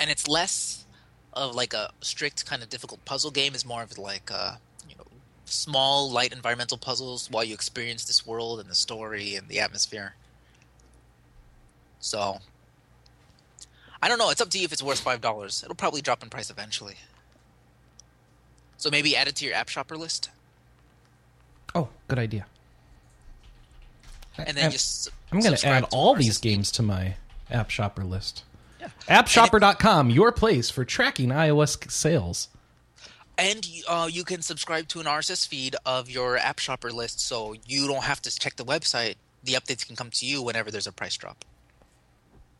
and 0.00 0.10
it's 0.10 0.26
less 0.28 0.81
of 1.32 1.54
like 1.54 1.72
a 1.74 1.90
strict 2.00 2.44
kind 2.46 2.62
of 2.62 2.68
difficult 2.68 3.04
puzzle 3.04 3.30
game. 3.30 3.54
Is 3.54 3.64
more 3.64 3.82
of 3.82 3.96
like 3.98 4.30
uh, 4.32 4.56
you 4.88 4.94
know 4.96 5.04
small 5.44 6.10
light 6.10 6.32
environmental 6.32 6.78
puzzles 6.78 7.30
while 7.30 7.44
you 7.44 7.54
experience 7.54 8.04
this 8.04 8.26
world 8.26 8.60
and 8.60 8.68
the 8.68 8.74
story 8.74 9.34
and 9.34 9.48
the 9.48 9.60
atmosphere. 9.60 10.14
So 12.00 12.38
I 14.02 14.08
don't 14.08 14.18
know. 14.18 14.30
It's 14.30 14.40
up 14.40 14.50
to 14.50 14.58
you 14.58 14.64
if 14.64 14.72
it's 14.72 14.82
worth 14.82 15.00
five 15.00 15.20
dollars. 15.20 15.62
It'll 15.62 15.74
probably 15.76 16.00
drop 16.02 16.22
in 16.22 16.28
price 16.30 16.50
eventually. 16.50 16.96
So 18.76 18.90
maybe 18.90 19.16
add 19.16 19.28
it 19.28 19.36
to 19.36 19.44
your 19.44 19.54
app 19.54 19.68
shopper 19.68 19.96
list, 19.96 20.28
oh, 21.72 21.88
good 22.08 22.18
idea. 22.18 22.46
and 24.36 24.56
then 24.56 24.64
I'm- 24.64 24.72
just. 24.72 25.08
I'm 25.30 25.38
going 25.40 25.56
to 25.56 25.66
add 25.66 25.84
all 25.92 26.14
these 26.14 26.36
games 26.38 26.70
to 26.72 26.82
my 26.82 27.14
app 27.50 27.70
shopper 27.70 28.02
list. 28.04 28.42
Yeah. 29.08 29.22
Appshopper.com, 29.22 30.10
your 30.10 30.32
place 30.32 30.70
for 30.70 30.84
tracking 30.84 31.28
iOS 31.28 31.90
sales. 31.90 32.48
And 33.38 33.66
uh, 33.88 34.08
you 34.10 34.24
can 34.24 34.42
subscribe 34.42 34.88
to 34.88 35.00
an 35.00 35.06
RSS 35.06 35.48
feed 35.48 35.76
of 35.86 36.10
your 36.10 36.36
app 36.36 36.58
shopper 36.58 36.90
list, 36.90 37.20
so 37.20 37.54
you 37.66 37.88
don't 37.88 38.04
have 38.04 38.20
to 38.22 38.38
check 38.38 38.56
the 38.56 38.64
website. 38.64 39.14
The 39.44 39.54
updates 39.54 39.86
can 39.86 39.96
come 39.96 40.10
to 40.10 40.26
you 40.26 40.42
whenever 40.42 40.70
there's 40.70 40.86
a 40.86 40.92
price 40.92 41.16
drop. 41.16 41.44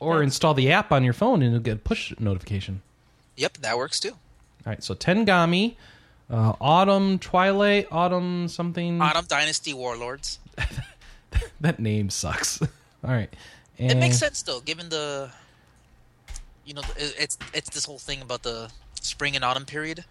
Or 0.01 0.23
install 0.23 0.55
the 0.55 0.73
app 0.73 0.91
on 0.91 1.05
your 1.05 1.13
phone 1.13 1.43
and 1.43 1.53
you'll 1.53 1.61
get 1.61 1.75
a 1.75 1.81
push 1.81 2.13
notification. 2.19 2.83
Yep, 3.37 3.59
that 3.59 3.77
works 3.77 4.01
too. 4.01 4.11
All 4.11 4.19
right, 4.67 4.83
so 4.83 4.95
Tengami, 4.95 5.77
uh, 6.29 6.55
Autumn, 6.61 7.19
Twilight, 7.19 7.87
Autumn 7.93 8.49
something. 8.49 9.01
Autumn 9.01 9.27
Dynasty 9.29 9.73
Warlords. 9.73 10.39
That 11.61 11.79
name 11.79 12.11
sucks. 12.11 12.61
All 13.05 13.11
right. 13.11 13.33
And... 13.79 13.91
It 13.91 13.97
makes 13.97 14.19
sense 14.19 14.43
though, 14.43 14.61
given 14.61 14.89
the, 14.89 15.31
you 16.65 16.75
know, 16.75 16.83
it- 16.97 17.15
it's 17.19 17.39
it's 17.55 17.71
this 17.71 17.85
whole 17.85 17.99
thing 17.99 18.23
about 18.23 18.43
the 18.43 18.71
spring 19.01 19.35
and 19.37 19.45
autumn 19.45 19.65
period. 19.67 20.05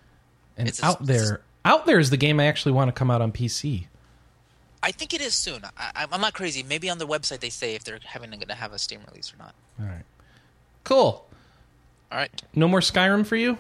And 0.58 0.68
it's 0.68 0.80
a- 0.80 0.86
out 0.86 1.02
it's 1.02 1.10
a- 1.10 1.14
there, 1.14 1.41
out 1.66 1.86
there 1.86 1.99
is 1.99 2.10
the 2.10 2.18
game 2.18 2.39
I 2.39 2.45
actually 2.45 2.72
want 2.74 2.89
to 2.89 2.91
come 2.93 3.10
out 3.12 3.22
on 3.22 3.32
PC. 3.32 3.88
I 4.84 4.91
think 4.91 5.14
it 5.14 5.22
is 5.22 5.36
soon. 5.36 5.64
I, 5.78 6.08
I'm 6.12 6.22
not 6.22 6.34
crazy. 6.34 6.64
Maybe 6.64 6.89
on 6.89 6.97
their 6.97 7.08
website 7.08 7.39
they 7.39 7.49
say 7.52 7.76
if 7.76 7.84
they're 7.84 7.99
having 8.04 8.32
going 8.32 8.47
to 8.47 8.56
have 8.56 8.74
a 8.74 8.80
Steam 8.80 9.02
release 9.08 9.32
or 9.34 9.38
not. 9.38 9.54
All 9.80 9.86
right. 9.86 10.04
Cool. 10.84 11.28
All 12.12 12.18
right. 12.18 12.41
No 12.56 12.68
more 12.68 12.80
Skyrim 12.80 13.26
for 13.26 13.36
you? 13.36 13.58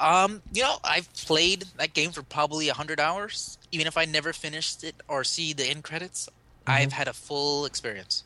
Um, 0.00 0.40
you 0.52 0.62
know, 0.62 0.78
I've 0.82 1.12
played 1.12 1.66
that 1.76 1.92
game 1.92 2.12
for 2.12 2.22
probably 2.22 2.68
hundred 2.68 2.98
hours. 2.98 3.58
Even 3.72 3.86
if 3.86 3.98
I 3.98 4.04
never 4.06 4.32
finished 4.32 4.82
it 4.84 4.94
or 5.06 5.22
see 5.22 5.52
the 5.52 5.66
end 5.66 5.84
credits, 5.84 6.28
I've 6.66 6.92
had 6.92 7.08
a 7.08 7.12
full 7.12 7.66
experience. 7.66 8.24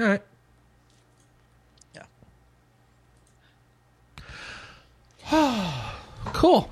All 0.00 0.06
right. 0.06 0.22
Yeah. 1.94 2.02
Oh 5.30 5.94
cool. 6.32 6.70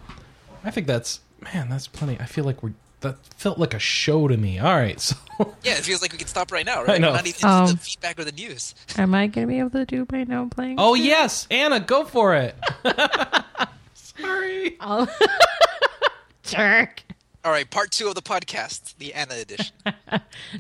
I 0.64 0.70
think 0.70 0.86
that's 0.86 1.20
man, 1.54 1.68
that's 1.68 1.86
plenty. 1.86 2.18
I 2.20 2.24
feel 2.26 2.44
like 2.44 2.62
we're 2.62 2.72
that 3.00 3.16
felt 3.36 3.58
like 3.58 3.72
a 3.72 3.78
show 3.78 4.28
to 4.28 4.36
me. 4.36 4.58
All 4.58 4.74
right, 4.76 5.00
so 5.00 5.16
Yeah, 5.62 5.72
it 5.72 5.84
feels 5.84 6.02
like 6.02 6.12
we 6.12 6.18
could 6.18 6.28
stop 6.28 6.52
right 6.52 6.66
now, 6.66 6.80
right? 6.82 6.96
I 6.96 6.98
know. 6.98 7.08
We're 7.10 7.16
not 7.16 7.26
even 7.26 7.48
Um, 7.48 7.66
the 7.68 7.76
feedback 7.78 8.18
or 8.18 8.24
the 8.24 8.32
news. 8.32 8.74
am 8.98 9.14
I 9.14 9.26
going 9.26 9.46
to 9.46 9.50
be 9.50 9.58
able 9.58 9.70
to 9.70 9.86
do 9.86 10.06
my 10.12 10.24
no 10.24 10.48
playing? 10.50 10.76
Oh 10.78 10.92
yes, 10.94 11.46
Anna, 11.50 11.80
go 11.80 12.04
for 12.04 12.34
it. 12.34 12.54
Sorry. 13.94 14.76
I'll- 14.80 15.08
jerk. 16.42 17.02
All 17.42 17.50
right, 17.52 17.68
part 17.70 17.90
two 17.90 18.08
of 18.08 18.14
the 18.14 18.20
podcast, 18.22 18.96
the 18.98 19.14
Anna 19.14 19.34
edition. 19.36 19.74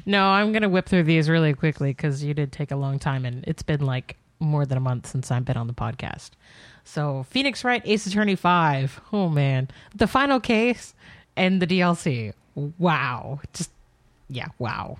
No, 0.06 0.24
I'm 0.24 0.50
gonna 0.52 0.68
whip 0.70 0.86
through 0.88 1.02
these 1.02 1.28
really 1.28 1.52
quickly 1.52 1.90
because 1.90 2.24
you 2.24 2.32
did 2.32 2.52
take 2.52 2.70
a 2.70 2.76
long 2.76 2.98
time, 2.98 3.26
and 3.26 3.44
it's 3.46 3.62
been 3.62 3.84
like 3.84 4.16
more 4.38 4.64
than 4.64 4.78
a 4.78 4.80
month 4.80 5.06
since 5.08 5.30
I've 5.30 5.44
been 5.44 5.58
on 5.58 5.66
the 5.66 5.74
podcast. 5.74 6.30
So, 6.84 7.24
Phoenix 7.30 7.64
Wright, 7.64 7.82
Ace 7.84 8.06
Attorney 8.06 8.36
Five. 8.36 9.00
Oh 9.12 9.28
man, 9.28 9.68
the 9.94 10.06
final 10.06 10.40
case 10.40 10.94
and 11.36 11.60
the 11.60 11.66
DLC. 11.66 12.32
Wow, 12.54 13.40
just 13.52 13.70
yeah, 14.28 14.48
wow. 14.58 14.98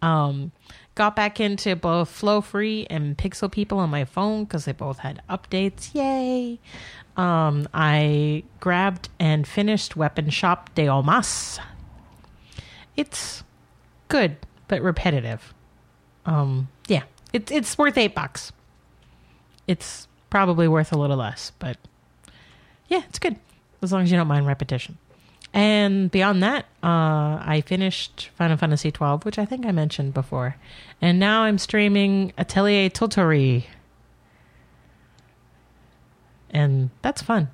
Um, 0.00 0.52
got 0.94 1.16
back 1.16 1.40
into 1.40 1.76
both 1.76 2.08
Flow 2.08 2.40
Free 2.40 2.86
and 2.88 3.16
Pixel 3.16 3.50
People 3.50 3.78
on 3.78 3.90
my 3.90 4.04
phone 4.04 4.44
because 4.44 4.64
they 4.64 4.72
both 4.72 4.98
had 4.98 5.22
updates. 5.28 5.94
Yay! 5.94 6.58
Um, 7.16 7.68
I 7.74 8.44
grabbed 8.60 9.08
and 9.18 9.46
finished 9.46 9.96
Weapon 9.96 10.30
Shop 10.30 10.74
de 10.74 10.86
Omasse. 10.86 11.58
It's 12.96 13.42
good 14.08 14.36
but 14.68 14.82
repetitive. 14.82 15.54
Um, 16.26 16.68
yeah, 16.86 17.04
it's 17.32 17.50
it's 17.50 17.76
worth 17.76 17.98
eight 17.98 18.14
bucks. 18.14 18.52
It's 19.66 20.06
probably 20.30 20.68
worth 20.68 20.92
a 20.92 20.98
little 20.98 21.16
less, 21.16 21.52
but 21.58 21.76
yeah, 22.88 23.02
it's 23.08 23.18
good 23.18 23.36
as 23.82 23.92
long 23.92 24.02
as 24.02 24.10
you 24.10 24.16
don't 24.16 24.28
mind 24.28 24.46
repetition. 24.46 24.98
And 25.54 26.10
beyond 26.10 26.42
that, 26.42 26.66
uh, 26.82 27.40
I 27.40 27.62
finished 27.66 28.30
Final 28.36 28.56
Fantasy 28.56 28.90
twelve, 28.90 29.24
which 29.24 29.38
I 29.38 29.44
think 29.44 29.64
I 29.64 29.72
mentioned 29.72 30.12
before, 30.12 30.56
and 31.00 31.18
now 31.18 31.42
I'm 31.42 31.58
streaming 31.58 32.32
Atelier 32.36 32.90
Totori, 32.90 33.64
and 36.50 36.90
that's 37.02 37.22
fun. 37.22 37.48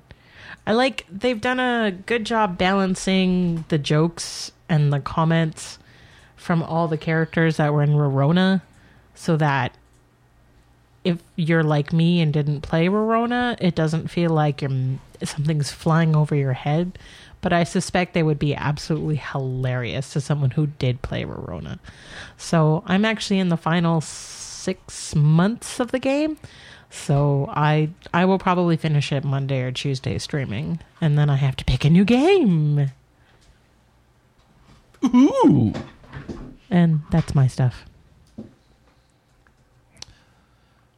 I 0.67 0.73
like 0.73 1.05
they've 1.09 1.39
done 1.39 1.59
a 1.59 1.91
good 1.91 2.25
job 2.25 2.57
balancing 2.57 3.65
the 3.69 3.77
jokes 3.77 4.51
and 4.67 4.91
the 4.91 4.99
comments 4.99 5.79
from 6.35 6.63
all 6.63 6.87
the 6.87 6.97
characters 6.97 7.57
that 7.57 7.73
were 7.73 7.83
in 7.83 7.91
Rorona 7.91 8.61
so 9.13 9.37
that 9.37 9.77
if 11.05 11.19
you're 11.35 11.63
like 11.63 11.93
me 11.93 12.19
and 12.19 12.33
didn't 12.33 12.61
play 12.61 12.87
Rorona, 12.87 13.55
it 13.61 13.75
doesn't 13.75 14.09
feel 14.09 14.31
like 14.31 14.61
you're 14.61 14.71
something's 15.23 15.71
flying 15.71 16.15
over 16.15 16.35
your 16.35 16.53
head. 16.53 16.97
But 17.41 17.53
I 17.53 17.63
suspect 17.63 18.15
they 18.15 18.23
would 18.23 18.39
be 18.39 18.55
absolutely 18.55 19.17
hilarious 19.17 20.11
to 20.13 20.21
someone 20.21 20.49
who 20.49 20.65
did 20.65 21.03
play 21.03 21.23
Rorona. 21.23 21.77
So 22.37 22.83
I'm 22.87 23.05
actually 23.05 23.37
in 23.37 23.49
the 23.49 23.57
final 23.57 24.01
six 24.01 25.15
months 25.15 25.79
of 25.79 25.91
the 25.91 25.99
game. 25.99 26.37
So 26.89 27.45
I 27.49 27.89
I 28.13 28.25
will 28.25 28.39
probably 28.39 28.77
finish 28.77 29.11
it 29.11 29.23
Monday 29.23 29.61
or 29.61 29.71
Tuesday 29.71 30.17
streaming, 30.17 30.79
and 30.99 31.17
then 31.17 31.29
I 31.29 31.35
have 31.35 31.55
to 31.57 31.65
pick 31.65 31.85
a 31.85 31.89
new 31.89 32.03
game. 32.03 32.91
Ooh. 35.03 35.73
And 36.71 37.01
that's 37.11 37.35
my 37.35 37.45
stuff. 37.45 37.85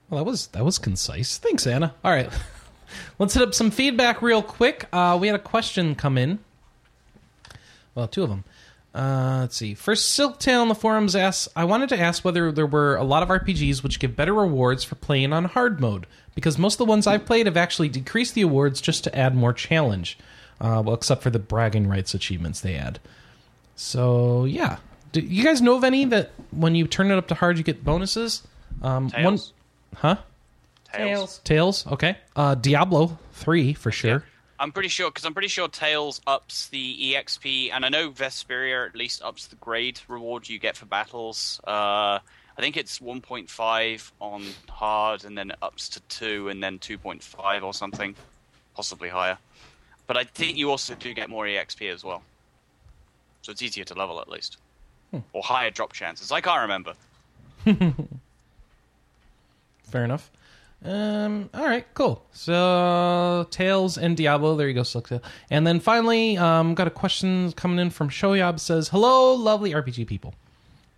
Well, 0.09 0.23
that 0.23 0.29
was 0.29 0.47
that 0.47 0.63
was 0.63 0.77
concise. 0.77 1.37
Thanks, 1.37 1.67
Anna. 1.67 1.93
All 2.03 2.11
right, 2.11 2.31
let's 3.19 3.33
hit 3.33 3.43
up 3.43 3.53
some 3.53 3.71
feedback 3.71 4.21
real 4.21 4.41
quick. 4.41 4.87
Uh, 4.91 5.17
we 5.19 5.27
had 5.27 5.35
a 5.35 5.39
question 5.39 5.95
come 5.95 6.17
in. 6.17 6.39
Well, 7.95 8.07
two 8.07 8.23
of 8.23 8.29
them. 8.29 8.43
Uh, 8.93 9.39
let's 9.41 9.55
see. 9.55 9.75
First, 9.75 10.17
Silktail 10.17 10.61
on 10.61 10.69
the 10.69 10.75
forums 10.75 11.15
asks, 11.15 11.47
I 11.55 11.65
wanted 11.65 11.89
to 11.89 11.99
ask 11.99 12.25
whether 12.25 12.51
there 12.51 12.65
were 12.65 12.95
a 12.95 13.03
lot 13.03 13.21
of 13.21 13.29
RPGs 13.29 13.83
which 13.83 13.99
give 13.99 14.15
better 14.15 14.33
rewards 14.33 14.83
for 14.83 14.95
playing 14.95 15.33
on 15.33 15.45
hard 15.45 15.79
mode, 15.79 16.07
because 16.33 16.57
most 16.57 16.75
of 16.75 16.77
the 16.79 16.85
ones 16.85 17.05
I've 17.05 17.25
played 17.25 17.45
have 17.45 17.57
actually 17.57 17.89
decreased 17.89 18.33
the 18.33 18.41
awards 18.41 18.81
just 18.81 19.03
to 19.03 19.15
add 19.15 19.35
more 19.35 19.53
challenge. 19.53 20.17
Uh, 20.59 20.81
well, 20.83 20.95
except 20.95 21.21
for 21.21 21.29
the 21.29 21.37
bragging 21.37 21.87
rights 21.87 22.15
achievements 22.15 22.61
they 22.61 22.73
add. 22.73 22.99
So, 23.75 24.45
yeah. 24.45 24.77
Do 25.11 25.21
you 25.21 25.43
guys 25.43 25.61
know 25.61 25.75
of 25.75 25.83
any 25.83 26.05
that 26.05 26.31
when 26.49 26.73
you 26.73 26.87
turn 26.87 27.11
it 27.11 27.17
up 27.17 27.27
to 27.27 27.35
hard, 27.35 27.59
you 27.59 27.63
get 27.63 27.83
bonuses? 27.83 28.41
Um, 28.81 29.11
Tails. 29.11 29.53
Huh? 29.95 30.17
Tails. 30.93 31.39
Tails, 31.43 31.87
okay. 31.87 32.17
Uh, 32.35 32.55
Diablo 32.55 33.17
three 33.33 33.73
for 33.73 33.91
sure. 33.91 34.23
I'm 34.59 34.71
pretty 34.71 34.89
sure 34.89 35.09
because 35.09 35.25
I'm 35.25 35.33
pretty 35.33 35.49
sure 35.49 35.67
Tails 35.67 36.21
ups 36.25 36.69
the 36.69 37.13
EXP, 37.13 37.71
and 37.71 37.85
I 37.85 37.89
know 37.89 38.09
Vesperia 38.09 38.87
at 38.87 38.95
least 38.95 39.21
ups 39.21 39.47
the 39.47 39.55
grade 39.57 39.99
reward 40.07 40.49
you 40.49 40.57
get 40.57 40.75
for 40.75 40.85
battles. 40.85 41.61
Uh, 41.67 42.19
I 42.57 42.61
think 42.61 42.75
it's 42.75 42.97
1.5 42.99 44.11
on 44.19 44.45
hard, 44.67 45.25
and 45.25 45.37
then 45.37 45.51
it 45.51 45.57
ups 45.61 45.89
to 45.89 45.99
two, 46.01 46.49
and 46.49 46.63
then 46.63 46.79
2.5 46.79 47.63
or 47.63 47.73
something, 47.73 48.15
possibly 48.75 49.09
higher. 49.09 49.37
But 50.07 50.17
I 50.17 50.23
think 50.23 50.57
you 50.57 50.71
also 50.71 50.95
do 50.95 51.13
get 51.13 51.29
more 51.29 51.45
EXP 51.45 51.93
as 51.93 52.03
well, 52.03 52.23
so 53.43 53.51
it's 53.51 53.61
easier 53.61 53.83
to 53.83 53.93
level 53.93 54.19
at 54.19 54.27
least, 54.27 54.57
or 55.33 55.43
higher 55.43 55.69
drop 55.69 55.93
chances. 55.93 56.31
I 56.31 56.41
can't 56.41 56.61
remember. 56.61 56.93
Fair 59.89 60.03
enough. 60.03 60.29
Um, 60.85 61.49
all 61.53 61.65
right, 61.65 61.85
cool. 61.95 62.23
So 62.33 63.47
Tails 63.49 63.97
and 63.97 64.15
Diablo. 64.15 64.55
There 64.55 64.67
you 64.67 64.73
go, 64.73 64.81
Silktail. 64.81 65.21
And 65.49 65.65
then 65.65 65.79
finally, 65.79 66.37
um, 66.37 66.75
got 66.75 66.87
a 66.87 66.91
question 66.91 67.51
coming 67.53 67.79
in 67.79 67.89
from 67.89 68.09
Shoyab. 68.09 68.59
Says, 68.59 68.89
"Hello, 68.89 69.33
lovely 69.33 69.71
RPG 69.71 70.05
people. 70.07 70.35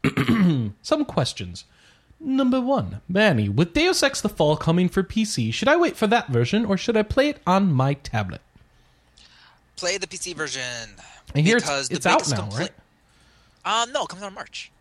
Some 0.82 1.06
questions. 1.06 1.66
Number 2.20 2.60
one, 2.60 3.00
Manny, 3.08 3.48
with 3.48 3.74
Deus 3.74 4.04
Ex: 4.04 4.20
The 4.20 4.28
Fall 4.28 4.58
coming 4.58 4.90
for 4.90 5.02
PC, 5.02 5.54
should 5.54 5.70
I 5.70 5.78
wait 5.78 5.96
for 5.96 6.08
that 6.08 6.28
version 6.28 6.66
or 6.66 6.76
should 6.76 6.98
I 6.98 7.04
play 7.04 7.30
it 7.30 7.42
on 7.48 7.72
my 7.72 7.94
tablet? 7.94 8.42
Play 9.78 9.98
the 9.98 10.08
PC 10.08 10.36
version. 10.36 10.90
Hear 11.34 11.58
it's, 11.58 11.66
because 11.66 11.88
the 11.88 11.96
it's 11.96 12.06
out 12.06 12.30
now, 12.30 12.42
compla- 12.42 12.60
right? 12.60 12.72
Uh, 13.64 13.88
no, 13.94 14.04
it 14.04 14.10
comes 14.10 14.22
out 14.24 14.30
in 14.30 14.34
March. 14.34 14.72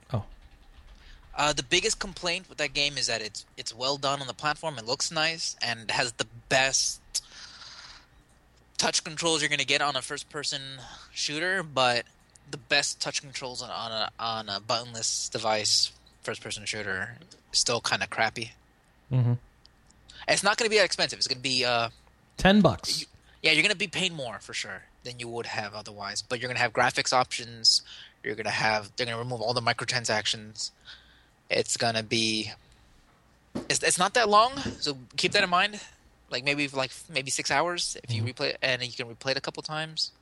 Uh, 1.38 1.52
the 1.52 1.62
biggest 1.62 2.00
complaint 2.00 2.48
with 2.48 2.58
that 2.58 2.74
game 2.74 2.98
is 2.98 3.06
that 3.06 3.22
it's 3.22 3.46
it's 3.56 3.72
well 3.74 3.96
done 3.96 4.20
on 4.20 4.26
the 4.26 4.34
platform. 4.34 4.76
It 4.76 4.84
looks 4.84 5.12
nice 5.12 5.54
and 5.62 5.88
has 5.90 6.10
the 6.12 6.26
best 6.48 7.00
touch 8.76 9.04
controls 9.04 9.40
you're 9.40 9.48
gonna 9.48 9.64
get 9.64 9.80
on 9.80 9.94
a 9.96 10.02
first-person 10.02 10.60
shooter, 11.12 11.62
but 11.62 12.04
the 12.50 12.56
best 12.56 13.00
touch 13.00 13.20
controls 13.20 13.62
on, 13.62 13.70
on 13.70 13.92
a 13.92 14.10
on 14.18 14.48
a 14.48 14.60
buttonless 14.60 15.30
device 15.30 15.92
first-person 16.22 16.64
shooter 16.64 17.16
is 17.52 17.58
still 17.60 17.80
kind 17.80 18.02
of 18.02 18.10
crappy. 18.10 18.50
Mhm. 19.12 19.38
It's 20.26 20.42
not 20.42 20.56
gonna 20.56 20.70
be 20.70 20.78
that 20.78 20.84
expensive. 20.84 21.18
It's 21.20 21.28
gonna 21.28 21.40
be 21.40 21.64
uh 21.64 21.90
ten 22.36 22.60
bucks. 22.60 23.04
yeah, 23.42 23.52
you're 23.52 23.62
gonna 23.62 23.76
be 23.76 23.86
paying 23.86 24.14
more 24.14 24.40
for 24.40 24.54
sure 24.54 24.82
than 25.04 25.20
you 25.20 25.28
would 25.28 25.46
have 25.46 25.72
otherwise. 25.72 26.20
But 26.20 26.40
you're 26.40 26.48
gonna 26.48 26.58
have 26.58 26.72
graphics 26.72 27.12
options. 27.12 27.82
You're 28.24 28.34
gonna 28.34 28.50
have 28.50 28.90
they're 28.96 29.06
gonna 29.06 29.18
remove 29.18 29.40
all 29.40 29.54
the 29.54 29.60
microtransactions. 29.62 30.72
It's 31.50 31.76
gonna 31.76 32.02
be 32.02 32.52
it's, 33.68 33.82
it's 33.82 33.98
not 33.98 34.14
that 34.14 34.28
long, 34.28 34.56
so 34.80 34.96
keep 35.16 35.32
that 35.32 35.42
in 35.42 35.50
mind. 35.50 35.80
Like 36.30 36.44
maybe 36.44 36.68
like 36.68 36.90
maybe 37.12 37.30
six 37.30 37.50
hours 37.50 37.96
if 38.04 38.12
you 38.14 38.22
replay 38.22 38.50
it, 38.50 38.58
and 38.62 38.82
you 38.82 38.92
can 38.92 39.06
replay 39.12 39.30
it 39.32 39.36
a 39.38 39.40
couple 39.40 39.62
times. 39.62 40.12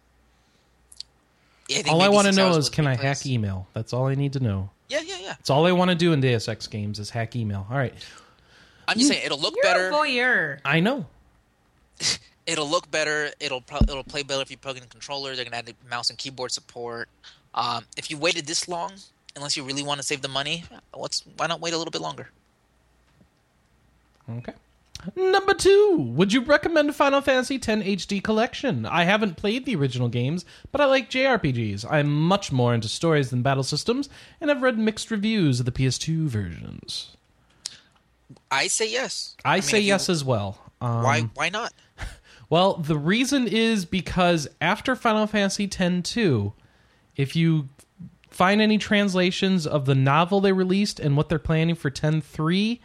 Yeah, 1.69 1.77
think 1.79 1.89
All 1.91 2.01
I 2.01 2.09
want 2.09 2.29
to 2.29 2.33
know 2.33 2.57
is, 2.57 2.71
can 2.71 2.87
I 2.87 2.95
replays. 2.97 3.01
hack 3.01 3.27
email? 3.27 3.67
That's 3.73 3.93
all 3.93 4.07
I 4.07 4.15
need 4.15 4.35
to 4.35 4.41
know. 4.41 4.71
Yeah, 4.89 5.01
yeah, 5.05 5.17
yeah. 5.21 5.29
That's 5.31 5.51
all 5.51 5.67
I 5.67 5.73
want 5.73 5.91
to 5.91 5.97
do 5.97 6.13
in 6.13 6.21
Deus 6.21 6.47
Ex 6.47 6.69
games 6.69 7.01
is 7.01 7.11
hack 7.11 7.35
email. 7.35 7.67
All 7.69 7.77
right, 7.77 7.93
I'm 8.87 8.97
just 8.97 9.11
saying 9.11 9.23
it'll 9.25 9.41
look 9.41 9.55
You're 9.57 9.65
better. 9.65 9.89
a 9.89 9.93
voyeur. 9.93 10.59
I 10.65 10.79
know. 10.79 11.07
it'll 12.47 12.69
look 12.71 12.89
better. 12.93 13.31
It'll 13.41 13.61
pro- 13.63 13.79
it'll 13.81 14.05
play 14.05 14.23
better 14.23 14.43
if 14.43 14.51
you 14.53 14.57
plug 14.57 14.77
in 14.77 14.85
a 14.85 14.87
controller. 14.87 15.35
They're 15.35 15.45
gonna 15.45 15.57
add 15.57 15.67
the 15.67 15.75
mouse 15.91 16.09
and 16.09 16.17
keyboard 16.17 16.53
support. 16.53 17.09
Um, 17.53 17.85
if 17.97 18.13
you 18.13 18.17
waited 18.17 18.47
this 18.47 18.69
long, 18.69 18.93
unless 19.37 19.57
you 19.57 19.63
really 19.63 19.83
want 19.83 20.01
to 20.01 20.07
save 20.07 20.23
the 20.23 20.29
money, 20.29 20.65
what's 20.93 21.23
why 21.37 21.47
not 21.47 21.61
wait 21.61 21.75
a 21.75 21.79
little 21.79 21.91
bit 21.93 22.01
longer? 22.01 22.31
Okay. 24.39 24.53
Number 25.15 25.55
two, 25.55 26.11
would 26.17 26.33
you 26.33 26.41
recommend 26.41 26.97
Final 26.97 27.21
Fantasy 27.21 27.57
X 27.57 27.67
HD 27.67 28.23
Collection? 28.23 28.87
I 28.87 29.05
haven't 29.05 29.37
played 29.37 29.65
the 29.65 29.77
original 29.77 30.09
games, 30.09 30.45
but 30.73 30.81
I 30.81 30.87
like 30.87 31.11
JRPGs. 31.11 31.85
I'm 31.89 32.11
much 32.13 32.51
more 32.51 32.75
into 32.75 32.89
stories 32.89 33.31
than 33.31 33.43
battle 33.43 33.63
systems, 33.63 34.09
and 34.41 34.51
I've 34.51 34.63
read 34.63 34.79
mixed 34.79 35.11
reviews 35.11 35.61
of 35.61 35.67
the 35.67 35.73
PS2 35.73 36.27
versions. 36.27 37.17
I 38.51 38.67
say 38.67 38.91
yes. 38.91 39.37
I, 39.45 39.57
mean, 39.57 39.63
say 39.63 39.79
if 39.79 39.85
you- 39.85 39.89
yes 39.89 40.09
as 40.09 40.25
well. 40.25 40.59
Um, 40.81 41.03
Why 41.03 41.21
why 41.35 41.49
not? 41.51 41.73
Well, 42.49 42.75
the 42.75 42.97
reason 42.97 43.49
is 43.49 43.85
because 43.85 44.47
after 44.61 44.95
Final 44.95 45.27
Fantasy 45.27 45.65
X 45.65 46.09
2, 46.11 46.53
if 47.17 47.35
you 47.35 47.69
find 48.37 48.61
any 48.61 48.79
translations 48.79 49.67
of 49.67 49.87
the 49.87 49.95
novel 49.95 50.41
they 50.41 50.53
released 50.53 51.01
and 51.01 51.17
what 51.17 51.29
they're 51.29 51.39
planning 51.39 51.75
for 51.75 51.91
10 51.91 52.21
3, 52.21 52.81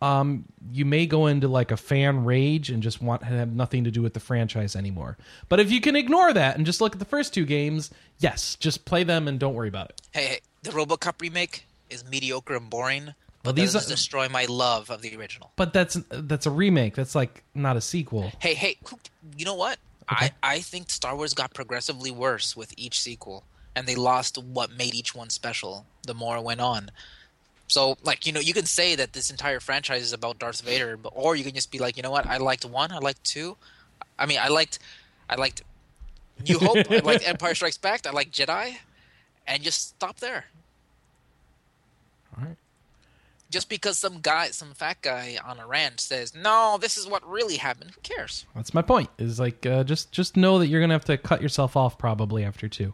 um, 0.00 0.44
you 0.72 0.84
may 0.84 1.06
go 1.06 1.26
into 1.26 1.48
like 1.48 1.70
a 1.70 1.76
fan 1.76 2.24
rage 2.24 2.70
and 2.70 2.82
just 2.82 3.00
want 3.02 3.22
to 3.22 3.26
have 3.28 3.52
nothing 3.52 3.84
to 3.84 3.90
do 3.90 4.02
with 4.02 4.14
the 4.14 4.20
franchise 4.20 4.76
anymore. 4.76 5.16
But 5.48 5.60
if 5.60 5.70
you 5.70 5.80
can 5.80 5.96
ignore 5.96 6.32
that 6.32 6.56
and 6.56 6.64
just 6.66 6.80
look 6.80 6.92
at 6.94 6.98
the 6.98 7.04
first 7.04 7.32
two 7.34 7.44
games, 7.44 7.90
yes, 8.18 8.56
just 8.56 8.84
play 8.84 9.04
them 9.04 9.26
and 9.28 9.38
don't 9.38 9.54
worry 9.54 9.68
about 9.68 9.90
it. 9.90 10.00
Hey, 10.12 10.26
hey, 10.26 10.38
the 10.62 10.70
RoboCop 10.70 11.20
remake 11.20 11.66
is 11.90 12.04
mediocre 12.08 12.54
and 12.56 12.68
boring. 12.70 13.06
Well, 13.06 13.14
But 13.54 13.56
these 13.56 13.74
are- 13.74 13.80
destroy 13.88 14.28
my 14.28 14.44
love 14.46 14.90
of 14.90 15.00
the 15.02 15.16
original. 15.16 15.52
But 15.56 15.72
that's 15.72 15.94
that's 16.10 16.46
a 16.46 16.50
remake. 16.50 16.94
That's 16.94 17.14
like 17.14 17.42
not 17.54 17.76
a 17.76 17.80
sequel. 17.80 18.30
Hey, 18.40 18.54
hey, 18.54 18.76
you 19.36 19.44
know 19.44 19.54
what? 19.54 19.78
I, 20.08 20.30
I 20.42 20.60
think 20.60 20.90
Star 20.90 21.14
Wars 21.16 21.34
got 21.34 21.52
progressively 21.52 22.10
worse 22.10 22.56
with 22.56 22.72
each 22.78 22.98
sequel, 23.00 23.44
and 23.78 23.86
they 23.86 23.94
lost 23.94 24.36
what 24.38 24.76
made 24.76 24.92
each 24.92 25.14
one 25.14 25.30
special 25.30 25.86
the 26.04 26.12
more 26.12 26.36
it 26.36 26.42
went 26.42 26.60
on. 26.60 26.90
So, 27.68 27.96
like, 28.02 28.26
you 28.26 28.32
know, 28.32 28.40
you 28.40 28.52
can 28.52 28.64
say 28.64 28.96
that 28.96 29.12
this 29.12 29.30
entire 29.30 29.60
franchise 29.60 30.02
is 30.02 30.12
about 30.12 30.40
Darth 30.40 30.62
Vader, 30.62 30.96
but, 30.96 31.12
or 31.14 31.36
you 31.36 31.44
can 31.44 31.54
just 31.54 31.70
be 31.70 31.78
like, 31.78 31.96
you 31.96 32.02
know 32.02 32.10
what? 32.10 32.26
I 32.26 32.38
liked 32.38 32.64
one, 32.64 32.90
I 32.90 32.98
liked 32.98 33.22
two. 33.22 33.56
I 34.18 34.26
mean, 34.26 34.40
I 34.42 34.48
liked, 34.48 34.80
I 35.30 35.36
liked 35.36 35.62
New 36.48 36.58
Hope, 36.62 36.90
I 36.90 36.98
liked 36.98 37.28
Empire 37.28 37.54
Strikes 37.54 37.78
Back, 37.78 38.04
I 38.04 38.10
liked 38.10 38.32
Jedi, 38.32 38.74
and 39.46 39.62
just 39.62 39.90
stop 39.90 40.18
there. 40.18 40.46
All 42.36 42.44
right. 42.44 42.56
Just 43.48 43.68
because 43.68 43.96
some 43.96 44.18
guy, 44.20 44.48
some 44.48 44.72
fat 44.72 45.00
guy 45.02 45.38
on 45.42 45.60
a 45.60 45.66
rant 45.66 46.00
says, 46.00 46.34
"No, 46.34 46.76
this 46.78 46.98
is 46.98 47.06
what 47.06 47.26
really 47.26 47.56
happened," 47.56 47.92
who 47.92 48.00
cares? 48.02 48.44
That's 48.54 48.74
my 48.74 48.82
point. 48.82 49.08
Is 49.16 49.40
like 49.40 49.64
uh, 49.64 49.84
just 49.84 50.12
just 50.12 50.36
know 50.36 50.58
that 50.58 50.66
you're 50.66 50.82
gonna 50.82 50.92
have 50.92 51.06
to 51.06 51.16
cut 51.16 51.40
yourself 51.40 51.74
off 51.74 51.96
probably 51.96 52.44
after 52.44 52.68
two. 52.68 52.92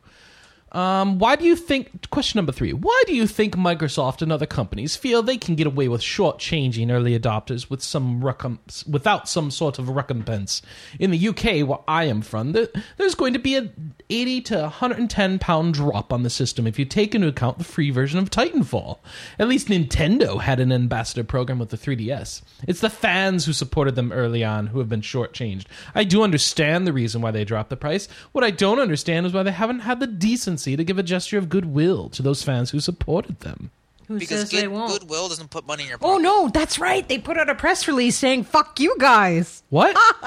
Um, 0.75 1.21
why 1.21 1.37
do 1.37 1.45
you 1.45 1.55
think? 1.55 2.11
Question 2.11 2.39
number 2.39 2.51
three. 2.51 2.73
Why 2.73 3.05
do 3.07 3.15
you 3.15 3.29
think 3.29 3.55
Microsoft 3.55 4.23
and 4.23 4.33
other 4.33 4.45
companies 4.45 4.97
feel 4.97 5.23
they 5.23 5.37
can 5.37 5.55
get 5.55 5.69
away 5.69 5.87
with 5.87 6.01
shortchanging 6.01 6.91
early 6.91 7.17
adopters 7.19 7.71
with 7.71 7.81
some 7.81 8.21
without 8.21 9.29
some 9.29 9.53
sort 9.53 9.79
of 9.79 9.89
recompense? 9.89 10.63
In 10.99 11.13
the 11.13 11.29
UK, 11.29 11.67
where 11.67 11.79
I 11.87 12.05
am 12.05 12.23
from, 12.23 12.53
there, 12.53 12.67
there's 12.97 13.15
going 13.15 13.35
to 13.35 13.39
be 13.39 13.57
a 13.57 13.71
80 14.11 14.41
to 14.43 14.61
110 14.63 15.39
pound 15.39 15.75
drop 15.75 16.13
on 16.13 16.25
the 16.25 16.31
system 16.31 16.67
if 16.67 16.79
you 16.79 16.85
take 16.85 17.15
into 17.15 17.29
account 17.29 17.59
the 17.59 17.65
free 17.65 17.91
version 17.91 18.19
of 18.19 18.31
Titanfall. 18.31 18.99
At 19.39 19.49
least 19.49 19.69
Nintendo 19.69 20.41
had 20.41 20.59
an 20.59 20.73
ambassador 20.73 21.25
program 21.25 21.61
with 21.61 21.71
the 21.71 21.77
3DS. 21.77 22.43
It's 22.67 22.81
the 22.81 22.91
fans 22.91 23.47
who 23.47 23.53
supported 23.53 23.95
them 23.95 24.13
early 24.13 24.43
on 24.43 24.67
who 24.67 24.81
have 24.81 24.89
been 24.89 25.03
shortchanged. 25.03 25.67
I 25.95 26.03
do 26.03 26.23
understand 26.25 26.85
the 26.85 26.93
reason 26.93 27.23
why 27.23 27.31
they 27.31 27.45
dropped 27.45 27.71
the 27.71 27.77
price. 27.77 28.09
What 28.33 28.43
I 28.43 28.51
don't 28.51 28.81
understand 28.81 29.27
is 29.27 29.33
why 29.33 29.45
they 29.45 29.53
haven't 29.53 29.81
had 29.81 30.01
the 30.01 30.07
decency 30.09 30.64
to 30.65 30.85
give 30.85 30.99
a 30.99 31.03
gesture 31.03 31.39
of 31.39 31.49
goodwill 31.49 32.09
to 32.11 32.23
those 32.23 32.43
fans 32.43 32.71
who 32.71 32.81
supported 32.81 33.41
them. 33.41 33.71
Who 34.09 34.19
Because 34.19 34.41
says 34.41 34.51
they 34.51 34.69
won't? 34.69 34.93
goodwill 34.93 35.29
doesn't 35.29 35.51
put 35.51 35.67
money 35.67 35.85
in 35.85 35.89
your 35.89 35.99
oh, 35.99 36.01
pocket. 36.01 36.15
Oh 36.15 36.19
no, 36.19 36.49
that's 36.49 36.79
right. 36.79 37.07
They 37.09 37.19
put 37.19 37.39
out 37.39 37.49
a 37.49 37.55
press 37.55 37.89
release 37.89 38.17
saying 38.17 38.45
"fuck 38.45 38.79
you 38.79 38.97
guys." 38.99 39.63
What? 39.71 39.97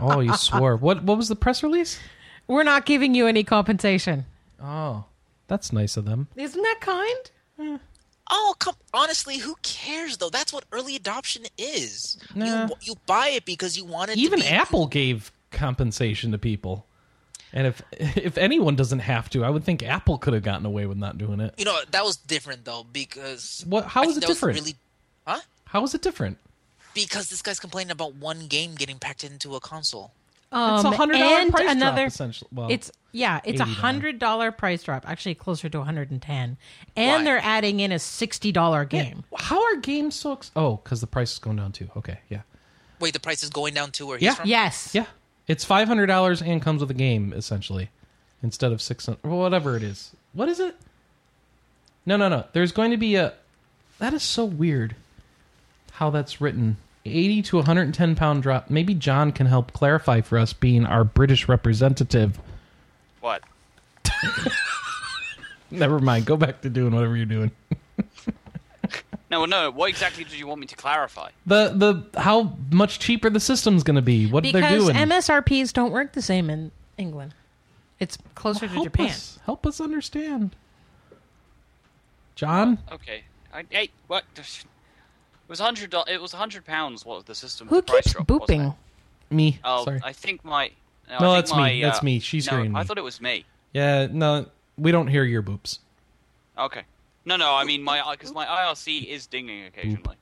oh, 0.00 0.20
you 0.20 0.34
swore. 0.36 0.76
What? 0.76 1.04
What 1.04 1.16
was 1.18 1.28
the 1.28 1.36
press 1.36 1.62
release? 1.62 2.00
We're 2.48 2.64
not 2.64 2.84
giving 2.84 3.14
you 3.14 3.26
any 3.28 3.44
compensation. 3.44 4.26
Oh, 4.60 5.04
that's 5.46 5.72
nice 5.72 5.96
of 5.96 6.04
them. 6.04 6.28
Isn't 6.36 6.62
that 6.62 6.78
kind? 6.80 7.78
Oh, 8.30 8.54
come. 8.58 8.74
Honestly, 8.92 9.38
who 9.38 9.54
cares 9.62 10.16
though? 10.16 10.30
That's 10.30 10.52
what 10.52 10.64
early 10.72 10.96
adoption 10.96 11.44
is. 11.58 12.16
Nah. 12.34 12.66
You 12.66 12.74
you 12.80 12.94
buy 13.06 13.28
it 13.28 13.44
because 13.44 13.76
you 13.76 13.84
want 13.84 14.10
it. 14.10 14.16
Even 14.16 14.40
to 14.40 14.44
be, 14.44 14.50
Apple 14.50 14.86
gave 14.86 15.30
compensation 15.50 16.32
to 16.32 16.38
people. 16.38 16.86
And 17.52 17.66
if 17.66 17.82
if 18.16 18.38
anyone 18.38 18.76
doesn't 18.76 19.00
have 19.00 19.28
to, 19.30 19.44
I 19.44 19.50
would 19.50 19.64
think 19.64 19.82
Apple 19.82 20.18
could 20.18 20.34
have 20.34 20.42
gotten 20.42 20.64
away 20.66 20.86
with 20.86 20.98
not 20.98 21.18
doing 21.18 21.40
it. 21.40 21.54
You 21.58 21.64
know 21.64 21.78
that 21.90 22.04
was 22.04 22.16
different 22.16 22.64
though 22.64 22.84
because 22.92 23.64
What? 23.68 23.84
How 23.86 24.00
I 24.02 24.04
it 24.04 24.06
was 24.08 24.18
different? 24.18 24.58
Really, 24.60 24.74
huh? 25.26 25.40
How 25.66 25.82
is 25.84 25.94
it 25.94 26.02
different? 26.02 26.38
Because 26.94 27.30
this 27.30 27.40
guy's 27.42 27.58
complaining 27.60 27.90
about 27.90 28.14
one 28.16 28.46
game 28.48 28.74
getting 28.74 28.98
packed 28.98 29.24
into 29.24 29.54
a 29.54 29.60
console. 29.60 30.12
It's 30.54 30.84
Um, 30.84 30.92
a 30.92 30.96
hundred 30.96 31.16
dollar 31.18 31.40
and 31.40 31.50
price 31.50 31.70
another. 31.70 32.02
drop 32.02 32.08
essentially. 32.08 32.48
Well, 32.52 32.70
It's 32.70 32.92
yeah, 33.12 33.40
it's 33.44 33.60
a 33.60 33.64
hundred 33.64 34.18
dollar 34.18 34.52
price 34.52 34.82
drop. 34.82 35.08
Actually, 35.08 35.34
closer 35.34 35.70
to 35.70 35.78
one 35.78 35.86
hundred 35.86 36.10
and 36.10 36.20
ten. 36.20 36.58
And 36.94 37.26
they're 37.26 37.38
adding 37.38 37.80
in 37.80 37.90
a 37.92 37.98
sixty 37.98 38.52
dollar 38.52 38.84
game. 38.84 39.24
how 39.38 39.62
are 39.64 39.76
games 39.76 40.14
so? 40.14 40.32
Ex- 40.34 40.50
oh, 40.54 40.76
because 40.84 41.00
the 41.00 41.06
price 41.06 41.32
is 41.32 41.38
going 41.38 41.56
down 41.56 41.72
too. 41.72 41.88
Okay, 41.96 42.18
yeah, 42.28 42.42
Wait, 43.00 43.14
the 43.14 43.20
price 43.20 43.42
is 43.42 43.48
going 43.48 43.72
down 43.72 43.92
too. 43.92 44.06
where 44.06 44.18
he's 44.18 44.26
Yeah. 44.26 44.34
from. 44.34 44.48
Yes. 44.48 44.90
yeah. 44.94 45.06
It's 45.52 45.66
five 45.66 45.86
hundred 45.86 46.06
dollars 46.06 46.40
and 46.40 46.62
comes 46.62 46.80
with 46.80 46.90
a 46.90 46.94
game 46.94 47.34
essentially, 47.34 47.90
instead 48.42 48.72
of 48.72 48.80
six 48.80 49.04
hundred. 49.04 49.22
Whatever 49.22 49.76
it 49.76 49.82
is. 49.82 50.16
What 50.32 50.48
is 50.48 50.58
it? 50.58 50.74
No, 52.06 52.16
no, 52.16 52.30
no. 52.30 52.46
There's 52.54 52.72
going 52.72 52.90
to 52.90 52.96
be 52.96 53.16
a. 53.16 53.34
That 53.98 54.14
is 54.14 54.22
so 54.22 54.46
weird. 54.46 54.96
How 55.90 56.08
that's 56.08 56.40
written. 56.40 56.78
80 57.04 57.42
to 57.42 57.56
110 57.56 58.14
pound 58.14 58.42
drop. 58.42 58.70
Maybe 58.70 58.94
Jon 58.94 59.30
can 59.30 59.46
help 59.46 59.74
clarify 59.74 60.22
for 60.22 60.38
us, 60.38 60.54
being 60.54 60.86
our 60.86 61.04
British 61.04 61.48
representative. 61.48 62.40
What? 63.20 63.42
Never 65.70 65.98
mind. 65.98 66.24
Go 66.24 66.38
back 66.38 66.62
to 66.62 66.70
doing 66.70 66.94
whatever 66.94 67.14
you're 67.14 67.26
doing. 67.26 67.50
No, 69.32 69.46
no. 69.46 69.70
What 69.70 69.88
exactly 69.88 70.24
did 70.24 70.34
you 70.34 70.46
want 70.46 70.60
me 70.60 70.66
to 70.66 70.76
clarify? 70.76 71.30
The 71.46 71.70
the 72.12 72.20
how 72.20 72.54
much 72.70 72.98
cheaper 72.98 73.30
the 73.30 73.40
system's 73.40 73.82
going 73.82 73.96
to 73.96 74.02
be. 74.02 74.26
What 74.26 74.44
they're 74.44 74.52
Because 74.52 74.84
doing. 74.84 74.94
MSRPs 74.94 75.72
don't 75.72 75.90
work 75.90 76.12
the 76.12 76.20
same 76.20 76.50
in 76.50 76.70
England. 76.98 77.34
It's 77.98 78.18
closer 78.34 78.68
to 78.68 78.82
Japan. 78.82 79.06
Us, 79.06 79.38
help 79.46 79.66
us 79.66 79.80
understand. 79.80 80.54
Jon, 82.34 82.78
Okay. 82.90 83.22
I, 83.54 83.64
hey, 83.70 83.90
what? 84.06 84.24
It 84.36 84.64
was 85.48 85.60
hundred. 85.60 85.90
dollars 85.90 86.08
It 86.10 86.20
was 86.20 86.32
hundred 86.32 86.64
pounds. 86.66 87.04
What 87.06 87.24
the 87.24 87.34
system? 87.34 87.68
Who 87.68 87.80
price 87.80 88.04
keeps 88.04 88.12
drop, 88.12 88.26
booping? 88.26 88.74
me. 89.30 89.58
Oh, 89.64 89.84
Sorry. 89.84 90.00
I 90.04 90.12
think 90.12 90.44
my. 90.44 90.70
No, 91.08 91.18
No, 91.20 91.30
I 91.32 91.36
that's 91.36 91.52
my, 91.52 91.70
me. 91.70 91.82
That's 91.82 92.00
uh, 92.00 92.04
me. 92.04 92.18
She's 92.20 92.46
no, 92.46 92.56
hearing 92.56 92.76
I 92.76 92.80
me. 92.80 92.84
thought 92.86 92.98
it 92.98 93.04
was 93.04 93.20
me. 93.20 93.44
Yeah, 93.72 94.08
no, 94.10 94.46
we 94.76 94.92
don't 94.92 95.08
hear 95.08 95.24
your 95.24 95.42
boops. 95.42 95.78
Okay. 96.58 96.82
No, 97.24 97.36
no. 97.36 97.54
I 97.54 97.64
mean 97.64 97.82
my 97.82 98.02
because 98.12 98.32
my 98.32 98.44
IRC 98.46 99.04
is 99.06 99.26
dinging 99.26 99.64
occasionally. 99.66 100.16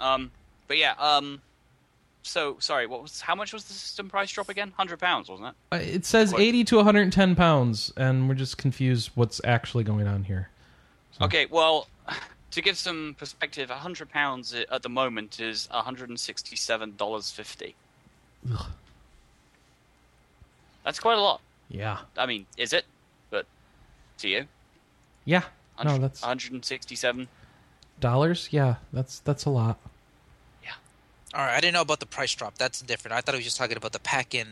Um, 0.00 0.30
but 0.66 0.76
yeah. 0.76 0.94
Um, 0.98 1.40
so 2.22 2.56
sorry. 2.60 2.86
What 2.86 3.02
was? 3.02 3.20
How 3.20 3.34
much 3.34 3.52
was 3.52 3.64
the 3.64 3.72
system 3.72 4.08
price 4.10 4.30
drop 4.30 4.48
again? 4.48 4.72
Hundred 4.76 4.98
pounds, 4.98 5.28
wasn't 5.28 5.48
it? 5.48 5.54
Uh, 5.72 5.76
It 5.80 6.04
says 6.04 6.32
What? 6.32 6.40
80 6.42 6.64
to 6.64 6.76
110 6.76 7.34
pounds, 7.36 7.92
and 7.96 8.28
we're 8.28 8.34
just 8.34 8.58
confused 8.58 9.10
what's 9.14 9.40
actually 9.44 9.84
going 9.84 10.06
on 10.06 10.24
here. 10.24 10.50
Okay. 11.20 11.46
Well, 11.46 11.88
to 12.50 12.62
give 12.62 12.76
some 12.76 13.14
perspective, 13.18 13.70
hundred 13.70 14.10
pounds 14.10 14.54
at 14.54 14.82
the 14.82 14.88
moment 14.88 15.40
is 15.40 15.68
hundred 15.70 16.08
and 16.10 16.18
sixty-seven 16.18 16.96
dollars 16.96 17.30
fifty. 17.30 17.74
Ugh. 18.52 18.66
That's 20.84 21.00
quite 21.00 21.18
a 21.18 21.20
lot. 21.20 21.40
Yeah. 21.68 21.98
I 22.16 22.26
mean, 22.26 22.46
is 22.56 22.72
it? 22.72 22.84
But 23.30 23.46
to 24.18 24.28
you, 24.28 24.46
Yeah. 25.24 25.42
No, 25.84 25.98
that's 25.98 26.22
167. 26.22 27.28
dollars. 28.00 28.48
Yeah, 28.50 28.76
that's 28.92 29.20
that's 29.20 29.44
a 29.44 29.50
lot. 29.50 29.78
Yeah. 30.62 30.70
All 31.34 31.44
right, 31.44 31.56
I 31.56 31.60
didn't 31.60 31.74
know 31.74 31.82
about 31.82 32.00
the 32.00 32.06
price 32.06 32.34
drop. 32.34 32.56
That's 32.58 32.80
different. 32.80 33.14
I 33.16 33.20
thought 33.20 33.34
he 33.34 33.38
was 33.38 33.44
just 33.44 33.56
talking 33.56 33.76
about 33.76 33.92
the 33.92 33.98
pack-in 34.00 34.46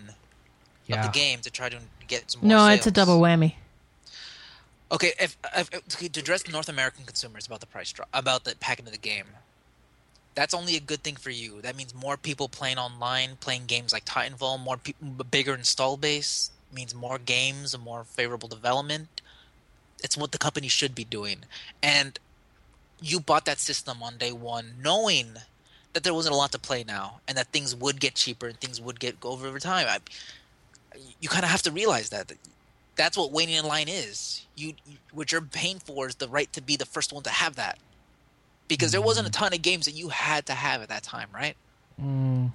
Yeah. 0.86 1.00
of 1.00 1.06
the 1.12 1.18
game 1.18 1.40
to 1.40 1.50
try 1.50 1.68
to 1.68 1.78
get 2.08 2.30
some 2.30 2.42
more 2.42 2.48
No, 2.48 2.68
it's 2.68 2.86
a 2.86 2.90
double 2.90 3.20
whammy. 3.20 3.54
Okay, 4.92 5.12
if, 5.18 5.36
if, 5.56 5.68
if- 5.74 5.88
to 6.12 6.20
address 6.20 6.44
the 6.44 6.52
North 6.52 6.68
American 6.68 7.04
consumers 7.04 7.46
about 7.46 7.60
the 7.60 7.66
price 7.66 7.90
drop, 7.92 8.08
about 8.12 8.44
the 8.44 8.54
pack 8.56 8.78
into 8.78 8.92
the 8.92 8.98
game, 8.98 9.26
that's 10.36 10.54
only 10.54 10.76
a 10.76 10.80
good 10.80 11.02
thing 11.02 11.16
for 11.16 11.30
you. 11.30 11.60
That 11.62 11.74
means 11.76 11.92
more 11.94 12.16
people 12.16 12.48
playing 12.48 12.78
online, 12.78 13.36
playing 13.40 13.66
games 13.66 13.92
like 13.92 14.04
Titanfall, 14.04 14.60
more 14.60 14.76
people, 14.76 15.08
bigger 15.30 15.54
install 15.54 15.96
base 15.96 16.50
means 16.72 16.94
more 16.94 17.18
games, 17.18 17.74
and 17.74 17.82
more 17.82 18.04
favorable 18.04 18.48
development. 18.48 19.15
It's 20.06 20.16
what 20.16 20.30
the 20.30 20.38
company 20.38 20.68
should 20.68 20.94
be 20.94 21.02
doing. 21.02 21.38
And 21.82 22.18
you 23.02 23.18
bought 23.18 23.44
that 23.44 23.58
system 23.58 24.02
on 24.02 24.18
day 24.18 24.30
one, 24.30 24.66
knowing 24.80 25.34
that 25.92 26.04
there 26.04 26.14
wasn't 26.14 26.34
a 26.34 26.38
lot 26.38 26.52
to 26.52 26.58
play 26.58 26.84
now, 26.84 27.20
and 27.26 27.36
that 27.36 27.48
things 27.48 27.74
would 27.74 27.98
get 27.98 28.14
cheaper 28.14 28.46
and 28.46 28.56
things 28.60 28.80
would 28.80 29.00
get 29.00 29.18
go 29.18 29.30
over 29.30 29.48
over 29.48 29.58
time. 29.58 29.86
I, 29.88 29.98
you 31.20 31.28
kind 31.28 31.44
of 31.44 31.50
have 31.50 31.62
to 31.62 31.72
realize 31.72 32.10
that 32.10 32.32
that's 32.94 33.16
what 33.18 33.32
waiting 33.32 33.56
in 33.56 33.66
line 33.66 33.88
is. 33.88 34.46
You, 34.54 34.68
you 34.86 34.96
what 35.12 35.32
you're 35.32 35.42
paying 35.42 35.80
for 35.80 36.06
is 36.06 36.14
the 36.14 36.28
right 36.28 36.50
to 36.52 36.62
be 36.62 36.76
the 36.76 36.86
first 36.86 37.12
one 37.12 37.24
to 37.24 37.30
have 37.30 37.56
that, 37.56 37.78
because 38.68 38.92
there 38.92 39.02
wasn't 39.02 39.26
a 39.26 39.30
mm. 39.30 39.40
ton 39.40 39.52
of 39.52 39.60
games 39.60 39.86
that 39.86 39.96
you 40.00 40.10
had 40.10 40.46
to 40.46 40.54
have 40.54 40.82
at 40.82 40.88
that 40.88 41.02
time, 41.02 41.28
right? 41.34 41.56
Mm. 42.00 42.52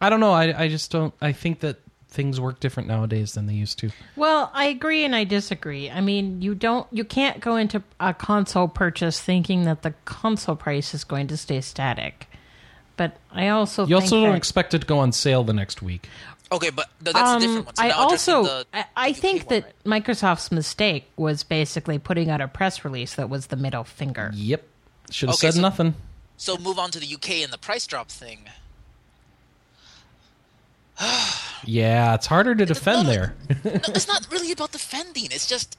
I 0.00 0.10
don't 0.10 0.20
know. 0.20 0.32
I 0.32 0.64
I 0.64 0.68
just 0.68 0.90
don't. 0.90 1.12
I 1.20 1.32
think 1.32 1.60
that 1.60 1.76
things 2.10 2.40
work 2.40 2.58
different 2.60 2.88
nowadays 2.88 3.34
than 3.34 3.46
they 3.46 3.52
used 3.54 3.78
to. 3.80 3.90
Well, 4.16 4.50
I 4.54 4.66
agree 4.66 5.04
and 5.04 5.14
I 5.14 5.24
disagree. 5.24 5.90
I 5.90 6.00
mean, 6.00 6.40
you 6.40 6.54
don't, 6.54 6.86
you 6.90 7.04
can't 7.04 7.40
go 7.40 7.56
into 7.56 7.82
a 8.00 8.14
console 8.14 8.66
purchase 8.68 9.20
thinking 9.20 9.64
that 9.64 9.82
the 9.82 9.92
console 10.04 10.56
price 10.56 10.94
is 10.94 11.04
going 11.04 11.26
to 11.28 11.36
stay 11.36 11.60
static. 11.60 12.26
But 12.96 13.16
I 13.30 13.48
also 13.48 13.82
You 13.82 13.96
think 13.96 14.02
also 14.04 14.20
don't 14.22 14.30
that- 14.32 14.36
expect 14.38 14.74
it 14.74 14.80
to 14.80 14.86
go 14.86 14.98
on 14.98 15.12
sale 15.12 15.44
the 15.44 15.52
next 15.52 15.82
week. 15.82 16.08
Okay, 16.50 16.70
but 16.70 16.88
th- 17.04 17.12
that's 17.14 17.18
a 17.30 17.34
Um, 17.34 17.40
different 17.42 17.66
one. 17.66 17.76
So 17.76 17.82
I 17.84 17.90
also, 17.90 18.42
the 18.44 18.66
I, 18.72 18.84
I 18.96 19.10
UK 19.10 19.16
think 19.16 19.50
one, 19.50 19.60
that 19.60 19.84
Microsoft's 19.84 20.50
mistake 20.50 21.10
was 21.16 21.42
basically 21.44 21.98
putting 21.98 22.30
out 22.30 22.40
a 22.40 22.48
press 22.48 22.84
release 22.86 23.14
that 23.16 23.28
was 23.28 23.48
the 23.48 23.56
middle 23.56 23.84
finger. 23.84 24.30
Yep. 24.32 24.64
Should 25.10 25.28
have 25.28 25.34
Okay, 25.34 25.48
said 25.48 25.54
so- 25.54 25.60
nothing. 25.60 25.94
So 26.38 26.56
move 26.56 26.78
on 26.78 26.90
to 26.92 26.98
the 27.00 27.06
UK 27.14 27.42
and 27.44 27.52
the 27.52 27.58
price 27.58 27.86
drop 27.86 28.08
thing. 28.10 28.48
Yeah, 31.64 32.14
it's 32.14 32.26
harder 32.26 32.54
to 32.54 32.64
defend 32.64 33.08
no, 33.08 33.12
there. 33.12 33.34
no, 33.64 33.80
it's 33.88 34.06
not 34.06 34.26
really 34.32 34.52
about 34.52 34.70
defending. 34.72 35.24
It's 35.24 35.46
just 35.46 35.76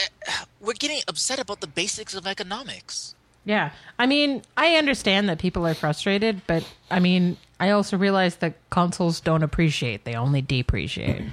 uh, 0.00 0.44
we're 0.60 0.72
getting 0.74 1.00
upset 1.08 1.40
about 1.40 1.60
the 1.60 1.66
basics 1.66 2.14
of 2.14 2.26
economics. 2.26 3.14
Yeah. 3.44 3.72
I 3.98 4.06
mean, 4.06 4.42
I 4.56 4.76
understand 4.76 5.28
that 5.28 5.38
people 5.38 5.66
are 5.66 5.74
frustrated, 5.74 6.42
but 6.46 6.66
I 6.90 7.00
mean, 7.00 7.36
I 7.58 7.70
also 7.70 7.98
realize 7.98 8.36
that 8.36 8.54
consoles 8.70 9.20
don't 9.20 9.42
appreciate, 9.42 10.04
they 10.04 10.14
only 10.14 10.42
depreciate. 10.42 11.24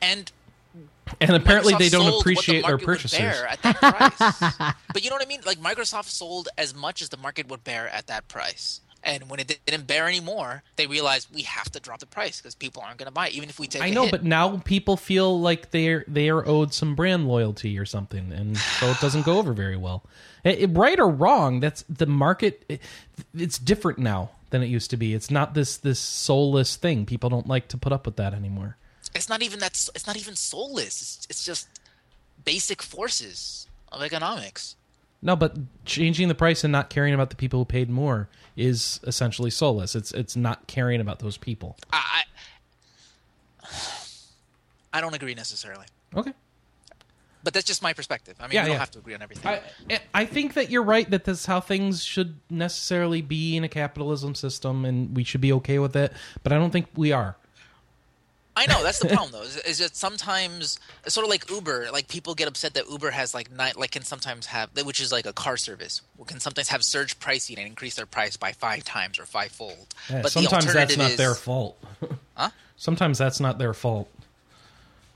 And 0.00 0.32
And 1.20 1.36
apparently, 1.36 1.74
they 1.74 1.88
don't 1.90 2.02
sold 2.02 2.04
what 2.04 2.12
the 2.12 2.20
appreciate 2.20 2.62
their 2.66 2.78
market 2.78 3.02
would 3.04 3.10
bear 3.10 3.46
at 3.46 3.62
that 3.62 3.78
price. 3.80 4.74
but 4.92 5.04
you 5.04 5.10
know 5.10 5.16
what 5.16 5.24
I 5.24 5.28
mean? 5.28 5.40
Like 5.44 5.58
Microsoft 5.58 6.06
sold 6.06 6.48
as 6.56 6.74
much 6.74 7.02
as 7.02 7.10
the 7.10 7.16
market 7.16 7.48
would 7.48 7.64
bear 7.64 7.88
at 7.88 8.06
that 8.06 8.28
price. 8.28 8.80
And 9.04 9.28
when 9.28 9.40
it 9.40 9.58
didn't 9.66 9.86
bear 9.88 10.06
anymore, 10.06 10.62
they 10.76 10.86
realized 10.86 11.28
we 11.34 11.42
have 11.42 11.70
to 11.72 11.80
drop 11.80 11.98
the 11.98 12.06
price 12.06 12.40
because 12.40 12.54
people 12.54 12.82
aren't 12.86 12.98
going 12.98 13.06
to 13.08 13.12
buy 13.12 13.28
it, 13.28 13.34
even 13.34 13.48
if 13.48 13.58
we 13.58 13.66
take. 13.66 13.82
I 13.82 13.90
know, 13.90 14.08
but 14.08 14.22
now 14.22 14.58
people 14.58 14.96
feel 14.96 15.40
like 15.40 15.70
they're 15.72 16.04
they 16.06 16.28
are 16.28 16.46
owed 16.46 16.72
some 16.72 16.94
brand 16.94 17.26
loyalty 17.26 17.78
or 17.78 17.84
something, 17.84 18.32
and 18.32 18.56
so 18.56 18.90
it 18.90 19.00
doesn't 19.00 19.24
go 19.26 19.38
over 19.38 19.52
very 19.52 19.76
well. 19.76 20.04
It- 20.44 20.60
it- 20.60 20.66
right 20.68 20.98
or 21.00 21.08
wrong, 21.08 21.58
that's 21.60 21.82
the 21.88 22.06
market. 22.06 22.64
It, 22.68 22.80
it's 23.36 23.58
different 23.58 23.98
now 23.98 24.30
than 24.50 24.62
it 24.62 24.66
used 24.66 24.90
to 24.90 24.96
be. 24.96 25.14
It's 25.14 25.30
not 25.30 25.54
this 25.54 25.76
this 25.78 25.98
soulless 25.98 26.76
thing. 26.76 27.04
People 27.04 27.28
don't 27.28 27.48
like 27.48 27.66
to 27.68 27.76
put 27.76 27.92
up 27.92 28.06
with 28.06 28.16
that 28.16 28.34
anymore. 28.34 28.76
it's 29.16 29.28
not 29.28 29.42
even 29.42 29.58
that. 29.58 29.72
It's 29.96 30.06
not 30.06 30.16
even 30.16 30.36
soulless. 30.36 31.02
It's, 31.02 31.26
it's 31.28 31.44
just 31.44 31.66
basic 32.44 32.82
forces 32.82 33.66
of 33.90 34.02
economics. 34.02 34.76
No, 35.24 35.36
but 35.36 35.56
changing 35.84 36.26
the 36.28 36.34
price 36.34 36.64
and 36.64 36.72
not 36.72 36.90
caring 36.90 37.14
about 37.14 37.30
the 37.30 37.36
people 37.36 37.60
who 37.60 37.64
paid 37.64 37.88
more 37.88 38.28
is 38.56 39.00
essentially 39.04 39.50
soulless. 39.50 39.94
It's 39.94 40.12
it's 40.12 40.36
not 40.36 40.66
caring 40.66 41.00
about 41.00 41.18
those 41.20 41.36
people. 41.36 41.76
I, 41.92 42.22
I, 44.92 45.00
don't 45.00 45.14
agree 45.14 45.34
necessarily, 45.34 45.86
Okay. 46.14 46.32
but 47.42 47.54
that's 47.54 47.64
just 47.66 47.82
my 47.82 47.92
perspective. 47.92 48.34
I 48.40 48.44
mean, 48.44 48.54
Yeah, 48.54 48.62
we 48.62 48.66
don't 48.68 48.74
yeah. 48.74 48.78
have 48.80 48.90
to 48.92 48.98
agree 48.98 49.14
on 49.14 49.22
everything. 49.22 49.60
I 49.88 50.00
I 50.12 50.24
think 50.26 50.54
that 50.54 50.70
you're 50.70 50.82
right 50.82 51.08
that 51.10 51.24
that's 51.24 51.46
how 51.46 51.60
things 51.60 52.04
should 52.04 52.38
necessarily 52.50 53.22
be 53.22 53.56
in 53.56 53.64
a 53.64 53.68
capitalism 53.68 54.34
system, 54.34 54.84
and 54.84 55.16
we 55.16 55.24
should 55.24 55.40
be 55.40 55.52
okay 55.54 55.78
with 55.78 55.96
it. 55.96 56.12
But 56.42 56.52
I 56.52 56.58
don't 56.58 56.70
think 56.70 56.88
we 56.94 57.12
are. 57.12 57.36
I 58.54 58.66
know 58.66 58.82
that's 58.82 58.98
the 58.98 59.08
problem 59.14 59.32
though. 59.32 59.42
Is, 59.42 59.56
is 59.58 59.78
that 59.78 59.96
sometimes 59.96 60.78
it's 61.04 61.14
sort 61.14 61.24
of 61.24 61.30
like 61.30 61.48
Uber. 61.50 61.88
Like 61.92 62.08
people 62.08 62.34
get 62.34 62.48
upset 62.48 62.74
that 62.74 62.88
Uber 62.90 63.10
has 63.10 63.34
like 63.34 63.50
nine, 63.50 63.72
like 63.76 63.92
can 63.92 64.02
sometimes 64.02 64.46
have, 64.46 64.70
which 64.84 65.00
is 65.00 65.10
like 65.12 65.26
a 65.26 65.32
car 65.32 65.56
service, 65.56 66.02
can 66.26 66.40
sometimes 66.40 66.68
have 66.68 66.84
surge 66.84 67.18
pricing 67.18 67.58
and 67.58 67.66
increase 67.66 67.94
their 67.94 68.06
price 68.06 68.36
by 68.36 68.52
five 68.52 68.84
times 68.84 69.18
or 69.18 69.24
five 69.24 69.52
fold. 69.52 69.94
Yeah, 70.10 70.16
but 70.22 70.32
the 70.32 70.42
sometimes 70.42 70.72
that's 70.72 70.96
not 70.96 71.10
is, 71.12 71.16
their 71.16 71.34
fault. 71.34 71.78
Huh? 72.34 72.48
Sometimes 72.76 73.18
that's 73.18 73.40
not 73.40 73.58
their 73.58 73.74
fault. 73.74 74.08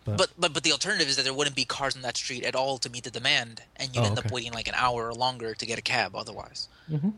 But 0.04 0.30
but 0.38 0.52
but 0.52 0.62
the 0.62 0.70
alternative 0.72 1.08
is 1.08 1.16
that 1.16 1.22
there 1.24 1.34
wouldn't 1.34 1.56
be 1.56 1.64
cars 1.64 1.96
on 1.96 2.02
that 2.02 2.16
street 2.16 2.44
at 2.44 2.54
all 2.54 2.78
to 2.78 2.88
meet 2.90 3.04
the 3.04 3.10
demand, 3.10 3.62
and 3.74 3.94
you'd 3.94 4.02
Oh, 4.02 4.06
end 4.06 4.18
okay. 4.18 4.26
up 4.28 4.32
waiting 4.32 4.52
like 4.52 4.68
an 4.68 4.74
hour 4.76 5.08
or 5.08 5.14
longer 5.14 5.54
to 5.54 5.66
get 5.66 5.78
a 5.78 5.82
cab 5.82 6.14
otherwise. 6.14 6.68
Mm-hmm. 6.90 7.08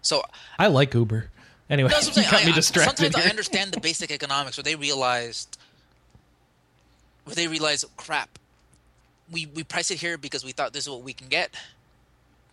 So 0.00 0.22
I 0.58 0.68
like 0.68 0.94
Uber. 0.94 1.30
Anyway, 1.70 1.90
that's 1.90 2.16
you 2.16 2.22
got 2.24 2.44
me 2.44 2.50
I- 2.50 2.52
I- 2.52 2.54
distracted. 2.54 2.96
sometimes 3.12 3.26
I 3.26 3.28
understand 3.30 3.72
the 3.72 3.80
basic 3.80 4.10
economics 4.10 4.56
where 4.56 4.64
they 4.64 4.74
realized 4.76 5.58
where 7.24 7.34
they 7.34 7.46
realized 7.46 7.84
crap. 7.96 8.38
We 9.30 9.46
we 9.46 9.62
price 9.64 9.90
it 9.90 9.98
here 9.98 10.16
because 10.16 10.44
we 10.44 10.52
thought 10.52 10.72
this 10.72 10.84
is 10.84 10.90
what 10.90 11.02
we 11.02 11.12
can 11.12 11.28
get. 11.28 11.54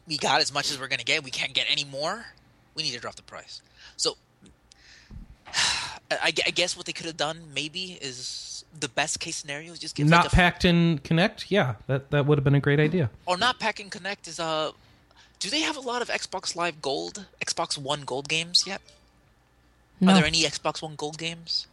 We 0.08 0.18
got 0.18 0.42
as 0.42 0.54
much 0.54 0.70
as 0.72 0.80
we're 0.80 0.90
gonna 0.90 1.04
get. 1.04 1.24
We 1.24 1.32
can't 1.32 1.54
get 1.54 1.66
any 1.70 1.86
more. 1.86 2.26
We 2.76 2.84
need 2.84 2.92
to 2.92 3.00
drop 3.00 3.16
the 3.16 3.22
price. 3.24 3.62
So 3.96 4.18
I, 6.12 6.34
I 6.46 6.52
guess 6.52 6.76
what 6.76 6.86
they 6.86 6.92
could 6.92 7.06
have 7.06 7.18
done 7.18 7.38
maybe 7.54 7.98
is 8.02 8.66
the 8.78 8.90
best 8.90 9.20
case 9.22 9.38
scenario 9.38 9.72
is 9.72 9.80
just 9.80 9.96
give 9.96 10.08
Not 10.08 10.26
like 10.26 10.34
a, 10.34 10.36
packed 10.36 10.66
in 10.66 11.00
Kinect. 11.00 11.46
Yeah, 11.50 11.76
that 11.88 12.12
that 12.12 12.26
would 12.26 12.38
have 12.38 12.44
been 12.44 12.56
a 12.56 12.60
great 12.60 12.80
idea. 12.82 13.10
or 13.26 13.38
not 13.38 13.60
pack 13.60 13.80
and 13.80 13.90
Kinect 13.92 14.28
is 14.28 14.40
uh 14.40 14.72
do 15.40 15.50
they 15.50 15.62
have 15.62 15.78
a 15.78 15.82
lot 15.82 16.02
of 16.02 16.08
Xbox 16.10 16.56
Live 16.56 16.82
Gold, 16.82 17.26
Xbox 17.46 17.78
One 17.78 18.02
Gold 18.02 18.28
games 18.30 18.66
yet? 18.68 18.82
No. 20.02 20.12
Are 20.12 20.16
there 20.16 20.26
any 20.26 20.44
Xbox 20.44 20.82
One 20.82 20.96
Gold 20.96 21.18
games? 21.18 21.68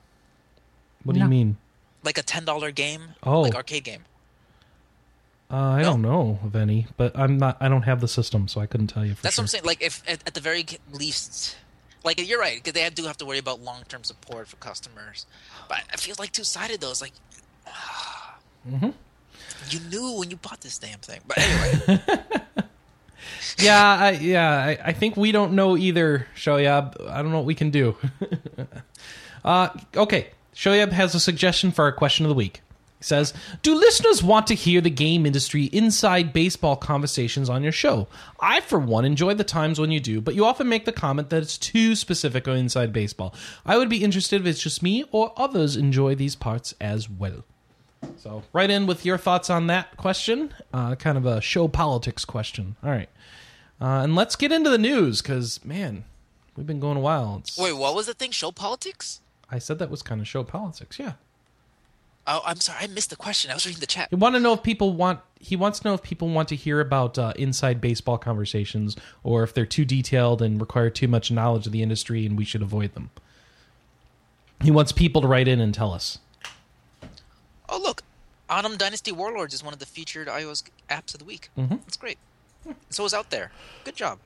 What 1.05 1.15
do 1.15 1.21
you 1.21 1.27
mean? 1.29 1.57
like 2.05 2.19
a 2.19 2.23
ten 2.23 2.45
dollar 2.45 2.71
game, 2.73 3.15
Oh. 3.23 3.43
like 3.43 3.55
arcade 3.55 3.85
game. 3.85 4.05
Uh, 5.51 5.57
I 5.57 5.83
No? 5.83 5.91
don't 5.91 6.03
know 6.03 6.39
of 6.45 6.57
any, 6.57 6.87
but 6.97 7.17
I'm 7.19 7.37
not. 7.39 7.57
I 7.61 7.69
don't 7.69 7.83
have 7.83 8.01
the 8.01 8.09
system, 8.09 8.49
so 8.49 8.61
I 8.61 8.67
couldn't 8.67 8.87
tell 8.89 9.05
you 9.05 9.15
for 9.15 9.23
That's 9.23 9.35
sure. 9.37 9.43
what 9.43 9.45
I'm 9.45 9.49
saying. 9.49 9.65
Like 9.65 9.83
if 9.83 10.03
at, 10.09 10.21
at 10.27 10.35
the 10.35 10.41
very 10.41 10.65
least, 10.93 11.57
like 12.05 12.27
you're 12.27 12.41
right, 12.41 12.57
because 12.57 12.73
they 12.73 12.89
do 12.91 13.05
have 13.05 13.17
to 13.19 13.27
worry 13.27 13.39
about 13.39 13.61
long 13.61 13.83
term 13.89 14.03
support 14.05 14.49
for 14.49 14.57
customers. 14.57 15.27
But 15.69 15.83
it 15.93 16.01
feels 16.01 16.19
like 16.19 16.33
two 16.33 16.43
sided 16.45 16.81
though. 16.81 16.91
It's 16.91 17.01
like 17.03 17.13
Mm-hmm. 18.69 18.91
you 19.71 19.81
knew 19.91 20.19
when 20.19 20.31
you 20.31 20.37
bought 20.37 20.61
this 20.61 20.79
damn 20.79 20.99
thing. 21.01 21.21
But 21.27 21.39
anyway, 21.39 22.03
yeah, 23.59 23.97
I, 24.01 24.11
yeah. 24.13 24.51
I, 24.51 24.79
I 24.87 24.93
think 24.93 25.17
we 25.17 25.33
don't 25.33 25.53
know 25.53 25.77
either, 25.77 26.27
Shoyab. 26.37 27.09
I 27.09 27.23
don't 27.23 27.31
know 27.31 27.39
what 27.39 27.47
we 27.47 27.55
can 27.55 27.71
do. 27.71 27.97
uh, 29.45 29.69
okay, 29.97 30.29
Shoyab 30.55 30.93
has 30.93 31.15
a 31.15 31.21
suggestion 31.21 31.73
for 31.73 31.85
our 31.85 31.93
question 31.93 32.25
of 32.25 32.29
the 32.29 32.35
week. 32.35 32.61
He 32.99 33.05
says, 33.05 33.35
"Do 33.63 33.75
listeners 33.75 34.23
want 34.23 34.47
to 34.47 34.55
hear 34.55 34.81
the 34.81 34.91
game 34.91 35.27
industry 35.27 35.65
inside 35.65 36.33
baseball 36.33 36.77
conversations 36.77 37.49
on 37.49 37.63
your 37.63 37.73
show? 37.73 38.07
I, 38.39 38.61
for 38.61 38.79
one, 38.79 39.05
enjoy 39.05 39.35
the 39.35 39.45
times 39.45 39.81
when 39.81 39.91
you 39.91 40.01
do, 40.01 40.21
but 40.21 40.35
you 40.35 40.45
often 40.45 40.69
make 40.69 40.85
the 40.85 40.93
comment 40.93 41.31
that 41.31 41.43
it's 41.43 41.59
too 41.59 41.97
specific 41.97 42.47
on 42.47 42.57
inside 42.57 42.93
baseball. 42.93 43.35
I 43.67 43.77
would 43.77 43.89
be 43.89 44.05
interested 44.05 44.41
if 44.41 44.47
it's 44.47 44.63
just 44.63 44.83
me 44.83 45.05
or 45.11 45.33
others 45.37 45.77
enjoy 45.77 46.15
these 46.15 46.37
parts 46.37 46.75
as 46.81 47.11
well." 47.11 47.45
So, 48.17 48.43
write 48.53 48.71
in 48.71 48.87
with 48.87 49.05
your 49.05 49.19
thoughts 49.19 49.51
on 49.51 49.67
that 49.69 49.97
question. 49.97 50.53
Uh, 50.73 50.95
kind 50.95 51.19
of 51.19 51.27
a 51.27 51.41
show 51.41 51.69
politics 51.69 52.25
question. 52.25 52.77
All 52.83 52.91
right. 52.91 53.09
Uh, 53.83 54.05
and 54.05 54.15
let's 54.15 54.37
get 54.37 54.53
into 54.53 54.71
the 54.71 54.79
news 54.79 55.21
because, 55.21 55.63
man, 55.65 56.05
we've 56.57 56.69
been 56.69 56.79
going 56.79 56.97
a 56.97 57.01
while. 57.01 57.39
It's, 57.41 57.59
wait, 57.59 57.73
what 57.73 57.97
was 57.97 58.07
the 58.07 58.15
thing? 58.15 58.31
Show 58.31 58.53
politics? 58.53 59.21
I 59.51 59.59
said 59.59 59.81
that 59.81 59.91
was 59.91 60.03
kind 60.03 60.21
of 60.21 60.29
show 60.29 60.45
politics. 60.45 61.01
Yeah. 61.01 61.15
Oh, 62.25 62.43
I'm 62.47 62.61
sorry, 62.61 62.79
I 62.83 62.87
missed 62.87 63.11
the 63.11 63.17
question. 63.17 63.51
I 63.51 63.55
was 63.55 63.67
reading 63.67 63.81
the 63.81 63.87
chat. 63.87 64.07
You 64.13 64.19
want 64.19 64.37
to 64.37 64.41
know 64.41 64.53
if 64.53 64.63
people 64.63 64.93
want, 64.93 65.19
he 65.41 65.57
wants 65.57 65.81
to 65.81 65.89
know 65.89 65.95
if 65.95 66.03
people 66.03 66.29
want 66.29 66.49
to 66.51 66.55
hear 66.57 66.79
about 66.79 67.19
uh, 67.19 67.33
inside 67.35 67.81
baseball 67.81 68.19
conversations 68.19 68.97
or 69.25 69.43
if 69.43 69.53
they're 69.53 69.67
too 69.67 69.85
detailed 69.85 70.41
and 70.41 70.61
require 70.61 70.89
too 70.89 71.09
much 71.09 71.33
knowledge 71.33 71.67
of 71.67 71.73
the 71.73 71.83
industry 71.83 72.25
and 72.25 72.39
we 72.39 72.45
should 72.45 72.63
avoid 72.63 72.95
them. 72.95 73.11
He 74.63 74.71
wants 74.71 74.93
people 74.93 75.21
to 75.23 75.27
write 75.27 75.49
in 75.49 75.61
and 75.61 75.75
tell 75.75 75.93
us. 75.93 76.21
Oh 77.69 77.81
look, 77.83 78.05
Autumn 78.49 78.77
Dynasty 78.77 79.11
Warlords 79.11 79.53
is 79.53 79.65
one 79.65 79.73
of 79.73 79.81
the 79.81 79.87
featured 79.87 80.29
iOS 80.29 80.63
apps 80.89 81.15
of 81.15 81.19
the 81.19 81.25
week. 81.25 81.51
Mm-hmm. 81.59 81.79
That's 81.79 81.97
great. 81.97 82.19
So 82.91 83.05
is 83.05 83.15
out 83.15 83.31
there. 83.31 83.51
Good 83.85 83.97
job. 83.97 84.19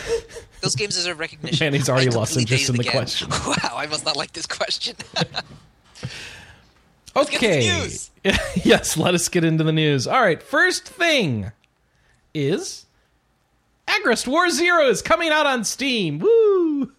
Those 0.60 0.74
games 0.74 0.94
deserve 0.96 1.18
recognition. 1.18 1.64
Man, 1.66 1.72
he's 1.72 1.88
already 1.88 2.08
I 2.10 2.14
lost 2.14 2.36
interest 2.36 2.68
in 2.68 2.76
the 2.76 2.80
again. 2.82 2.92
question. 2.92 3.28
Wow, 3.46 3.76
I 3.76 3.86
must 3.86 4.04
not 4.04 4.16
like 4.16 4.32
this 4.32 4.46
question. 4.46 4.96
Okay. 7.16 7.62
to 7.62 7.66
the 7.68 7.82
news. 7.82 8.10
yes, 8.64 8.96
let 8.96 9.12
us 9.14 9.28
get 9.28 9.42
into 9.42 9.64
the 9.64 9.72
news. 9.72 10.06
All 10.06 10.20
right, 10.20 10.40
first 10.40 10.86
thing 10.86 11.50
is 12.32 12.86
Agarest 13.88 14.28
War 14.28 14.48
Zero 14.50 14.88
is 14.88 15.02
coming 15.02 15.30
out 15.30 15.44
on 15.46 15.64
Steam. 15.64 16.20
Woo! 16.20 16.92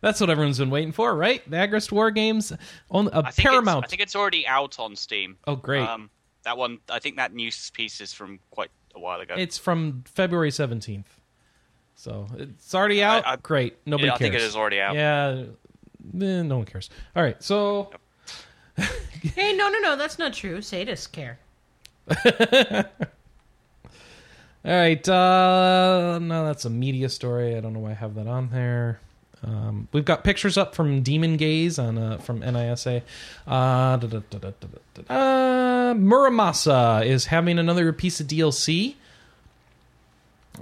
That's 0.00 0.20
what 0.20 0.30
everyone's 0.30 0.58
been 0.58 0.70
waiting 0.70 0.92
for, 0.92 1.16
right? 1.16 1.42
The 1.50 1.56
Agarest 1.56 1.90
War 1.90 2.10
games 2.12 2.52
on 2.90 3.08
uh, 3.08 3.22
I 3.24 3.30
Paramount. 3.32 3.84
It's, 3.84 3.88
I 3.88 3.90
think 3.90 4.02
it's 4.02 4.14
already 4.14 4.46
out 4.46 4.78
on 4.78 4.94
Steam. 4.94 5.36
Oh, 5.46 5.56
great. 5.56 5.82
Um, 5.88 6.10
that 6.44 6.56
one, 6.58 6.78
I 6.90 6.98
think 6.98 7.16
that 7.16 7.34
news 7.34 7.70
piece 7.70 8.00
is 8.00 8.12
from 8.12 8.38
quite 8.50 8.70
a 8.94 9.00
while 9.00 9.20
ago. 9.20 9.34
it's 9.36 9.58
from 9.58 10.04
February 10.06 10.50
17th. 10.50 11.04
So 11.96 12.26
it's 12.36 12.74
already 12.74 13.02
out. 13.02 13.24
I- 13.26 13.32
I- 13.32 13.36
great. 13.36 13.76
Nobody 13.86 14.06
yeah, 14.08 14.14
I 14.14 14.18
think 14.18 14.34
it 14.34 14.42
is 14.42 14.56
already 14.56 14.80
out. 14.80 14.94
Yeah. 14.94 15.44
eh, 16.20 16.42
no 16.42 16.56
one 16.58 16.66
cares. 16.66 16.90
All 17.14 17.22
right. 17.22 17.40
So 17.42 17.90
Hey, 18.76 19.52
no, 19.56 19.68
no, 19.68 19.78
no, 19.80 19.96
that's 19.96 20.18
not 20.18 20.32
true. 20.34 20.58
Sadists 20.58 21.10
care. 21.10 21.38
All 24.64 24.70
right. 24.72 25.08
Uh, 25.08 26.18
no, 26.20 26.44
that's 26.46 26.64
a 26.64 26.70
media 26.70 27.08
story. 27.08 27.56
I 27.56 27.60
don't 27.60 27.72
know 27.72 27.80
why 27.80 27.90
I 27.90 27.94
have 27.94 28.14
that 28.16 28.26
on 28.26 28.48
there. 28.50 29.00
Um, 29.44 29.88
we've 29.92 30.04
got 30.04 30.24
pictures 30.24 30.56
up 30.56 30.74
from 30.74 31.02
Demon 31.02 31.36
Gaze 31.36 31.78
on 31.78 31.98
uh, 31.98 32.18
from 32.18 32.40
NISA. 32.40 33.02
Uh, 33.46 33.96
da, 33.96 34.06
da, 34.06 34.38
da. 34.38 34.48
Uh, 35.08 35.94
Muramasa 35.94 37.04
is 37.04 37.26
having 37.26 37.58
another 37.58 37.92
piece 37.92 38.20
of 38.20 38.26
DLC. 38.26 38.94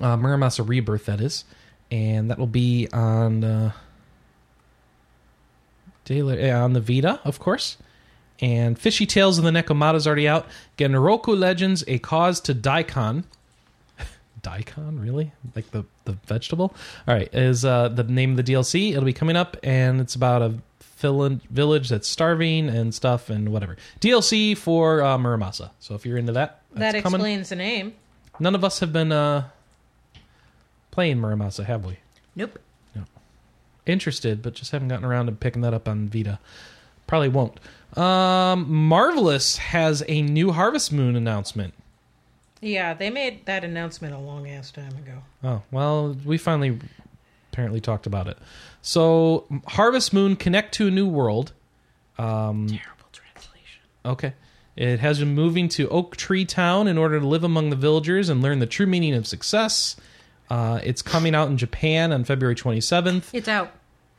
Uh, 0.00 0.16
Muramasa 0.16 0.66
Rebirth, 0.66 1.06
that 1.06 1.20
is, 1.20 1.44
and 1.90 2.30
that 2.30 2.38
will 2.38 2.46
be 2.46 2.88
on 2.92 3.44
uh, 3.44 3.72
daily, 6.04 6.50
uh, 6.50 6.64
on 6.64 6.72
the 6.72 6.80
Vita, 6.80 7.20
of 7.24 7.38
course. 7.38 7.76
And 8.40 8.76
Fishy 8.76 9.06
Tales 9.06 9.38
of 9.38 9.44
the 9.44 9.50
Nekomatas 9.50 10.06
already 10.06 10.26
out. 10.26 10.46
Genroku 10.76 11.38
Legends: 11.38 11.84
A 11.86 11.98
Cause 11.98 12.40
to 12.40 12.54
Daikon. 12.54 13.24
Daikon, 14.42 15.00
really? 15.00 15.32
Like 15.54 15.70
the 15.70 15.84
the 16.04 16.12
vegetable? 16.26 16.74
All 17.06 17.14
right, 17.14 17.32
is 17.32 17.64
uh, 17.64 17.88
the 17.88 18.02
name 18.04 18.32
of 18.32 18.36
the 18.44 18.52
DLC. 18.52 18.90
It'll 18.90 19.04
be 19.04 19.12
coming 19.12 19.36
up, 19.36 19.56
and 19.62 20.00
it's 20.00 20.14
about 20.14 20.42
a 20.42 20.54
vill- 20.98 21.40
village 21.50 21.88
that's 21.88 22.08
starving 22.08 22.68
and 22.68 22.94
stuff 22.94 23.30
and 23.30 23.50
whatever. 23.52 23.76
DLC 24.00 24.56
for 24.56 25.02
uh, 25.02 25.16
Muramasa. 25.18 25.70
So 25.80 25.94
if 25.94 26.04
you're 26.04 26.18
into 26.18 26.32
that, 26.32 26.60
That 26.74 26.92
that's 26.92 27.02
coming. 27.02 27.20
explains 27.20 27.48
the 27.50 27.56
name. 27.56 27.94
None 28.40 28.54
of 28.54 28.64
us 28.64 28.80
have 28.80 28.92
been 28.92 29.12
uh, 29.12 29.48
playing 30.90 31.18
Muramasa, 31.18 31.64
have 31.64 31.84
we? 31.84 31.98
Nope. 32.34 32.58
No. 32.96 33.02
Interested, 33.86 34.42
but 34.42 34.54
just 34.54 34.72
haven't 34.72 34.88
gotten 34.88 35.04
around 35.04 35.26
to 35.26 35.32
picking 35.32 35.62
that 35.62 35.74
up 35.74 35.88
on 35.88 36.08
Vita. 36.08 36.38
Probably 37.06 37.28
won't. 37.28 37.60
Um, 37.96 38.72
Marvelous 38.72 39.58
has 39.58 40.02
a 40.08 40.22
new 40.22 40.52
Harvest 40.52 40.92
Moon 40.92 41.14
announcement. 41.14 41.74
Yeah, 42.62 42.94
they 42.94 43.10
made 43.10 43.44
that 43.46 43.64
announcement 43.64 44.14
a 44.14 44.18
long 44.18 44.48
ass 44.48 44.70
time 44.70 44.96
ago. 44.96 45.18
Oh, 45.42 45.62
well, 45.72 46.16
we 46.24 46.38
finally 46.38 46.78
apparently 47.52 47.80
talked 47.80 48.06
about 48.06 48.28
it. 48.28 48.38
So, 48.80 49.46
Harvest 49.66 50.14
Moon 50.14 50.36
Connect 50.36 50.72
to 50.74 50.86
a 50.86 50.90
New 50.90 51.08
World. 51.08 51.52
Um, 52.18 52.68
Terrible 52.68 53.08
translation. 53.12 53.82
Okay. 54.06 54.32
It 54.76 55.00
has 55.00 55.18
been 55.18 55.34
moving 55.34 55.68
to 55.70 55.88
Oak 55.88 56.16
Tree 56.16 56.44
Town 56.44 56.86
in 56.86 56.96
order 56.96 57.18
to 57.20 57.26
live 57.26 57.44
among 57.44 57.70
the 57.70 57.76
villagers 57.76 58.28
and 58.28 58.40
learn 58.40 58.60
the 58.60 58.66
true 58.66 58.86
meaning 58.86 59.12
of 59.14 59.26
success. 59.26 59.96
Uh, 60.48 60.80
it's 60.84 61.02
coming 61.02 61.34
out 61.34 61.48
in 61.48 61.58
Japan 61.58 62.12
on 62.12 62.24
February 62.24 62.54
27th. 62.54 63.24
It's 63.32 63.48
out. 63.48 63.72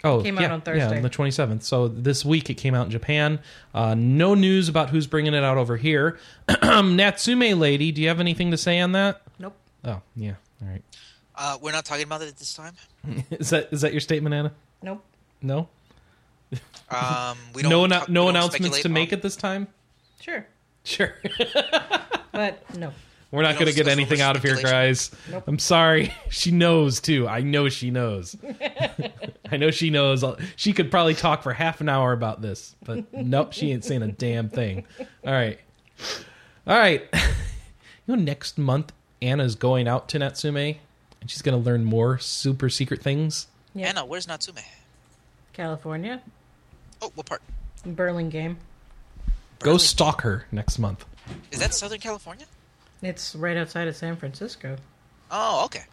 Oh, 0.06 0.22
Came 0.22 0.38
out 0.38 0.52
on 0.52 0.62
Thursday. 0.62 0.96
Yeah, 0.96 1.02
the 1.02 1.10
27th. 1.10 1.64
So 1.64 1.88
this 1.88 2.26
week 2.26 2.50
it 2.50 2.56
came 2.56 2.76
out 2.76 2.86
in 2.88 2.92
Japan. 2.92 3.40
Uh, 3.74 3.96
no 3.96 4.36
news 4.36 4.68
about 4.68 4.90
who's 4.90 5.08
bringing 5.08 5.34
it 5.34 5.44
out 5.44 5.58
over 5.58 5.78
here. 5.78 6.20
Natsume 6.62 7.40
Lady, 7.58 7.92
do 7.94 8.02
you 8.02 8.10
have 8.10 8.20
anything 8.20 8.52
to 8.52 8.58
say 8.58 8.80
on 8.82 8.92
that? 8.92 9.22
Nope. 9.40 9.56
Oh, 9.86 10.02
yeah. 10.16 10.34
All 10.62 10.68
right. 10.68 10.82
Uh, 11.36 11.58
we're 11.62 11.72
not 11.72 11.86
talking 11.86 12.04
about 12.04 12.22
it 12.22 12.28
at 12.28 12.38
this 12.38 12.54
time. 12.54 12.74
Is 13.32 13.50
that 13.52 13.70
is 13.72 13.82
that 13.82 13.92
your 13.92 14.02
statement, 14.02 14.36
Anna? 14.36 14.52
Nope. 14.82 15.04
No. 15.42 15.70
Um, 16.90 17.38
we 17.56 17.64
don't. 17.64 17.72
No, 17.72 17.88
talk- 17.88 18.10
no 18.10 18.26
we 18.26 18.26
don't 18.28 18.36
announcements 18.36 18.82
to 18.82 18.90
make 18.90 19.12
on- 19.14 19.18
it 19.20 19.22
this 19.24 19.36
time. 19.36 19.68
Sure. 20.22 20.46
Sure. 20.84 21.14
But 22.34 22.76
no. 22.78 22.92
We're 23.34 23.42
not 23.42 23.56
We 23.56 23.66
going 23.66 23.72
to 23.72 23.74
get 23.76 23.88
anything 23.88 24.22
out 24.22 24.36
of 24.36 24.44
here, 24.44 24.62
guys. 24.62 25.10
Nope. 25.30 25.46
I'm 25.48 25.58
sorry. 25.58 26.14
She 26.30 26.52
knows 26.52 27.00
too. 27.00 27.28
I 27.28 27.42
know 27.42 27.70
she 27.70 27.90
knows. 27.90 28.36
I 29.52 29.58
know 29.58 29.72
she 29.72 29.90
knows. 29.90 30.24
She 30.56 30.74
could 30.74 30.92
probably 30.92 31.14
talk 31.16 31.42
for 31.42 31.54
half 31.54 31.80
an 31.82 31.88
hour 31.90 32.12
about 32.12 32.42
this, 32.42 32.76
but 32.86 33.12
nope, 33.14 33.54
she 33.54 33.72
ain't 33.72 33.86
saying 33.86 34.02
a 34.02 34.12
damn 34.12 34.50
thing. 34.50 34.86
All 35.26 35.32
right. 35.32 35.60
All 36.68 36.78
right. 36.78 37.04
You 38.06 38.18
know, 38.18 38.22
next 38.22 38.58
month 38.58 38.92
Anna's 39.22 39.56
going 39.56 39.88
out 39.88 40.10
to 40.10 40.20
Natsume, 40.20 40.58
and 40.58 40.76
she's 41.28 41.42
going 41.42 41.58
to 41.58 41.66
learn 41.66 41.86
more 41.86 42.20
super 42.20 42.68
secret 42.70 43.02
things. 43.02 43.48
Yep. 43.76 43.88
Anna, 43.88 44.06
where's 44.06 44.28
Natsume? 44.28 44.58
California. 45.54 46.22
Oh, 47.02 47.14
what 47.16 47.26
part? 47.26 47.42
Burlingame. 47.86 48.58
Go 49.60 49.78
stalk 49.78 50.20
her 50.24 50.48
next 50.52 50.80
month. 50.80 51.06
Is 51.52 51.60
that 51.60 51.74
Southern 51.74 52.02
California? 52.02 52.46
It's 53.04 53.36
right 53.36 53.58
outside 53.58 53.88
of 53.88 53.96
San 53.96 54.16
Francisco. 54.16 54.78
Oh, 55.30 55.66
okay. 55.66 55.84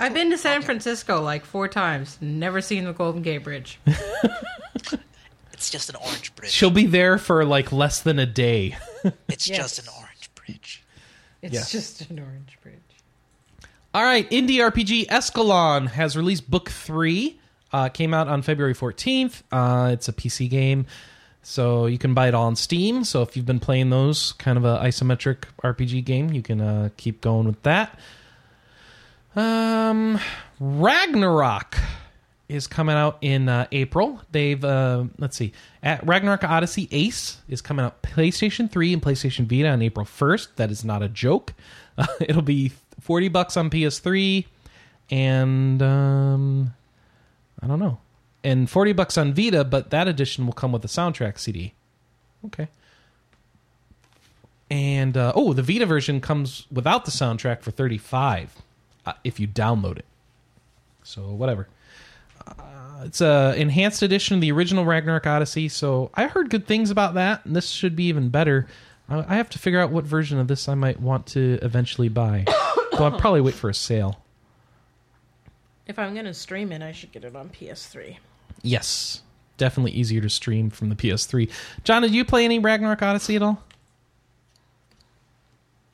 I've 0.00 0.12
been 0.14 0.30
to 0.30 0.38
San 0.38 0.62
Francisco 0.62 1.20
like 1.22 1.44
four 1.44 1.68
times. 1.68 2.18
Never 2.20 2.60
seen 2.60 2.84
the 2.84 2.92
Golden 2.92 3.22
Gate 3.22 3.44
Bridge. 3.44 3.78
It's 5.52 5.70
just 5.70 5.90
an 5.90 5.96
orange 6.04 6.34
bridge. 6.34 6.50
She'll 6.50 6.72
be 6.72 6.86
there 6.86 7.18
for 7.18 7.44
like 7.44 7.70
less 7.70 8.00
than 8.00 8.18
a 8.18 8.26
day. 8.26 8.76
It's 9.28 9.48
Yes. 9.48 9.58
just 9.58 9.78
an 9.78 9.84
orange 9.96 10.28
bridge. 10.34 10.82
It's 11.40 11.54
Yeah. 11.54 11.64
just 11.68 12.00
an 12.10 12.18
orange 12.18 12.58
bridge. 12.62 12.74
All 13.94 14.02
right, 14.02 14.28
indie 14.30 14.56
RPG 14.58 15.06
Eschalon 15.06 15.88
has 15.90 16.16
released 16.16 16.50
book 16.50 16.68
three. 16.70 17.38
Uh, 17.72 17.88
came 17.90 18.12
out 18.12 18.26
on 18.26 18.42
February 18.42 18.74
14th. 18.74 19.42
Uh, 19.52 19.90
it's 19.92 20.08
a 20.08 20.12
PC 20.12 20.48
game, 20.50 20.84
so 21.42 21.86
you 21.86 21.98
can 21.98 22.14
buy 22.14 22.28
it 22.28 22.34
all 22.34 22.46
on 22.46 22.56
Steam. 22.56 23.04
So 23.04 23.22
if 23.22 23.36
you've 23.36 23.46
been 23.46 23.60
playing 23.60 23.90
those, 23.90 24.32
kind 24.32 24.56
of 24.56 24.64
a 24.64 24.78
isometric 24.78 25.44
RPG 25.62 26.04
game, 26.04 26.32
you 26.32 26.42
can 26.42 26.60
uh, 26.60 26.88
keep 26.96 27.20
going 27.20 27.46
with 27.46 27.62
that. 27.62 27.98
Um, 29.34 30.20
Ragnarok 30.60 31.76
is 32.48 32.66
coming 32.66 32.94
out 32.94 33.18
in 33.22 33.48
uh, 33.48 33.66
April. 33.72 34.20
They've 34.30 34.62
uh, 34.62 35.04
let's 35.18 35.36
see, 35.36 35.52
at 35.82 36.06
Ragnarok 36.06 36.44
Odyssey 36.44 36.88
Ace 36.92 37.38
is 37.48 37.60
coming 37.62 37.84
out 37.84 38.02
PlayStation 38.02 38.70
3 38.70 38.92
and 38.92 39.02
PlayStation 39.02 39.46
Vita 39.46 39.68
on 39.68 39.82
April 39.82 40.06
1st. 40.06 40.48
That 40.56 40.70
is 40.70 40.84
not 40.84 41.02
a 41.02 41.08
joke. 41.08 41.54
Uh, 41.96 42.06
it'll 42.20 42.42
be 42.42 42.72
40 43.00 43.28
bucks 43.28 43.56
on 43.56 43.70
PS3 43.70 44.44
and 45.10 45.82
um, 45.82 46.74
I 47.60 47.66
don't 47.66 47.78
know, 47.78 47.98
and 48.44 48.68
40 48.68 48.92
bucks 48.92 49.16
on 49.18 49.32
Vita. 49.32 49.64
But 49.64 49.90
that 49.90 50.08
edition 50.08 50.46
will 50.46 50.52
come 50.52 50.72
with 50.72 50.84
a 50.84 50.88
soundtrack 50.88 51.38
CD. 51.38 51.74
Okay. 52.46 52.68
And 54.70 55.16
uh, 55.16 55.32
oh, 55.34 55.52
the 55.52 55.62
Vita 55.62 55.84
version 55.84 56.20
comes 56.20 56.66
without 56.72 57.04
the 57.04 57.10
soundtrack 57.10 57.60
for 57.60 57.70
35 57.70 58.62
uh, 59.04 59.12
if 59.22 59.38
you 59.38 59.46
download 59.46 59.98
it. 59.98 60.06
So 61.02 61.30
whatever. 61.30 61.68
Uh, 62.46 63.02
it's 63.04 63.20
a 63.20 63.54
enhanced 63.56 64.02
edition 64.02 64.36
of 64.36 64.40
the 64.40 64.50
original 64.50 64.84
Ragnarok 64.84 65.26
Odyssey. 65.26 65.68
So 65.68 66.10
I 66.14 66.26
heard 66.26 66.50
good 66.50 66.66
things 66.66 66.90
about 66.90 67.14
that, 67.14 67.44
and 67.44 67.54
this 67.54 67.68
should 67.68 67.94
be 67.94 68.04
even 68.04 68.30
better. 68.30 68.66
I 69.08 69.24
I 69.28 69.34
have 69.34 69.50
to 69.50 69.58
figure 69.58 69.80
out 69.80 69.90
what 69.90 70.04
version 70.04 70.38
of 70.38 70.48
this 70.48 70.68
I 70.68 70.74
might 70.74 71.00
want 71.00 71.26
to 71.28 71.58
eventually 71.62 72.08
buy. 72.08 72.44
so 72.92 73.04
I'll 73.04 73.18
probably 73.18 73.40
wait 73.40 73.54
for 73.54 73.68
a 73.68 73.74
sale. 73.74 74.22
If 75.86 75.98
I'm 75.98 76.14
going 76.14 76.26
to 76.26 76.34
stream 76.34 76.72
it, 76.72 76.80
I 76.80 76.92
should 76.92 77.12
get 77.12 77.24
it 77.24 77.36
on 77.36 77.50
PS3. 77.50 78.16
Yes, 78.62 79.22
definitely 79.56 79.92
easier 79.92 80.20
to 80.20 80.28
stream 80.30 80.70
from 80.70 80.88
the 80.88 80.94
PS3. 80.96 81.50
Jon, 81.84 82.02
did 82.02 82.14
you 82.14 82.24
play 82.24 82.44
any 82.44 82.58
Ragnarok 82.58 83.02
Odyssey 83.02 83.36
at 83.36 83.42
all? 83.42 83.62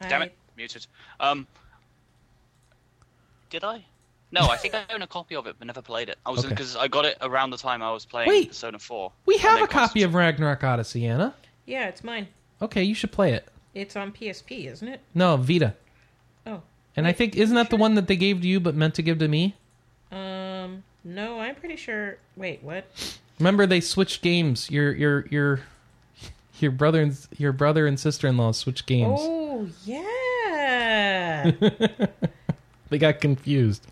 Damn 0.01 0.23
it, 0.23 0.35
muted. 0.57 0.87
Um, 1.19 1.47
did 3.51 3.65
I? 3.65 3.85
No, 4.31 4.43
I 4.43 4.57
think 4.59 4.75
I 4.75 4.85
own 4.93 5.01
a 5.03 5.07
copy 5.07 5.35
of 5.35 5.47
it, 5.47 5.57
but 5.59 5.67
never 5.67 5.81
played 5.81 6.09
it. 6.11 6.19
I 6.27 6.31
was 6.31 6.41
Okay. 6.41 6.51
because 6.51 6.77
I 6.77 6.87
got 6.87 7.07
it 7.07 7.17
around 7.23 7.51
the 7.51 7.57
time 7.57 7.83
I 7.83 7.91
was 7.93 8.05
playing 8.05 8.29
Wait. 8.29 8.49
Persona 8.49 8.79
Four. 8.79 9.11
We 9.25 9.39
have 9.39 9.63
a 9.63 9.67
copy 9.67 10.03
of 10.03 10.15
Ragnarok 10.15 10.63
Odyssey, 10.63 11.07
Anna. 11.07 11.35
Yeah, 11.65 11.89
it's 11.89 12.05
mine. 12.05 12.29
Okay, 12.61 12.83
you 12.83 12.95
should 12.95 13.11
play 13.11 13.33
it. 13.33 13.49
It's 13.75 13.97
on 13.97 14.13
PSP, 14.13 14.67
isn't 14.71 14.87
it? 14.87 15.01
No, 15.15 15.37
Vita. 15.37 15.75
Oh. 16.47 16.63
And 16.97 17.07
I 17.07 17.13
think 17.13 17.37
isn't 17.37 17.55
that 17.57 17.71
the 17.71 17.77
one 17.77 17.95
that 17.95 18.07
they 18.07 18.17
gave 18.17 18.43
to 18.43 18.49
you 18.49 18.61
but 18.61 18.75
meant 18.75 18.95
to 18.97 19.03
give 19.03 19.19
to 19.19 19.29
me? 19.29 19.57
Um, 20.13 20.83
no, 21.05 21.41
I'm 21.41 21.55
pretty 21.55 21.77
sure. 21.77 22.19
Wait, 22.37 22.63
what? 22.63 22.87
Remember 23.39 23.67
they 23.67 23.81
switched 23.81 24.23
games. 24.23 24.71
Your 24.71 24.93
your 24.95 25.27
your 25.29 25.61
your 26.61 26.71
brother 26.73 27.03
and 27.03 27.17
your 27.37 27.53
brother 27.53 27.87
and 27.87 27.99
sister-in-law 27.99 28.53
switched 28.53 28.87
games. 28.87 29.19
Oh, 29.21 29.69
yeah. 29.85 31.53
They 32.91 32.99
got 32.99 33.21
confused. 33.21 33.87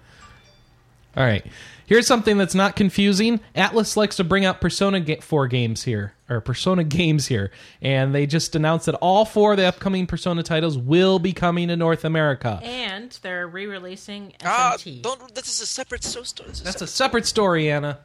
All 1.16 1.24
right. 1.24 1.44
Here's 1.86 2.06
something 2.06 2.36
that's 2.36 2.55
not 2.55 2.74
confusing. 2.74 3.38
Atlus 3.55 3.97
likes 3.97 4.16
to 4.16 4.24
bring 4.24 4.44
out 4.44 4.60
Persona 4.60 5.05
4 5.20 5.47
games 5.47 5.84
here, 5.84 6.14
or 6.28 6.40
Persona 6.40 6.82
games 6.98 7.28
here, 7.28 7.52
and 7.80 8.12
they 8.12 8.26
just 8.26 8.56
announced 8.56 8.86
that 8.86 8.97
all 8.97 9.24
four 9.24 9.52
of 9.52 9.59
the 9.59 9.64
upcoming 9.66 10.06
Persona 10.09 10.43
titles 10.43 10.76
will 10.76 11.20
be 11.20 11.32
coming 11.32 11.68
to 11.68 11.76
North 11.76 12.05
America. 12.05 12.59
and 12.64 13.16
they're 13.22 13.47
re-releasing 13.47 14.32
Ah, 14.44 14.74
SMT. 14.76 15.02
don't. 15.02 15.32
This 15.34 15.48
is 15.48 15.60
a 15.60 15.66
separate 15.66 16.02
so 16.02 16.24
story. 16.24 16.48
This 16.48 16.59
is 16.59 16.64
That's 16.64 16.82
a 16.82 16.86
separate 16.88 17.24
story, 17.26 17.70
Anna. 17.70 18.01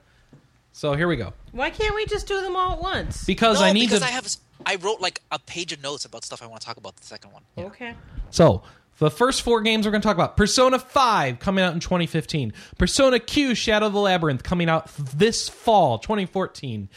So 0.73 0.93
here 0.93 1.07
we 1.07 1.15
go. 1.17 1.33
Why 1.51 1.69
can't 1.71 1.95
we 1.95 2.05
just 2.05 2.27
do 2.27 2.39
them 2.39 2.55
all 2.55 2.73
at 2.73 2.81
once? 2.81 3.25
Because 3.25 3.59
no, 3.59 3.65
I 3.65 3.73
need 3.73 3.89
to 3.89 3.95
because 3.95 3.99
to 4.01 4.05
I 4.05 4.11
have. 4.11 4.27
I 4.63 4.75
wrote 4.75 5.01
like 5.01 5.21
a 5.31 5.39
page 5.39 5.73
of 5.73 5.81
notes 5.81 6.05
about 6.05 6.23
stuff 6.23 6.43
I 6.43 6.45
want 6.45 6.61
to 6.61 6.67
talk 6.67 6.77
about. 6.77 6.95
The 6.97 7.03
second 7.05 7.31
one. 7.33 7.41
Okay. 7.57 7.95
So, 8.29 8.61
the 9.01 9.09
first 9.09 9.41
four 9.41 9.61
games 9.61 9.85
we're 9.85 9.91
going 9.91 10.01
to 10.01 10.07
talk 10.07 10.15
about 10.15 10.37
Persona 10.37 10.77
5 10.77 11.39
coming 11.39 11.63
out 11.63 11.73
in 11.73 11.79
2015, 11.79 12.53
Persona 12.77 13.19
Q 13.19 13.55
Shadow 13.55 13.87
of 13.87 13.93
the 13.93 13.99
Labyrinth 13.99 14.43
coming 14.43 14.69
out 14.69 14.95
this 14.95 15.49
fall, 15.49 15.97
2014. 15.97 16.87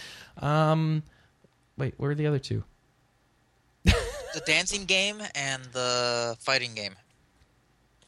Um, 0.42 1.02
wait, 1.78 1.94
where 1.96 2.10
are 2.10 2.14
the 2.14 2.26
other 2.26 2.38
two? 2.38 2.62
The 3.84 4.42
dancing 4.46 4.84
game 4.84 5.22
and 5.34 5.62
the 5.72 6.36
fighting 6.40 6.74
game. 6.74 6.94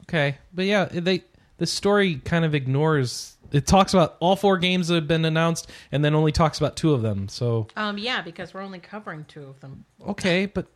Okay, 0.03 0.37
but 0.53 0.65
yeah, 0.65 0.85
they 0.85 1.23
the 1.57 1.65
story 1.65 2.15
kind 2.23 2.45
of 2.45 2.53
ignores. 2.53 3.35
It 3.51 3.65
talks 3.65 3.93
about 3.93 4.17
all 4.19 4.35
four 4.35 4.57
games 4.57 4.89
that 4.89 4.95
have 4.95 5.07
been 5.07 5.23
announced, 5.25 5.71
and 5.91 6.03
then 6.05 6.13
only 6.13 6.31
talks 6.33 6.57
about 6.59 6.75
two 6.75 6.93
of 6.93 7.01
them. 7.01 7.29
So 7.29 7.67
Um, 7.77 7.97
yeah, 7.97 8.21
because 8.21 8.53
we're 8.53 8.61
only 8.61 8.79
covering 8.79 9.25
two 9.27 9.43
of 9.43 9.59
them. 9.61 9.85
okay, 10.05 10.45
but 10.45 10.67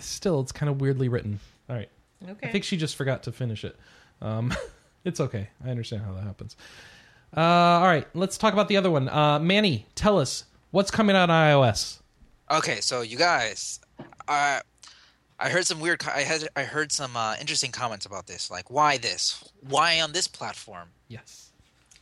still, 0.00 0.40
it's 0.40 0.52
kind 0.52 0.68
of 0.68 0.80
weirdly 0.80 1.08
written. 1.08 1.38
All 1.70 1.76
right. 1.76 1.88
Okay. 2.28 2.48
I 2.48 2.52
think 2.52 2.64
she 2.64 2.76
just 2.76 2.96
forgot 2.96 3.22
to 3.24 3.32
finish 3.32 3.64
it. 3.64 3.76
Um, 4.20 4.54
it's 5.04 5.20
okay. 5.20 5.48
I 5.64 5.70
understand 5.70 6.02
how 6.02 6.12
that 6.14 6.24
happens. 6.24 6.56
Uh, 7.36 7.40
all 7.40 7.84
right, 7.86 8.06
let's 8.14 8.36
talk 8.36 8.52
about 8.52 8.68
the 8.68 8.76
other 8.76 8.90
one. 8.90 9.08
Uh, 9.08 9.38
Manny, 9.38 9.86
tell 9.94 10.18
us 10.18 10.44
what's 10.70 10.90
coming 10.90 11.16
out 11.16 11.30
on 11.30 11.48
iOS. 11.48 12.00
Okay, 12.50 12.80
so 12.80 13.00
you 13.00 13.16
guys, 13.16 13.80
uh, 14.28 14.60
I 15.38 15.48
heard 15.48 15.66
some 15.66 15.80
weird. 15.80 16.04
I 16.06 16.20
had 16.20 16.48
I 16.54 16.64
heard 16.64 16.92
some 16.92 17.16
uh, 17.16 17.34
interesting 17.40 17.72
comments 17.72 18.04
about 18.04 18.26
this. 18.26 18.50
Like, 18.50 18.70
why 18.70 18.98
this? 18.98 19.42
Why 19.66 20.00
on 20.00 20.12
this 20.12 20.28
platform? 20.28 20.90
Yes. 21.08 21.52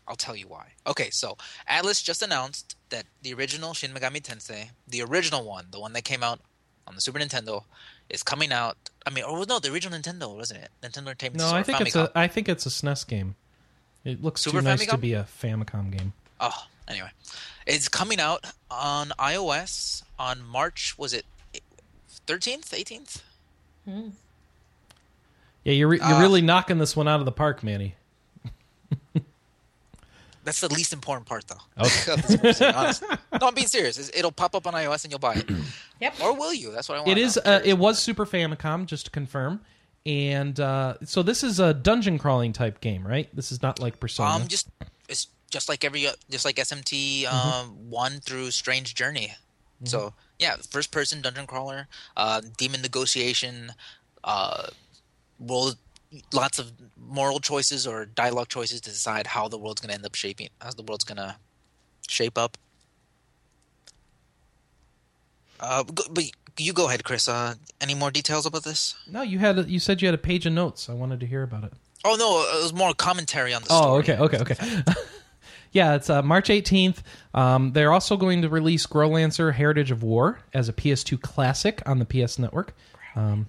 I'll 0.09 0.17
tell 0.17 0.35
you 0.35 0.49
why. 0.49 0.73
Okay, 0.89 1.09
so 1.11 1.37
Atlus 1.69 2.03
just 2.03 2.21
announced 2.21 2.77
that 2.89 3.05
the 3.23 3.33
original 3.33 3.73
Shin 3.75 3.93
Megami 3.93 4.21
Tensei, 4.21 4.71
the 4.89 5.03
original 5.03 5.45
one, 5.45 5.67
the 5.71 5.79
one 5.79 5.93
that 5.93 6.03
came 6.03 6.25
out 6.25 6.41
on 6.89 6.97
the 6.97 7.01
Super 7.01 7.21
Nintendo, 7.21 7.63
is 8.11 8.23
coming 8.23 8.53
out. 8.53 8.77
I 9.07 9.11
mean, 9.11 9.24
or 9.24 9.45
no, 9.47 9.59
the 9.59 9.73
original 9.73 9.99
Nintendo 9.99 10.35
wasn't 10.37 10.61
it? 10.65 10.70
Nintendo 10.82 10.99
Entertainment 11.09 11.39
No, 11.39 11.45
System, 11.45 11.59
I 11.59 11.62
think 11.62 11.81
it's 11.81 11.97
a. 11.97 12.12
I 12.15 12.27
think 12.28 12.49
it's 12.49 12.66
a 12.66 12.70
SNES 12.70 13.07
game. 13.07 13.35
It 14.05 14.23
looks 14.23 14.41
Super 14.43 14.59
too 14.59 14.65
nice 14.65 14.87
to 14.87 14.97
be 14.99 15.12
a 15.15 15.24
Famicom 15.43 15.97
game. 15.97 16.12
Oh, 16.41 16.66
anyway, 16.89 17.11
it's 17.66 17.89
coming 17.89 18.20
out 18.20 18.45
on 18.70 19.09
iOS 19.19 20.03
on 20.19 20.43
March. 20.47 20.97
Was 20.99 21.12
it 21.15 21.24
thirteenth, 22.27 22.73
eighteenth? 22.74 23.23
Hmm. 23.87 24.09
Yeah, 25.65 25.73
you're 25.74 25.89
re- 25.89 25.99
you're 25.99 26.07
Ah. 26.07 26.20
really 26.20 26.41
knocking 26.41 26.78
this 26.78 26.97
one 26.97 27.09
out 27.09 27.20
of 27.20 27.27
the 27.27 27.32
park, 27.32 27.62
Manny. 27.62 27.95
That's 30.51 30.61
the 30.61 30.75
least 30.75 30.93
important 30.93 31.27
part, 31.27 31.47
though. 31.47 31.61
Okay. 31.81 32.13
of 32.15 32.23
this 32.27 32.59
conversation, 32.59 33.09
no, 33.41 33.47
I'm 33.47 33.55
being 33.55 33.69
serious. 33.69 34.11
It'll 34.13 34.33
pop 34.33 34.57
up 34.57 34.67
on 34.67 34.73
iOS 34.75 35.05
and 35.05 35.13
you'll 35.13 35.21
buy 35.21 35.35
it. 35.35 35.49
Yep. 36.01 36.15
Or 36.23 36.35
will 36.35 36.55
you? 36.55 36.73
That's 36.73 36.89
what 36.89 36.97
I 36.97 37.01
want. 37.03 37.11
It 37.11 37.19
is. 37.19 37.37
Uh, 37.37 37.61
it 37.63 37.77
was 37.79 37.99
Super 37.99 38.25
Famicom, 38.25 38.87
just 38.87 39.05
to 39.05 39.11
confirm. 39.11 39.61
And 40.07 40.59
uh, 40.59 40.95
so 41.05 41.23
this 41.23 41.45
is 41.45 41.61
a 41.61 41.75
dungeon 41.75 42.17
crawling 42.19 42.53
type 42.55 42.81
game, 42.81 43.07
right? 43.07 43.29
This 43.37 43.53
is 43.53 43.61
not 43.63 43.79
like 43.79 44.01
Persona. 44.01 44.31
um, 44.31 44.49
just 44.49 44.69
it's 45.11 45.27
just 45.51 45.69
like 45.69 45.85
every 45.85 46.07
uh, 46.07 46.13
just 46.31 46.47
like 46.47 46.57
SMT 46.57 47.27
um, 47.27 47.37
Mm-hmm. 47.37 47.91
one 47.91 48.13
through 48.21 48.51
Strange 48.51 48.95
Journey. 48.95 49.35
So 49.85 50.15
yeah, 50.39 50.57
first 50.71 50.91
person 50.91 51.21
dungeon 51.23 51.47
crawler, 51.47 51.87
uh, 52.17 52.41
demon 52.57 52.81
negotiation, 52.81 53.73
uh, 54.25 54.69
roll 55.39 55.73
lots 56.32 56.59
of 56.59 56.73
moral 56.97 57.39
choices 57.41 57.87
or 57.87 58.05
dialogue 58.07 58.49
choices 58.49 58.81
to 58.82 58.91
decide 58.91 59.27
how 59.28 59.49
the 59.49 59.59
world's 59.59 59.81
going 59.81 59.89
to 59.91 59.95
end 59.95 60.05
up 60.07 60.15
shaping, 60.15 60.49
how 60.61 60.70
the 60.70 60.82
world's 60.82 61.05
going 61.05 61.16
to 61.19 61.37
shape 62.09 62.37
up. 62.39 62.57
Uh, 65.59 65.85
but 65.85 66.24
you 66.59 66.73
go 66.73 66.89
ahead, 66.89 67.05
Chris. 67.05 67.28
Uh, 67.28 67.55
any 67.81 67.95
more 67.95 68.11
details 68.11 68.47
about 68.47 68.65
this? 68.65 68.95
no, 69.11 69.23
you 69.23 69.39
had. 69.39 69.59
A, 69.59 69.62
you 69.62 69.78
said 69.78 70.01
you 70.01 70.09
had 70.09 70.15
a 70.15 70.19
page 70.19 70.47
of 70.47 70.53
notes. 70.53 70.89
I 70.89 70.95
wanted 70.95 71.20
to 71.20 71.27
hear 71.27 71.43
about 71.43 71.65
it. 71.65 71.73
Oh 72.05 72.16
no, 72.19 72.59
it 72.59 72.62
was 72.62 72.73
more 72.73 72.95
commentary 72.95 73.53
on 73.53 73.62
the 73.62 73.69
Oh, 73.70 74.01
story. 74.01 74.19
okay, 74.19 74.37
okay, 74.39 74.55
okay. 74.55 74.82
yeah, 75.73 75.95
it's 75.97 76.09
uh, 76.09 76.23
March 76.23 76.49
18th. 76.49 76.99
Um, 77.35 77.73
they're 77.73 77.93
also 77.93 78.16
going 78.16 78.41
to 78.41 78.49
release 78.49 78.87
Growlanser 78.87 79.53
Heritage 79.53 79.91
of 79.91 80.03
War 80.03 80.41
as 80.55 80.69
a 80.69 80.73
PS2 80.73 81.20
classic 81.20 81.82
on 81.87 81.99
the 81.99 82.07
PS 82.07 82.39
Network. 82.39 82.74
Um, 83.15 83.47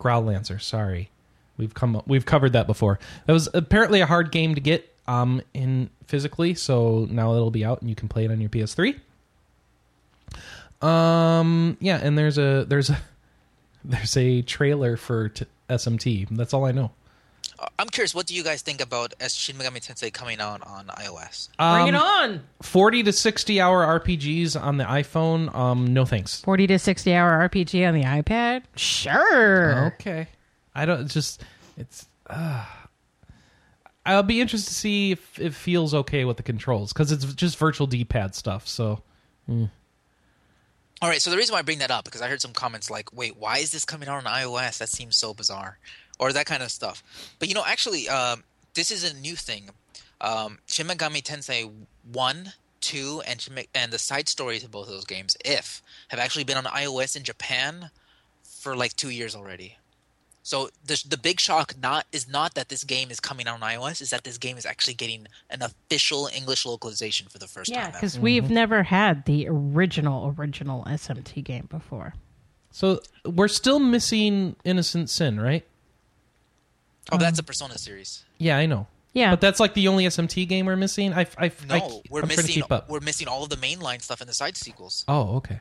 Growlanser, 0.00 0.60
sorry. 0.60 1.10
We've 1.58 1.72
come 1.74 2.02
we've 2.06 2.26
covered 2.26 2.52
that 2.54 2.66
before. 2.66 2.98
That 3.26 3.32
was 3.32 3.48
apparently 3.54 4.00
a 4.00 4.06
hard 4.06 4.30
game 4.32 4.54
to 4.54 4.60
get 4.60 4.92
um, 5.08 5.40
in 5.54 5.90
physically, 6.06 6.54
so 6.54 7.06
now 7.10 7.34
it'll 7.34 7.50
be 7.50 7.64
out 7.64 7.80
and 7.80 7.88
you 7.90 7.96
can 7.96 8.08
play 8.08 8.24
it 8.24 8.30
on 8.30 8.40
your 8.40 8.50
PS3. 8.50 8.96
Um, 10.82 11.76
yeah, 11.80 11.98
and 12.02 12.16
there's 12.18 12.38
a 12.38 12.64
there's 12.68 12.90
a 12.90 12.98
there's 13.84 14.16
a 14.16 14.42
trailer 14.42 14.96
for 14.96 15.30
t- 15.30 15.46
SMT. 15.70 16.28
That's 16.30 16.52
all 16.52 16.64
I 16.64 16.72
know. 16.72 16.90
Uh, 17.58 17.66
I'm 17.78 17.88
curious, 17.88 18.14
what 18.14 18.26
do 18.26 18.34
you 18.34 18.44
guys 18.44 18.60
think 18.60 18.82
about 18.82 19.14
as 19.18 19.34
Shin 19.34 19.56
Megami 19.56 19.76
Tensei 19.80 20.12
coming 20.12 20.40
out 20.40 20.60
on 20.66 20.88
iOS? 20.88 21.48
Bring 21.56 21.88
it 21.88 21.94
Um, 21.94 22.02
on. 22.02 22.42
40 22.60 23.04
to 23.04 23.12
60 23.12 23.60
hour 23.62 23.98
RPGs 24.00 24.60
on 24.60 24.76
the 24.76 24.84
iPhone. 24.84 25.54
Um, 25.54 25.94
no 25.94 26.04
thanks. 26.04 26.42
40 26.42 26.66
to 26.66 26.78
60 26.78 27.14
hour 27.14 27.48
RPG 27.48 27.88
on 27.88 27.94
the 27.94 28.02
iPad? 28.02 28.64
Sure. 28.76 29.86
Okay. 29.94 30.26
I 30.76 30.84
don't 30.84 31.10
just 31.10 31.42
it's 31.78 32.06
uh, 32.28 32.64
I'll 34.04 34.22
be 34.22 34.40
interested 34.40 34.68
to 34.68 34.74
see 34.74 35.12
if 35.12 35.38
it 35.40 35.54
feels 35.54 35.94
okay 35.94 36.24
with 36.24 36.36
the 36.36 36.42
controls 36.42 36.92
cuz 36.92 37.10
it's 37.10 37.24
just 37.34 37.56
virtual 37.56 37.86
D-pad 37.86 38.34
stuff. 38.34 38.68
So, 38.68 39.02
All 41.02 41.08
right, 41.08 41.20
so 41.20 41.30
the 41.30 41.36
reason 41.36 41.52
why 41.54 41.60
I 41.60 41.62
bring 41.62 41.78
that 41.78 41.90
up 41.90 42.04
because 42.04 42.22
I 42.22 42.28
heard 42.28 42.40
some 42.40 42.52
comments 42.52 42.90
like, 42.90 43.12
"Wait, 43.12 43.36
why 43.36 43.58
is 43.58 43.70
this 43.70 43.84
coming 43.84 44.08
out 44.08 44.24
on 44.24 44.32
iOS? 44.32 44.78
That 44.78 44.88
seems 44.88 45.16
so 45.16 45.34
bizarre," 45.34 45.78
or 46.18 46.32
that 46.32 46.46
kind 46.46 46.62
of 46.62 46.70
stuff. 46.70 47.02
But 47.38 47.48
you 47.48 47.54
know, 47.54 47.64
actually, 47.66 48.08
um, 48.08 48.44
this 48.74 48.90
is 48.90 49.02
a 49.02 49.14
new 49.14 49.36
thing. 49.36 49.70
Um, 50.20 50.58
Shin 50.66 50.86
Megami 50.86 51.22
Tensei 51.22 51.70
One, 52.02 52.52
Two, 52.80 53.22
and 53.26 53.40
Shin 53.40 53.64
and 53.74 53.92
the 53.92 53.98
side 53.98 54.28
stories 54.28 54.62
of 54.64 54.70
both 54.70 54.86
of 54.88 54.92
those 54.92 55.04
games, 55.04 55.36
if 55.44 55.82
have 56.08 56.20
actually 56.20 56.44
been 56.44 56.56
on 56.56 56.64
iOS 56.64 57.16
in 57.16 57.24
Japan 57.24 57.90
for 58.42 58.76
like 58.76 58.94
two 58.96 59.10
years 59.10 59.34
already. 59.34 59.78
So 60.46 60.70
the 60.84 61.02
the 61.08 61.18
big 61.18 61.40
shock 61.40 61.74
not 61.82 62.06
is 62.12 62.28
not 62.28 62.54
that 62.54 62.68
this 62.68 62.84
game 62.84 63.10
is 63.10 63.18
coming 63.18 63.48
out 63.48 63.60
on 63.60 63.68
iOS, 63.68 64.00
is 64.00 64.10
that 64.10 64.22
this 64.22 64.38
game 64.38 64.56
is 64.56 64.64
actually 64.64 64.94
getting 64.94 65.26
an 65.50 65.60
official 65.60 66.30
English 66.32 66.64
localization 66.64 67.26
for 67.26 67.38
the 67.38 67.48
first 67.48 67.68
Yeah, 67.68 67.78
time. 67.78 67.88
ever. 67.88 67.96
because 67.96 68.16
we've 68.16 68.44
mm-hmm. 68.44 68.54
never 68.54 68.82
had 68.84 69.24
the 69.24 69.48
original, 69.48 70.32
original 70.38 70.84
SMT 70.84 71.42
game 71.42 71.66
before. 71.68 72.14
so 72.70 73.00
we're 73.24 73.48
still 73.48 73.80
missing 73.80 74.54
Innocent 74.64 75.10
Sin, 75.10 75.40
right? 75.40 75.66
Oh, 77.10 77.18
that's 77.18 77.40
um, 77.40 77.42
a 77.42 77.46
Persona 77.46 77.76
series. 77.76 78.24
Yeah, 78.38 78.56
I 78.56 78.66
know. 78.66 78.86
Yeah. 79.14 79.30
But 79.30 79.40
that's 79.40 79.58
like 79.58 79.74
the 79.74 79.88
only 79.88 80.06
SMT 80.06 80.46
game 80.46 80.66
we're 80.66 80.76
missing. 80.76 81.12
I 81.12 81.26
I, 81.36 81.50
No, 81.66 81.74
I 81.74 82.00
we're 82.08 82.22
I'm 82.22 82.28
missing 82.28 82.46
keep 82.46 82.70
up. 82.70 82.88
we're 82.88 83.00
missing 83.00 83.26
all 83.26 83.42
of 83.42 83.48
the 83.48 83.56
mainline 83.56 84.00
stuff 84.00 84.20
in 84.20 84.28
the 84.28 84.34
side 84.34 84.56
sequels. 84.56 85.04
Oh, 85.08 85.38
okay. 85.38 85.58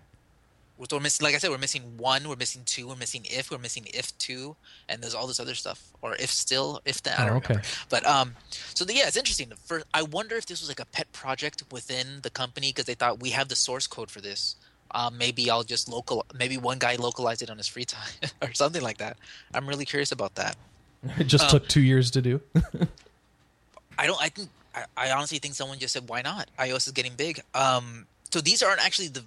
We're, 0.78 1.00
missing, 1.00 1.24
like 1.24 1.36
I 1.36 1.38
said, 1.38 1.50
we're 1.52 1.58
missing 1.58 1.98
one, 1.98 2.28
we're 2.28 2.36
missing 2.36 2.64
two, 2.66 2.88
we're 2.90 2.98
missing 2.98 3.22
if, 3.26 3.50
we're 3.50 3.58
missing 3.58 3.86
if 3.94 4.18
two, 4.18 4.58
and 4.90 5.02
there's 5.02 5.16
all 5.16 5.26
this 5.26 5.40
other 5.40 5.56
stuff, 5.56 5.82
or 6.02 6.16
if 6.16 6.30
still, 6.30 6.82
if 6.84 7.02
then 7.02 7.14
I 7.18 7.30
Oh, 7.30 7.36
okay. 7.36 7.54
remember. 7.54 7.68
But 7.90 8.06
um, 8.06 8.36
so 8.74 8.84
the, 8.84 8.94
yeah, 8.94 9.08
it's 9.08 9.16
interesting. 9.16 9.54
For 9.64 9.84
I 9.94 10.02
wonder 10.04 10.36
if 10.36 10.46
this 10.48 10.60
was 10.60 10.70
like 10.70 10.82
a 10.82 10.86
pet 10.86 11.12
project 11.14 11.64
within 11.72 12.20
the 12.24 12.30
company 12.30 12.70
because 12.70 12.86
they 12.86 12.94
thought 12.96 13.22
we 13.22 13.30
have 13.30 13.48
the 13.48 13.56
source 13.56 13.88
code 13.88 14.12
for 14.12 14.20
this. 14.20 14.56
Um, 14.92 15.18
maybe 15.18 15.50
I'll 15.50 15.64
just 15.64 15.88
local. 15.90 16.26
Maybe 16.38 16.58
one 16.58 16.78
guy 16.80 16.96
localized 16.96 17.42
it 17.42 17.50
on 17.50 17.58
his 17.58 17.68
free 17.68 17.86
time 17.86 18.12
or 18.42 18.54
something 18.54 18.82
like 18.82 18.98
that. 18.98 19.18
I'm 19.54 19.68
really 19.68 19.86
curious 19.86 20.12
about 20.12 20.36
that. 20.36 20.56
It 21.20 21.26
just 21.26 21.46
Um, 21.46 21.50
took 21.52 21.68
2 21.68 21.82
years 21.82 22.12
to 22.12 22.22
do. 22.22 22.42
I 23.98 24.08
don't. 24.08 24.22
I 24.22 24.30
think. 24.30 24.50
I, 24.74 24.84
I 24.98 25.12
honestly 25.12 25.40
think 25.40 25.54
someone 25.56 25.80
just 25.80 25.94
said, 25.94 26.10
"Why 26.10 26.22
not?" 26.22 26.50
iOS 26.60 26.88
is 26.88 26.92
getting 26.92 27.16
big. 27.16 27.42
Um, 27.54 28.08
so 28.32 28.42
these 28.42 28.62
aren't 28.62 28.84
actually 28.86 29.08
the. 29.10 29.24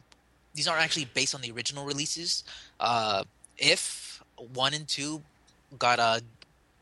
These 0.59 0.67
aren't 0.67 0.83
actually 0.83 1.05
based 1.15 1.37
on 1.37 1.41
the 1.41 1.53
original 1.53 1.85
releases. 1.85 2.43
Uh, 2.81 3.23
if 3.57 4.21
one 4.55 4.75
and 4.75 4.89
two 4.89 5.23
got 5.79 6.01
a 6.01 6.21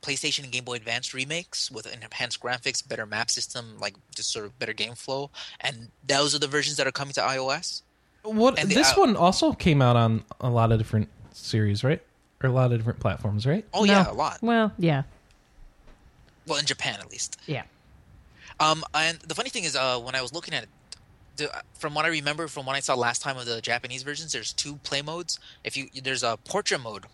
PlayStation 0.00 0.44
and 0.44 0.50
Game 0.50 0.64
Boy 0.64 0.76
Advance 0.76 1.12
remakes 1.12 1.70
with 1.70 1.84
enhanced 1.92 2.40
graphics, 2.40 2.80
better 2.88 3.04
map 3.04 3.28
system, 3.30 3.76
like 3.78 3.94
just 4.14 4.32
sort 4.32 4.46
of 4.46 4.58
better 4.58 4.72
game 4.72 4.94
flow, 4.94 5.28
and 5.60 5.88
those 6.06 6.34
are 6.34 6.38
the 6.38 6.46
versions 6.46 6.78
that 6.78 6.86
are 6.86 6.90
coming 6.90 7.12
to 7.12 7.20
iOS. 7.20 7.82
What 8.22 8.58
and 8.58 8.70
this 8.70 8.92
uh, 8.92 8.94
one 8.94 9.14
also 9.14 9.52
came 9.52 9.82
out 9.82 9.94
on 9.94 10.24
a 10.40 10.48
lot 10.48 10.72
of 10.72 10.78
different 10.78 11.10
series, 11.34 11.84
right? 11.84 12.00
Or 12.42 12.48
a 12.48 12.52
lot 12.54 12.72
of 12.72 12.78
different 12.78 12.98
platforms, 12.98 13.44
right? 13.46 13.66
Oh 13.74 13.84
No. 13.84 13.92
yeah, 13.92 14.10
a 14.10 14.14
lot. 14.14 14.38
Well, 14.40 14.72
yeah. 14.78 15.02
Well, 16.46 16.58
in 16.58 16.64
Japan 16.64 16.96
at 16.98 17.10
least. 17.12 17.36
Yeah. 17.46 17.64
Um, 18.58 18.84
and 18.94 19.18
the 19.18 19.34
funny 19.34 19.50
thing 19.50 19.64
is, 19.64 19.76
uh, 19.76 19.98
when 19.98 20.14
I 20.14 20.22
was 20.22 20.32
looking 20.32 20.54
at 20.54 20.62
it, 20.62 20.70
the, 21.36 21.62
from 21.74 21.94
what 21.94 22.04
I 22.04 22.08
remember 22.08 22.48
from 22.48 22.66
what 22.66 22.76
I 22.76 22.80
saw 22.80 22.94
last 22.94 23.22
time 23.22 23.36
of 23.36 23.46
the 23.46 23.60
Japanese 23.60 24.02
versions, 24.02 24.32
there's 24.32 24.52
two 24.52 24.76
play 24.76 25.02
modes. 25.02 25.38
If 25.64 25.76
you 25.76 25.88
there's 26.02 26.22
a 26.22 26.38
portrait 26.44 26.80
mode, 26.80 27.04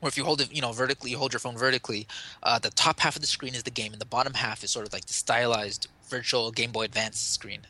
where 0.00 0.08
if 0.08 0.16
you 0.16 0.24
hold 0.24 0.40
it, 0.40 0.52
you 0.54 0.62
know, 0.62 0.72
vertically, 0.72 1.10
you 1.10 1.18
hold 1.18 1.32
your 1.32 1.40
phone 1.40 1.56
vertically, 1.56 2.06
uh, 2.42 2.58
the 2.58 2.70
top 2.70 3.00
half 3.00 3.16
of 3.16 3.22
the 3.22 3.26
screen 3.26 3.54
is 3.54 3.62
the 3.62 3.70
game, 3.70 3.92
and 3.92 4.00
the 4.00 4.06
bottom 4.06 4.34
half 4.34 4.62
is 4.62 4.70
sort 4.70 4.86
of 4.86 4.92
like 4.92 5.06
the 5.06 5.12
stylized 5.12 5.88
virtual 6.08 6.50
Game 6.50 6.72
Boy 6.72 6.84
Advance 6.84 7.18
screen. 7.18 7.62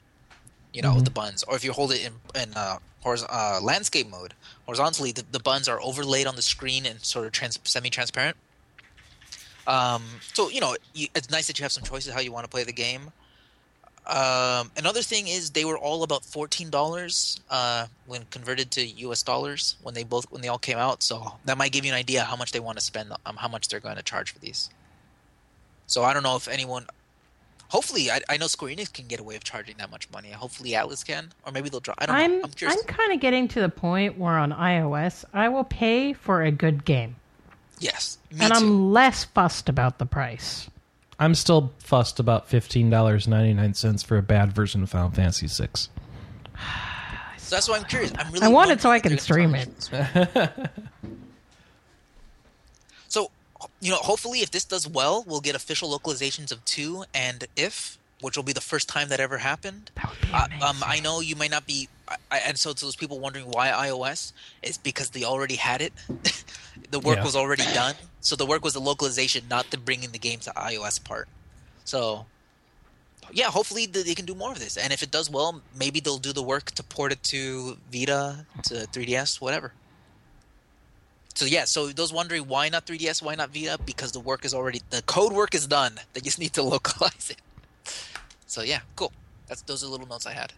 You 0.72 0.82
know, 0.82 0.94
with 0.94 1.06
the 1.06 1.10
buttons. 1.10 1.42
Or 1.44 1.56
if 1.56 1.64
you 1.64 1.72
hold 1.72 1.92
it 1.92 2.04
in 2.04 2.12
in 2.40 2.52
uh, 2.54 2.78
horiz- 3.04 3.26
uh, 3.28 3.58
landscape 3.62 4.08
mode, 4.08 4.34
horizontally, 4.66 5.12
the, 5.12 5.24
the 5.32 5.40
buttons 5.40 5.66
are 5.66 5.80
overlaid 5.80 6.26
on 6.26 6.36
the 6.36 6.42
screen 6.42 6.84
and 6.84 7.00
sort 7.00 7.26
of 7.26 7.32
trans- 7.32 7.58
semi-transparent. 7.64 8.36
Um, 9.66 10.04
so 10.34 10.50
you 10.50 10.60
know, 10.60 10.76
you, 10.94 11.08
it's 11.14 11.30
nice 11.30 11.46
that 11.46 11.58
you 11.58 11.62
have 11.62 11.72
some 11.72 11.84
choices 11.84 12.12
how 12.12 12.20
you 12.20 12.32
want 12.32 12.44
to 12.44 12.50
play 12.50 12.64
the 12.64 12.72
game. 12.72 13.12
Um, 14.08 14.70
another 14.78 15.02
thing 15.02 15.28
is 15.28 15.50
they 15.50 15.66
were 15.66 15.76
all 15.76 16.02
about 16.02 16.24
fourteen 16.24 16.70
dollars 16.70 17.40
uh, 17.50 17.86
when 18.06 18.24
converted 18.30 18.70
to 18.72 18.86
U.S. 18.86 19.22
dollars 19.22 19.76
when 19.82 19.94
they 19.94 20.02
both 20.02 20.30
when 20.30 20.40
they 20.40 20.48
all 20.48 20.58
came 20.58 20.78
out. 20.78 21.02
So 21.02 21.34
that 21.44 21.58
might 21.58 21.72
give 21.72 21.84
you 21.84 21.92
an 21.92 21.98
idea 21.98 22.24
how 22.24 22.34
much 22.34 22.52
they 22.52 22.60
want 22.60 22.78
to 22.78 22.84
spend, 22.84 23.12
um, 23.26 23.36
how 23.36 23.48
much 23.48 23.68
they're 23.68 23.80
going 23.80 23.96
to 23.96 24.02
charge 24.02 24.32
for 24.32 24.38
these. 24.38 24.70
So 25.86 26.04
I 26.04 26.14
don't 26.14 26.22
know 26.22 26.36
if 26.36 26.48
anyone. 26.48 26.86
Hopefully, 27.68 28.10
I, 28.10 28.20
I 28.30 28.38
know 28.38 28.46
Square 28.46 28.74
Enix 28.76 28.90
can 28.90 29.08
get 29.08 29.20
away 29.20 29.34
with 29.34 29.44
charging 29.44 29.76
that 29.76 29.90
much 29.90 30.10
money. 30.10 30.30
Hopefully, 30.30 30.70
Atlus 30.70 31.04
can, 31.04 31.30
or 31.44 31.52
maybe 31.52 31.68
they'll 31.68 31.80
drop. 31.80 31.98
I 32.00 32.06
don't 32.06 32.16
I'm, 32.16 32.44
I'm 32.44 32.50
I'm, 32.66 32.82
kind 32.84 33.12
of 33.12 33.20
getting 33.20 33.46
to 33.48 33.60
the 33.60 33.68
point 33.68 34.16
where 34.16 34.38
on 34.38 34.52
iOS 34.52 35.26
I 35.34 35.50
will 35.50 35.64
pay 35.64 36.14
for 36.14 36.42
a 36.42 36.50
good 36.50 36.86
game, 36.86 37.16
yes, 37.78 38.16
and 38.30 38.40
too. 38.40 38.46
I'm 38.54 38.90
less 38.90 39.24
fussed 39.24 39.68
about 39.68 39.98
the 39.98 40.06
price. 40.06 40.70
I'm 41.18 41.34
still 41.34 41.72
fussed 41.78 42.20
about 42.20 42.48
fifteen 42.48 42.90
dollars 42.90 43.26
ninety 43.26 43.52
nine 43.54 43.74
cents 43.74 44.02
for 44.02 44.16
a 44.18 44.22
bad 44.22 44.52
version 44.52 44.82
of 44.82 44.90
Final 44.90 45.10
Fantasy 45.10 45.46
VI. 45.48 45.68
So 47.38 47.56
that's 47.56 47.68
why 47.68 47.76
I'm 47.78 47.84
curious. 47.84 48.12
I'm 48.18 48.30
really. 48.32 48.44
I 48.44 48.48
want 48.48 48.70
it 48.70 48.80
so 48.80 48.90
I 48.90 49.00
can 49.00 49.18
stream 49.18 49.54
it. 49.54 49.90
So, 53.08 53.30
you 53.80 53.90
know, 53.90 53.96
hopefully, 53.96 54.40
if 54.40 54.50
this 54.50 54.64
does 54.64 54.86
well, 54.86 55.24
we'll 55.26 55.40
get 55.40 55.54
official 55.54 55.88
localizations 55.98 56.52
of 56.52 56.62
two 56.64 57.04
and 57.14 57.44
if, 57.56 57.96
which 58.20 58.36
will 58.36 58.44
be 58.44 58.52
the 58.52 58.60
first 58.60 58.88
time 58.88 59.08
that 59.08 59.18
ever 59.18 59.38
happened. 59.38 59.90
That 59.96 60.10
would 60.10 60.20
be 60.20 60.28
Uh, 60.32 60.44
amazing. 60.46 60.62
um, 60.62 60.76
I 60.84 61.00
know 61.00 61.20
you 61.20 61.34
might 61.34 61.50
not 61.50 61.66
be, 61.66 61.88
I, 62.06 62.16
I- 62.30 62.38
and 62.40 62.58
so 62.58 62.72
to 62.74 62.84
those 62.84 62.96
people 62.96 63.18
wondering 63.18 63.46
why 63.46 63.68
iOS 63.70 64.32
is 64.62 64.76
because 64.76 65.10
they 65.10 65.24
already 65.24 65.56
had 65.56 65.80
it. 65.80 65.92
the 66.90 67.00
work 67.00 67.16
Yeah. 67.16 67.24
was 67.24 67.34
already 67.34 67.64
done, 67.72 67.94
so 68.28 68.36
the 68.36 68.44
work 68.44 68.62
was 68.62 68.74
the 68.74 68.80
localization, 68.80 69.42
not 69.48 69.70
the 69.70 69.78
bringing 69.78 70.10
the 70.10 70.18
game 70.18 70.38
to 70.40 70.50
iOS 70.50 71.02
part. 71.02 71.28
So 71.86 72.26
yeah, 73.32 73.46
hopefully 73.46 73.86
they 73.86 74.14
can 74.14 74.26
do 74.26 74.34
more 74.34 74.52
of 74.52 74.58
this. 74.58 74.76
And 74.76 74.92
if 74.92 75.02
it 75.02 75.10
does 75.10 75.30
well, 75.30 75.62
maybe 75.74 75.98
they'll 76.00 76.18
do 76.18 76.34
the 76.34 76.42
work 76.42 76.70
to 76.72 76.82
port 76.82 77.10
it 77.10 77.22
to 77.22 77.78
Vita, 77.90 78.44
to 78.64 78.74
3DS, 78.92 79.40
whatever. 79.40 79.72
So 81.36 81.46
yeah, 81.46 81.64
so 81.64 81.86
those 81.86 82.12
wondering 82.12 82.46
why 82.48 82.68
not 82.68 82.84
3DS, 82.84 83.22
why 83.22 83.34
not 83.34 83.48
Vita? 83.48 83.78
Because 83.86 84.12
the 84.12 84.20
work 84.20 84.44
is 84.44 84.52
already 84.52 84.82
the 84.90 85.00
code 85.00 85.32
work 85.32 85.54
is 85.54 85.66
done. 85.66 85.94
They 86.12 86.20
just 86.20 86.38
need 86.38 86.52
to 86.52 86.62
localize 86.74 87.30
it. 87.30 87.40
So 88.46 88.60
yeah, 88.60 88.80
cool. 88.94 89.12
That's 89.46 89.62
those 89.62 89.82
are 89.82 89.86
little 89.86 90.06
notes 90.06 90.26
I 90.26 90.34
had. 90.34 90.52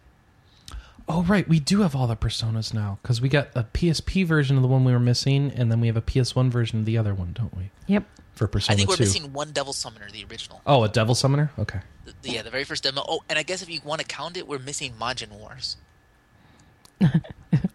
Oh 1.09 1.23
right, 1.23 1.47
we 1.47 1.59
do 1.59 1.81
have 1.81 1.95
all 1.95 2.07
the 2.07 2.15
personas 2.15 2.73
now 2.73 2.99
because 3.01 3.19
we 3.21 3.27
got 3.29 3.49
a 3.55 3.63
PSP 3.63 4.25
version 4.25 4.55
of 4.55 4.61
the 4.61 4.67
one 4.67 4.83
we 4.85 4.91
were 4.93 4.99
missing, 4.99 5.51
and 5.55 5.71
then 5.71 5.79
we 5.81 5.87
have 5.87 5.97
a 5.97 6.01
PS1 6.01 6.49
version 6.49 6.79
of 6.79 6.85
the 6.85 6.97
other 6.97 7.13
one, 7.13 7.33
don't 7.33 7.55
we? 7.57 7.69
Yep. 7.87 8.05
For 8.35 8.47
Persona 8.47 8.73
I 8.73 8.77
think 8.77 8.89
we're 8.89 8.95
2. 8.95 9.03
missing 9.03 9.33
one 9.33 9.51
Devil 9.51 9.73
Summoner, 9.73 10.07
the 10.11 10.23
original. 10.29 10.61
Oh, 10.65 10.83
a 10.83 10.89
Devil 10.89 11.13
Summoner. 11.15 11.51
Okay. 11.59 11.79
The, 12.05 12.13
the- 12.21 12.29
yeah, 12.31 12.41
the 12.41 12.49
very 12.49 12.63
first 12.63 12.83
demo. 12.83 13.03
Oh, 13.07 13.19
and 13.29 13.37
I 13.37 13.43
guess 13.43 13.61
if 13.61 13.69
you 13.69 13.81
want 13.83 13.99
to 14.01 14.07
count 14.07 14.37
it, 14.37 14.47
we're 14.47 14.57
missing 14.59 14.93
Majin 14.99 15.29
Wars. 15.31 15.77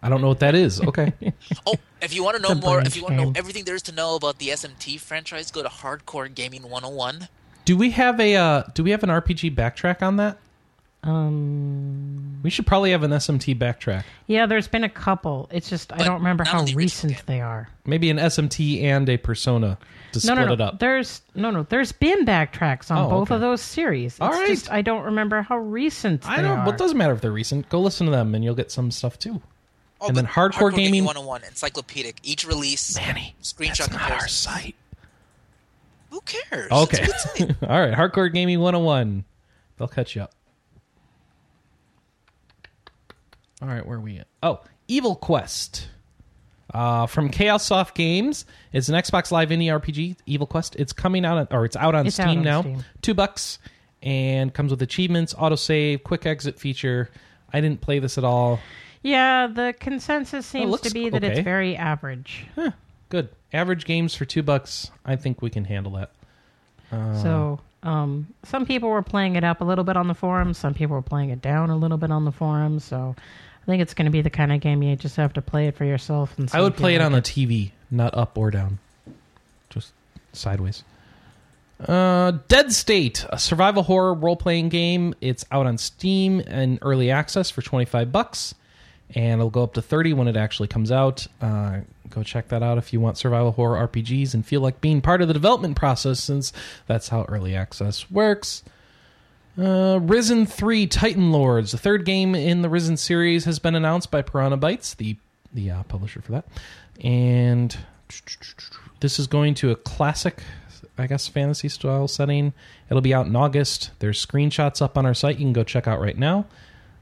I 0.01 0.09
don't 0.09 0.21
know 0.21 0.29
what 0.29 0.39
that 0.39 0.55
is. 0.55 0.81
Okay. 0.81 1.13
Oh, 1.65 1.75
if 2.01 2.13
you 2.15 2.23
want 2.23 2.37
to 2.37 2.41
know 2.41 2.51
It's 2.51 2.59
a 2.63 2.65
more, 2.65 2.81
if 2.81 2.95
you 2.95 3.01
want 3.03 3.13
to 3.13 3.17
know 3.17 3.23
game. 3.25 3.33
everything 3.35 3.63
there 3.65 3.75
is 3.75 3.81
to 3.83 3.91
know 3.91 4.15
about 4.15 4.39
the 4.39 4.49
SMT 4.49 4.99
franchise, 4.99 5.51
go 5.51 5.61
to 5.63 5.69
Hardcore 5.69 6.33
Gaming 6.33 6.63
101. 6.63 7.27
do 7.65 7.75
we 7.77 7.91
have 7.91 8.19
a 8.19 8.35
uh, 8.35 8.63
Do 8.73 8.83
we 8.83 8.91
have 8.91 9.03
an 9.03 9.09
RPG 9.09 9.53
backtrack 9.55 10.01
on 10.01 10.15
that? 10.17 10.37
Um. 11.07 12.39
We 12.43 12.49
should 12.49 12.67
probably 12.67 12.91
have 12.91 13.03
an 13.03 13.11
SMT 13.11 13.57
backtrack. 13.57 14.03
Yeah, 14.27 14.45
there's 14.45 14.67
been 14.67 14.83
a 14.83 14.89
couple. 14.89 15.49
It's 15.51 15.69
just 15.69 15.91
I 15.91 15.97
But 15.97 16.03
don't 16.05 16.15
remember 16.19 16.43
not 16.43 16.53
how 16.53 16.59
on 16.59 16.65
the 16.65 16.75
recent 16.75 17.25
they 17.25 17.41
are. 17.41 17.67
Maybe 17.85 18.09
an 18.09 18.17
SMT 18.17 18.83
and 18.83 19.09
a 19.09 19.17
Persona 19.17 19.77
to 20.13 20.17
No, 20.17 20.19
split 20.19 20.37
no, 20.37 20.45
no. 20.45 20.53
it 20.53 20.61
up. 20.61 20.79
There's 20.79 21.21
no, 21.35 21.49
no. 21.51 21.63
There's 21.63 21.91
been 21.91 22.25
backtracks 22.25 22.91
on 22.91 22.97
Oh, 23.05 23.09
both 23.09 23.27
okay. 23.29 23.35
of 23.35 23.41
those 23.41 23.61
series. 23.61 24.13
It's 24.13 24.21
All 24.21 24.29
right. 24.29 24.47
just 24.47 24.71
I 24.71 24.81
don't 24.81 25.03
remember 25.05 25.41
how 25.41 25.57
recent. 25.57 26.27
I 26.29 26.37
they 26.37 26.41
don't. 26.43 26.59
Are. 26.59 26.65
Well, 26.65 26.73
it 26.73 26.77
doesn't 26.77 26.97
matter 26.97 27.13
if 27.13 27.21
they're 27.21 27.31
recent. 27.31 27.67
Go 27.69 27.81
listen 27.81 28.05
to 28.05 28.11
them, 28.11 28.35
and 28.35 28.43
you'll 28.43 28.55
get 28.55 28.71
some 28.71 28.91
stuff 28.91 29.17
too. 29.17 29.41
Oh, 29.99 30.07
And 30.07 30.15
but 30.15 30.21
then 30.21 30.27
Hardcore 30.31 30.73
Gaming- 30.73 31.05
101, 31.05 31.43
encyclopedic. 31.43 32.17
Each 32.23 32.45
release, 32.45 32.95
Manny, 32.97 33.35
screenshot 33.41 33.77
that's 33.77 33.91
not 33.91 34.01
our 34.01 34.07
comparisons. 34.09 34.31
site. 34.33 34.75
Who 36.11 36.21
cares? 36.21 36.71
Okay. 36.71 37.03
It's 37.03 37.25
a 37.25 37.37
good 37.45 37.47
site. 37.59 37.63
All 37.69 37.79
right. 37.79 37.93
Hardcore 37.93 38.31
Gaming 38.31 38.59
101. 38.59 39.25
They'll 39.77 39.87
catch 39.87 40.15
you 40.15 40.21
up. 40.21 40.31
All 43.61 43.67
right. 43.67 43.85
Where 43.85 43.97
are 43.97 44.01
we 44.01 44.17
at? 44.19 44.27
Oh, 44.43 44.61
Evil 44.87 45.15
Quest. 45.15 45.87
Uh, 46.73 47.07
from 47.07 47.29
Chaos 47.29 47.65
Soft 47.65 47.95
Games. 47.95 48.45
It's 48.73 48.89
an 48.89 48.95
Xbox 48.95 49.31
Live 49.31 49.49
indie 49.49 49.67
RPG, 49.67 50.17
Evil 50.25 50.45
Quest. 50.45 50.75
It's 50.75 50.91
coming 50.91 51.23
out, 51.25 51.37
on, 51.37 51.47
or 51.51 51.63
it's 51.63 51.77
out 51.77 51.95
on 51.95 52.05
It's 52.05 52.19
out 52.19 52.27
Steam 52.27 52.39
on 52.39 52.43
now. 52.45 52.61
Steam. 52.61 52.83
Two 53.01 53.13
bucks. 53.13 53.57
And 54.03 54.53
comes 54.53 54.71
with 54.71 54.81
achievements, 54.81 55.33
autosave, 55.33 56.03
quick 56.03 56.25
exit 56.25 56.59
feature. 56.59 57.09
I 57.51 57.61
didn't 57.61 57.81
play 57.81 57.99
this 57.99 58.17
at 58.17 58.23
all. 58.23 58.59
Yeah, 59.01 59.47
the 59.47 59.73
consensus 59.79 60.45
seems 60.45 60.69
looks 60.69 60.87
to 60.87 60.93
be 60.93 61.09
that 61.09 61.23
okay. 61.23 61.33
it's 61.33 61.43
very 61.43 61.75
average. 61.77 62.45
Huh, 62.55 62.71
good. 63.09 63.29
Average 63.53 63.85
games 63.85 64.13
for 64.13 64.25
two 64.25 64.43
bucks. 64.43 64.91
I 65.05 65.15
think 65.15 65.41
we 65.41 65.49
can 65.49 65.63
handle 65.63 65.93
that. 65.93 66.11
Uh, 66.91 67.21
So, 67.21 67.59
um, 67.83 68.27
some 68.43 68.65
people 68.65 68.89
were 68.89 69.01
playing 69.01 69.35
it 69.37 69.43
up 69.43 69.61
a 69.61 69.63
little 69.63 69.83
bit 69.85 69.95
on 69.97 70.07
the 70.07 70.13
forums. 70.13 70.57
Some 70.57 70.73
people 70.73 70.95
were 70.95 71.01
playing 71.01 71.29
it 71.29 71.41
down 71.41 71.69
a 71.69 71.77
little 71.77 71.97
bit 71.97 72.11
on 72.11 72.25
the 72.25 72.31
forums. 72.31 72.83
So, 72.83 73.15
think 73.71 73.81
it's 73.81 73.93
going 73.93 74.05
to 74.05 74.11
be 74.11 74.21
the 74.21 74.29
kind 74.29 74.51
of 74.51 74.61
game 74.61 74.81
you 74.81 74.95
just 74.95 75.17
have 75.17 75.33
to 75.33 75.41
play 75.41 75.67
it 75.67 75.75
for 75.75 75.85
yourself. 75.85 76.33
And 76.37 76.49
I 76.53 76.61
would 76.61 76.75
play 76.75 76.95
it 76.95 76.99
like 76.99 77.05
on 77.05 77.11
the 77.11 77.21
TV, 77.21 77.71
not 77.91 78.17
up 78.17 78.37
or 78.37 78.49
down, 78.49 78.79
just 79.69 79.93
sideways. 80.33 80.83
Uh, 81.79 82.31
Dead 82.47 82.71
State, 82.71 83.25
a 83.29 83.37
survival 83.37 83.83
horror 83.83 84.13
role 84.13 84.35
playing 84.35 84.69
game. 84.69 85.13
It's 85.21 85.45
out 85.51 85.67
on 85.67 85.77
Steam 85.77 86.41
and 86.47 86.79
early 86.81 87.11
access 87.11 87.51
for 87.51 87.61
twenty 87.61 87.85
five 87.85 88.11
bucks, 88.11 88.55
and 89.13 89.33
it'll 89.33 89.51
go 89.51 89.63
up 89.63 89.75
to 89.75 89.81
thirty 89.81 90.13
when 90.13 90.27
it 90.27 90.35
actually 90.35 90.69
comes 90.69 90.91
out. 90.91 91.27
Uh, 91.39 91.81
go 92.09 92.23
check 92.23 92.47
that 92.47 92.63
out 92.63 92.77
if 92.79 92.93
you 92.93 92.99
want 92.99 93.17
survival 93.17 93.51
horror 93.51 93.87
RPGs 93.87 94.33
and 94.33 94.45
feel 94.45 94.61
like 94.61 94.81
being 94.81 95.01
part 95.01 95.21
of 95.21 95.27
the 95.27 95.33
development 95.35 95.75
process, 95.75 96.19
since 96.19 96.51
that's 96.87 97.09
how 97.09 97.25
early 97.25 97.55
access 97.55 98.09
works. 98.09 98.63
Uh, 99.57 99.99
Risen 100.01 100.45
3 100.45 100.85
Titan 100.87 101.31
Lords, 101.31 101.71
the 101.71 101.77
third 101.79 102.05
game 102.05 102.35
in 102.35 102.61
the 102.61 102.69
Risen 102.69 102.95
series, 102.95 103.45
has 103.45 103.57
been 103.57 103.73
announced 103.73 104.11
by 104.11 104.21
Piranha 104.21 104.57
Bytes, 104.57 104.95
the 104.95 105.17
the 105.53 105.71
uh, 105.71 105.83
publisher 105.83 106.21
for 106.21 106.33
that. 106.33 106.45
And 107.03 107.75
this 108.99 109.17
is 109.17 109.27
going 109.27 109.55
to 109.55 109.71
a 109.71 109.75
classic, 109.75 110.43
I 110.97 111.07
guess, 111.07 111.27
fantasy 111.27 111.69
style 111.69 112.07
setting. 112.07 112.53
It'll 112.89 113.01
be 113.01 113.13
out 113.13 113.25
in 113.25 113.35
August. 113.35 113.91
There's 113.99 114.23
screenshots 114.23 114.81
up 114.81 114.97
on 114.97 115.05
our 115.05 115.13
site 115.13 115.37
you 115.39 115.45
can 115.45 115.53
go 115.53 115.63
check 115.63 115.87
out 115.87 115.99
right 115.99 116.17
now, 116.17 116.45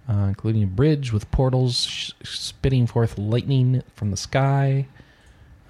uh, 0.08 0.14
including 0.28 0.64
a 0.64 0.68
bridge 0.68 1.12
with 1.12 1.30
portals 1.32 2.14
spitting 2.24 2.88
forth 2.88 3.18
lightning 3.18 3.84
from 3.96 4.12
the 4.12 4.18
sky. 4.18 4.88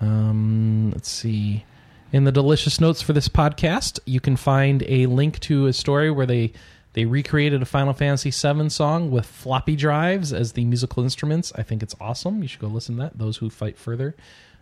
Um, 0.01 0.91
let's 0.91 1.09
see. 1.09 1.65
In 2.11 2.23
the 2.23 2.31
delicious 2.31 2.79
notes 2.79 3.01
for 3.01 3.13
this 3.13 3.27
podcast, 3.27 3.99
you 4.05 4.19
can 4.19 4.35
find 4.35 4.83
a 4.87 5.07
link 5.07 5.39
to 5.39 5.65
a 5.65 5.73
story 5.73 6.11
where 6.11 6.25
they 6.25 6.53
they 6.95 7.05
recreated 7.05 7.61
a 7.61 7.65
Final 7.65 7.93
Fantasy 7.93 8.31
VII 8.31 8.69
song 8.69 9.11
with 9.11 9.25
floppy 9.25 9.75
drives 9.75 10.33
as 10.33 10.53
the 10.53 10.63
musical 10.65 11.03
instruments. 11.03 11.51
I 11.55 11.61
think 11.61 11.83
it's 11.83 11.93
awesome. 12.01 12.41
You 12.41 12.47
should 12.47 12.61
go 12.61 12.67
listen 12.67 12.95
to 12.95 13.01
that. 13.03 13.17
Those 13.17 13.37
who 13.37 13.49
fight 13.49 13.77
further. 13.77 14.15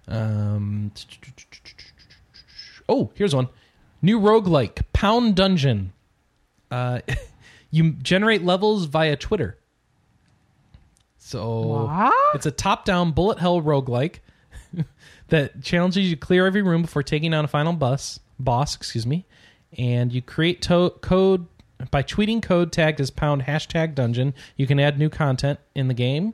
Um, 0.08 0.92
oh, 2.90 3.12
here's 3.16 3.36
one. 3.36 3.50
New 4.02 4.20
roguelike, 4.20 4.82
Pound 4.94 5.36
Dungeon. 5.36 5.94
Uh, 6.72 7.02
you 7.72 7.92
generate 7.94 8.44
levels 8.44 8.86
via 8.86 9.16
Twitter. 9.16 9.58
So 11.20 11.62
What? 11.86 12.14
it's 12.36 12.46
a 12.46 12.52
top-down 12.52 13.12
bullet 13.12 13.40
hell 13.40 13.62
roguelike 13.62 14.16
that 15.30 15.62
challenges 15.64 16.04
you 16.06 16.10
to 16.12 16.20
clear 16.20 16.46
every 16.46 16.62
room 16.62 16.82
before 16.82 17.04
taking 17.04 17.32
down 17.32 17.46
a 17.46 17.48
final 17.48 17.74
bus 17.74 18.20
boss, 18.40 18.76
excuse 18.76 19.06
me. 19.06 19.26
And 19.78 20.12
you 20.12 20.22
create 20.22 20.62
to- 20.64 20.94
code 21.02 21.46
by 21.92 22.04
tweeting 22.04 22.42
code 22.42 22.72
tagged 22.72 23.00
as 23.00 23.10
pound 23.10 23.44
hashtag 23.44 23.96
dungeon. 23.96 24.34
You 24.58 24.68
can 24.68 24.80
add 24.80 24.98
new 25.00 25.10
content 25.10 25.60
in 25.76 25.88
the 25.88 25.94
game, 25.94 26.34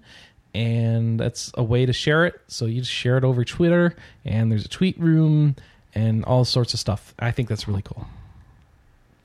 and 0.53 1.19
that's 1.19 1.51
a 1.55 1.63
way 1.63 1.85
to 1.85 1.93
share 1.93 2.25
it. 2.25 2.39
So 2.47 2.65
you 2.65 2.81
just 2.81 2.91
share 2.91 3.17
it 3.17 3.23
over 3.23 3.43
Twitter, 3.45 3.95
and 4.25 4.51
there's 4.51 4.65
a 4.65 4.69
tweet 4.69 4.99
room 4.99 5.55
and 5.95 6.23
all 6.25 6.45
sorts 6.45 6.73
of 6.73 6.79
stuff. 6.79 7.13
I 7.19 7.31
think 7.31 7.49
that's 7.49 7.67
really 7.67 7.81
cool. 7.81 8.05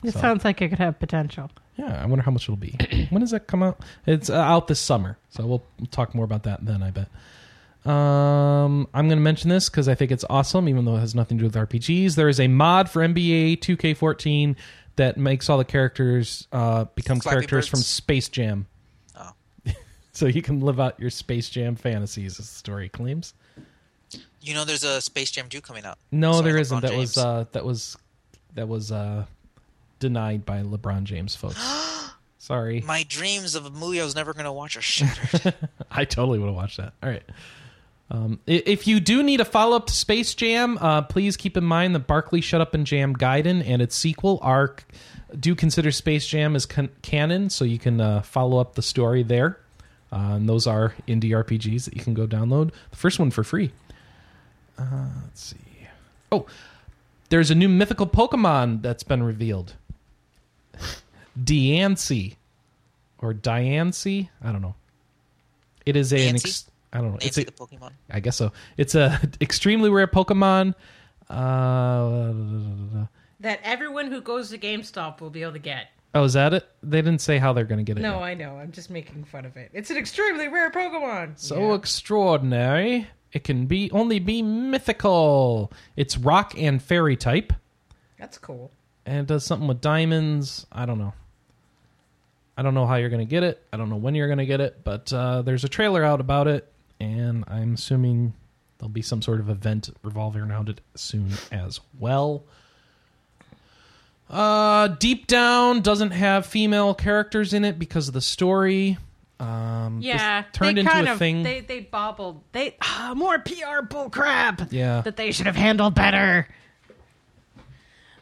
It 0.03 0.13
So- 0.13 0.21
sounds 0.21 0.45
like 0.45 0.61
it 0.63 0.69
could 0.71 0.79
have 0.79 0.99
potential. 0.99 1.51
Yeah, 1.77 2.01
I 2.01 2.07
wonder 2.07 2.23
how 2.23 2.31
much 2.31 2.45
it'll 2.45 2.57
be. 2.57 2.77
when 3.11 3.21
does 3.21 3.33
that 3.33 3.47
come 3.49 3.63
out? 3.63 3.81
It's 4.07 4.31
uh, 4.31 4.35
out 4.35 4.69
this 4.69 4.79
summer, 4.81 5.19
so 5.31 5.45
we'll 5.47 5.63
talk 5.91 6.15
more 6.15 6.25
about 6.25 6.45
that 6.45 6.65
then. 6.65 6.83
I 6.85 6.91
bet. 6.91 7.09
Um, 7.91 8.87
I'm 8.95 9.09
going 9.09 9.19
to 9.19 9.23
mention 9.23 9.51
this 9.51 9.69
because 9.69 9.89
I 9.89 9.95
think 9.95 10.11
it's 10.11 10.25
awesome, 10.31 10.69
even 10.69 10.85
though 10.85 10.97
it 10.97 11.01
has 11.01 11.15
nothing 11.15 11.37
to 11.39 11.43
do 11.43 11.47
with 11.47 11.57
RPGs. 11.69 12.15
There 12.15 12.29
is 12.29 12.41
a 12.41 12.49
mod 12.49 12.89
for 12.89 13.03
NBA 13.03 13.59
2K14 13.59 14.57
that 14.97 15.17
makes 15.17 15.49
all 15.49 15.59
the 15.59 15.65
characters 15.65 16.47
uh, 16.53 16.85
become 16.95 17.21
Flappy 17.21 17.37
characters 17.37 17.67
from 17.67 17.81
Space 17.81 18.29
Jam. 18.29 18.67
Oh. 19.17 19.31
so 20.13 20.27
you 20.27 20.43
can 20.43 20.61
live 20.61 20.81
out 20.81 20.99
your 21.01 21.11
Space 21.11 21.49
Jam 21.49 21.77
fantasies, 21.77 22.39
as 22.39 22.49
the 22.49 22.57
story 22.57 22.89
claims. 22.89 23.35
You 24.41 24.55
know, 24.55 24.65
there's 24.65 24.85
a 24.85 25.01
Space 25.01 25.31
Jam 25.31 25.49
2 25.49 25.61
coming 25.61 25.85
out. 25.85 25.99
No, 26.13 26.43
there 26.43 26.59
isn't. 26.59 26.83
That 26.83 26.95
was 26.95 27.17
uh, 27.17 27.47
that 27.53 27.65
was 27.65 27.97
that 28.55 28.69
was 28.69 28.93
uh, 28.93 29.25
denied 29.99 30.45
by 30.45 30.63
LeBron 30.63 31.05
James, 31.05 31.35
folks. 31.35 31.59
Sorry. 32.39 32.83
My 32.83 33.05
dreams 33.09 33.55
of 33.55 33.65
a 33.65 33.71
movie 33.71 34.03
I 34.03 34.05
was 34.05 34.15
never 34.15 34.35
going 34.35 34.45
to 34.45 34.53
watch 34.53 34.77
are 34.77 34.83
shattered. 34.83 35.55
I 35.91 36.05
totally 36.05 36.39
would 36.39 36.49
have 36.49 36.55
watched 36.55 36.77
that. 36.77 36.93
All 37.03 37.09
right. 37.09 37.23
Um, 38.15 38.39
if 38.47 38.87
you 38.87 39.01
do 39.01 39.25
need 39.25 39.41
a 39.41 39.45
follow 39.45 39.77
up 39.77 39.87
to 39.87 39.93
Space 39.93 40.35
Jam, 40.35 40.79
uh, 40.81 41.03
please 41.03 41.37
keep 41.37 41.57
in 41.57 41.65
mind 41.65 41.97
that 41.97 42.07
Barkley 42.07 42.41
Shut 42.41 42.61
Up 42.61 42.73
and 42.73 42.87
Jam 42.87 43.17
Gaiden 43.17 43.67
and 43.67 43.83
its 43.83 43.97
sequel 43.97 44.39
are 44.41 44.77
do 45.39 45.57
consider 45.57 45.91
Space 45.91 46.25
Jam 46.25 46.55
as 46.55 46.65
con- 46.65 46.91
canon, 47.03 47.51
so 47.51 47.65
you 47.65 47.81
can 47.81 48.01
uh, 48.01 48.23
follow 48.23 48.59
up 48.59 48.77
the 48.77 48.83
story 48.83 49.25
there. 49.25 49.59
Uh, 50.13 50.37
and 50.37 50.49
those 50.49 50.69
are 50.69 50.95
indie 51.09 51.31
RPGs 51.31 51.87
that 51.87 51.97
you 51.97 52.05
can 52.05 52.15
go 52.15 52.25
download. 52.25 52.71
The 52.91 52.97
first 52.97 53.19
one 53.19 53.33
for 53.33 53.43
free. 53.43 53.73
Uh, 54.79 55.09
let's 55.25 55.43
see. 55.43 55.57
Oh, 56.31 56.47
there's 57.31 57.51
a 57.51 57.55
new 57.57 57.69
mythical 57.69 58.07
Pokemon 58.07 58.83
that's 58.83 59.03
been 59.03 59.25
revealed. 59.25 59.75
Diancie 61.43 62.37
or 63.19 63.35
Diancie, 63.35 64.29
I 64.41 64.53
don't 64.53 64.63
know. 64.63 64.77
It 65.85 65.97
is 65.97 66.13
a 66.13 66.29
an 66.29 66.37
ex- 66.37 66.71
I 66.95 66.99
don't 66.99 67.11
know. 67.11 67.19
It's 67.21 67.37
a, 67.37 67.45
the 67.45 67.53
Pokemon. 67.53 67.91
I 68.11 68.21
guess 68.21 68.37
so. 68.37 68.53
It's 68.79 68.95
a 68.95 69.21
extremely 69.41 69.91
rare 69.91 70.07
Pokemon. 70.07 70.75
Uh, 71.29 73.07
That 73.41 73.61
everyone 73.63 74.07
who 74.11 74.21
goes 74.21 74.51
to 74.51 74.59
GameStop 74.59 75.21
will 75.21 75.31
be 75.31 75.43
able 75.43 75.53
to 75.55 75.59
get. 75.59 75.89
oh, 76.15 76.25
is 76.25 76.35
that 76.35 76.55
it? 76.55 76.67
They 76.83 77.03
didn't 77.03 77.21
say 77.21 77.39
how 77.39 77.53
they're 77.53 77.65
going 77.65 77.79
to 77.79 77.85
get 77.85 77.99
it. 77.99 78.03
No, 78.03 78.15
yet. 78.15 78.23
I 78.23 78.35
know. 78.35 78.57
I'm 78.57 78.71
just 78.73 78.89
making 78.91 79.25
fun 79.25 79.45
of 79.45 79.57
it. 79.57 79.71
It's 79.73 79.91
an 79.91 79.97
extremely 79.97 80.49
rare 80.49 80.71
Pokemon. 80.71 81.33
so 81.39 81.69
Yeah. 81.71 81.75
extraordinary. 81.75 83.09
It 83.33 83.43
can 83.43 83.67
be 83.67 83.91
only 83.91 84.21
be 84.21 84.43
mythical. 84.43 85.73
It's 85.97 86.17
rock 86.17 86.55
and 86.57 86.81
fairy 86.81 87.17
type, 87.17 87.53
That's 88.17 88.39
cool. 88.39 88.71
and 89.05 89.19
it 89.19 89.27
does 89.27 89.45
something 89.45 89.67
with 89.67 89.81
diamonds. 89.81 90.67
I 90.71 90.87
don't 90.87 90.99
know. 90.99 91.13
I 92.57 92.63
don't 92.63 92.75
know 92.75 92.87
how 92.87 92.95
you're 92.95 93.09
going 93.09 93.27
to 93.27 93.31
get 93.31 93.43
it. 93.43 93.61
I 93.73 93.77
don't 93.77 93.91
know 93.91 93.97
when 93.97 94.15
you're 94.15 94.29
going 94.29 94.39
to 94.39 94.47
get 94.47 94.61
it, 94.61 94.85
but 94.85 95.13
uh, 95.13 95.43
there's 95.43 95.65
a 95.65 95.69
trailer 95.69 96.05
out 96.05 96.21
about 96.21 96.47
it, 96.47 96.73
and 97.01 97.45
I'm 97.49 97.75
assuming 97.75 98.35
there'll 98.79 98.89
be 98.91 99.03
some 99.03 99.23
sort 99.23 99.41
of 99.41 99.49
event 99.49 99.91
revolving 100.03 100.43
around 100.43 100.69
it 100.69 100.81
soon 100.95 101.31
as 101.53 101.81
well. 101.99 102.45
Uh, 104.31 104.89
Deep 104.89 105.27
Down 105.27 105.81
doesn't 105.81 106.13
have 106.13 106.47
female 106.47 106.95
characters 106.95 107.53
in 107.53 107.65
it 107.65 107.79
because 107.79 108.09
of 108.09 108.15
the 108.15 108.21
story. 108.21 108.97
Um, 109.39 109.99
Yeah, 110.01 110.45
turned 110.53 110.77
they 110.77 110.81
into 110.81 110.93
kind 110.93 111.09
a 111.09 111.13
of, 111.13 111.19
thing. 111.19 111.43
They 111.43 111.61
they 111.61 111.81
bobbled. 111.81 112.43
They 112.53 112.77
ah, 112.81 113.13
more 113.17 113.39
PR 113.39 113.83
bullcrap. 113.85 114.69
Yeah. 114.73 115.03
that 115.03 115.17
they 115.17 115.33
should 115.33 115.47
have 115.47 115.57
handled 115.57 115.95
better. 115.95 116.49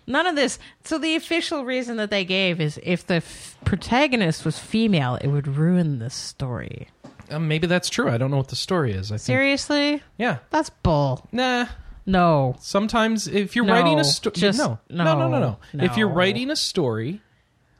None 0.07 0.27
of 0.27 0.35
this. 0.35 0.59
So 0.85 0.99
the 0.99 1.15
official 1.15 1.65
reason 1.65 1.97
that 1.99 2.11
they 2.11 2.25
gave 2.25 2.61
is 2.61 2.81
if 2.83 3.07
the 3.07 3.17
f- 3.17 3.57
protagonist 3.65 4.45
was 4.45 4.59
female, 4.59 5.15
it 5.21 5.29
would 5.29 5.47
ruin 5.47 6.01
the 6.01 6.11
story. 6.11 6.89
Um, 7.33 7.49
maybe 7.49 7.67
that's 7.67 7.89
true. 7.91 8.09
I 8.09 8.19
don't 8.19 8.31
know 8.31 8.37
what 8.37 8.49
the 8.49 8.57
story 8.57 8.93
is. 8.93 9.11
I 9.11 9.15
think. 9.17 9.21
Seriously, 9.23 10.03
Yeah. 10.19 10.39
that's 10.51 10.71
bull. 10.71 11.27
Nah. 11.33 11.67
No, 12.05 12.57
Sometimes 12.61 13.29
if 13.29 13.55
you're 13.55 13.65
No, 13.65 13.73
writing 13.75 14.01
a 14.01 14.05
story, 14.05 14.35
just- 14.37 14.59
no, 14.59 14.79
no, 14.91 15.05
no, 15.05 15.17
no, 15.19 15.29
no, 15.29 15.57
no, 15.73 15.85
If 15.85 15.97
you're 15.97 16.09
no. 16.09 16.15
writing 16.15 16.51
a 16.51 16.57
story 16.57 17.21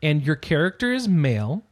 and 0.01 0.23
your 0.25 0.37
character 0.37 0.93
is 0.93 1.09
male, 1.09 1.65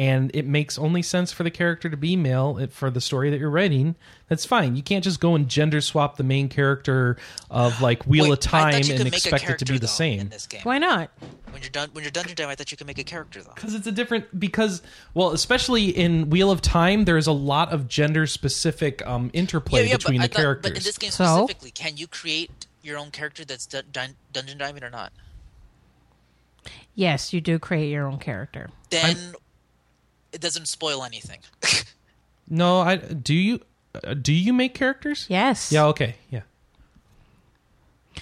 and 0.00 0.30
it 0.34 0.46
makes 0.46 0.78
only 0.78 1.02
sense 1.02 1.30
for 1.30 1.42
the 1.42 1.50
character 1.50 1.90
to 1.90 1.96
be 1.96 2.16
male 2.16 2.66
for 2.70 2.90
the 2.90 3.02
story 3.02 3.28
that 3.28 3.38
you're 3.38 3.50
writing, 3.50 3.96
that's 4.28 4.46
fine. 4.46 4.74
You 4.74 4.82
can't 4.82 5.04
just 5.04 5.20
go 5.20 5.34
and 5.34 5.46
gender 5.46 5.82
swap 5.82 6.16
the 6.16 6.22
main 6.24 6.48
character 6.48 7.18
of 7.50 7.82
like 7.82 8.04
Wheel 8.06 8.24
Wait, 8.24 8.32
of 8.32 8.40
Time 8.40 8.74
and 8.76 8.84
could 8.86 9.04
make 9.04 9.12
a 9.12 9.16
expect 9.16 9.50
it 9.50 9.58
to 9.58 9.66
be 9.66 9.74
the 9.74 9.80
though, 9.80 9.86
same. 9.86 10.20
in 10.20 10.28
this 10.30 10.46
game. 10.46 10.62
why 10.62 10.78
not? 10.78 11.10
When 11.50 11.60
you're 11.60 11.70
done, 11.70 11.90
when 11.92 12.02
you're 12.02 12.10
Dungeon 12.10 12.34
Dive, 12.34 12.48
I 12.48 12.54
thought 12.54 12.70
you 12.70 12.78
could 12.78 12.86
make 12.86 12.98
a 12.98 13.04
character 13.04 13.42
though. 13.42 13.52
Because 13.54 13.74
it's 13.74 13.86
a 13.86 13.92
different 13.92 14.40
because 14.40 14.80
well, 15.12 15.32
especially 15.32 15.90
in 15.90 16.30
Wheel 16.30 16.50
of 16.50 16.62
Time, 16.62 17.04
there's 17.04 17.26
a 17.26 17.32
lot 17.32 17.70
of 17.70 17.86
gender 17.86 18.26
specific 18.26 19.06
um, 19.06 19.30
interplay 19.34 19.90
between 19.92 20.18
but 20.20 20.24
I 20.24 20.26
the 20.28 20.32
thought- 20.32 20.40
characters. 20.40 20.70
But 20.70 20.78
in 20.78 20.82
this 20.84 20.96
game 20.96 21.10
So? 21.10 21.24
specifically, 21.44 21.72
can 21.72 21.98
you 21.98 22.06
create 22.06 22.66
your 22.82 22.96
own 22.96 23.10
character 23.10 23.44
that's 23.44 23.66
dun- 23.66 23.84
dun- 23.92 24.14
dungeon 24.32 24.56
diving 24.56 24.82
or 24.82 24.88
not? 24.90 25.12
Yes, 26.94 27.32
you 27.34 27.40
do 27.42 27.58
create 27.58 27.90
your 27.90 28.06
own 28.06 28.18
character. 28.18 28.70
Then 28.90 29.34
it 30.32 30.40
doesn't 30.40 30.66
spoil 30.66 31.02
anything. 31.04 31.40
no, 32.48 32.80
I 32.80 32.96
do 32.96 33.34
you 33.34 33.60
uh, 34.04 34.14
do 34.14 34.32
you 34.32 34.52
make 34.52 34.74
characters? 34.74 35.26
Yes. 35.28 35.72
Yeah. 35.72 35.86
Okay. 35.86 36.16
Yeah. 36.30 36.42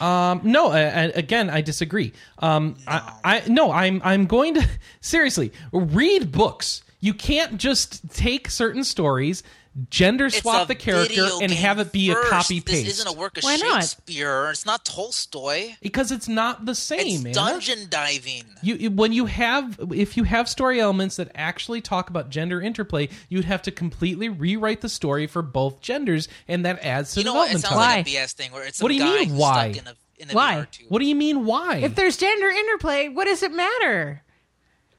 Um. 0.01 0.41
No. 0.45 0.69
I, 0.71 0.81
I, 0.81 1.03
again, 1.15 1.51
I 1.51 1.61
disagree. 1.61 2.13
Um. 2.39 2.77
I, 2.87 3.13
I. 3.25 3.43
No. 3.49 3.71
I'm. 3.73 4.01
I'm 4.05 4.27
going 4.27 4.55
to 4.55 4.69
seriously 5.01 5.53
read 5.73 6.33
books. 6.33 6.83
You 7.01 7.15
can't 7.15 7.59
just 7.59 8.11
take 8.13 8.51
certain 8.51 8.83
stories, 8.83 9.45
gender 9.91 10.31
swap 10.31 10.69
the 10.69 10.75
character, 10.75 11.27
and 11.41 11.51
have 11.53 11.79
it 11.79 11.93
be 11.93 12.13
first. 12.13 12.27
a 12.27 12.31
copy 12.31 12.61
paste. 12.61 12.85
This 12.87 13.01
isn't 13.01 13.09
a 13.09 13.19
work 13.19 13.39
of 13.39 13.45
Why 13.45 13.57
not? 13.57 13.83
Shakespeare. 13.83 14.51
It's 14.51 14.67
not 14.67 14.85
Tolstoy. 14.85 15.75
because 15.81 16.11
it's 16.13 16.29
not 16.29 16.65
the 16.65 16.75
same. 16.75 17.27
It's 17.27 17.39
Anna. 17.39 17.51
dungeon 17.51 17.87
diving. 17.89 18.45
You 18.63 18.91
when 18.91 19.13
you 19.13 19.27
have 19.27 19.79
if 19.93 20.17
you 20.17 20.25
have 20.25 20.49
story 20.49 20.81
elements 20.81 21.17
that 21.17 21.31
actually 21.35 21.81
talk 21.81 22.11
about 22.11 22.31
gender 22.31 22.61
interplay, 22.61 23.09
you'd 23.29 23.45
have 23.45 23.63
to 23.63 23.71
completely 23.71 24.29
rewrite 24.29 24.81
the 24.81 24.89
story 24.89 25.27
for 25.27 25.43
both 25.43 25.81
genders, 25.81 26.29
and 26.49 26.65
that 26.65 26.83
adds 26.85 27.15
to 27.15 27.21
You 27.21 27.25
know 27.25 27.35
what? 27.35 27.51
It 27.51 27.55
development 27.57 27.65
sounds 27.65 27.87
time. 27.87 27.99
like 27.99 28.07
a 28.07 28.11
BS 28.11 28.33
thing 28.35 28.53
where 28.53 28.65
it's 28.67 28.79
some 28.79 28.85
What 28.85 28.89
do 28.89 28.95
you 28.95 29.01
guy 29.05 29.25
mean, 29.27 29.37
why? 29.37 29.73
stuck 29.73 29.83
in 29.87 29.89
a 29.89 29.97
in 30.23 30.31
a 30.31 30.33
Why? 30.35 30.67
What 30.89 30.99
do 30.99 31.05
you 31.07 31.15
mean? 31.15 31.45
Why? 31.45 31.77
If 31.77 31.95
there's 31.95 32.17
gender 32.17 32.49
interplay, 32.49 33.09
what 33.09 33.27
does 33.27 33.43
it 33.43 33.53
matter? 33.53 34.23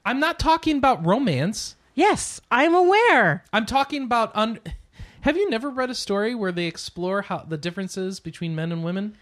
I'm 0.04 0.18
not 0.18 0.38
talking 0.38 0.78
about 0.78 1.04
romance. 1.04 1.76
Yes, 1.94 2.40
I'm 2.50 2.74
aware. 2.74 3.44
I'm 3.52 3.66
talking 3.66 4.04
about. 4.04 4.30
Un- 4.34 4.60
have 5.22 5.36
you 5.36 5.50
never 5.50 5.68
read 5.70 5.90
a 5.90 5.94
story 5.94 6.34
where 6.34 6.52
they 6.52 6.66
explore 6.66 7.22
how 7.22 7.38
the 7.38 7.58
differences 7.58 8.20
between 8.20 8.54
men 8.54 8.72
and 8.72 8.82
women 8.82 9.16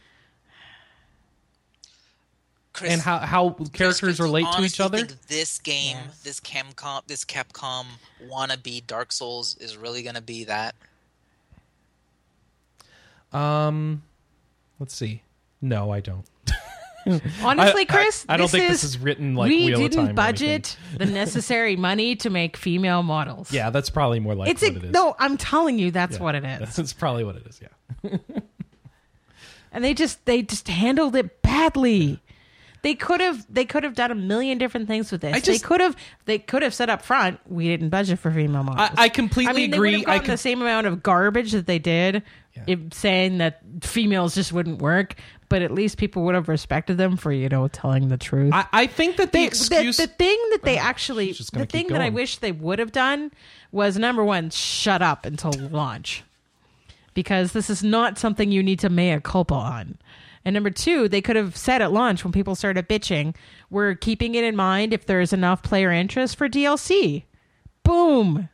Chris, 2.72 2.92
and 2.92 3.02
how 3.02 3.18
how 3.18 3.50
characters 3.72 4.16
do 4.18 4.22
you 4.22 4.28
relate 4.28 4.42
to 4.42 4.62
each 4.62 4.78
honestly 4.80 4.84
other? 4.84 4.98
think 4.98 5.20
This 5.22 5.58
game, 5.58 5.96
this 6.22 6.38
Camcom, 6.40 7.04
this 7.06 7.24
Capcom 7.24 7.86
wannabe 8.24 8.86
Dark 8.86 9.10
Souls 9.10 9.56
is 9.56 9.76
really 9.76 10.02
gonna 10.02 10.20
be 10.20 10.44
that. 10.44 10.74
Um, 13.32 14.02
let's 14.78 14.94
see. 14.94 15.22
No, 15.60 15.90
I 15.90 16.00
don't. 16.00 16.24
Honestly, 17.42 17.80
I- 17.80 17.82
I- 17.82 17.84
Chris, 17.84 18.24
I, 18.28 18.36
don't 18.36 18.44
this 18.44 18.50
think 18.52 18.64
is, 18.64 18.70
this 18.82 18.84
is 18.84 18.98
written 18.98 19.34
like 19.34 19.48
we 19.48 19.72
didn't 19.74 20.14
budget 20.14 20.76
the 20.96 21.06
necessary 21.24 21.76
money 21.76 22.16
to 22.16 22.30
make 22.30 22.56
female 22.56 23.02
models. 23.02 23.52
Yeah, 23.52 23.70
that's 23.70 23.90
probably 23.90 24.20
more 24.20 24.34
like 24.34 24.50
it's 24.50 24.62
a, 24.62 24.66
it 24.74 24.84
is. 24.84 24.90
no. 24.92 25.14
I'm 25.18 25.36
telling 25.36 25.78
you, 25.78 25.90
that's 25.90 26.16
Yeah. 26.16 26.22
what 26.22 26.34
it 26.34 26.44
is. 26.44 26.76
That's 26.76 26.92
probably 26.92 27.24
what 27.24 27.36
it 27.36 27.46
is. 27.46 27.60
Yeah. 27.60 28.18
and 29.72 29.84
they 29.84 29.94
just 29.94 30.24
they 30.24 30.42
just 30.42 30.68
handled 30.68 31.14
it 31.16 31.42
badly. 31.42 32.20
They 32.82 32.94
could 32.94 33.20
have 33.20 33.44
they 33.52 33.64
could 33.64 33.82
have 33.82 33.94
done 33.94 34.12
a 34.12 34.14
million 34.14 34.56
different 34.56 34.86
things 34.86 35.10
with 35.10 35.20
this. 35.20 35.34
I 35.34 35.40
they 35.40 35.58
could 35.58 35.80
have 35.80 35.96
they 36.26 36.38
could 36.38 36.62
have 36.62 36.72
said 36.72 36.88
up 36.88 37.02
front 37.02 37.40
we 37.50 37.66
didn't 37.66 37.88
budget 37.88 38.20
for 38.20 38.30
female 38.30 38.62
models. 38.62 38.90
I, 38.96 39.04
I 39.04 39.08
completely 39.08 39.50
I 39.50 39.56
mean, 39.56 39.74
agree. 39.74 40.04
they 40.04 40.10
I 40.12 40.18
com- 40.18 40.28
the 40.28 40.36
same 40.36 40.60
amount 40.62 40.86
of 40.86 41.02
garbage 41.02 41.52
that 41.52 41.66
they 41.66 41.80
did, 41.80 42.22
Yeah. 42.66 42.76
saying 42.92 43.38
that 43.38 43.60
females 43.82 44.34
just 44.36 44.52
wouldn't 44.52 44.80
work. 44.80 45.16
But 45.50 45.62
at 45.62 45.72
least 45.72 45.96
people 45.96 46.24
would 46.24 46.34
have 46.34 46.48
respected 46.48 46.98
them 46.98 47.16
for 47.16 47.32
you 47.32 47.48
know 47.48 47.68
telling 47.68 48.08
the 48.08 48.18
truth. 48.18 48.52
I, 48.52 48.66
I 48.72 48.86
think 48.86 49.16
that 49.16 49.32
the 49.32 49.38
They- 49.38 49.46
excuse. 49.46 49.96
the, 49.96 50.06
the 50.06 50.12
thing 50.12 50.38
that 50.50 50.62
they 50.62 50.76
actually 50.78 51.32
just 51.32 51.52
the 51.52 51.64
thing 51.66 51.88
that 51.88 52.00
I 52.02 52.10
wish 52.10 52.36
they 52.38 52.52
would 52.52 52.78
have 52.78 52.92
done 52.92 53.30
was 53.72 53.96
number 53.98 54.24
one, 54.24 54.50
shut 54.50 55.00
up 55.02 55.24
until 55.24 55.52
launch. 55.52 56.22
Because 57.14 57.52
this 57.52 57.68
is 57.70 57.82
not 57.82 58.18
something 58.18 58.52
you 58.52 58.62
need 58.62 58.78
to 58.80 58.88
mea 58.90 59.18
culpa 59.20 59.54
on. 59.54 59.98
And 60.44 60.54
number 60.54 60.70
two, 60.70 61.08
they 61.08 61.20
could 61.20 61.34
have 61.36 61.56
said 61.56 61.82
at 61.82 61.92
launch 61.92 62.22
when 62.24 62.32
people 62.32 62.54
started 62.54 62.88
bitching, 62.88 63.34
we're 63.70 63.94
keeping 63.94 64.34
it 64.36 64.44
in 64.44 64.54
mind 64.54 64.92
if 64.92 65.04
there's 65.06 65.32
enough 65.32 65.62
player 65.62 65.90
interest 65.90 66.36
for 66.36 66.48
DLC. 66.48 67.24
Boom. 67.82 68.48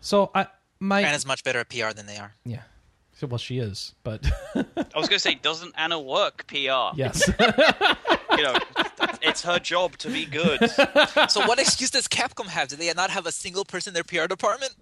so 0.00 0.30
I 0.34 0.48
my 0.78 1.00
Anna's 1.00 1.24
much 1.24 1.42
better 1.44 1.60
at 1.60 1.68
PR 1.70 1.92
than 1.94 2.06
they 2.06 2.18
are. 2.18 2.34
yeah. 2.44 2.62
So, 3.18 3.26
well, 3.26 3.38
she 3.38 3.58
is, 3.58 3.94
but 4.04 4.26
I 4.54 4.60
was 4.94 5.08
going 5.08 5.16
to 5.16 5.18
say, 5.18 5.34
doesn't 5.36 5.72
Anna 5.76 5.98
work 5.98 6.46
PR? 6.48 6.94
yes. 6.96 7.28
You 8.36 8.42
know, 8.42 8.58
it's 9.22 9.42
her 9.44 9.58
job 9.58 9.96
to 9.98 10.10
be 10.10 10.26
good. 10.26 10.60
So 11.30 11.46
what 11.46 11.58
excuse 11.58 11.90
does 11.90 12.06
Capcom 12.06 12.48
have? 12.48 12.68
Do 12.68 12.76
they 12.76 12.92
not 12.92 13.08
have 13.08 13.24
a 13.24 13.32
single 13.32 13.64
person 13.64 13.90
in 13.90 13.94
their 13.94 14.04
PR 14.04 14.26
department? 14.28 14.74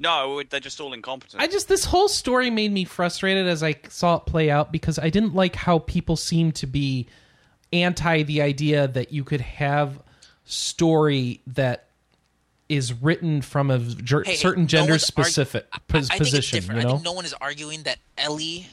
No, 0.00 0.42
they're 0.42 0.58
just 0.58 0.80
all 0.80 0.92
incompetent. 0.92 1.40
I 1.40 1.46
just 1.46 1.68
this 1.68 1.84
whole 1.84 2.08
story 2.08 2.50
made 2.50 2.72
me 2.72 2.84
frustrated 2.84 3.46
as 3.46 3.62
I 3.62 3.76
saw 3.88 4.16
it 4.16 4.26
play 4.26 4.50
out 4.50 4.72
because 4.72 4.98
I 4.98 5.08
didn't 5.08 5.36
like 5.36 5.54
how 5.54 5.78
people 5.78 6.16
seemed 6.16 6.56
to 6.56 6.66
be 6.66 7.06
anti 7.72 8.24
the 8.24 8.42
idea 8.42 8.88
that 8.88 9.12
you 9.12 9.22
could 9.22 9.42
have 9.42 10.00
story 10.44 11.42
that 11.46 11.83
is 12.76 12.92
written 12.92 13.42
from 13.42 13.70
a 13.70 13.78
ger- 13.78 14.22
Hey, 14.24 14.32
hey, 14.32 14.36
certain 14.36 14.64
no 14.64 14.68
gender 14.68 14.94
argu- 14.94 15.00
specific 15.00 15.66
I- 15.72 15.78
pos- 15.88 16.10
I, 16.10 16.18
think 16.18 16.24
position. 16.24 16.64
You 16.64 16.72
know, 16.72 16.78
I 16.78 16.92
think 16.92 17.04
no 17.04 17.12
one 17.12 17.24
is 17.24 17.34
arguing 17.34 17.82
that 17.84 17.98
Ellie, 18.18 18.68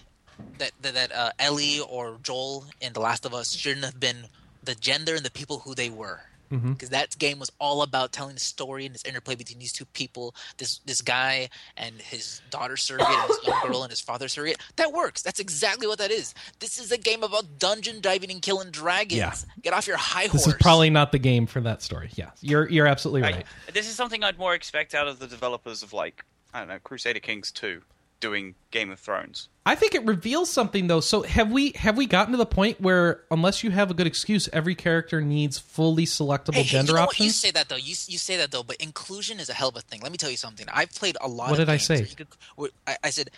that 0.57 0.71
that, 0.81 0.93
that 0.93 1.11
uh, 1.11 1.31
Ellie 1.39 1.79
or 1.79 2.17
Joel 2.23 2.65
in 2.81 2.93
The 2.93 2.99
Last 2.99 3.25
of 3.25 3.33
Us 3.33 3.53
shouldn't 3.53 3.85
have 3.85 3.99
been 3.99 4.25
the 4.63 4.75
gender 4.75 5.15
and 5.15 5.25
the 5.25 5.31
people 5.31 5.59
who 5.59 5.73
they 5.75 5.89
were. 5.89 6.21
Mm-hmm. 6.51 6.73
Because 6.73 6.89
that 6.89 7.17
game 7.17 7.39
was 7.39 7.51
all 7.59 7.81
about 7.81 8.11
telling 8.11 8.33
the 8.35 8.39
story 8.41 8.85
and 8.85 8.93
this 8.93 9.03
interplay 9.05 9.35
between 9.35 9.59
these 9.59 9.71
two 9.73 9.85
people, 9.85 10.35
this 10.57 10.79
this 10.85 11.01
guy 11.01 11.49
and 11.77 11.95
his 12.01 12.41
daughter 12.49 12.75
surrogate, 12.77 13.07
and 13.09 13.27
his 13.27 13.47
young 13.47 13.61
girl 13.67 13.83
and 13.83 13.89
his 13.89 14.01
father 14.01 14.27
surrogate. 14.27 14.57
That 14.75 14.91
works. 14.91 15.21
That's 15.21 15.39
exactly 15.39 15.87
what 15.87 15.97
that 15.99 16.11
is. 16.11 16.33
This 16.59 16.77
is 16.79 16.91
a 16.91 16.97
game 16.97 17.23
about 17.23 17.57
dungeon 17.59 18.01
diving 18.01 18.31
and 18.31 18.41
killing 18.41 18.69
dragons. 18.71 19.17
Yeah. 19.17 19.33
Get 19.61 19.73
off 19.73 19.87
your 19.87 19.97
high 19.97 20.23
horse. 20.27 20.45
this 20.45 20.47
is 20.47 20.55
probably 20.59 20.89
not 20.89 21.11
the 21.11 21.19
game 21.19 21.47
for 21.47 21.61
that 21.61 21.81
story. 21.81 22.09
Yeah, 22.15 22.31
you're 22.41 22.67
you're 22.69 22.87
absolutely 22.87 23.23
I- 23.23 23.31
right. 23.31 23.45
this 23.73 23.87
is 23.89 23.95
something 23.95 24.23
I'd 24.23 24.37
more 24.37 24.53
expect 24.53 24.93
out 24.93 25.07
of 25.07 25.19
the 25.19 25.27
developers 25.27 25.83
of 25.83 25.93
like 25.93 26.23
I 26.53 26.59
don't 26.59 26.67
know 26.67 26.79
Crusader 26.83 27.19
Kings 27.21 27.51
2 27.51 27.81
doing 28.21 28.55
Game 28.71 28.89
of 28.91 28.99
Thrones. 28.99 29.49
I 29.65 29.75
think 29.75 29.93
it 29.93 30.05
reveals 30.05 30.49
something 30.49 30.87
though. 30.87 31.01
So 31.01 31.23
have 31.23 31.51
we 31.51 31.71
have 31.73 31.97
we 31.97 32.05
gotten 32.05 32.31
to 32.31 32.37
the 32.37 32.45
point 32.45 32.79
where 32.79 33.23
unless 33.29 33.63
you 33.63 33.71
have 33.71 33.91
a 33.91 33.93
good 33.93 34.07
excuse, 34.07 34.47
every 34.53 34.75
character 34.75 35.21
needs 35.21 35.59
fully 35.59 36.05
selectable 36.05 36.53
Hey, 36.55 36.63
hey, 36.63 36.69
gender 36.69 36.93
you 36.93 36.97
know 36.97 37.05
what? 37.05 37.19
You 37.19 37.29
say 37.29 37.51
that 37.51 37.67
though. 37.67 37.75
You 37.75 37.95
you 38.07 38.17
say 38.17 38.37
that 38.37 38.51
though, 38.51 38.63
but 38.63 38.77
inclusion 38.77 39.39
is 39.39 39.49
a 39.49 39.53
hell 39.53 39.69
of 39.69 39.75
a 39.75 39.81
thing. 39.81 40.01
Let 40.01 40.11
me 40.11 40.17
tell 40.17 40.31
you 40.31 40.37
something. 40.37 40.65
I've 40.71 40.93
played 40.93 41.17
a 41.19 41.27
lot. 41.27 41.51
What 41.51 41.59
of 41.59 41.67
did 41.67 41.69
I 41.73 41.77
say? 41.77 42.05
could- 42.05 42.27
where 42.55 42.69
I, 42.87 42.97
I 43.03 43.09
said, 43.09 43.29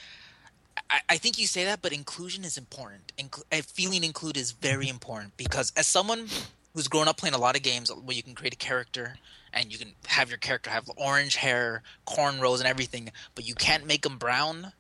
I, 0.89 0.99
I 1.09 1.17
think 1.17 1.37
you 1.39 1.47
say 1.47 1.65
that, 1.65 1.81
but 1.81 1.91
inclusion 1.91 2.43
is 2.43 2.57
important. 2.57 3.11
Inclu- 3.17 3.43
uh, 3.51 3.61
feeling 3.61 4.03
included 4.03 4.39
is 4.39 4.51
very 4.51 4.87
important 4.87 5.35
because 5.37 5.73
as 5.75 5.87
someone 5.87 6.27
who's 6.73 6.87
grown 6.87 7.07
up 7.07 7.17
playing 7.17 7.35
a 7.35 7.39
lot 7.39 7.55
of 7.55 7.63
games 7.63 7.91
where 7.91 8.15
you 8.15 8.23
can 8.23 8.35
create 8.35 8.53
a 8.53 8.57
character 8.57 9.15
and 9.53 9.71
you 9.71 9.77
can 9.77 9.93
have 10.07 10.29
your 10.29 10.37
character 10.37 10.69
have 10.69 10.89
orange 10.97 11.35
hair, 11.35 11.83
cornrows, 12.07 12.59
and 12.59 12.67
everything, 12.67 13.11
but 13.35 13.47
you 13.47 13.55
can't 13.55 13.85
make 13.85 14.01
them 14.01 14.17
brown. 14.17 14.73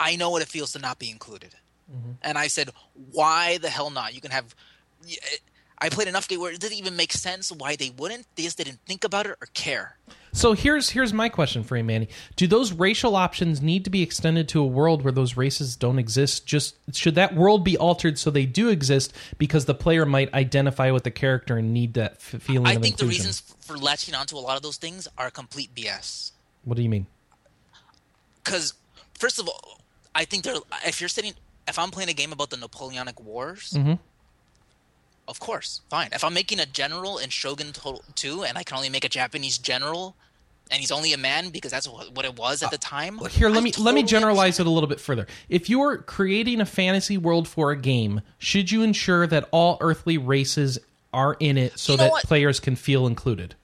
I 0.00 0.16
know 0.16 0.30
what 0.30 0.42
it 0.42 0.48
feels 0.48 0.72
to 0.72 0.78
not 0.78 0.98
be 0.98 1.10
included. 1.10 1.54
Mm-hmm. 1.90 2.12
And 2.22 2.38
I 2.38 2.48
said, 2.48 2.70
why 3.12 3.58
the 3.58 3.70
hell 3.70 3.90
not? 3.90 4.14
You 4.14 4.20
can 4.20 4.30
have. 4.30 4.54
I 5.78 5.88
played 5.88 6.08
enough 6.08 6.28
game 6.28 6.40
where 6.40 6.52
it 6.52 6.60
didn't 6.60 6.78
even 6.78 6.96
make 6.96 7.12
sense 7.12 7.52
why 7.52 7.76
they 7.76 7.90
wouldn't. 7.90 8.26
They 8.36 8.44
just 8.44 8.56
didn't 8.56 8.78
think 8.86 9.04
about 9.04 9.26
it 9.26 9.36
or 9.40 9.48
care. 9.52 9.96
So 10.34 10.54
here's 10.54 10.88
here's 10.90 11.12
my 11.12 11.28
question 11.28 11.62
for 11.62 11.76
you, 11.76 11.84
Manny. 11.84 12.08
Do 12.36 12.46
those 12.46 12.72
racial 12.72 13.16
options 13.16 13.60
need 13.60 13.84
to 13.84 13.90
be 13.90 14.00
extended 14.02 14.48
to 14.50 14.60
a 14.62 14.66
world 14.66 15.02
where 15.02 15.12
those 15.12 15.36
races 15.36 15.76
don't 15.76 15.98
exist? 15.98 16.46
Just 16.46 16.74
should 16.94 17.16
that 17.16 17.34
world 17.34 17.64
be 17.64 17.76
altered 17.76 18.18
so 18.18 18.30
they 18.30 18.46
do 18.46 18.70
exist 18.70 19.12
because 19.36 19.66
the 19.66 19.74
player 19.74 20.06
might 20.06 20.32
identify 20.32 20.90
with 20.90 21.04
the 21.04 21.10
character 21.10 21.58
and 21.58 21.74
need 21.74 21.94
that 21.94 22.12
f- 22.12 22.40
feeling 22.42 22.66
I 22.66 22.76
think 22.76 22.96
the 22.96 23.04
reasons 23.06 23.40
for 23.60 23.76
latching 23.76 24.14
onto 24.14 24.36
a 24.36 24.40
lot 24.40 24.56
of 24.56 24.62
those 24.62 24.78
things 24.78 25.06
are 25.18 25.30
complete 25.30 25.74
BS. 25.74 26.32
What 26.64 26.76
do 26.76 26.82
you 26.82 26.88
mean? 26.88 27.06
Because 28.42 28.72
first 29.18 29.38
of 29.38 29.46
all, 29.48 29.80
I 30.14 30.24
think 30.24 30.44
they're 30.44 30.54
if 30.86 31.00
you're 31.00 31.08
sitting 31.08 31.34
if 31.68 31.78
I'm 31.78 31.90
playing 31.90 32.08
a 32.08 32.14
game 32.14 32.32
about 32.32 32.48
the 32.48 32.56
Napoleonic 32.56 33.20
Wars, 33.20 33.74
Mhm. 33.76 33.98
Of 35.28 35.40
course, 35.40 35.80
fine. 35.88 36.08
If 36.12 36.24
I'm 36.24 36.34
making 36.34 36.60
a 36.60 36.66
general 36.66 37.18
in 37.18 37.30
Shogun 37.30 37.72
2 38.14 38.44
and 38.44 38.58
I 38.58 38.62
can 38.62 38.76
only 38.76 38.88
make 38.88 39.04
a 39.04 39.08
Japanese 39.08 39.58
general 39.58 40.16
and 40.70 40.80
he's 40.80 40.90
only 40.90 41.12
a 41.12 41.18
man 41.18 41.50
because 41.50 41.70
that's 41.70 41.86
what 41.86 42.24
it 42.24 42.36
was 42.36 42.62
at 42.62 42.68
uh, 42.68 42.70
the 42.70 42.78
time. 42.78 43.18
Here, 43.30 43.48
let 43.48 43.58
I 43.58 43.60
me 43.60 43.72
let 43.78 43.94
me 43.94 44.00
totally 44.00 44.02
generalize 44.04 44.58
it 44.58 44.66
a 44.66 44.70
little 44.70 44.88
bit 44.88 45.00
further. 45.00 45.26
If 45.48 45.68
you're 45.68 45.98
creating 45.98 46.60
a 46.60 46.66
fantasy 46.66 47.18
world 47.18 47.46
for 47.46 47.70
a 47.70 47.76
game, 47.76 48.22
should 48.38 48.70
you 48.70 48.82
ensure 48.82 49.26
that 49.26 49.48
all 49.50 49.76
earthly 49.80 50.16
races 50.16 50.78
are 51.12 51.36
in 51.38 51.58
it 51.58 51.78
so 51.78 51.92
You 51.92 51.98
know 51.98 52.04
that 52.04 52.10
what? 52.12 52.24
players 52.24 52.58
can 52.58 52.74
feel 52.74 53.06
included? 53.06 53.54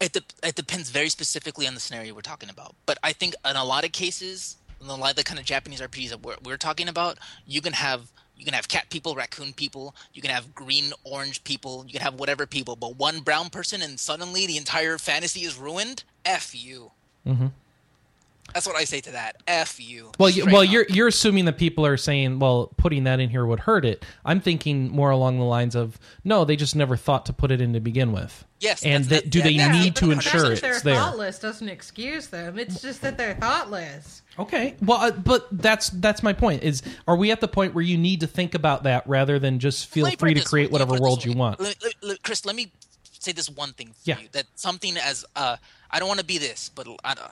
It, 0.00 0.12
de- 0.12 0.22
it 0.42 0.54
depends 0.54 0.90
very 0.90 1.08
specifically 1.08 1.66
on 1.66 1.74
the 1.74 1.80
scenario 1.80 2.14
we're 2.14 2.20
talking 2.20 2.48
about. 2.48 2.74
But 2.86 2.98
I 3.02 3.12
think 3.12 3.34
in 3.48 3.56
a 3.56 3.64
lot 3.64 3.84
of 3.84 3.92
cases, 3.92 4.56
in 4.80 4.88
a 4.88 4.96
lot 4.96 5.10
of 5.10 5.16
the 5.16 5.24
kind 5.24 5.38
of 5.38 5.46
Japanese 5.46 5.80
RPGs 5.80 6.10
that 6.10 6.22
we're, 6.22 6.36
we're 6.42 6.56
talking 6.56 6.88
about, 6.88 7.18
you 7.46 7.60
can 7.60 7.74
have 7.74 8.10
you 8.36 8.44
can 8.44 8.54
have 8.54 8.68
cat 8.68 8.90
people, 8.90 9.14
raccoon 9.14 9.52
people, 9.52 9.94
you 10.12 10.22
can 10.22 10.30
have 10.30 10.54
green, 10.54 10.92
orange 11.04 11.42
people, 11.44 11.84
you 11.86 11.92
can 11.92 12.02
have 12.02 12.14
whatever 12.14 12.46
people, 12.46 12.76
but 12.76 12.96
one 12.96 13.20
brown 13.20 13.50
person 13.50 13.82
and 13.82 13.98
suddenly 13.98 14.46
the 14.46 14.56
entire 14.56 14.98
fantasy 14.98 15.40
is 15.40 15.56
ruined. 15.56 16.04
F 16.24 16.54
you. 16.54 16.92
Mhm. 17.26 17.52
That's 18.54 18.66
what 18.68 18.76
I 18.76 18.84
say 18.84 19.00
to 19.00 19.10
that. 19.10 19.42
F 19.48 19.80
you. 19.80 20.12
Well, 20.18 20.30
you, 20.30 20.46
well, 20.46 20.62
up. 20.62 20.70
you're 20.70 20.86
you're 20.88 21.08
assuming 21.08 21.44
that 21.46 21.58
people 21.58 21.84
are 21.84 21.96
saying, 21.96 22.38
well, 22.38 22.72
putting 22.76 23.02
that 23.04 23.18
in 23.18 23.28
here 23.28 23.44
would 23.44 23.58
hurt 23.60 23.84
it. 23.84 24.04
I'm 24.24 24.40
thinking 24.40 24.88
more 24.90 25.10
along 25.10 25.38
the 25.38 25.44
lines 25.44 25.74
of, 25.74 25.98
no, 26.22 26.44
they 26.44 26.54
just 26.54 26.76
never 26.76 26.96
thought 26.96 27.26
to 27.26 27.32
put 27.32 27.50
it 27.50 27.60
in 27.60 27.72
to 27.72 27.80
begin 27.80 28.12
with. 28.12 28.44
Yes, 28.60 28.84
and 28.84 29.04
that's- 29.04 29.22
that, 29.24 29.30
do 29.30 29.40
that- 29.40 29.44
they 29.48 29.56
that's 29.56 29.76
need 29.84 29.96
to 29.96 30.06
the 30.06 30.12
ensure 30.12 30.52
it's 30.52 30.60
they're 30.60 30.78
there? 30.80 30.94
thoughtless 30.94 31.38
doesn't 31.40 31.68
excuse 31.68 32.28
them. 32.28 32.56
It's 32.58 32.80
just 32.80 33.02
that 33.02 33.18
they're 33.18 33.34
thoughtless. 33.34 34.22
Okay, 34.38 34.76
well, 34.80 34.98
uh, 34.98 35.10
but 35.10 35.46
that's 35.50 35.90
that's 35.90 36.22
my 36.22 36.32
point. 36.32 36.62
Is 36.62 36.82
are 37.08 37.16
we 37.16 37.30
at 37.32 37.40
the 37.40 37.48
point 37.48 37.74
where 37.74 37.84
you 37.84 37.98
need 37.98 38.20
to 38.20 38.26
think 38.28 38.54
about 38.54 38.84
that 38.84 39.06
rather 39.08 39.38
than 39.40 39.58
just 39.58 39.86
feel 39.88 40.04
Let 40.04 40.18
free 40.20 40.34
to 40.34 40.44
create 40.44 40.70
way. 40.70 40.72
Whatever 40.80 41.00
world 41.00 41.24
you 41.24 41.32
way. 41.32 41.38
want? 41.38 41.60
Let- 41.60 41.82
let- 41.82 41.94
let- 42.02 42.22
Chris, 42.22 42.44
let 42.46 42.54
me 42.56 42.70
say 43.18 43.32
this 43.32 43.50
one 43.50 43.72
thing 43.72 43.88
for 43.88 43.94
Yeah. 44.04 44.18
you. 44.20 44.28
That 44.32 44.46
something 44.54 44.96
as 44.96 45.24
uh, 45.34 45.56
I 45.90 45.98
don't 45.98 46.08
want 46.08 46.20
to 46.20 46.26
be 46.26 46.38
this, 46.38 46.70
but 46.74 46.86
I, 47.04 47.14
don't- 47.14 47.30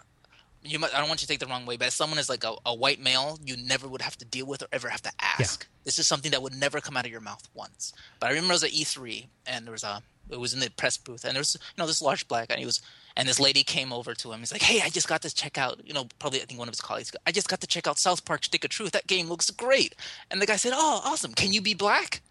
you 0.65 0.79
might, 0.79 0.95
I 0.95 0.99
don't 0.99 1.09
want 1.09 1.21
you 1.21 1.27
to 1.27 1.33
take 1.33 1.41
the 1.41 1.47
wrong 1.47 1.67
way. 1.67 1.77
But 1.77 1.89
as 1.89 1.95
someone 1.95 2.19
as 2.19 2.29
like 2.29 2.45
a, 2.45 2.55
a 2.65 2.75
white 2.75 3.01
male, 3.01 3.39
you 3.45 3.57
never 3.57 3.89
would 3.89 4.03
have 4.03 4.17
to 4.19 4.25
deal 4.25 4.47
with 4.47 4.63
or 4.63 4.69
ever 4.73 4.89
have 4.89 5.03
to 5.03 5.13
ask. 5.21 5.67
This 5.85 5.99
is 5.99 6.07
something 6.07 6.31
that 6.31 6.43
would 6.43 6.55
never 6.55 6.81
come 6.81 6.97
out 6.97 7.05
of 7.05 7.11
your 7.11 7.21
mouth 7.21 7.49
once. 7.55 7.93
But 8.21 8.27
I 8.27 8.31
remember 8.31 8.53
I 8.53 8.55
was 8.55 8.65
at 8.65 8.71
E3 8.71 9.27
and 9.47 9.67
there 9.67 9.73
was 9.73 9.85
a 9.85 10.03
it 10.31 10.39
was 10.39 10.55
in 10.55 10.61
the 10.61 10.71
press 10.71 10.97
booth 10.97 11.25
and 11.25 11.35
there 11.35 11.41
was 11.41 11.57
you 11.61 11.83
know 11.83 11.87
this 11.87 12.01
large 12.01 12.29
black 12.29 12.47
and 12.49 12.61
he 12.61 12.65
was 12.65 12.81
and 13.17 13.29
this 13.29 13.41
lady 13.41 13.63
came 13.63 13.93
over 13.93 14.15
to 14.15 14.33
him. 14.33 14.39
He's 14.39 14.53
like, 14.53 14.63
"Hey, 14.63 14.81
I 14.83 14.89
just 14.89 15.09
got 15.09 15.23
to 15.23 15.35
check 15.35 15.59
out. 15.59 15.81
You 15.85 15.93
know, 15.93 16.07
probably 16.19 16.41
I 16.41 16.45
think 16.45 16.59
one 16.59 16.69
of 16.69 16.73
his 16.73 16.81
colleagues. 16.81 17.13
I 17.27 17.33
just 17.33 17.49
got 17.49 17.61
to 17.61 17.67
check 17.67 17.87
out 17.87 17.99
South 17.99 18.25
Park: 18.25 18.45
Stick 18.45 18.65
of 18.65 18.71
Truth. 18.71 18.93
That 18.93 19.07
game 19.07 19.29
looks 19.29 19.51
great." 19.51 19.95
And 20.31 20.41
the 20.41 20.47
guy 20.47 20.57
said, 20.57 20.73
"Oh, 20.75 21.03
awesome. 21.05 21.35
Can 21.35 21.53
you 21.53 21.61
be 21.61 21.75
black?" 21.75 22.23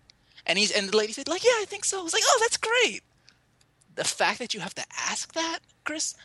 And 0.48 0.58
he's 0.58 0.72
and 0.72 0.90
the 0.90 0.98
lady 0.98 1.14
said, 1.14 1.28
"Like, 1.28 1.44
yeah, 1.44 1.52
I 1.58 1.66
think 1.68 1.86
so." 1.86 2.00
I 2.00 2.04
was 2.04 2.14
like, 2.14 2.24
"Oh, 2.26 2.38
that's 2.42 2.58
great." 2.58 3.02
The 3.96 4.04
fact 4.06 4.40
that 4.40 4.54
you 4.54 4.62
have 4.62 4.74
to 4.76 4.84
ask 4.98 5.34
that, 5.34 5.60
Chris. 5.84 6.16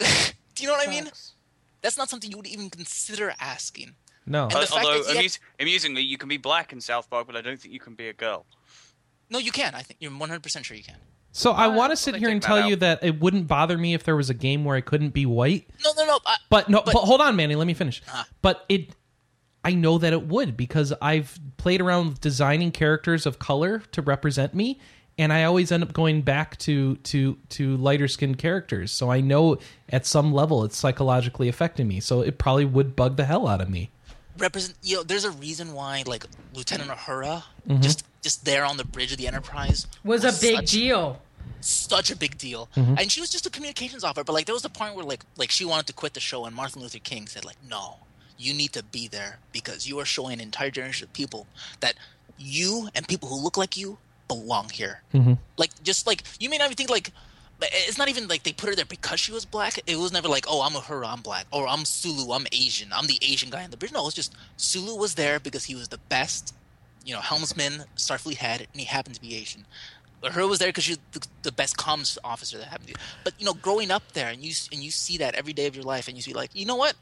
do 0.56 0.62
you 0.64 0.68
know 0.68 0.74
what 0.76 0.86
I 0.88 0.90
mean? 0.90 1.08
That's 1.82 1.96
not 1.96 2.08
something 2.08 2.30
you 2.30 2.36
would 2.36 2.46
even 2.48 2.68
consider 2.70 3.32
asking. 3.38 3.94
No, 4.26 4.44
And 4.44 4.50
the 4.52 4.56
fact 4.66 4.72
Although 4.72 5.04
that 5.04 5.10
he 5.12 5.22
had- 5.22 5.24
amus- 5.26 5.38
amusingly, 5.60 6.02
you 6.02 6.18
can 6.18 6.28
be 6.28 6.36
black 6.36 6.72
in 6.72 6.80
South 6.80 7.08
Park, 7.08 7.28
but 7.28 7.36
I 7.36 7.40
don't 7.42 7.60
think 7.60 7.72
you 7.72 7.78
can 7.78 7.94
be 7.94 8.08
a 8.08 8.12
girl. 8.12 8.44
No, 9.30 9.38
you 9.38 9.52
can. 9.52 9.74
I 9.74 9.82
think 9.82 9.98
you're 10.00 10.10
100% 10.10 10.64
sure 10.64 10.76
you 10.76 10.82
can. 10.82 10.96
so 11.30 11.52
I 11.52 11.68
want 11.68 11.92
to 11.92 11.96
sit 11.96 12.16
here 12.16 12.28
and 12.30 12.42
tell 12.42 12.58
out. 12.58 12.68
you 12.68 12.76
that 12.76 13.04
it 13.04 13.20
wouldn't 13.20 13.46
bother 13.46 13.78
me 13.78 13.94
if 13.94 14.02
there 14.02 14.16
was 14.16 14.28
a 14.30 14.34
game 14.34 14.64
where 14.64 14.76
I 14.76 14.80
couldn't 14.80 15.10
be 15.10 15.26
white. 15.26 15.68
No, 15.84 15.92
no, 15.96 16.06
no. 16.06 16.18
I, 16.26 16.36
But 16.50 16.68
no, 16.68 16.82
but, 16.84 16.94
But- 16.94 17.04
hold 17.04 17.20
on, 17.20 17.36
Manny. 17.36 17.54
Let 17.54 17.66
me 17.68 17.74
finish. 17.74 18.02
Huh. 18.06 18.24
But 18.42 18.64
it, 18.68 18.90
I 19.64 19.74
know 19.74 19.98
that 19.98 20.12
it 20.12 20.26
would 20.26 20.56
because 20.56 20.92
I've 21.02 21.38
played 21.56 21.80
around 21.80 22.08
with 22.08 22.20
designing 22.20 22.72
characters 22.72 23.26
of 23.26 23.38
color 23.38 23.80
to 23.92 24.02
represent 24.02 24.54
me, 24.54 24.80
and 25.18 25.32
I 25.32 25.44
always 25.44 25.72
end 25.72 25.82
up 25.82 25.92
going 25.92 26.22
back 26.22 26.56
to 26.58 26.96
to 26.96 27.38
to 27.50 27.76
lighter 27.76 28.08
skinned 28.08 28.38
characters. 28.38 28.92
So 28.92 29.10
I 29.10 29.20
know 29.20 29.58
at 29.88 30.06
some 30.06 30.32
level 30.32 30.64
it's 30.64 30.76
psychologically 30.76 31.48
affecting 31.48 31.88
me. 31.88 32.00
So 32.00 32.20
it 32.20 32.38
probably 32.38 32.64
would 32.64 32.94
bug 32.96 33.16
the 33.16 33.24
hell 33.24 33.46
out 33.48 33.60
of 33.60 33.70
me. 33.70 33.90
represent 34.38 34.76
you 34.82 34.96
know 34.96 35.02
there's 35.02 35.24
a 35.24 35.30
reason 35.30 35.72
why 35.72 36.02
like 36.06 36.24
lieutenant 36.54 36.90
uhura 36.90 37.42
Mm-hmm. 37.68 37.80
just 37.82 38.04
just 38.22 38.44
there 38.44 38.64
on 38.64 38.76
the 38.76 38.84
bridge 38.84 39.10
of 39.12 39.18
the 39.18 39.26
enterprise 39.26 39.86
Was 40.04 40.22
a 40.24 40.32
big 40.46 40.56
such, 40.56 40.70
deal. 40.72 41.20
such 41.60 42.10
a 42.10 42.16
big 42.16 42.36
deal 42.38 42.68
Mm-hmm. 42.76 42.94
and 42.98 43.10
she 43.10 43.20
was 43.20 43.30
just 43.30 43.46
a 43.46 43.50
communications 43.50 44.04
officer 44.04 44.24
but 44.24 44.34
like 44.34 44.44
there 44.46 44.54
was 44.54 44.64
a 44.64 44.68
point 44.80 44.94
where 44.94 45.04
like 45.12 45.22
like 45.38 45.50
she 45.50 45.64
wanted 45.64 45.86
to 45.86 45.92
quit 45.94 46.12
the 46.14 46.20
show 46.20 46.44
and 46.44 46.54
martin 46.54 46.82
luther 46.82 46.98
king 46.98 47.26
said 47.26 47.44
like 47.44 47.56
no 47.68 47.84
you 48.38 48.52
need 48.52 48.72
to 48.74 48.82
be 48.84 49.08
there 49.08 49.38
because 49.52 49.88
you 49.88 49.98
are 49.98 50.04
showing 50.04 50.34
an 50.34 50.40
entire 50.40 50.70
generation 50.70 51.04
of 51.08 51.12
people 51.14 51.46
that 51.80 51.94
you 52.38 52.88
and 52.94 53.08
people 53.08 53.28
who 53.30 53.42
look 53.42 53.56
like 53.56 53.74
you 53.76 53.96
belong 54.28 54.68
here 54.68 55.00
Mm-hmm. 55.14 55.34
like 55.56 55.70
just 55.82 56.06
like 56.06 56.22
you 56.38 56.50
may 56.50 56.58
not 56.58 56.66
even 56.66 56.76
think 56.76 56.90
like 56.90 57.12
it's 57.62 57.98
not 57.98 58.08
even 58.08 58.28
like 58.28 58.42
they 58.42 58.52
put 58.52 58.68
her 58.68 58.74
there 58.74 58.84
because 58.84 59.18
she 59.18 59.32
was 59.32 59.46
black. 59.46 59.78
It 59.86 59.96
was 59.96 60.12
never 60.12 60.28
like, 60.28 60.44
oh, 60.46 60.60
I'm 60.60 60.76
a 60.76 60.80
her, 60.80 61.04
I'm 61.04 61.22
black, 61.22 61.46
or 61.50 61.66
I'm 61.66 61.86
Sulu, 61.86 62.32
I'm 62.32 62.46
Asian, 62.52 62.92
I'm 62.92 63.06
the 63.06 63.18
Asian 63.22 63.48
guy 63.48 63.62
in 63.62 63.70
the 63.70 63.78
bridge. 63.78 63.92
No, 63.92 64.06
it's 64.06 64.14
just 64.14 64.34
Sulu 64.58 64.94
was 64.94 65.14
there 65.14 65.40
because 65.40 65.64
he 65.64 65.74
was 65.74 65.88
the 65.88 65.96
best, 66.10 66.54
you 67.04 67.14
know, 67.14 67.20
helmsman 67.20 67.84
Starfleet 67.96 68.36
had, 68.36 68.60
and 68.60 68.68
he 68.78 68.84
happened 68.84 69.14
to 69.14 69.20
be 69.22 69.34
Asian. 69.34 69.64
But 70.20 70.32
her 70.32 70.46
was 70.46 70.58
there 70.58 70.68
because 70.68 70.84
she's 70.84 70.98
the, 71.12 71.26
the 71.44 71.52
best 71.52 71.78
comms 71.78 72.18
officer 72.22 72.58
that 72.58 72.66
happened 72.68 72.88
to. 72.88 72.94
Be. 72.94 73.00
But 73.24 73.34
you 73.38 73.46
know, 73.46 73.54
growing 73.54 73.90
up 73.90 74.12
there, 74.12 74.28
and 74.28 74.44
you 74.44 74.52
and 74.70 74.82
you 74.82 74.90
see 74.90 75.16
that 75.18 75.34
every 75.34 75.54
day 75.54 75.66
of 75.66 75.74
your 75.74 75.84
life, 75.84 76.08
and 76.08 76.16
you 76.16 76.22
see 76.22 76.34
like, 76.34 76.50
you 76.52 76.66
know 76.66 76.76
what? 76.76 76.94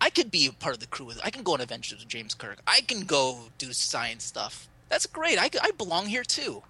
I 0.00 0.10
could 0.10 0.30
be 0.30 0.46
a 0.46 0.52
part 0.52 0.74
of 0.74 0.80
the 0.80 0.86
crew 0.86 1.06
with. 1.06 1.18
I 1.24 1.30
can 1.30 1.42
go 1.42 1.54
on 1.54 1.60
adventures 1.62 2.00
with 2.00 2.08
James 2.08 2.34
Kirk. 2.34 2.58
I 2.66 2.82
can 2.82 3.04
go 3.04 3.48
do 3.56 3.72
science 3.72 4.24
stuff. 4.24 4.68
That's 4.88 5.06
great. 5.06 5.38
I, 5.38 5.50
I 5.62 5.70
belong 5.72 6.06
here 6.06 6.24
too. 6.24 6.62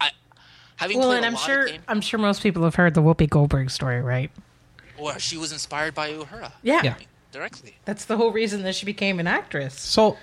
I 0.00 0.10
having 0.76 0.98
Well, 0.98 1.08
played 1.08 1.16
and 1.18 1.24
a 1.24 1.28
I'm 1.28 1.34
lot 1.34 1.42
of 1.42 1.46
sure 1.46 1.66
games- 1.68 1.84
I'm 1.88 2.00
sure 2.00 2.18
most 2.20 2.42
people 2.42 2.62
have 2.64 2.74
heard 2.74 2.94
the 2.94 3.02
Whoopi 3.02 3.28
Goldberg 3.28 3.70
story, 3.70 4.00
right? 4.00 4.30
Well, 4.98 5.18
she 5.18 5.36
was 5.36 5.52
inspired 5.52 5.94
by 5.94 6.10
Uhura. 6.12 6.52
Yeah. 6.62 6.82
Yeah. 6.82 6.94
directly. 7.32 7.76
That's 7.84 8.04
the 8.04 8.16
whole 8.16 8.30
reason 8.32 8.62
that 8.62 8.74
she 8.74 8.86
became 8.86 9.18
an 9.18 9.26
actress. 9.26 9.78
So 9.80 10.16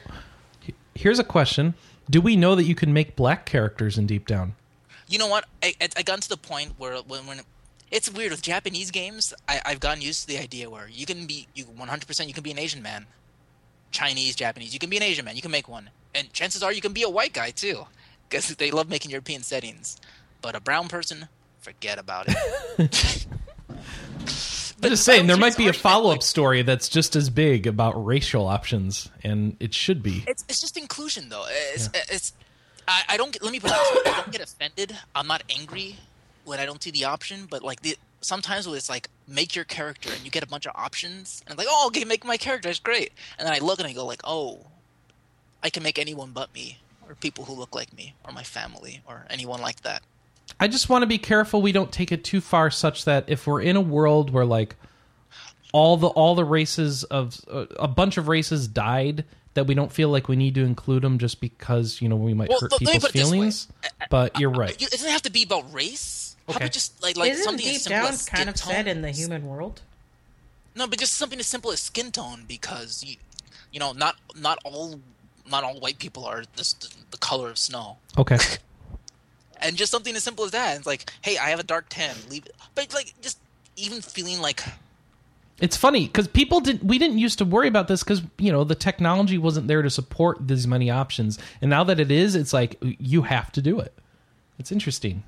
here's 0.96 1.20
a 1.20 1.24
question: 1.24 1.74
Do 2.10 2.22
we 2.22 2.36
know 2.36 2.56
that 2.56 2.64
you 2.64 2.76
can 2.76 2.94
make 2.94 3.16
black 3.16 3.46
characters 3.46 3.98
in 3.98 4.08
Deep 4.08 4.28
Down? 4.28 4.56
You 5.08 5.20
know 5.20 5.28
what? 5.28 5.46
I, 5.62 5.74
I, 5.82 5.90
I 5.98 6.02
got 6.04 6.22
to 6.22 6.30
the 6.30 6.38
point 6.38 6.74
where 6.78 6.96
when, 7.00 7.26
when 7.28 7.42
it's 7.92 8.10
weird 8.10 8.32
with 8.32 8.42
Japanese 8.42 8.92
games, 8.92 9.34
I, 9.50 9.60
I've 9.66 9.82
gotten 9.82 10.02
used 10.02 10.22
to 10.22 10.28
the 10.28 10.38
idea 10.42 10.70
where 10.70 10.88
you 10.88 11.06
can 11.06 11.26
be 11.28 11.48
you 11.54 11.66
100% 11.66 12.28
you 12.28 12.34
can 12.34 12.44
be 12.44 12.52
an 12.52 12.60
Asian 12.60 12.82
man, 12.82 13.08
Chinese, 13.92 14.36
Japanese. 14.38 14.72
You 14.74 14.80
can 14.80 14.90
be 14.90 14.96
an 14.96 15.04
Asian 15.04 15.26
man. 15.26 15.36
You 15.36 15.42
can 15.42 15.52
make 15.52 15.68
one, 15.68 15.90
and 16.14 16.32
chances 16.34 16.64
are 16.64 16.72
you 16.72 16.82
can 16.82 16.94
be 16.94 17.04
a 17.04 17.10
white 17.10 17.34
guy 17.34 17.52
too, 17.52 17.86
because 18.30 18.56
they 18.56 18.72
love 18.72 18.90
making 18.90 19.12
European 19.12 19.44
settings. 19.44 19.98
But 20.42 20.56
a 20.56 20.60
brown 20.60 20.88
person, 20.88 21.28
forget 21.60 22.00
about 22.00 22.26
it. 22.28 23.28
I'm 24.84 24.90
just 24.90 25.04
saying 25.06 25.28
there 25.28 25.38
might 25.38 25.58
be 25.58 25.68
a 25.68 25.74
follow 25.74 26.12
up 26.12 26.24
story 26.24 26.64
that's 26.64 26.90
just 26.90 27.16
as 27.16 27.30
big 27.30 27.68
about 27.68 28.04
racial 28.04 28.48
options, 28.48 29.10
and 29.24 29.56
it 29.60 29.74
should 29.74 30.02
be. 30.02 30.24
It's 30.28 30.44
it's 30.50 30.60
just 30.60 30.78
inclusion 30.78 31.30
though. 31.30 31.46
It's 31.74 31.90
it's 31.94 32.34
I, 32.88 33.04
I 33.10 33.18
don't 33.18 33.32
get, 33.32 33.44
let 33.44 33.52
me 33.52 33.60
put 33.60 33.72
it 33.72 33.78
this 33.78 34.06
way. 34.06 34.12
I 34.12 34.22
don't 34.22 34.32
get 34.32 34.42
offended. 34.42 34.98
I'm 35.14 35.28
not 35.28 35.44
angry 35.50 35.98
when 36.46 36.60
I 36.60 36.66
don't 36.66 36.82
see 36.82 36.92
the 36.92 37.06
option, 37.06 37.46
but 37.50 37.62
like 37.62 37.82
the 37.82 37.96
sometimes 38.22 38.68
when 38.68 38.76
it's 38.78 38.90
like 38.90 39.10
make 39.28 39.56
your 39.56 39.66
character 39.66 40.10
and 40.12 40.24
you 40.24 40.32
get 40.32 40.44
a 40.44 40.48
bunch 40.48 40.66
of 40.66 40.74
options 40.76 41.42
and 41.46 41.54
it's 41.54 41.58
like 41.58 41.68
oh 41.70 41.88
okay 41.88 42.06
make 42.06 42.24
my 42.24 42.38
character 42.38 42.70
it's 42.70 42.78
great 42.78 43.12
and 43.40 43.48
then 43.48 43.54
I 43.54 43.58
look 43.58 43.80
and 43.80 43.88
I 43.88 43.94
go 43.94 44.06
like 44.06 44.22
oh 44.24 44.68
I 45.64 45.70
can 45.70 45.84
make 45.84 46.00
anyone 46.00 46.32
but 46.32 46.54
me 46.54 46.78
or 47.08 47.16
people 47.16 47.46
who 47.46 47.54
look 47.54 47.76
like 47.76 47.94
me 47.94 48.14
or 48.26 48.32
my 48.34 48.44
family 48.44 49.02
or 49.06 49.26
anyone 49.30 49.62
like 49.62 49.82
that. 49.82 50.02
I 50.60 50.68
just 50.68 50.90
want 50.90 51.04
to 51.04 51.08
be 51.08 51.18
careful 51.18 51.62
we 51.62 51.72
don't 51.72 51.92
take 51.92 52.12
it 52.12 52.24
too 52.24 52.42
far, 52.42 52.70
such 52.72 53.06
that 53.06 53.26
if 53.28 53.48
we're 53.48 53.62
in 53.62 53.76
a 53.76 53.82
world 53.82 54.32
where 54.32 54.46
like 54.46 54.76
all 55.74 55.98
the 55.98 56.08
all 56.08 56.36
the 56.36 56.44
races 56.46 57.04
of 57.06 57.40
uh, 57.50 57.66
a 57.80 57.88
bunch 57.88 58.18
of 58.18 58.28
races 58.28 58.68
died, 58.68 59.24
that 59.54 59.66
we 59.68 59.74
don't 59.74 59.92
feel 59.92 60.10
like 60.10 60.28
we 60.28 60.36
need 60.36 60.56
to 60.56 60.64
include 60.64 61.04
them 61.04 61.18
just 61.18 61.40
because 61.40 62.02
you 62.02 62.10
know 62.10 62.16
we 62.18 62.34
might 62.34 62.50
Well, 62.50 62.60
hurt 62.60 62.72
let 62.74 62.80
people's 62.80 63.02
put 63.04 63.10
it 63.12 63.14
this 63.14 63.24
way. 63.32 63.38
feelings. 63.38 63.68
Uh, 63.84 63.88
uh, 64.02 64.06
but 64.10 64.40
you're 64.40 64.52
uh, 64.54 64.58
right. 64.60 64.82
It 64.82 64.92
doesn't 64.92 65.10
have 65.10 65.22
to 65.24 65.32
be 65.32 65.44
about 65.44 65.72
race. 65.74 66.36
How 66.48 66.56
Okay. 66.56 66.66
about 66.66 66.72
just 66.74 67.02
like 67.02 67.16
like 67.18 67.32
Isn't 67.32 67.44
something 67.46 67.68
as 67.68 67.82
simple 67.84 68.02
down 68.02 68.14
as 68.14 68.26
kind 68.28 68.42
skin 68.42 68.50
of 68.50 68.56
tone? 68.56 68.74
said 68.74 68.88
in 68.88 69.02
the 69.02 69.12
human 69.12 69.48
world? 69.48 69.82
No, 70.76 70.88
but 70.88 71.00
just 71.00 71.14
something 71.14 71.40
as 71.40 71.48
simple 71.48 71.72
as 71.72 71.80
skin 71.82 72.12
tone 72.12 72.46
because 72.48 73.04
you, 73.06 73.16
you 73.72 73.80
know, 73.80 73.94
not 73.94 74.16
not 74.36 74.58
all 74.66 75.00
not 75.50 75.64
all 75.64 75.80
white 75.80 76.00
people 76.00 76.26
are 76.26 76.44
this, 76.56 76.74
the 76.74 77.18
color 77.18 77.50
of 77.50 77.58
snow. 77.58 77.98
Okay. 78.18 78.38
and 79.62 79.78
just 79.78 79.92
something 79.92 80.16
as 80.16 80.24
simple 80.24 80.46
as 80.46 80.52
that. 80.52 80.78
It's 80.78 80.88
like, 80.88 81.12
hey, 81.22 81.38
I 81.38 81.50
have 81.50 81.60
a 81.60 81.64
dark 81.64 81.86
tan. 81.90 82.16
Leave 82.30 82.46
it. 82.46 82.56
But 82.76 82.94
like, 82.94 83.14
just 83.22 83.40
even 83.78 84.02
feeling 84.02 84.42
like, 84.42 84.62
It's 85.60 85.78
funny 85.78 86.08
because 86.08 86.28
people 86.28 86.60
didn't. 86.60 86.84
We 86.84 86.98
didn't 86.98 87.20
used 87.20 87.38
to 87.40 87.46
worry 87.46 87.68
about 87.68 87.88
this 87.88 88.04
because 88.04 88.22
you 88.38 88.52
know 88.52 88.64
the 88.64 88.76
technology 88.76 89.38
wasn't 89.38 89.68
there 89.68 89.82
to 89.82 89.90
support 89.90 90.48
these 90.48 90.68
many 90.68 90.90
options, 90.90 91.38
and 91.62 91.70
now 91.70 91.84
that 91.84 92.00
it 92.00 92.12
is, 92.12 92.36
it's 92.36 92.54
like 92.54 92.78
you 92.82 93.24
have 93.24 93.52
to 93.54 93.62
do 93.62 93.80
it. 93.80 93.94
It's 94.58 94.72
interesting. 94.72 95.24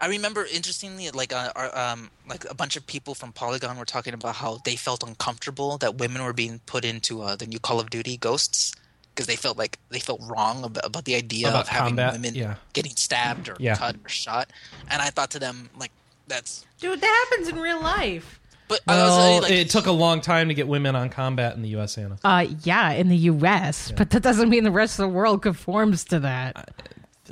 I 0.00 0.06
remember 0.06 0.44
interestingly, 0.44 1.10
like 1.10 1.32
uh, 1.32 1.50
our, 1.56 1.76
um, 1.76 2.10
like 2.28 2.48
a 2.48 2.54
bunch 2.54 2.76
of 2.76 2.86
people 2.86 3.16
from 3.16 3.32
Polygon 3.32 3.76
were 3.76 3.84
talking 3.84 4.14
about 4.14 4.36
how 4.36 4.60
they 4.64 4.76
felt 4.76 5.02
uncomfortable 5.02 5.76
that 5.78 5.96
women 5.98 6.22
were 6.22 6.32
being 6.32 6.60
put 6.66 6.84
into 6.84 7.22
uh, 7.22 7.34
the 7.34 7.46
new 7.46 7.58
Call 7.58 7.80
of 7.80 7.90
Duty 7.90 8.16
Ghosts 8.16 8.72
because 9.18 9.26
they 9.26 9.34
felt 9.34 9.58
like 9.58 9.80
they 9.90 9.98
felt 9.98 10.20
wrong 10.30 10.62
about, 10.62 10.86
about 10.86 11.04
the 11.04 11.16
idea 11.16 11.48
About 11.48 11.62
of 11.62 11.68
having 11.68 11.88
combat, 11.96 12.12
women 12.12 12.36
yeah. 12.36 12.54
getting 12.72 12.92
stabbed 12.94 13.48
or 13.48 13.56
Yeah. 13.58 13.74
cut 13.74 13.96
or 14.04 14.08
shot. 14.08 14.48
And 14.88 15.02
I 15.02 15.10
thought 15.10 15.32
to 15.32 15.40
them 15.40 15.68
like, 15.76 15.90
that's. 16.28 16.64
Dude, 16.78 17.00
that 17.00 17.26
happens 17.28 17.48
in 17.48 17.58
real 17.58 17.80
life. 17.82 18.38
But 18.68 18.80
I 18.86 18.92
was, 19.02 19.08
Well, 19.16 19.42
like, 19.42 19.50
it 19.50 19.70
took 19.70 19.86
a 19.86 19.90
long 19.92 20.20
time 20.20 20.46
to 20.48 20.54
get 20.54 20.68
women 20.68 20.94
on 20.94 21.08
combat 21.08 21.56
in 21.56 21.62
the 21.62 21.70
U.S. 21.70 21.98
Anna. 21.98 22.16
Uh, 22.22 22.46
yeah, 22.62 22.92
in 22.92 23.08
the 23.08 23.16
U.S., 23.16 23.90
but 23.96 24.10
that 24.10 24.22
doesn't 24.22 24.48
mean 24.50 24.62
the 24.62 24.70
rest 24.70 25.00
of 25.00 25.02
the 25.02 25.08
world 25.08 25.42
conforms 25.42 26.04
to 26.04 26.20
that. 26.20 26.70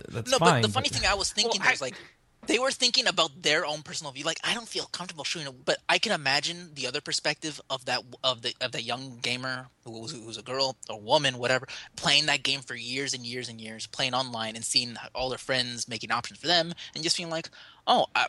That's 0.09 0.33
no, 0.33 0.39
fine. 0.39 0.63
but 0.63 0.67
the 0.67 0.73
funny 0.73 0.89
thing 0.89 1.09
I 1.09 1.15
was 1.15 1.31
thinking 1.31 1.61
Well, 1.61 1.69
I- 1.69 1.73
was 1.73 1.81
like 1.83 1.95
they 2.47 2.59
were 2.59 2.71
thinking 2.71 3.07
about 3.07 3.43
their 3.43 3.67
own 3.67 3.83
personal 3.83 4.13
view. 4.13 4.25
Like 4.25 4.41
I 4.45 4.55
don't 4.55 4.69
feel 4.69 4.87
comfortable 4.87 5.25
shooting, 5.25 5.49
a, 5.49 5.53
but 5.53 5.79
I 5.89 5.99
can 5.99 6.13
imagine 6.13 6.71
the 6.75 6.87
other 6.87 7.01
perspective 7.01 7.61
of 7.71 7.85
that 7.87 8.03
of 8.23 8.43
the 8.43 8.55
of 8.61 8.73
that 8.73 8.85
young 8.85 9.19
gamer 9.23 9.69
who 9.85 10.01
was 10.01 10.13
who's 10.13 10.39
a 10.39 10.43
girl 10.43 10.77
or 10.89 11.01
woman, 11.01 11.39
whatever, 11.39 11.67
playing 11.97 12.27
that 12.27 12.43
game 12.43 12.61
for 12.61 12.75
years 12.75 13.15
and 13.15 13.25
years 13.25 13.49
and 13.49 13.61
years, 13.61 13.87
playing 13.87 14.15
online 14.15 14.57
and 14.57 14.65
seeing 14.65 14.97
all 15.15 15.29
their 15.29 15.39
friends 15.39 15.89
making 15.89 16.11
options 16.11 16.41
for 16.41 16.47
them, 16.47 16.73
and 16.95 17.03
just 17.03 17.17
feeling 17.17 17.33
like, 17.33 17.51
oh. 17.87 18.07
I, 18.15 18.27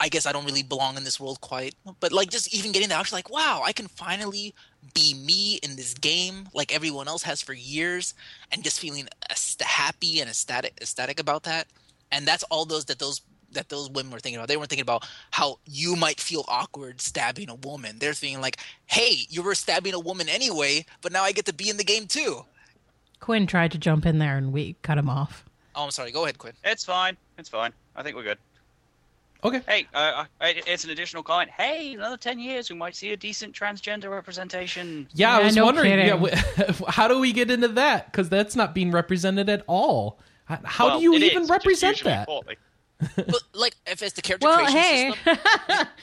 I 0.00 0.08
guess 0.08 0.26
I 0.26 0.32
don't 0.32 0.44
really 0.44 0.64
belong 0.64 0.96
in 0.96 1.04
this 1.04 1.20
world 1.20 1.40
quite, 1.40 1.76
but 2.00 2.10
like 2.10 2.28
just 2.28 2.52
even 2.52 2.72
getting 2.72 2.88
that, 2.88 2.96
I 2.96 3.00
was 3.00 3.12
like, 3.12 3.30
wow, 3.30 3.62
I 3.64 3.72
can 3.72 3.86
finally 3.86 4.52
be 4.92 5.14
me 5.14 5.60
in 5.62 5.76
this 5.76 5.94
game 5.94 6.48
like 6.52 6.74
everyone 6.74 7.06
else 7.06 7.22
has 7.22 7.40
for 7.40 7.52
years, 7.52 8.12
and 8.50 8.64
just 8.64 8.80
feeling 8.80 9.08
happy 9.60 10.18
and 10.18 10.28
ecstatic, 10.28 10.76
ecstatic 10.80 11.20
about 11.20 11.44
that. 11.44 11.68
And 12.10 12.26
that's 12.26 12.42
all 12.44 12.64
those 12.64 12.86
that 12.86 12.98
those 12.98 13.20
that 13.54 13.68
those 13.68 13.90
women 13.90 14.12
were 14.12 14.20
thinking 14.20 14.36
about. 14.38 14.48
They 14.48 14.56
weren't 14.56 14.68
thinking 14.70 14.82
about 14.82 15.06
how 15.30 15.58
you 15.66 15.96
might 15.96 16.20
feel 16.20 16.44
awkward 16.48 17.00
stabbing 17.00 17.48
a 17.50 17.54
woman. 17.54 17.98
They're 17.98 18.12
thinking 18.14 18.40
like, 18.40 18.58
hey, 18.86 19.18
you 19.28 19.42
were 19.42 19.54
stabbing 19.54 19.94
a 19.94 19.98
woman 20.00 20.28
anyway, 20.28 20.84
but 21.02 21.12
now 21.12 21.22
I 21.24 21.32
get 21.32 21.46
to 21.46 21.54
be 21.54 21.68
in 21.68 21.76
the 21.76 21.84
game 21.84 22.06
too. 22.06 22.44
Quinn 23.20 23.46
tried 23.46 23.72
to 23.72 23.78
jump 23.78 24.04
in 24.06 24.18
there 24.18 24.36
and 24.36 24.52
we 24.52 24.76
cut 24.82 24.98
him 24.98 25.08
off. 25.08 25.44
Oh, 25.74 25.84
I'm 25.84 25.90
sorry. 25.90 26.12
Go 26.12 26.24
ahead, 26.24 26.38
Quinn. 26.38 26.52
It's 26.62 26.84
fine. 26.84 27.16
It's 27.38 27.48
fine. 27.48 27.72
I 27.96 28.02
think 28.02 28.14
we're 28.16 28.22
good. 28.22 28.38
okay. 29.42 29.60
Hey, 29.66 29.86
uh, 29.94 30.24
it's 30.40 30.84
an 30.84 30.90
additional 30.90 31.22
comment. 31.22 31.50
Hey, 31.50 31.94
another 31.94 32.16
ten 32.16 32.38
years, 32.38 32.70
we 32.70 32.76
might 32.76 32.94
see 32.94 33.12
a 33.12 33.16
decent 33.16 33.54
transgender 33.54 34.10
representation. 34.10 35.08
Yeah, 35.14 35.36
I 35.38 35.42
was 35.44 35.56
no 35.56 35.64
wondering. 35.64 35.90
kidding. 35.90 36.06
Yeah, 36.06 36.16
wh- 36.66 36.80
how 36.88 37.08
do 37.08 37.18
we 37.18 37.32
get 37.32 37.50
into 37.50 37.68
that? 37.68 38.10
Because 38.12 38.28
that's 38.28 38.54
not 38.56 38.74
being 38.74 38.90
represented 38.90 39.48
at 39.48 39.62
all. 39.66 40.18
How 40.46 40.86
Well, 40.88 40.98
do 40.98 41.02
you 41.04 41.14
even 41.14 41.46
represent 41.46 42.02
that? 42.04 42.26
poorly. 42.26 42.56
But 43.16 43.42
like, 43.54 43.74
if 43.86 44.02
it's 44.02 44.14
the 44.14 44.22
character 44.22 44.46
Well, 44.46 44.58
creation 44.58 44.78
hey, 44.78 45.12
system, 45.12 45.38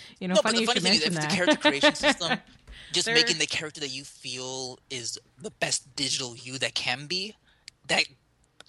you 0.19 0.27
know, 0.27 0.35
no, 0.35 0.41
funny 0.41 0.65
but 0.65 0.75
the 0.75 0.81
you 0.81 0.81
funny 0.81 0.81
thing 0.81 0.93
is, 0.93 1.01
if 1.01 1.07
it's 1.07 1.15
that. 1.17 1.29
the 1.29 1.35
character 1.35 1.55
creation 1.57 1.95
system, 1.95 2.39
just 2.91 3.07
making 3.07 3.37
the 3.37 3.47
character 3.47 3.79
that 3.81 3.91
you 3.91 4.03
feel 4.03 4.79
is 4.89 5.19
the 5.41 5.51
best 5.51 5.95
digital 5.95 6.35
you 6.35 6.57
that 6.59 6.73
can 6.75 7.07
be, 7.07 7.35
that 7.87 8.03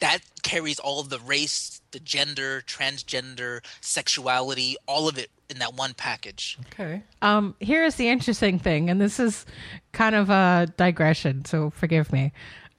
that 0.01 0.21
carries 0.43 0.79
all 0.79 1.01
of 1.01 1.11
the 1.11 1.19
race, 1.21 1.81
the 1.93 2.01
gender, 2.01 2.63
transgender, 2.67 3.61
sexuality, 3.81 4.77
all 4.87 5.09
of 5.09 5.17
it 5.19 5.31
in 5.49 5.59
that 5.59 5.75
one 5.75 5.95
package. 5.95 6.59
Okay. 6.73 7.03
Um, 7.21 7.55
here's 7.61 7.95
the 7.97 8.09
interesting 8.09 8.59
thing, 8.59 8.91
and 8.91 9.01
this 9.01 9.21
is 9.21 9.47
kind 9.93 10.15
of 10.15 10.31
a 10.31 10.67
digression, 10.77 11.45
so 11.45 11.71
forgive 11.71 12.13
me. 12.13 12.33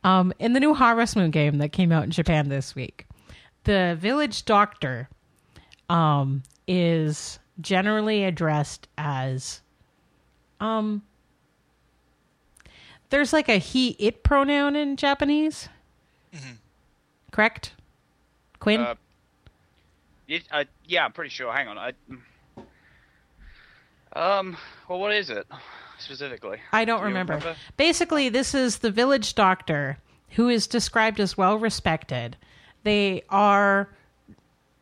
Um, 0.03 0.33
in 0.39 0.53
the 0.53 0.59
new 0.59 0.73
Harvest 0.73 1.15
Moon 1.15 1.31
game 1.31 1.59
that 1.59 1.69
came 1.69 1.91
out 1.91 2.03
in 2.03 2.11
Japan 2.11 2.49
this 2.49 2.75
week, 2.75 3.05
the 3.63 3.95
village 3.99 4.43
doctor 4.43 5.07
um, 5.89 6.43
is 6.67 7.39
generally 7.61 8.23
addressed 8.23 8.87
as 8.97 9.61
um 10.59 11.03
there's 13.09 13.31
like 13.31 13.47
a 13.47 13.57
he 13.57 13.89
it 13.99 14.23
pronoun 14.23 14.75
in 14.75 14.97
Japanese. 14.97 15.69
Correct? 17.31 17.73
Quinn? 18.59 18.79
Uh, 18.81 18.95
It, 20.27 20.43
uh, 20.51 20.63
yeah, 20.85 21.05
I'm 21.05 21.11
pretty 21.11 21.29
sure. 21.29 21.51
Hang 21.53 21.67
on. 21.67 21.77
I, 21.77 21.93
um. 24.15 24.57
Well, 24.87 24.99
what 24.99 25.13
is 25.13 25.29
it 25.29 25.45
specifically? 25.99 26.57
I 26.71 26.85
don't 26.85 27.01
Do 27.01 27.05
remember. 27.05 27.33
remember? 27.33 27.55
Basically, 27.77 28.29
this 28.29 28.55
is 28.55 28.79
the 28.79 28.89
village 28.91 29.35
doctor 29.35 29.97
who 30.31 30.49
is 30.49 30.65
described 30.65 31.19
as 31.19 31.37
well 31.37 31.57
respected. 31.59 32.35
They 32.83 33.23
are 33.29 33.89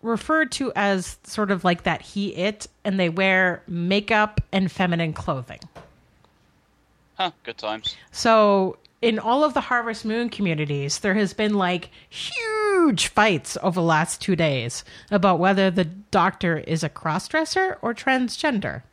referred 0.01 0.51
to 0.53 0.71
as 0.75 1.17
sort 1.23 1.51
of 1.51 1.63
like 1.63 1.83
that 1.83 2.01
he 2.01 2.35
it, 2.35 2.67
and 2.83 2.99
they 2.99 3.09
wear 3.09 3.63
makeup 3.67 4.41
and 4.51 4.71
feminine 4.71 5.13
clothing. 5.13 5.59
Huh. 7.15 7.31
Good 7.43 7.57
times. 7.57 7.95
So, 8.11 8.77
in 9.01 9.19
all 9.19 9.43
of 9.43 9.53
the 9.53 9.61
Harvest 9.61 10.05
Moon 10.05 10.29
communities, 10.29 10.99
there 10.99 11.13
has 11.15 11.33
been 11.33 11.55
like 11.55 11.89
huge 12.09 13.07
fights 13.07 13.57
over 13.61 13.75
the 13.75 13.85
last 13.85 14.21
two 14.21 14.35
days 14.35 14.83
about 15.09 15.39
whether 15.39 15.69
the 15.71 15.85
doctor 15.85 16.57
is 16.59 16.83
a 16.83 16.89
crossdresser 16.89 17.77
or 17.81 17.93
transgender. 17.93 18.83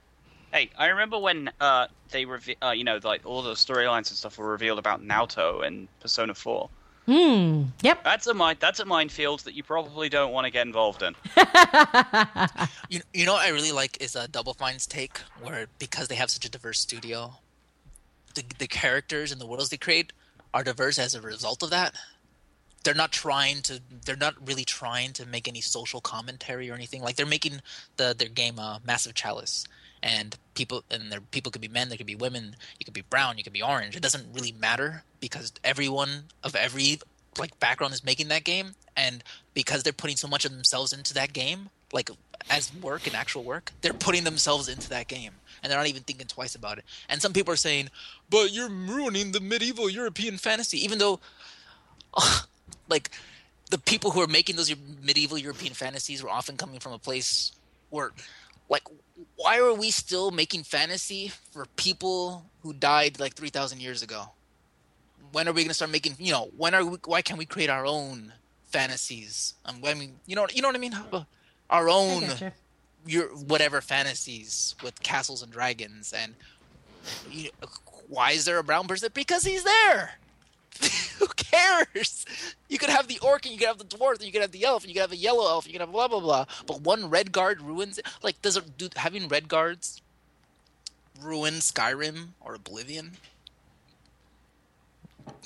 Hey, 0.52 0.70
I 0.78 0.86
remember 0.86 1.18
when 1.18 1.50
uh 1.60 1.88
they 2.10 2.24
reve- 2.24 2.56
uh, 2.62 2.70
you 2.70 2.84
know 2.84 2.98
like 3.02 3.22
all 3.24 3.42
the 3.42 3.52
storylines 3.52 4.08
and 4.08 4.16
stuff 4.16 4.38
were 4.38 4.50
revealed 4.50 4.78
about 4.78 5.02
Naoto 5.02 5.66
and 5.66 5.88
Persona 6.00 6.34
4. 6.34 6.68
Hmm. 7.08 7.62
Yep. 7.80 8.04
That's 8.04 8.26
a 8.26 8.34
mine. 8.34 8.56
That's 8.60 8.80
a 8.80 8.84
minefield 8.84 9.40
that 9.40 9.54
you 9.54 9.62
probably 9.62 10.10
don't 10.10 10.30
want 10.30 10.44
to 10.44 10.50
get 10.50 10.66
involved 10.66 11.02
in. 11.02 11.14
You, 12.90 13.00
you 13.12 13.26
know 13.26 13.34
what 13.34 13.44
I 13.44 13.50
really 13.50 13.72
like 13.72 14.00
is 14.02 14.16
uh, 14.16 14.26
Double 14.30 14.54
Fine's 14.54 14.86
take, 14.86 15.18
where 15.42 15.66
because 15.78 16.08
they 16.08 16.14
have 16.14 16.30
such 16.30 16.46
a 16.46 16.50
diverse 16.50 16.80
studio, 16.80 17.34
the 18.34 18.44
the 18.58 18.66
characters 18.66 19.30
and 19.30 19.40
the 19.40 19.46
worlds 19.46 19.68
they 19.68 19.76
create 19.76 20.12
are 20.54 20.64
diverse 20.64 20.98
as 20.98 21.14
a 21.14 21.20
result 21.20 21.62
of 21.62 21.68
that. 21.70 21.94
They're 22.84 22.94
not 22.94 23.12
trying 23.12 23.60
to. 23.62 23.80
They're 24.06 24.16
not 24.16 24.34
really 24.46 24.64
trying 24.64 25.12
to 25.14 25.26
make 25.26 25.48
any 25.48 25.60
social 25.60 26.00
commentary 26.00 26.70
or 26.70 26.74
anything. 26.74 27.02
Like 27.02 27.16
they're 27.16 27.26
making 27.26 27.60
the 27.98 28.14
their 28.18 28.28
game 28.28 28.58
uh, 28.58 28.78
Massive 28.86 29.14
Chalice, 29.14 29.66
and 30.02 30.36
people 30.58 30.84
and 30.90 31.10
their 31.10 31.20
people 31.20 31.50
could 31.50 31.62
be 31.62 31.68
men, 31.68 31.88
there 31.88 31.96
could 31.96 32.06
be 32.06 32.14
women, 32.16 32.56
you 32.78 32.84
could 32.84 32.92
be 32.92 33.04
brown, 33.08 33.38
you 33.38 33.44
could 33.44 33.52
be 33.52 33.62
orange. 33.62 33.96
It 33.96 34.02
doesn't 34.02 34.26
really 34.34 34.52
matter 34.52 35.04
because 35.20 35.52
everyone 35.64 36.24
of 36.42 36.54
every 36.54 36.98
like 37.38 37.58
background 37.60 37.94
is 37.94 38.04
making 38.04 38.28
that 38.28 38.44
game, 38.44 38.74
and 38.96 39.22
because 39.54 39.82
they're 39.82 39.92
putting 39.92 40.16
so 40.16 40.28
much 40.28 40.44
of 40.44 40.50
themselves 40.52 40.92
into 40.92 41.14
that 41.14 41.32
game, 41.32 41.70
like 41.92 42.10
as 42.50 42.72
work 42.82 43.06
and 43.06 43.14
actual 43.14 43.44
work, 43.44 43.72
they're 43.80 43.92
putting 43.92 44.24
themselves 44.24 44.68
into 44.68 44.88
that 44.90 45.08
game, 45.08 45.32
and 45.62 45.70
they're 45.70 45.78
not 45.78 45.86
even 45.86 46.02
thinking 46.02 46.26
twice 46.26 46.54
about 46.54 46.78
it. 46.78 46.84
And 47.08 47.22
some 47.22 47.32
people 47.32 47.52
are 47.52 47.56
saying, 47.56 47.90
"But 48.28 48.52
you're 48.52 48.68
ruining 48.68 49.32
the 49.32 49.40
medieval 49.40 49.88
European 49.88 50.36
fantasy," 50.36 50.82
even 50.84 50.98
though, 50.98 51.20
like, 52.88 53.10
the 53.70 53.78
people 53.78 54.10
who 54.10 54.20
are 54.20 54.26
making 54.26 54.56
those 54.56 54.74
medieval 55.02 55.38
European 55.38 55.74
fantasies 55.74 56.22
were 56.22 56.30
often 56.30 56.56
coming 56.56 56.80
from 56.80 56.92
a 56.92 56.98
place 56.98 57.52
where, 57.90 58.12
like, 58.68 58.84
why 59.36 59.58
are 59.58 59.74
we 59.74 59.90
still 59.90 60.30
making 60.30 60.64
fantasy 60.64 61.32
for 61.52 61.66
people 61.76 62.44
who 62.62 62.72
died 62.72 63.20
like 63.20 63.34
three 63.34 63.50
thousand 63.50 63.80
years 63.80 64.02
ago? 64.02 64.30
When 65.32 65.46
are 65.48 65.52
we 65.52 65.62
going 65.62 65.68
to 65.68 65.74
start 65.74 65.90
making? 65.90 66.14
You 66.18 66.32
know, 66.32 66.50
when 66.56 66.74
are 66.74 66.84
we? 66.84 66.98
Why 67.04 67.22
can't 67.22 67.38
we 67.38 67.46
create 67.46 67.70
our 67.70 67.86
own 67.86 68.32
fantasies? 68.66 69.54
Um, 69.64 69.76
I 69.84 69.94
mean, 69.94 70.14
you 70.26 70.36
know, 70.36 70.46
you 70.52 70.62
know 70.62 70.68
what 70.68 70.76
I 70.76 70.80
mean? 70.80 70.96
Our 71.70 71.88
own 71.88 72.24
your 73.06 73.28
whatever 73.28 73.80
fantasies 73.80 74.74
with 74.82 75.00
castles 75.02 75.42
and 75.42 75.52
dragons 75.52 76.12
and 76.12 76.34
you, 77.30 77.50
why 78.08 78.32
is 78.32 78.44
there 78.44 78.58
a 78.58 78.64
brown 78.64 78.86
person 78.86 79.10
because 79.14 79.44
he's 79.44 79.64
there 79.64 80.12
who 81.18 81.26
cares 81.28 82.24
you 82.68 82.78
could 82.78 82.90
have 82.90 83.08
the 83.08 83.18
orc 83.20 83.44
and 83.44 83.52
you 83.52 83.58
could 83.58 83.68
have 83.68 83.78
the 83.78 83.84
dwarf 83.84 84.16
and 84.16 84.24
you 84.24 84.32
could 84.32 84.42
have 84.42 84.52
the 84.52 84.64
elf 84.64 84.82
and 84.84 84.90
you 84.90 84.94
could 84.94 85.02
have 85.02 85.12
a 85.12 85.16
yellow 85.16 85.48
elf 85.48 85.64
and 85.64 85.72
you 85.72 85.78
could 85.78 85.84
have 85.84 85.92
blah 85.92 86.08
blah 86.08 86.20
blah 86.20 86.44
but 86.66 86.80
one 86.82 87.10
Redguard 87.10 87.60
ruins 87.60 87.98
it 87.98 88.06
like 88.22 88.40
does 88.42 88.56
it 88.56 88.76
do 88.78 88.88
having 88.96 89.28
Redguards 89.28 90.00
ruin 91.20 91.54
skyrim 91.54 92.28
or 92.40 92.54
oblivion 92.54 93.12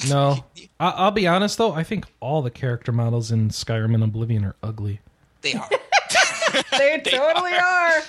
No, 0.08 0.44
I- 0.80 0.90
I'll 0.90 1.10
be 1.10 1.26
honest 1.26 1.58
though. 1.58 1.72
I 1.72 1.82
think 1.84 2.04
all 2.20 2.42
the 2.42 2.50
character 2.50 2.92
models 2.92 3.30
in 3.30 3.48
Skyrim 3.50 3.94
and 3.94 4.02
Oblivion 4.04 4.44
are 4.44 4.54
ugly. 4.62 5.00
they 5.42 5.54
are 5.54 5.68
They 6.78 7.00
totally 7.04 7.52
are. 7.54 8.02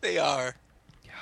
they 0.00 0.18
are 0.18 0.56
Yeah. 1.04 1.12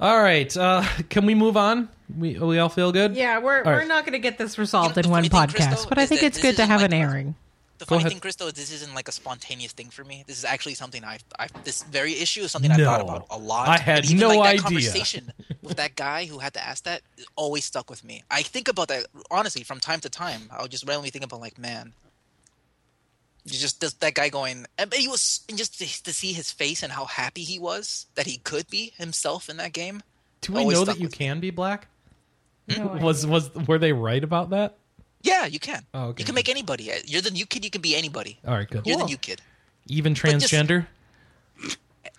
All 0.00 0.20
right, 0.22 0.54
uh, 0.56 0.84
can 1.10 1.26
we 1.26 1.34
move 1.34 1.56
on? 1.56 1.88
We 2.18 2.38
we 2.38 2.58
all 2.58 2.68
feel 2.68 2.92
good. 2.92 3.14
Yeah, 3.14 3.38
we're 3.38 3.58
All 3.58 3.64
we're 3.64 3.78
right. 3.78 3.88
not 3.88 4.04
going 4.04 4.12
to 4.14 4.18
get 4.18 4.38
this 4.38 4.58
resolved 4.58 4.96
You 4.96 5.02
know, 5.02 5.06
in 5.08 5.10
one 5.12 5.22
the 5.22 5.28
thing, 5.28 5.38
podcast, 5.40 5.68
Crystal, 5.68 5.88
but 5.88 5.98
I 5.98 6.06
think 6.06 6.22
it's 6.22 6.40
good 6.40 6.56
to 6.56 6.66
have 6.66 6.80
like- 6.82 6.92
an 6.92 6.94
airing. 6.94 7.34
The 7.78 7.86
Go 7.86 7.98
funny 7.98 8.10
thing, 8.10 8.20
Christo, 8.20 8.46
is 8.46 8.52
this 8.52 8.70
isn't 8.70 8.94
like 8.94 9.08
a 9.08 9.12
spontaneous 9.12 9.72
thing 9.72 9.90
for 9.90 10.04
me. 10.04 10.22
This 10.28 10.38
is 10.38 10.44
actually 10.44 10.74
something 10.74 11.02
I've, 11.02 11.24
I've 11.36 11.64
this 11.64 11.82
very 11.82 12.12
issue 12.12 12.42
is 12.42 12.52
something 12.52 12.70
I've 12.70 12.78
thought 12.78 13.00
about 13.00 13.26
a 13.28 13.36
lot. 13.36 13.66
I 13.66 13.76
had 13.76 14.04
even, 14.04 14.18
no 14.18 14.28
like, 14.28 14.38
that 14.38 14.44
idea. 14.50 14.62
Conversation 14.62 15.32
with 15.62 15.78
that 15.78 15.96
guy 15.96 16.26
who 16.26 16.38
had 16.38 16.54
to 16.54 16.64
ask 16.64 16.84
that 16.84 17.02
always 17.34 17.64
stuck 17.64 17.90
with 17.90 18.04
me. 18.04 18.22
I 18.30 18.42
think 18.42 18.68
about 18.68 18.86
that 18.86 19.06
honestly 19.32 19.64
from 19.64 19.80
time 19.80 19.98
to 20.00 20.08
time. 20.08 20.42
I'll 20.52 20.68
just 20.68 20.86
randomly 20.86 21.10
think 21.10 21.24
about 21.24 21.40
like, 21.40 21.58
man, 21.58 21.92
you 23.44 23.58
just 23.58 23.80
this, 23.80 23.94
that 23.94 24.14
guy 24.14 24.28
going, 24.28 24.64
and 24.78 24.88
but 24.88 25.00
he 25.00 25.08
was 25.08 25.40
and 25.48 25.58
just 25.58 25.76
to, 25.80 26.04
to 26.04 26.12
see 26.12 26.32
his 26.32 26.52
face 26.52 26.84
and 26.84 26.92
how 26.92 27.06
happy 27.06 27.42
he 27.42 27.58
was 27.58 28.06
that 28.14 28.26
he 28.26 28.38
could 28.38 28.68
be 28.70 28.92
himself 28.96 29.48
in 29.48 29.56
that 29.56 29.72
game. 29.72 30.02
Do 30.42 30.52
we 30.52 30.64
know 30.68 30.84
that 30.84 30.98
you 30.98 31.06
with 31.06 31.18
me. 31.18 31.26
can 31.26 31.40
be 31.40 31.50
black? 31.50 31.88
No 32.78 32.86
Was 33.00 33.26
was 33.26 33.54
were 33.54 33.78
they 33.78 33.92
right 33.92 34.22
about 34.22 34.50
that? 34.50 34.76
Yeah, 35.22 35.46
you 35.46 35.58
can. 35.60 35.84
Oh, 35.94 36.06
okay. 36.08 36.22
You 36.22 36.24
can 36.24 36.34
make 36.34 36.48
anybody. 36.48 36.90
You're 37.06 37.22
the 37.22 37.30
new 37.30 37.46
kid. 37.46 37.64
You 37.64 37.70
can 37.70 37.80
be 37.80 37.94
anybody. 37.96 38.38
All 38.46 38.54
right, 38.54 38.68
good. 38.68 38.86
You're 38.86 38.98
the 38.98 39.04
new 39.04 39.16
kid. 39.16 39.40
Even 39.86 40.14
But 40.14 40.38
just- 40.40 40.52
transgender. 40.52 40.86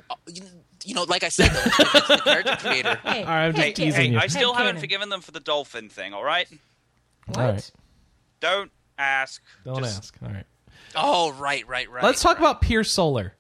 Uh, 0.10 0.16
You, 0.28 0.44
you 0.86 0.94
know, 0.96 1.04
like 1.04 1.24
I 1.24 1.30
said, 1.30 1.50
though, 1.50 1.62
the 2.16 2.22
character 2.24 2.56
creator. 2.60 2.96
Hey, 3.04 3.24
All 3.24 3.30
right, 3.30 3.46
I'm 3.48 3.54
hey, 3.56 3.70
just 3.72 3.76
teasing 3.78 4.02
hey, 4.02 4.08
you. 4.12 4.20
I 4.20 4.28
still 4.28 4.54
Headcanon. 4.54 4.58
haven't 4.58 4.80
forgiven 4.80 5.10
them 5.10 5.22
for 5.22 5.32
the 5.32 5.40
dolphin 5.40 5.90
thing. 5.90 6.14
All 6.14 6.24
right, 6.24 6.48
What? 7.28 7.38
All 7.38 7.52
right. 7.52 7.72
don't 8.40 8.72
ask. 8.98 9.42
Don't 9.66 9.80
Just- 9.80 9.98
ask. 9.98 10.16
All 10.24 10.30
right. 10.30 10.46
Oh, 10.96 11.32
right, 11.34 11.68
right, 11.68 11.90
right. 11.90 12.04
Let's 12.04 12.22
talk 12.22 12.38
about 12.38 12.62
Pier 12.62 12.84
Solar. 12.84 13.34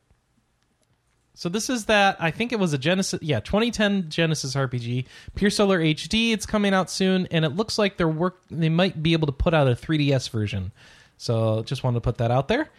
So 1.36 1.50
this 1.50 1.70
is 1.70 1.86
that 1.86 2.18
I 2.20 2.32
think 2.32 2.52
it 2.52 2.60
was 2.60 2.74
a 2.74 2.78
Genesis, 2.78 3.20
yeah, 3.24 3.40
2010 3.40 4.10
Genesis 4.10 4.56
RPG, 4.56 5.06
Pier 5.36 5.50
Solar 5.50 5.80
HD. 5.80 6.32
It's 6.32 6.46
coming 6.46 6.74
out 6.74 6.92
soon, 6.92 7.28
and 7.32 7.44
it 7.44 7.56
looks 7.56 7.80
like 7.80 7.98
they're 7.98 8.08
work. 8.08 8.42
They 8.52 8.70
might 8.70 9.02
be 9.02 9.14
able 9.14 9.26
to 9.26 9.34
put 9.34 9.54
out 9.54 9.68
a 9.68 9.72
3DS 9.72 10.30
version. 10.30 10.72
So 11.18 11.64
just 11.64 11.84
wanted 11.84 11.98
to 11.98 12.02
put 12.02 12.18
that 12.18 12.30
out 12.30 12.48
there. 12.50 12.70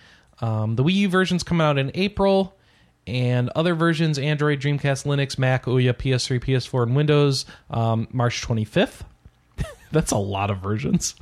Um, 0.40 0.76
the 0.76 0.84
Wii 0.84 0.94
U 0.94 1.08
version's 1.08 1.42
coming 1.42 1.66
out 1.66 1.78
in 1.78 1.90
April, 1.94 2.54
and 3.08 3.50
other 3.56 3.74
versions: 3.74 4.18
Android, 4.18 4.60
Dreamcast, 4.60 5.04
Linux, 5.04 5.36
Mac, 5.36 5.64
Ouya, 5.64 5.92
PS3, 5.92 6.40
PS4, 6.40 6.84
and 6.84 6.96
Windows, 6.96 7.46
um, 7.70 8.06
March 8.12 8.40
25th. 8.40 9.00
That's 9.92 10.12
a 10.12 10.16
lot 10.16 10.50
of 10.50 10.58
versions. 10.58 11.16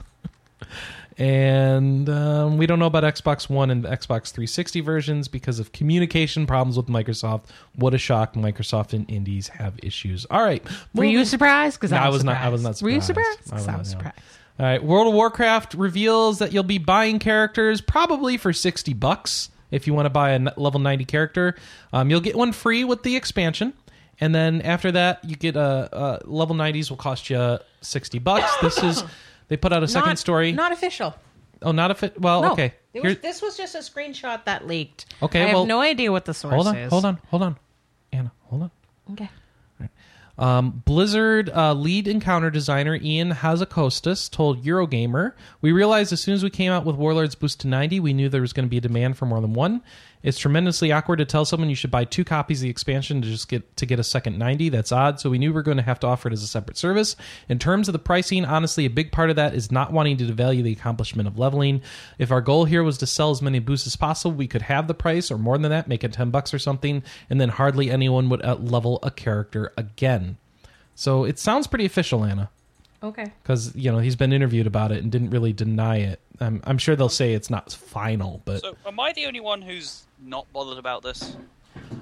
And 1.23 2.09
um, 2.09 2.59
we 2.59 2.67
don't 2.67 2.81
know 2.81 2.87
about 2.87 3.05
Xbox 3.05 3.49
One 3.49 3.71
and 3.71 3.85
Xbox 3.85 4.33
360 4.33 4.81
versions 4.81 5.29
because 5.29 5.61
of 5.61 5.71
communication 5.71 6.47
problems 6.49 6.77
with 6.77 6.87
Microsoft. 6.89 7.45
What 7.77 7.95
a 7.95 7.99
shock! 7.99 8.35
Microsoft 8.35 8.93
and 8.93 9.09
indies 9.09 9.47
have 9.47 9.75
issues. 9.85 10.27
All 10.33 10.43
right, 10.43 10.67
Were 10.95 11.05
you 11.05 11.25
surprised? 11.25 11.77
Because 11.79 11.93
No, 11.93 11.99
I, 11.99 12.09
was 12.09 12.15
was 12.17 12.25
not- 12.25 12.39
I 12.43 12.49
was 12.49 12.65
not 12.65 12.77
Surprised. 12.77 12.83
Were 12.83 12.91
you 12.91 13.01
surprised. 13.01 13.45
surprised? 13.45 13.53
I 13.53 13.57
'Cause 13.57 13.69
I 13.69 13.73
was 13.73 13.79
was 13.79 13.89
surprised. 13.91 14.19
All 14.59 14.67
right, 14.67 14.83
World 14.83 15.07
of 15.07 15.15
Warcraft 15.15 15.75
reveals 15.75 16.41
that 16.41 16.53
you'll 16.53 16.65
be 16.65 16.79
buying 16.79 17.21
characters 17.21 17.81
probably 17.81 18.37
for 18.37 18.53
60 18.53 18.93
bucks 18.93 19.49
if 19.71 19.87
you 19.87 19.95
want 19.95 20.07
to 20.07 20.11
buy 20.11 20.31
a 20.33 20.41
level 20.57 20.81
90 20.81 21.05
character. 21.05 21.55
Um, 21.93 22.11
you'll 22.11 22.21
get 22.21 22.35
one 22.35 22.51
free 22.51 22.83
with 22.83 23.05
the 23.05 23.15
expansion. 23.15 23.75
And 24.21 24.35
then 24.35 24.61
after 24.63 24.91
that, 24.91 25.25
you 25.25 25.37
get 25.37 25.55
a, 25.55 25.61
uh 25.95 26.19
level 26.25 26.57
90s 26.57 26.91
will 26.91 26.97
cost 26.97 27.31
you 27.31 27.59
60 27.81 28.19
bucks. 28.19 28.51
This 28.61 28.83
is 28.83 29.05
they 29.53 29.59
put 29.59 29.71
out 29.71 29.83
a 29.83 29.89
second 29.89 30.09
Not- 30.09 30.19
story. 30.19 30.51
Not 30.53 30.73
official. 30.73 31.15
oh, 31.61 31.73
not 31.73 31.91
a 31.91 31.95
fit. 31.95 32.19
Well, 32.19 32.41
No. 32.41 32.53
okay. 32.53 32.73
It 32.95 33.03
was, 33.03 33.13
Here- 33.13 33.21
this 33.21 33.43
was 33.43 33.55
just 33.55 33.75
a 33.75 33.79
screenshot 33.81 34.47
that 34.47 34.67
leaked. 34.67 35.05
Okay, 35.23 35.43
I 35.43 35.49
have 35.49 35.67
no 35.67 35.83
idea 35.83 36.11
what 36.11 36.25
the 36.25 36.33
source 36.33 36.55
hold 36.55 36.69
on, 36.69 36.77
is. 36.79 36.89
hold 36.91 37.05
on, 37.05 37.19
hold 37.29 37.43
on. 37.43 37.59
Anna, 38.15 38.33
hold 38.45 38.63
on. 38.63 38.71
Okay. 39.13 39.29
Um, 40.39 40.83
Blizzard 40.87 41.51
uh, 41.51 41.75
lead 41.75 42.09
encounter 42.09 42.51
designer 42.51 42.95
Ion 42.95 43.33
Hazzikostas 43.33 44.31
told 44.31 44.65
Eurogamer, 44.65 45.35
"We 45.61 45.73
realized 45.73 46.13
as 46.15 46.23
soon 46.23 46.33
as 46.35 46.43
we 46.43 46.49
came 46.49 46.73
out 46.73 46.87
with 46.87 46.97
Warlords 46.97 47.35
Boost 47.35 47.61
to 47.61 47.69
90, 47.69 48.01
we 48.01 48.15
knew 48.15 48.31
there 48.31 48.41
was 48.41 48.55
going 48.55 48.65
to 48.65 48.71
be 48.71 48.79
a 48.79 48.81
demand 48.81 49.19
for 49.19 49.27
more 49.27 49.43
than 49.43 49.53
one. 49.53 49.83
It's 50.23 50.39
tremendously 50.39 50.93
awkward 50.93 51.17
to 51.17 51.25
tell 51.25 51.45
someone 51.45 51.69
you 51.69 51.75
should 51.75 51.91
buy 51.91 52.05
two 52.05 52.25
copies 52.25 52.61
of 52.61 52.65
the 52.65 52.71
expansion 52.71 53.23
to 53.23 53.29
just 53.29 53.49
get 53.49 53.77
to 53.77 53.87
get 53.87 53.99
a 53.99 54.05
second 54.05 54.39
90. 54.39 54.69
That's 54.69 54.93
odd. 54.93 55.21
So 55.21 55.31
we 55.31 55.39
knew 55.39 55.51
we 55.51 55.55
were 55.55 55.63
going 55.63 55.79
to 55.79 55.83
have 55.83 56.01
to 56.01 56.07
offer 56.07 56.29
it 56.29 56.33
as 56.33 56.43
a 56.43 56.47
separate 56.47 56.77
service. 56.77 57.17
In 57.49 57.59
terms 57.59 57.89
of 57.89 57.93
the 57.93 57.99
pricing, 57.99 58.45
honestly, 58.45 58.85
a 58.85 58.91
big 58.91 59.13
part 59.13 59.31
of 59.31 59.37
that 59.37 59.55
is 59.55 59.73
not 59.73 59.93
wanting 59.93 60.17
to 60.19 60.25
devalue 60.25 60.63
the 60.63 60.73
accomplishment 60.73 61.27
of 61.27 61.39
leveling. 61.39 61.83
If 62.19 62.31
our 62.31 62.41
goal 62.41 62.65
here 62.65 62.83
was 62.83 62.99
to 62.99 63.07
sell 63.07 63.31
as 63.31 63.43
many 63.43 63.59
boosts 63.59 63.87
as 63.87 63.97
possible, 63.97 64.37
we 64.37 64.47
could 64.47 64.63
have 64.63 64.87
the 64.87 64.95
price 64.95 65.31
or 65.31 65.39
more 65.39 65.59
than 65.59 65.71
that, 65.71 65.89
make 65.89 66.05
it 66.05 66.13
10 66.13 66.31
bucks 66.31 66.55
or 66.55 66.59
something, 66.59 67.03
and 67.29 67.41
then 67.41 67.49
hardly 67.49 67.91
anyone 67.91 68.29
would 68.29 68.45
uh, 68.45 68.57
level 68.57 68.99
a 69.03 69.11
character 69.11 69.73
again." 69.77 70.37
So 70.95 71.25
it 71.25 71.39
sounds 71.39 71.67
pretty 71.67 71.87
official, 71.87 72.25
Anna, 72.25 72.51
Okay. 73.03 73.33
because 73.43 73.75
you 73.75 73.91
know 73.91 73.99
he's 73.99 74.17
been 74.17 74.33
interviewed 74.33 74.67
about 74.67 74.93
it 74.93 75.03
and 75.03 75.11
didn't 75.11 75.31
really 75.31 75.53
deny 75.53 75.97
it. 75.99 76.21
I'm, 76.41 76.61
I'm 76.65 76.79
sure 76.79 76.97
they'll 76.97 77.09
say 77.09 77.35
it's 77.35 77.51
not 77.51 77.73
final, 77.73 78.43
but 78.45 78.61
So, 78.63 78.77
am 78.87 78.99
I 79.01 79.13
the 79.13 79.27
only 79.27 79.41
one 79.41 79.63
who's 79.63 80.05
not 80.25 80.51
bothered 80.53 80.79
about 80.79 81.03
this? 81.03 81.37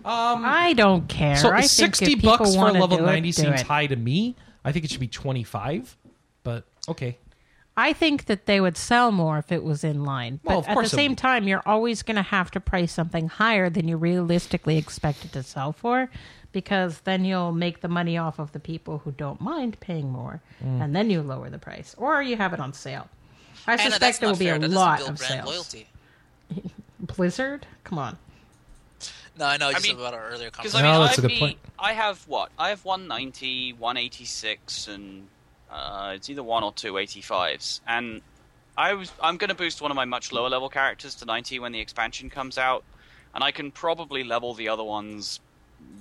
um, 0.05 0.43
I 0.45 0.73
don't 0.75 1.09
care. 1.09 1.37
so 1.37 1.51
I 1.51 1.61
think 1.63 1.71
sixty 1.97 2.13
if 2.13 2.21
people 2.21 2.37
bucks 2.37 2.55
for 2.55 2.57
a 2.57 2.61
wanna 2.65 2.81
level 2.81 2.99
do 2.99 3.03
it, 3.05 3.07
ninety 3.07 3.31
do 3.33 3.43
seems 3.43 3.61
it. 3.61 3.67
high 3.67 3.87
to 3.87 3.97
me. 3.97 4.37
I 4.65 4.73
think 4.73 4.85
it 4.85 4.91
should 4.91 5.01
be 5.01 5.09
twenty 5.09 5.43
five, 5.45 5.97
but 6.43 6.65
okay. 6.89 7.17
I 7.77 7.93
think 7.95 8.27
that 8.27 8.45
they 8.47 8.61
would 8.61 8.77
sell 8.77 9.11
more 9.11 9.39
if 9.39 9.51
it 9.53 9.63
was 9.63 9.85
in 9.85 10.05
line. 10.05 10.41
But 10.43 10.51
Well, 10.51 10.59
of 10.59 10.65
at 10.67 10.69
the 10.71 10.75
course 10.75 10.87
it 10.93 10.97
same 10.97 11.13
would. 11.13 11.19
time, 11.19 11.49
you're 11.49 11.63
always 11.65 12.03
going 12.03 12.17
to 12.17 12.23
have 12.23 12.51
to 12.51 12.61
price 12.61 12.93
something 12.93 13.29
higher 13.29 13.71
than 13.71 13.89
you 13.89 13.97
realistically 13.97 14.77
expect 14.77 15.25
it 15.25 15.33
to 15.33 15.43
sell 15.43 15.73
for 15.73 16.11
because 16.53 17.01
then 17.01 17.25
you'll 17.25 17.53
make 17.53 17.81
the 17.81 17.89
money 17.89 18.17
off 18.19 18.39
of 18.39 18.53
the 18.53 18.61
people 18.61 18.99
who 18.99 19.13
don't 19.13 19.41
mind 19.41 19.79
paying 19.81 20.11
more 20.11 20.41
Mm. 20.63 20.83
and 20.85 20.97
then 20.97 21.09
you 21.11 21.23
lower 21.23 21.49
the 21.51 21.59
price 21.59 21.95
or 21.99 22.23
you 22.23 22.37
have 22.37 22.53
it 22.53 22.61
on 22.61 22.73
sale. 22.73 23.09
I 23.67 23.75
Anna, 23.75 23.83
suspect 23.91 24.21
there 24.21 24.29
will 24.29 24.37
be 24.37 24.47
fair. 24.47 24.57
a 24.57 24.59
That 24.59 24.71
lot 24.71 24.99
build 24.99 25.11
of 25.11 25.17
brand 25.19 25.33
sales. 25.33 25.47
loyalty. 25.47 25.87
Blizzard? 27.01 27.67
Come 27.85 27.99
on. 27.99 28.19
No, 29.39 29.47
I 29.47 29.57
know. 29.57 29.71
Just 29.73 29.85
mean, 29.87 29.97
about 29.97 30.13
our 30.15 30.29
earlier 30.29 30.51
Because 30.51 30.73
conversation. 30.73 30.87
I 30.87 30.93
mean, 30.93 31.01
that's 31.07 31.19
a 31.19 31.21
I'd 31.21 31.23
good 31.23 31.29
be- 31.35 31.39
point. 31.39 31.59
I 31.79 31.93
have 31.95 32.23
what? 32.29 32.51
I 32.59 32.69
have 32.71 32.85
190, 32.85 33.73
186, 33.75 34.89
and 34.89 35.29
uh, 35.71 36.13
it's 36.17 36.29
either 36.29 36.43
one 36.43 36.63
or 36.63 36.73
two 36.73 36.95
85s. 36.95 37.81
And 37.87 38.21
I 38.77 38.95
was 38.95 39.11
I'm 39.23 39.37
going 39.39 39.49
to 39.49 39.55
boost 39.55 39.81
one 39.81 39.91
of 39.91 39.95
my 39.95 40.05
much 40.05 40.33
lower 40.33 40.49
level 40.51 40.69
characters 40.69 41.15
to 41.17 41.25
90 41.25 41.59
when 41.61 41.73
the 41.73 41.81
expansion 41.81 42.29
comes 42.29 42.59
out, 42.59 42.85
and 43.35 43.43
I 43.43 43.51
can 43.51 43.71
probably 43.71 44.25
level 44.25 44.53
the 44.53 44.69
other 44.69 44.85
ones 44.85 45.41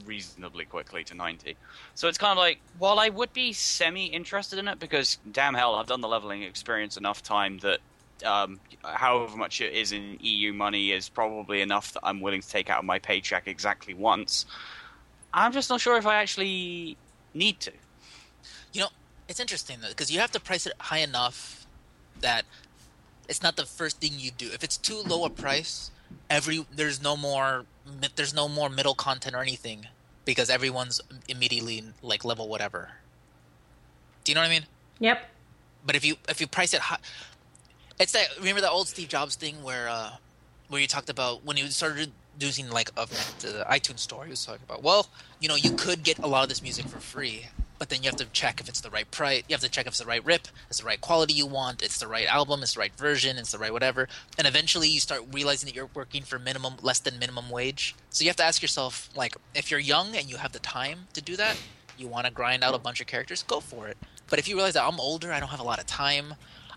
reasonably 0.05 0.65
quickly 0.65 1.03
to 1.05 1.13
90. 1.13 1.55
So 1.95 2.07
it's 2.07 2.17
kind 2.17 2.31
of 2.31 2.37
like, 2.37 2.59
while 2.77 2.99
I 2.99 3.09
would 3.09 3.31
be 3.33 3.53
semi 3.53 4.07
interested 4.07 4.59
in 4.59 4.67
it 4.67 4.79
because 4.79 5.17
damn 5.31 5.53
hell, 5.53 5.75
I've 5.75 5.87
done 5.87 6.01
the 6.01 6.07
leveling 6.07 6.43
experience 6.43 6.97
enough 6.97 7.21
time 7.21 7.59
that 7.59 7.79
um, 8.25 8.59
however 8.83 9.37
much 9.37 9.61
it 9.61 9.73
is 9.73 9.91
in 9.91 10.17
EU 10.19 10.51
money 10.53 10.91
is 10.91 11.09
probably 11.09 11.61
enough 11.61 11.93
that 11.93 12.01
I'm 12.03 12.21
willing 12.21 12.41
to 12.41 12.49
take 12.49 12.69
out 12.69 12.79
of 12.79 12.85
my 12.85 12.99
paycheck 12.99 13.47
exactly 13.47 13.93
once. 13.93 14.45
I'm 15.33 15.51
just 15.51 15.69
not 15.69 15.79
sure 15.79 15.97
if 15.97 16.05
I 16.05 16.15
actually 16.15 16.97
need 17.33 17.59
to. 17.61 17.71
You 18.73 18.81
know, 18.81 18.89
it's 19.27 19.39
interesting 19.39 19.77
though 19.81 19.89
because 19.89 20.11
you 20.11 20.19
have 20.19 20.31
to 20.31 20.39
price 20.39 20.65
it 20.65 20.73
high 20.79 20.99
enough 20.99 21.67
that 22.19 22.45
it's 23.27 23.43
not 23.43 23.55
the 23.55 23.65
first 23.65 24.01
thing 24.01 24.13
you 24.17 24.31
do. 24.31 24.49
If 24.51 24.63
it's 24.63 24.77
too 24.77 25.01
low 25.05 25.23
a 25.25 25.29
price, 25.29 25.91
every 26.29 26.65
there's 26.75 27.01
no 27.01 27.17
more 27.17 27.65
there's 28.15 28.33
no 28.33 28.47
more 28.47 28.69
middle 28.69 28.93
content 28.93 29.35
or 29.35 29.41
anything 29.41 29.87
because 30.25 30.49
everyone's 30.49 31.01
immediately 31.27 31.83
like 32.01 32.23
level 32.23 32.47
whatever. 32.47 32.91
Do 34.23 34.31
you 34.31 34.35
know 34.35 34.41
what 34.41 34.47
I 34.47 34.53
mean? 34.53 34.65
Yep. 34.99 35.29
But 35.85 35.95
if 35.95 36.05
you 36.05 36.15
if 36.27 36.39
you 36.39 36.47
price 36.47 36.73
it 36.73 36.81
high, 36.81 36.99
it's 37.99 38.11
that 38.11 38.27
remember 38.37 38.61
the 38.61 38.69
old 38.69 38.87
Steve 38.87 39.07
Jobs 39.07 39.35
thing 39.35 39.63
where 39.63 39.89
uh 39.89 40.11
where 40.67 40.79
you 40.79 40.87
talked 40.87 41.09
about 41.09 41.43
when 41.45 41.57
you 41.57 41.67
started 41.67 42.11
using 42.39 42.69
like 42.69 42.91
of 42.95 43.09
the 43.39 43.65
iTunes 43.69 43.99
store, 43.99 44.23
he 44.25 44.29
was 44.29 44.45
talking 44.45 44.61
about 44.67 44.83
well, 44.83 45.07
you 45.39 45.47
know, 45.47 45.55
you 45.55 45.71
could 45.71 46.03
get 46.03 46.19
a 46.19 46.27
lot 46.27 46.43
of 46.43 46.49
this 46.49 46.61
music 46.61 46.85
for 46.87 46.99
free, 46.99 47.47
but 47.79 47.89
then 47.89 48.03
you 48.03 48.09
have 48.09 48.17
to 48.17 48.25
check 48.25 48.59
if 48.59 48.69
it's 48.69 48.81
the 48.81 48.89
right 48.89 49.09
price. 49.09 49.43
You 49.47 49.53
have 49.53 49.61
to 49.61 49.69
check 49.69 49.87
if 49.87 49.93
it's 49.93 49.99
the 49.99 50.05
right 50.05 50.23
rip, 50.23 50.47
it's 50.69 50.79
the 50.79 50.85
right 50.85 50.99
quality 50.99 51.33
you 51.33 51.45
want, 51.45 51.81
it's 51.81 51.97
the 51.97 52.07
right 52.07 52.27
album, 52.27 52.61
it's 52.61 52.73
the 52.73 52.81
right 52.81 52.95
version, 52.95 53.37
it's 53.37 53.51
the 53.51 53.57
right 53.57 53.73
whatever. 53.73 54.07
And 54.37 54.45
eventually 54.45 54.89
you 54.89 54.99
start 54.99 55.23
realizing 55.31 55.67
that 55.67 55.75
you're 55.75 55.89
working 55.93 56.23
for 56.23 56.37
minimum 56.37 56.75
less 56.81 56.99
than 56.99 57.17
minimum 57.17 57.49
wage. 57.49 57.95
So 58.09 58.23
you 58.23 58.29
have 58.29 58.35
to 58.35 58.43
ask 58.43 58.61
yourself 58.61 59.09
like 59.15 59.35
if 59.55 59.71
you're 59.71 59.79
young 59.79 60.15
and 60.15 60.29
you 60.29 60.37
have 60.37 60.51
the 60.51 60.59
time 60.59 61.07
to 61.13 61.21
do 61.21 61.35
that, 61.37 61.57
you 61.97 62.07
want 62.07 62.25
to 62.27 62.31
grind 62.31 62.63
out 62.63 62.75
a 62.75 62.79
bunch 62.79 63.01
of 63.01 63.07
characters, 63.07 63.43
go 63.43 63.59
for 63.59 63.87
it. 63.87 63.97
But 64.29 64.39
if 64.39 64.47
you 64.47 64.55
realize 64.55 64.73
that 64.73 64.83
I'm 64.83 64.99
older, 64.99 65.31
I 65.31 65.39
don't 65.39 65.49
have 65.49 65.59
a 65.59 65.63
lot 65.63 65.79
of 65.79 65.87
time, 65.87 66.35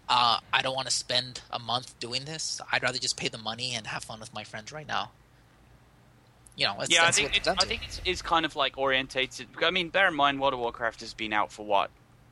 uh, 0.08 0.38
I 0.52 0.62
don't 0.62 0.74
want 0.74 0.88
to 0.88 0.94
spend 0.94 1.40
a 1.50 1.58
month 1.58 1.98
doing 2.00 2.24
this. 2.24 2.60
I'd 2.70 2.82
rather 2.82 2.98
just 2.98 3.16
pay 3.16 3.28
the 3.28 3.38
money 3.38 3.74
and 3.74 3.86
have 3.86 4.04
fun 4.04 4.20
with 4.20 4.34
my 4.34 4.44
friends 4.44 4.72
right 4.72 4.86
now. 4.86 5.10
You 6.56 6.66
know, 6.66 6.76
that's, 6.78 6.92
yeah, 6.92 7.06
I 7.06 7.10
think 7.10 7.28
what 7.30 7.36
it's, 7.38 7.48
it's 7.48 7.62
I 7.62 7.66
think 7.66 7.82
it's, 7.84 8.00
it's 8.04 8.22
kind 8.22 8.44
of 8.44 8.56
like 8.56 8.76
orientated. 8.76 9.48
I 9.62 9.70
mean, 9.70 9.88
bear 9.88 10.08
in 10.08 10.14
mind, 10.14 10.40
World 10.40 10.54
of 10.54 10.60
Warcraft 10.60 11.00
has 11.00 11.14
been 11.14 11.32
out 11.32 11.50
for 11.50 11.64
what 11.64 11.90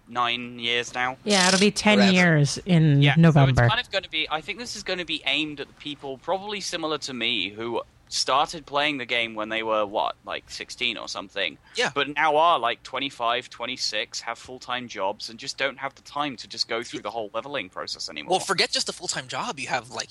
nine 0.09 0.59
years 0.59 0.93
now. 0.95 1.17
Yeah, 1.25 1.49
it'll 1.49 1.61
be 1.61 1.71
10 1.71 1.99
Forever. 1.99 2.13
years 2.13 2.59
in 2.67 3.01
Yeah, 3.01 3.15
November. 3.17 3.61
So 3.61 3.65
it's 3.65 3.75
kind 3.75 3.87
of 3.87 3.91
going 3.91 4.05
to 4.05 4.11
be. 4.11 4.29
I 4.31 4.41
think 4.41 4.59
this 4.59 4.77
is 4.77 4.83
going 4.83 4.99
to 4.99 5.05
be 5.05 5.23
aimed 5.25 5.61
at 5.61 5.69
the 5.69 5.75
people 5.75 6.19
probably 6.19 6.61
similar 6.61 6.99
to 6.99 7.15
me 7.15 7.51
who 7.51 7.81
started 8.09 8.67
playing 8.67 8.99
the 8.99 9.07
game 9.07 9.35
when 9.37 9.49
they 9.49 9.63
were 9.63 9.87
what, 9.87 10.17
like 10.27 10.51
16 10.51 10.97
or 10.97 11.09
something. 11.09 11.57
Yeah. 11.77 11.91
But 11.95 12.09
now 12.09 12.37
are 12.37 12.59
like 12.59 12.83
25, 12.83 13.49
26, 13.49 14.21
have 14.23 14.37
full-time 14.37 14.89
jobs 14.89 15.31
and 15.31 15.39
just 15.39 15.57
don't 15.57 15.79
have 15.79 15.95
the 15.95 16.03
time 16.03 16.37
to 16.39 16.49
just 16.49 16.69
go 16.69 16.83
through 16.83 17.01
the 17.01 17.11
whole 17.11 17.31
leveling 17.33 17.69
process 17.69 18.11
anymore. 18.11 18.33
Well, 18.33 18.41
forget 18.41 18.71
just 18.71 18.89
a 18.89 18.93
full 18.93 19.07
time 19.07 19.29
job. 19.29 19.61
You 19.61 19.69
have 19.69 19.91
like 19.91 20.09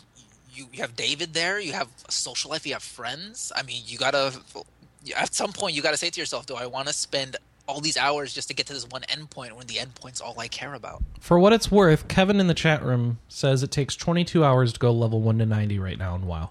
you 0.60 0.68
you 0.74 0.82
have 0.82 0.96
David 0.96 1.34
there. 1.34 1.60
You 1.60 1.74
have 1.74 1.88
a 2.08 2.12
social 2.12 2.52
life. 2.52 2.66
You 2.68 2.74
have 2.74 2.84
friends. 2.84 3.52
I 3.56 3.64
mean, 3.64 3.82
you 3.86 3.98
gotta 3.98 4.34
at 5.16 5.34
some 5.34 5.54
point 5.54 5.76
you 5.76 5.82
gotta 5.82 5.98
say 5.98 6.10
to 6.10 6.20
yourself, 6.20 6.46
do 6.46 6.56
I 6.56 6.66
want 6.66 6.88
to 6.88 6.94
spend 6.94 7.38
all 7.68 7.80
these 7.82 7.98
hours 7.98 8.34
just 8.34 8.48
to 8.48 8.54
get 8.54 8.66
to 8.68 8.74
this 8.74 8.88
one 8.90 9.02
endpoint 9.04 9.54
when 9.54 9.68
the 9.68 9.76
endpoint's 9.76 10.22
all 10.22 10.40
I 10.40 10.48
care 10.48 10.74
about? 10.74 11.04
For 11.20 11.40
what 11.40 11.54
it's 11.54 11.72
worth, 11.72 12.08
Kevin 12.08 12.40
in 12.40 12.48
the 12.48 12.54
chat 12.54 12.84
room 12.84 13.20
says 13.28 13.64
it 13.64 13.72
takes 13.72 13.96
22 13.96 14.44
hours 14.44 14.74
to 14.74 14.80
go 14.80 14.92
level 14.92 15.22
1 15.22 15.38
to 15.38 15.46
90 15.46 15.80
right 15.80 15.98
now 15.98 16.16
in 16.16 16.26
WoW. 16.26 16.50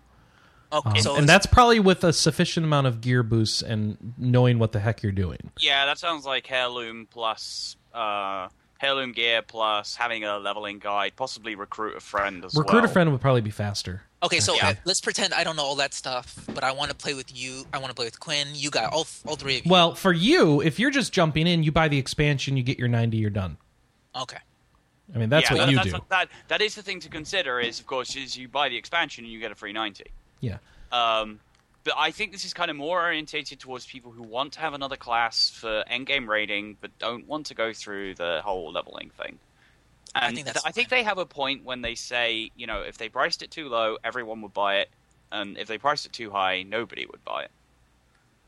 Okay, 0.72 0.90
Um, 0.90 1.01
so 1.01 1.16
and 1.16 1.28
that's 1.28 1.47
probably 1.47 1.80
with 1.80 2.05
a 2.05 2.12
sufficient 2.12 2.64
amount 2.64 2.86
of 2.86 3.01
gear 3.01 3.22
boosts 3.22 3.62
and 3.62 4.14
knowing 4.18 4.59
what 4.59 4.72
the 4.72 4.80
heck 4.80 5.02
you're 5.02 5.12
doing. 5.12 5.51
Yeah, 5.59 5.86
that 5.86 5.98
sounds 5.98 6.24
like 6.26 6.51
Heirloom 6.51 7.09
plus 7.10 7.76
uh, 7.94 8.48
Heirloom 8.80 9.12
gear 9.12 9.42
plus 9.42 9.96
having 9.96 10.24
a 10.24 10.38
leveling 10.38 10.78
guide, 10.78 11.12
possibly 11.16 11.55
recruit 11.55 11.96
a 11.96 12.00
friend 12.00 12.44
as 12.44 12.55
well. 12.55 12.62
Recruit 12.62 12.76
well. 12.82 12.84
a 12.84 12.92
friend 12.92 13.12
would 13.12 13.20
probably 13.20 13.40
be 13.40 13.50
faster. 13.50 14.02
Okay, 14.22 14.40
so 14.40 14.55
Yeah. 14.55 14.74
let's 14.84 15.00
pretend 15.00 15.34
I 15.34 15.44
don't 15.44 15.56
know 15.56 15.64
all 15.64 15.76
that 15.76 15.94
stuff, 15.94 16.44
but 16.55 16.62
I 16.64 16.72
want 16.72 16.90
to 16.90 16.96
play 16.96 17.14
with 17.14 17.36
you. 17.36 17.64
I 17.72 17.78
want 17.78 17.90
to 17.90 17.94
play 17.94 18.05
with 18.05 18.18
Quinn. 18.20 18.48
You 18.52 18.70
got 18.70 18.92
all, 18.92 19.06
all 19.26 19.36
three 19.36 19.59
of 19.59 19.66
you. 19.66 19.70
Well, 19.70 19.94
for 19.94 20.12
you, 20.12 20.60
if 20.60 20.78
you're 20.78 20.90
just 20.90 21.12
jumping 21.12 21.46
in, 21.46 21.62
you 21.62 21.72
buy 21.72 21.88
the 21.88 21.98
expansion, 21.98 22.56
you 22.56 22.62
get 22.62 22.78
your 22.78 22.88
90, 22.88 23.16
you're 23.16 23.30
done. 23.30 23.56
okay. 24.14 24.38
I 25.14 25.16
mean, 25.16 25.30
that's 25.30 25.48
yeah, 25.50 25.56
what 25.56 25.60
that- 25.66 25.70
you 25.70 25.76
that's 25.76 25.90
do. 25.92 25.98
That 26.10 26.28
that 26.48 26.60
is 26.60 26.74
the 26.74 26.82
thing 26.82 27.00
to 27.00 27.09
consider. 27.09 27.60
Is 27.60 27.80
of 27.80 27.86
course 27.86 28.14
is 28.14 28.36
you 28.36 28.46
buy 28.46 28.68
the 28.68 28.76
expansion 28.76 29.24
and 29.24 29.32
you 29.32 29.40
get 29.40 29.50
a 29.50 29.55
free 29.55 29.72
ninety. 29.72 30.05
Yeah. 30.40 30.59
Um, 30.92 31.40
but 31.84 31.94
I 31.96 32.10
think 32.10 32.32
this 32.32 32.44
is 32.44 32.52
kind 32.52 32.70
of 32.70 32.76
more 32.76 33.00
orientated 33.02 33.60
towards 33.60 33.86
people 33.86 34.10
who 34.10 34.22
want 34.22 34.55
to 34.55 34.60
have 34.60 34.74
another 34.74 34.96
class 34.96 35.50
for 35.50 35.84
endgame 35.90 36.26
raiding, 36.26 36.76
but 36.80 36.90
don't 36.98 37.26
want 37.26 37.46
to 37.46 37.55
go 37.55 37.72
through 37.72 38.14
the 38.14 38.40
whole 38.44 38.72
leveling 38.72 39.10
thing. 39.10 39.38
And 40.14 40.24
I 40.24 40.32
think 40.32 40.46
that's 40.46 40.64
I 40.64 40.72
think 40.72 40.88
they 40.88 41.02
have 41.02 41.18
a 41.18 41.26
point 41.26 41.64
when 41.64 41.82
they 41.82 41.94
say, 41.94 42.50
you 42.56 42.66
know, 42.66 42.82
if 42.82 42.98
they 42.98 43.09
priced 43.09 43.42
it 43.42 43.50
too 43.50 43.68
low, 43.68 43.98
everyone 44.02 44.42
would 44.42 44.55
buy 44.55 44.76
it, 44.78 44.90
and 45.30 45.59
if 45.59 45.68
they 45.68 45.78
priced 45.78 46.06
it 46.06 46.12
too 46.12 46.30
high, 46.30 46.62
nobody 46.62 47.06
would 47.06 47.24
buy 47.24 47.44
it. 47.44 47.50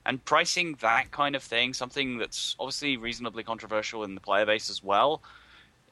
And 0.05 0.24
pricing 0.24 0.77
that 0.81 1.11
kind 1.11 1.36
of 1.36 1.43
thing, 1.43 1.74
something 1.74 2.19
that's 2.19 2.57
obviously 2.59 2.97
reasonably 2.97 3.44
controversial 3.44 4.02
in 4.02 4.15
the 4.15 4.20
player 4.20 4.47
base 4.47 4.70
as 4.70 4.82
well, 4.82 5.20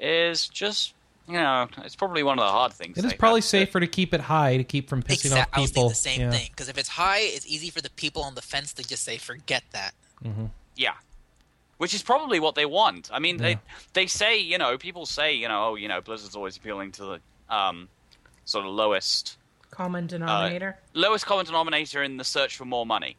is 0.01 0.49
just 0.49 0.95
you 1.29 1.35
know, 1.35 1.69
it's 1.85 1.95
probably 1.95 2.23
one 2.23 2.39
of 2.39 2.45
the 2.45 2.51
hard 2.51 2.73
things. 2.73 2.97
It 2.99 3.05
is 3.05 3.13
probably 3.15 3.41
have 3.41 3.45
to- 3.45 3.49
safer 3.51 3.81
to 3.81 3.87
keep 3.87 4.15
it 4.15 4.21
high 4.23 4.57
to 4.57 4.65
keep 4.65 4.89
from 4.89 5.03
pissing 5.03 5.27
Exact- 5.27 5.53
off 5.53 5.59
I 5.59 5.61
was 5.61 5.71
people. 5.71 5.91
thinking 5.91 5.91
the 5.91 5.95
same 5.95 6.21
Yeah. 6.21 6.31
thing 6.39 6.49
because 6.51 6.69
if 6.69 6.79
it's 6.79 6.89
high, 6.89 7.19
it's 7.21 7.47
easy 7.47 7.71
for 7.71 7.81
the 7.83 7.91
people 7.91 8.23
on 8.23 8.35
the 8.35 8.43
fence 8.43 8.73
to 8.75 8.83
just 8.83 9.05
say, 9.05 9.19
"Forget 9.19 9.65
that." 9.73 9.95
Yeah. 10.77 10.95
Which 11.77 11.95
is 11.95 12.03
probably 12.03 12.41
what 12.41 12.55
they 12.57 12.67
want. 12.67 13.09
I 13.13 13.19
mean, 13.21 13.37
Yeah. 13.39 13.43
they 13.43 13.59
they 13.93 14.07
say, 14.07 14.39
you 14.39 14.59
know, 14.59 14.77
people 14.79 15.07
say, 15.07 15.35
you 15.35 15.47
know, 15.49 15.69
oh, 15.69 15.75
you 15.77 15.87
know, 15.89 16.01
Blizzard's 16.01 16.35
always 16.35 16.57
appealing 16.57 16.93
to 16.93 17.05
the 17.05 17.55
um, 17.55 17.89
sort 18.45 18.65
of 18.67 18.73
lowest 18.73 19.37
Common 19.71 20.07
denominator. 20.07 20.79
lowest 20.95 21.25
common 21.27 21.47
denominator 21.47 22.03
in 22.03 22.17
the 22.17 22.25
search 22.25 22.57
for 22.57 22.65
more 22.65 22.85
money. 22.87 23.17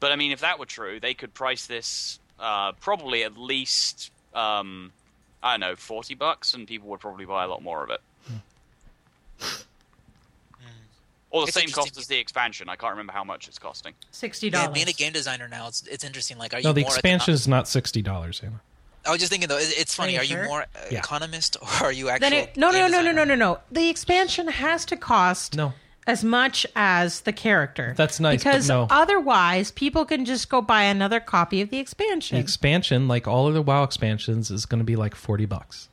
But 0.00 0.10
I 0.12 0.16
mean, 0.16 0.32
if 0.32 0.40
that 0.40 0.58
were 0.58 0.66
true, 0.66 0.98
they 1.00 1.14
could 1.14 1.32
price 1.34 1.66
this 1.66 2.18
uh, 2.38 2.72
probably 2.72 3.22
at 3.24 3.36
least 3.38 4.10
um, 4.34 4.92
I 5.46 5.52
don't 5.52 5.60
know, 5.60 5.76
forty 5.76 6.14
bucks, 6.14 6.54
and 6.54 6.66
people 6.66 6.88
would 6.90 7.00
probably 7.00 7.24
buy 7.24 7.44
a 7.44 7.48
lot 7.48 7.62
more 7.62 7.84
of 7.84 7.90
it. 7.90 8.00
Hmm. 8.26 9.42
Or 11.30 11.42
the 11.42 11.48
It's 11.48 11.54
same 11.54 11.68
cost 11.70 11.98
as 11.98 12.06
the 12.06 12.16
expansion. 12.18 12.68
I 12.68 12.76
can't 12.76 12.92
remember 12.92 13.12
how 13.12 13.24
much 13.24 13.48
it's 13.48 13.58
costing. 13.58 13.94
Sixty 14.10 14.46
Yeah, 14.46 14.62
dollars. 14.62 14.74
being 14.74 14.88
a 14.88 14.92
game 14.92 15.12
designer 15.12 15.48
now, 15.48 15.68
it's 15.68 15.86
it's 15.86 16.04
interesting. 16.04 16.38
Like, 16.38 16.54
are 16.54 16.60
No, 16.62 16.70
you 16.70 16.74
the 16.74 16.80
more 16.82 16.90
expansion 16.90 17.32
econ- 17.32 17.34
is 17.34 17.48
not 17.48 17.68
sixty 17.68 18.00
dollars, 18.02 18.40
Hannah. 18.40 18.60
I 19.04 19.10
was 19.10 19.20
just 19.20 19.30
thinking 19.30 19.48
though, 19.48 19.58
it's 19.60 19.94
funny. 19.94 20.14
you 20.14 20.18
Are 20.20 20.24
you 20.24 20.36
more 20.44 20.66
Yeah. 20.90 20.98
economist 20.98 21.56
or 21.62 21.86
are 21.86 21.92
you 21.92 22.08
actually? 22.08 22.36
It, 22.38 22.56
no, 22.56 22.70
no, 22.70 22.88
no, 22.88 23.02
no, 23.02 23.12
no, 23.12 23.24
no, 23.24 23.34
no. 23.34 23.58
The 23.70 23.88
expansion 23.88 24.48
has 24.48 24.84
to 24.86 24.96
cost 24.96 25.54
No. 25.56 25.74
As 26.06 26.22
much 26.22 26.66
as 26.76 27.22
the 27.22 27.32
character. 27.32 27.94
That's 27.96 28.20
nice, 28.20 28.42
but 28.42 28.50
because 28.50 28.68
no. 28.68 28.86
otherwise 28.90 29.70
people 29.70 30.04
can 30.04 30.24
just 30.24 30.48
go 30.48 30.62
buy 30.62 30.82
another 30.84 31.20
copy 31.20 31.60
of 31.60 31.70
the 31.70 31.78
expansion. 31.78 32.36
The 32.36 32.40
expansion, 32.40 33.08
like 33.08 33.26
all 33.26 33.46
of 33.46 33.54
the 33.54 33.62
WoW 33.62 33.82
expansions, 33.82 34.50
is 34.50 34.66
going 34.66 34.78
to 34.80 34.84
be 34.84 34.96
like 34.96 35.14
forty 35.14 35.46
bucks. 35.46 35.88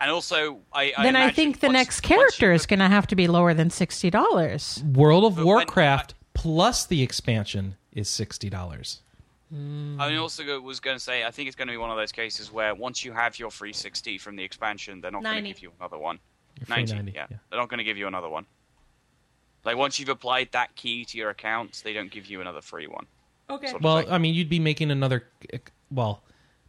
And 0.00 0.10
also, 0.10 0.58
I, 0.72 0.92
I 0.96 1.02
then 1.04 1.16
I 1.16 1.30
think 1.30 1.60
the 1.60 1.68
once- 1.68 1.74
next 1.74 2.00
character 2.00 2.52
is 2.52 2.66
going 2.66 2.80
to 2.80 2.88
have 2.88 3.06
to 3.08 3.16
be 3.16 3.26
lower 3.26 3.54
than 3.54 3.70
sixty 3.70 4.10
dollars. 4.10 4.82
World 4.84 5.24
of 5.24 5.36
But 5.36 5.46
when- 5.46 5.56
Warcraft 5.56 6.14
plus 6.34 6.86
the 6.86 7.02
expansion 7.02 7.76
is 7.92 8.08
sixty 8.08 8.50
dollars. 8.50 9.00
I 9.98 10.16
also 10.16 10.60
was 10.60 10.80
going 10.80 10.96
to 10.96 11.02
say, 11.02 11.22
I 11.24 11.30
think 11.30 11.46
it's 11.46 11.54
going 11.54 11.68
to 11.68 11.72
be 11.72 11.76
one 11.76 11.90
of 11.90 11.96
those 11.96 12.10
cases 12.10 12.50
where 12.50 12.74
once 12.74 13.04
you 13.04 13.12
have 13.12 13.38
your 13.38 13.50
free 13.50 13.72
60 13.72 14.18
from 14.18 14.34
the 14.34 14.42
expansion, 14.42 15.00
they're 15.00 15.12
not 15.12 15.22
going 15.22 15.44
to 15.44 15.48
give 15.48 15.60
you 15.60 15.70
another 15.78 15.96
one. 15.98 16.18
free 16.64 16.76
90, 16.76 16.94
90, 16.94 17.12
yeah. 17.12 17.26
yeah. 17.30 17.36
They're 17.50 17.60
not 17.60 17.68
going 17.68 17.78
to 17.78 17.84
give 17.84 17.96
you 17.96 18.08
another 18.08 18.28
one. 18.28 18.46
Like, 19.64 19.76
once 19.76 19.98
you've 19.98 20.08
applied 20.08 20.50
that 20.52 20.74
key 20.76 21.04
to 21.06 21.18
your 21.18 21.30
account, 21.30 21.80
they 21.84 21.92
don't 21.92 22.10
give 22.10 22.26
you 22.26 22.40
another 22.40 22.60
free 22.60 22.86
one. 22.86 23.06
Okay. 23.50 23.68
Sort 23.68 23.80
of 23.80 23.84
Well, 23.84 24.00
thing. 24.02 24.10
I 24.12 24.18
mean, 24.18 24.34
you'd 24.34 24.48
be 24.48 24.60
making 24.60 24.90
another. 24.90 25.24
Well, 25.90 26.22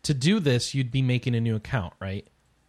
to 0.04 0.14
do 0.14 0.40
this, 0.40 0.74
you'd 0.74 0.92
be 0.92 1.02
making 1.02 1.36
a 1.36 1.42
new 1.42 1.56
account, 1.56 1.94
right? 2.00 2.26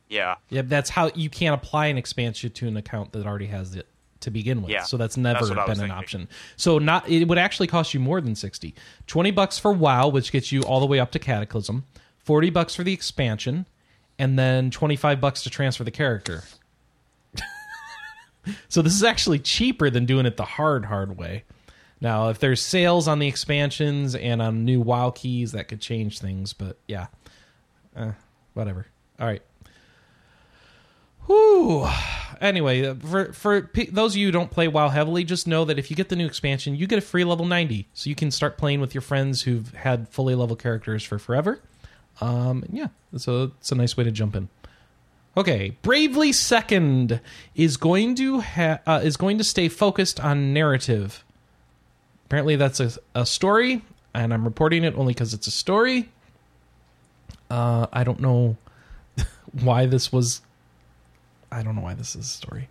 Yeah. 0.09 0.37
Yeah, 0.49 0.63
that's 0.65 0.91
how 0.91 1.11
you 1.15 1.29
can't 1.29 1.55
apply 1.55 1.87
an 1.87 1.99
expansion 1.99 2.51
to 2.51 2.69
an 2.69 2.77
account 2.77 3.13
that 3.13 3.27
already 3.27 3.47
has 3.47 3.75
it 3.75 3.87
to 4.21 4.31
begin 4.31 4.63
with. 4.63 4.71
Yeah, 4.71 4.83
so 4.83 4.97
that's 4.97 5.15
that's 5.17 5.23
never 5.23 5.49
what 5.49 5.59
I 5.59 5.67
was 5.69 5.79
been 5.79 5.85
an 5.85 5.91
thinking. 5.91 5.99
option. 6.05 6.29
So 6.57 6.79
not 6.79 7.09
it 7.09 7.27
would 7.29 7.39
actually 7.39 7.67
cost 7.67 7.93
you 7.95 8.01
more 8.01 8.21
than 8.21 8.35
60. 8.35 8.75
20 9.07 9.31
bucks 9.33 9.59
for 9.59 9.73
WoW, 9.73 10.09
which 10.09 10.33
gets 10.33 10.51
you 10.53 10.63
all 10.63 10.81
the 10.81 10.87
way 10.87 10.99
up 10.99 11.11
to 11.13 11.19
Cataclysm. 11.19 11.85
40 12.19 12.51
bucks 12.51 12.75
for 12.75 12.83
the 12.83 12.93
expansion, 12.93 13.67
and 14.19 14.39
then 14.39 14.71
25 14.71 15.21
bucks 15.21 15.43
to 15.43 15.51
transfer 15.51 15.85
the 15.85 15.91
character. 15.91 16.43
So 18.69 18.83
this 18.83 18.95
is 18.95 19.05
actually 19.05 19.39
cheaper 19.39 19.91
than 19.91 20.07
doing 20.07 20.27
it 20.27 20.37
the 20.37 20.45
hard 20.45 20.85
hard 20.87 21.17
way. 21.17 21.45
Now, 22.01 22.29
if 22.29 22.39
there's 22.39 22.61
sales 22.61 23.09
on 23.09 23.19
the 23.19 23.27
expansions 23.27 24.15
and 24.15 24.43
on 24.43 24.65
new 24.65 24.81
WoW 24.81 25.11
keys, 25.11 25.53
that 25.53 25.69
could 25.69 25.81
change 25.81 26.19
things, 26.19 26.53
but 26.53 26.79
yeah. 26.87 27.07
Eh, 27.97 28.13
whatever. 28.53 28.87
All 29.19 29.27
right. 29.27 29.43
Whew. 31.27 31.89
Anyway, 32.41 32.87
uh, 32.87 32.95
for 32.95 33.33
for 33.33 33.63
p- 33.63 33.87
those 33.91 34.13
of 34.13 34.19
you 34.19 34.27
who 34.27 34.33
don't 34.33 34.51
play 34.51 34.69
WoW 34.69 34.91
heavily, 34.91 35.25
just 35.25 35.47
know 35.47 35.65
that 35.65 35.79
if 35.79 35.91
you 35.91 35.97
get 35.97 36.09
the 36.09 36.17
new 36.17 36.27
expansion, 36.27 36.77
you 36.77 36.87
get 36.87 36.99
a 36.99 37.03
free 37.03 37.25
level 37.25 37.47
90, 37.47 37.89
so 37.95 38.09
you 38.11 38.15
can 38.15 38.31
start 38.31 38.59
playing 38.59 38.81
with 38.81 38.95
your 38.95 39.01
friends 39.03 39.43
who've 39.43 39.73
had 39.75 40.09
fully 40.09 40.35
level 40.35 40.55
characters 40.55 41.03
for 41.03 41.19
forever. 41.19 41.61
Um, 42.21 42.65
yeah, 42.71 42.89
so 43.17 43.53
it's 43.59 43.73
a 43.73 43.75
nice 43.75 43.97
way 43.97 44.05
to 44.05 44.11
jump 44.11 44.37
in. 44.37 44.49
Okay, 45.37 45.77
Bravely 45.83 46.33
Second 46.33 47.21
is 47.55 47.77
going 47.77 48.15
to 48.15 48.41
ha- 48.41 48.79
uh, 48.87 49.01
is 49.05 49.19
going 49.19 49.37
to 49.37 49.45
stay 49.45 49.69
focused 49.69 50.19
on 50.19 50.55
narrative. 50.55 51.25
Apparently, 52.25 52.57
that's 52.57 52.81
a, 52.81 52.93
a 53.15 53.27
story, 53.27 53.85
and 54.15 54.33
I'm 54.33 54.45
reporting 54.45 54.83
it 54.83 54.95
only 54.97 55.13
because 55.13 55.35
it's 55.35 55.47
a 55.47 55.51
story. 55.51 56.09
Uh, 57.51 57.87
I 57.93 58.03
don't 58.03 58.21
know 58.21 58.57
why 59.61 59.85
this 59.85 60.11
was. 60.11 60.41
I 61.53 61.63
don't 61.63 61.77
know 61.77 61.83
why 61.83 61.95
this 61.95 62.17
is 62.17 62.25
a 62.25 62.29
story. 62.29 62.69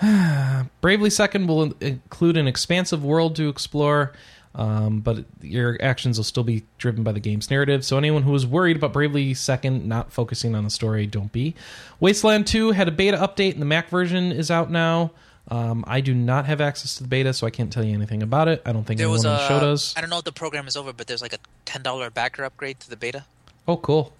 Bravely 0.80 1.10
Second 1.10 1.46
will 1.46 1.74
include 1.80 2.36
an 2.36 2.48
expansive 2.48 3.04
world 3.04 3.36
to 3.36 3.48
explore, 3.48 4.12
um, 4.54 5.00
but 5.00 5.24
your 5.40 5.76
actions 5.80 6.16
will 6.18 6.24
still 6.24 6.44
be 6.44 6.64
driven 6.78 7.02
by 7.02 7.12
the 7.12 7.20
game's 7.20 7.50
narrative. 7.50 7.84
So 7.84 7.98
anyone 7.98 8.22
who 8.22 8.32
was 8.32 8.46
worried 8.46 8.76
about 8.76 8.92
Bravely 8.92 9.34
Second 9.34 9.86
not 9.86 10.12
focusing 10.12 10.54
on 10.54 10.64
the 10.64 10.70
story, 10.70 11.06
don't 11.06 11.32
be. 11.32 11.54
Wasteland 12.00 12.46
2 12.46 12.72
had 12.72 12.86
a 12.88 12.92
beta 12.92 13.16
update, 13.16 13.52
and 13.52 13.60
the 13.62 13.66
Mac 13.66 13.88
version 13.88 14.30
is 14.32 14.50
out 14.50 14.70
now. 14.70 15.10
Um, 15.48 15.84
I 15.86 16.00
do 16.00 16.14
not 16.14 16.46
have 16.46 16.60
access 16.60 16.96
to 16.96 17.02
the 17.02 17.08
beta, 17.08 17.34
so 17.34 17.46
I 17.46 17.50
can't 17.50 17.72
tell 17.72 17.84
you 17.84 17.92
anything 17.92 18.22
about 18.22 18.48
it. 18.48 18.62
I 18.64 18.72
don't 18.72 18.84
think 18.84 18.98
There 18.98 19.04
anyone 19.06 19.16
was 19.18 19.26
on 19.26 19.36
the 19.36 19.48
show 19.48 19.60
does. 19.60 19.92
I 19.96 20.00
don't 20.00 20.08
know 20.08 20.18
if 20.18 20.24
the 20.24 20.32
program 20.32 20.66
is 20.66 20.76
over, 20.76 20.92
but 20.92 21.06
there's 21.06 21.20
like 21.20 21.34
a 21.34 21.38
ten 21.64 21.82
dollar 21.82 22.08
backer 22.08 22.44
upgrade 22.44 22.80
to 22.80 22.88
the 22.88 22.96
beta. 22.96 23.26
Oh, 23.68 23.76
cool. 23.76 24.14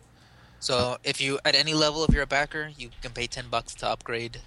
So 0.60 0.98
if 1.02 1.20
you 1.20 1.38
at 1.44 1.54
any 1.54 1.72
level, 1.72 2.04
if 2.04 2.12
you're 2.12 2.22
a 2.22 2.26
backer, 2.26 2.70
you 2.76 2.90
can 3.00 3.12
pay 3.12 3.26
ten 3.26 3.46
bucks 3.50 3.74
to 3.76 3.88
upgrade 3.88 4.40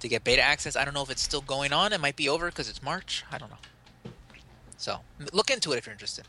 to 0.00 0.08
get 0.08 0.24
beta 0.24 0.40
access. 0.40 0.76
I 0.76 0.84
don't 0.84 0.94
know 0.94 1.02
if 1.02 1.10
it's 1.10 1.22
still 1.22 1.40
going 1.42 1.72
on. 1.74 1.92
It 1.92 2.00
might 2.00 2.16
be 2.16 2.28
over 2.28 2.46
because 2.46 2.70
it's 2.70 2.82
March. 2.82 3.24
I 3.30 3.36
don't 3.36 3.50
know. 3.50 3.56
So 4.76 5.00
look 5.32 5.50
into 5.50 5.72
it 5.72 5.78
if 5.78 5.86
you're 5.86 5.92
interested. 5.92 6.24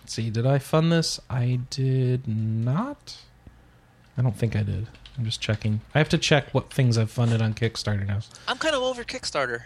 Let's 0.00 0.14
see, 0.14 0.30
did 0.30 0.46
I 0.46 0.58
fund 0.58 0.90
this? 0.92 1.20
I 1.30 1.60
did 1.70 2.26
not. 2.26 3.16
I 4.16 4.22
don't 4.22 4.36
think 4.36 4.56
I 4.56 4.62
did. 4.62 4.86
I'm 5.18 5.24
just 5.24 5.40
checking. 5.40 5.80
I 5.94 5.98
have 5.98 6.08
to 6.10 6.18
check 6.18 6.52
what 6.52 6.72
things 6.72 6.96
I've 6.98 7.10
funded 7.10 7.40
on 7.42 7.54
Kickstarter 7.54 8.06
now. 8.06 8.20
I'm 8.48 8.56
kind 8.58 8.74
of 8.74 8.82
over 8.82 9.04
Kickstarter. 9.04 9.62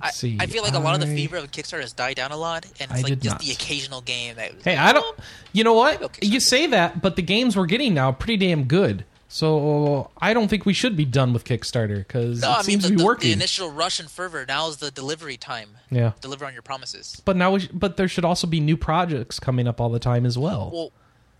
I, 0.00 0.10
see, 0.10 0.36
I 0.38 0.46
feel 0.46 0.62
like 0.62 0.74
a 0.74 0.78
lot 0.78 0.94
of 0.94 1.00
the 1.00 1.14
fever 1.14 1.38
of 1.38 1.50
Kickstarter 1.50 1.80
has 1.80 1.92
died 1.94 2.16
down 2.16 2.30
a 2.30 2.36
lot, 2.36 2.66
and 2.80 2.90
it's 2.90 3.00
I 3.00 3.02
like 3.02 3.18
just 3.20 3.24
not. 3.24 3.40
the 3.40 3.50
occasional 3.52 4.02
game 4.02 4.36
that. 4.36 4.52
Hey, 4.62 4.76
like, 4.76 4.78
I 4.78 4.92
don't. 4.92 5.16
"Oh, 5.18 5.22
You 5.52 5.64
know 5.64 5.72
what? 5.72 6.22
You 6.22 6.38
say 6.38 6.66
that, 6.66 7.00
but 7.00 7.16
the 7.16 7.22
games 7.22 7.56
we're 7.56 7.64
getting 7.66 7.94
now 7.94 8.10
are 8.10 8.12
pretty 8.12 8.36
damn 8.36 8.64
good. 8.64 9.04
So 9.28 10.10
I 10.20 10.32
don't 10.34 10.48
think 10.48 10.64
we 10.66 10.72
should 10.72 10.96
be 10.96 11.04
done 11.04 11.32
with 11.32 11.44
Kickstarter 11.44 11.98
because 11.98 12.40
No, 12.42 12.50
it 12.50 12.54
I 12.54 12.56
mean 12.58 12.64
seems 12.64 12.82
the, 12.84 12.88
to 12.90 12.94
be 12.94 12.98
the, 13.00 13.04
working. 13.04 13.28
the 13.28 13.32
initial 13.34 13.70
rush 13.70 13.98
and 14.00 14.10
fervor. 14.10 14.44
Now 14.46 14.68
is 14.68 14.76
the 14.78 14.90
delivery 14.90 15.36
time. 15.36 15.70
yeah, 15.90 16.12
Deliver 16.20 16.44
on 16.46 16.52
your 16.52 16.62
promises. 16.62 17.20
but 17.24 17.36
now 17.36 17.52
we 17.52 17.60
sh- 17.60 17.68
but 17.72 17.96
there 17.96 18.08
should 18.08 18.24
also 18.24 18.46
be 18.46 18.60
new 18.60 18.76
projects 18.76 19.40
coming 19.40 19.66
up 19.66 19.80
all 19.80 19.88
the 19.90 19.98
time 19.98 20.24
as 20.26 20.38
well. 20.38 20.70
Well, 20.72 20.92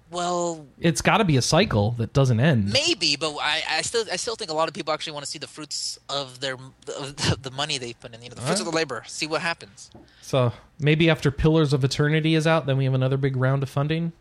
well, 0.08 0.66
it's 0.78 1.00
got 1.02 1.18
to 1.18 1.24
be 1.24 1.36
a 1.36 1.42
cycle 1.42 1.90
that 1.92 2.12
doesn't 2.12 2.38
end. 2.38 2.72
maybe, 2.72 3.16
but 3.16 3.34
I, 3.40 3.62
I 3.68 3.82
still 3.82 4.04
I 4.10 4.16
still 4.16 4.36
think 4.36 4.50
a 4.52 4.54
lot 4.54 4.68
of 4.68 4.74
people 4.74 4.92
actually 4.94 5.14
want 5.14 5.24
to 5.24 5.30
see 5.30 5.38
the 5.40 5.48
fruits 5.48 5.98
of 6.08 6.38
their 6.40 6.54
of 6.54 7.42
the, 7.42 7.50
money 7.50 7.76
they 7.78 7.92
put 7.92 8.14
in. 8.14 8.22
You 8.22 8.28
know, 8.28 8.36
the 8.36 8.40
fruits 8.42 8.60
of 8.60 8.66
the 8.66 8.72
labor. 8.72 9.02
See 9.08 9.26
what 9.26 9.42
happens. 9.42 9.90
So 10.22 10.52
maybe 10.78 11.10
after 11.10 11.30
Pillars 11.32 11.72
of 11.72 11.82
Eternity 11.82 12.34
is 12.36 12.46
out, 12.46 12.66
then 12.66 12.76
we 12.76 12.84
have 12.84 12.94
another 12.94 13.16
big 13.16 13.36
round 13.36 13.62
of 13.64 13.68
funding. 13.68 14.12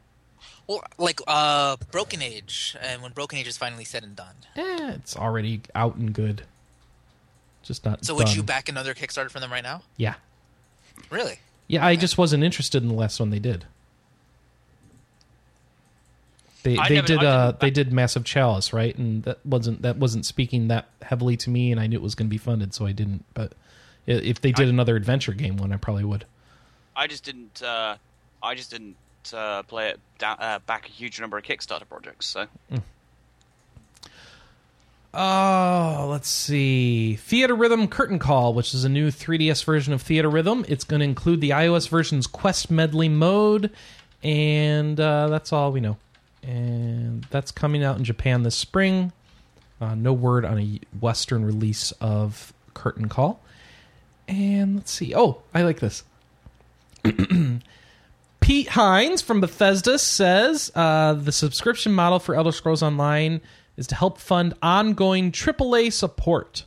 Well, 0.68 0.84
like 0.98 1.22
uh, 1.28 1.78
Broken 1.92 2.22
Age, 2.22 2.76
and 2.82 3.02
when 3.02 3.12
Broken 3.12 3.38
Age 3.38 3.48
is 3.48 3.56
finally 3.58 3.86
said 3.86 4.04
and 4.04 4.16
done. 4.16 4.36
Eh, 4.56 4.94
it's 4.96 5.16
already 5.16 5.62
out 5.76 5.96
and 5.96 6.12
good. 6.14 6.44
Just 7.64 7.86
not. 7.86 8.04
So 8.06 8.16
would 8.16 8.36
you 8.36 8.42
back 8.44 8.68
another 8.70 8.94
Kickstarter 8.94 9.30
from 9.30 9.42
them 9.42 9.52
right 9.52 9.64
now? 9.64 9.82
Yeah, 9.98 10.16
Really? 11.10 11.40
yeah. 11.68 11.86
I 11.86 11.96
just 11.96 12.18
wasn't 12.18 12.44
interested 12.44 12.82
in 12.84 12.90
the 12.90 12.96
last 12.96 13.20
one 13.20 13.30
they 13.32 13.40
did. 13.40 13.66
They 16.64 16.78
I 16.78 16.90
they 16.90 17.02
did 17.02 17.24
uh 17.24 17.52
back- 17.52 17.60
they 17.60 17.70
did 17.70 17.94
Massive 17.94 18.24
Chalice 18.24 18.74
right, 18.74 18.96
and 18.98 19.24
that 19.24 19.46
wasn't 19.46 19.84
that 19.84 19.98
wasn't 19.98 20.26
speaking 20.26 20.68
that 20.70 20.88
heavily 21.04 21.38
to 21.38 21.50
me, 21.50 21.72
and 21.72 21.80
I 21.80 21.86
knew 21.88 21.96
it 21.98 22.02
was 22.02 22.16
going 22.16 22.28
to 22.28 22.32
be 22.32 22.40
funded, 22.40 22.74
so 22.74 22.86
I 22.88 22.92
didn't. 22.92 23.24
But 23.36 23.54
if 24.08 24.42
they 24.42 24.52
did 24.52 24.68
another 24.70 24.96
adventure 24.96 25.34
game 25.34 25.58
one, 25.58 25.72
I 25.72 25.78
probably 25.78 26.04
would. 26.06 26.26
I 26.96 27.06
just 27.08 27.24
didn't. 27.24 27.62
Uh, 27.62 27.98
I 28.42 28.56
just 28.56 28.72
didn't 28.72 28.96
uh, 29.34 29.64
play 29.64 29.90
it 29.90 30.00
down, 30.18 30.38
uh, 30.40 30.60
back 30.66 30.88
a 30.88 30.92
huge 30.92 31.20
number 31.20 31.38
of 31.38 31.44
Kickstarter 31.44 31.88
projects. 31.88 32.28
So 32.28 32.48
Oh, 35.18 36.08
let's 36.12 36.28
see. 36.30 37.18
Theatrhythm 37.30 37.90
Curtain 37.90 38.20
Call, 38.20 38.54
which 38.54 38.74
is 38.74 38.84
a 38.84 38.90
new 38.90 39.12
3DS 39.12 39.64
version 39.64 39.94
of 39.94 40.04
Theatrhythm. 40.04 40.66
It's 40.68 40.84
going 40.84 41.00
to 41.00 41.06
include 41.06 41.40
the 41.40 41.52
iOS 41.52 41.88
version's 41.88 42.28
Quest 42.28 42.70
Medley 42.70 43.08
mode, 43.08 43.72
and 44.22 45.00
uh, 45.00 45.30
that's 45.30 45.54
all 45.54 45.72
we 45.72 45.80
know. 45.80 45.96
And 46.44 47.24
that's 47.30 47.52
coming 47.52 47.82
out 47.82 47.98
in 47.98 48.04
Japan 48.04 48.44
this 48.44 48.56
spring. 48.58 49.14
Uh, 49.80 49.96
no 49.96 50.12
word 50.12 50.44
on 50.44 50.60
a 50.60 50.80
Western 51.00 51.46
release 51.46 51.94
of 52.02 52.52
Curtain 52.74 53.08
Call. 53.08 53.40
And 54.28 54.76
let's 54.76 54.92
see. 54.92 55.16
Oh, 55.16 55.44
I 55.54 55.62
like 55.62 55.80
this. 55.80 56.04
Pete 58.46 58.68
Hines 58.68 59.24
from 59.24 59.42
Bethesda 59.42 59.98
says 59.98 60.72
uh, 60.76 61.14
the 61.14 61.32
subscription 61.32 61.92
model 61.92 62.20
for 62.20 62.36
Elder 62.36 62.52
Scrolls 62.52 62.84
Online 62.84 63.42
is 63.76 63.88
to 63.88 63.96
help 63.96 64.20
fund 64.20 64.54
ongoing 64.62 65.32
AAA 65.32 65.92
support. 65.92 66.66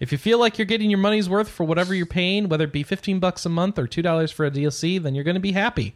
If 0.00 0.12
you 0.12 0.18
feel 0.18 0.38
like 0.38 0.58
you're 0.58 0.66
getting 0.66 0.90
your 0.90 0.98
money's 0.98 1.30
worth 1.30 1.48
for 1.48 1.64
whatever 1.64 1.94
you're 1.94 2.04
paying, 2.04 2.50
whether 2.50 2.64
it 2.64 2.74
be 2.74 2.82
15 2.82 3.20
bucks 3.20 3.46
a 3.46 3.48
month 3.48 3.78
or 3.78 3.86
$2 3.86 4.32
for 4.34 4.44
a 4.44 4.50
DLC, 4.50 5.02
then 5.02 5.14
you're 5.14 5.24
going 5.24 5.32
to 5.32 5.40
be 5.40 5.52
happy. 5.52 5.94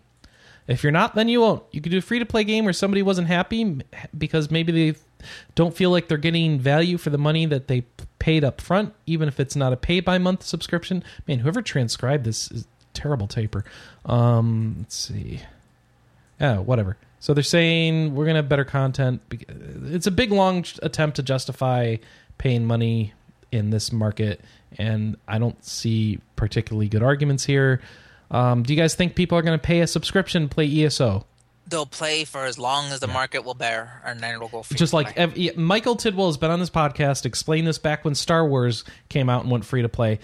If 0.67 0.83
you're 0.83 0.93
not, 0.93 1.15
then 1.15 1.29
you 1.29 1.43
won't. 1.43 1.63
You 1.71 1.83
could 1.83 1.93
do 1.93 1.99
a 1.99 2.01
free 2.01 2.21
to 2.21 2.25
play 2.25 2.43
game 2.43 2.65
where 2.65 2.73
somebody 2.73 3.03
wasn't 3.03 3.29
happy 3.29 3.83
because 4.17 4.51
maybe 4.51 4.73
they 4.73 4.99
don't 5.55 5.77
feel 5.77 5.91
like 5.91 6.09
they're 6.09 6.17
getting 6.17 6.59
value 6.59 6.97
for 6.97 7.11
the 7.11 7.19
money 7.19 7.45
that 7.45 7.69
they 7.69 7.83
paid 8.19 8.45
up 8.45 8.63
front, 8.63 8.95
even 9.05 9.29
if 9.29 9.39
it's 9.39 9.57
not 9.57 9.75
a 9.75 9.77
pay 9.77 10.01
by 10.01 10.17
month 10.17 10.43
subscription. 10.43 11.05
Man, 11.29 11.41
whoever 11.41 11.61
transcribed 11.61 12.25
this 12.25 12.51
is 12.51 12.67
terrible 12.95 13.27
taper. 13.27 13.65
Um, 14.07 14.77
let's 14.81 14.97
see. 14.97 15.41
Oh, 16.41 16.61
whatever. 16.63 16.97
So 17.21 17.33
they're 17.33 17.43
saying 17.43 18.15
we're 18.15 18.27
gonna 18.27 18.41
have 18.41 18.49
better 18.49 18.65
content. 18.65 19.23
It's 19.31 20.07
a 20.07 20.11
big 20.11 20.31
long 20.31 20.65
attempt 20.83 21.17
to 21.17 21.23
justify 21.23 21.97
paying 22.37 22.67
money 22.67 23.15
in 23.51 23.71
this 23.71 23.93
market, 23.93 24.41
and 24.79 25.17
I 25.27 25.39
don't 25.39 25.65
see 25.65 26.19
particularly 26.37 26.89
good 26.89 27.03
arguments 27.03 27.45
here. 27.45 27.81
Um, 28.31 28.63
do 28.63 28.75
you 28.75 28.81
guys 28.81 28.95
think 28.95 29.15
people 29.15 29.39
are 29.39 29.43
going 29.43 29.59
to 29.59 29.63
pay 29.63 29.81
a 29.81 29.87
subscription 29.87 30.49
to 30.49 30.55
play 30.55 30.85
ESO? 30.85 31.25
They'll 31.67 31.87
play 31.87 32.25
for 32.25 32.45
as 32.45 32.59
long 32.59 32.87
as 32.87 33.01
the 33.01 33.07
market 33.07 33.45
will 33.45 33.55
bear, 33.55 34.03
and 34.05 34.21
then 34.21 34.35
it'll 34.35 34.49
go 34.49 34.63
free. 34.63 34.77
Just 34.77 34.93
like 34.93 35.17
Michael 35.57 35.97
Tidwell 35.97 36.27
has 36.27 36.37
been 36.37 36.51
on 36.51 36.61
this 36.61 36.69
podcast, 36.69 37.25
explained 37.25 37.67
this 37.67 37.79
back 37.79 38.05
when 38.05 38.15
Star 38.15 38.47
Wars 38.47 38.85
came 39.09 39.31
out 39.31 39.43
and 39.43 39.51
went 39.51 39.65
free 39.65 39.83
to 39.83 39.89
play. 39.89 40.19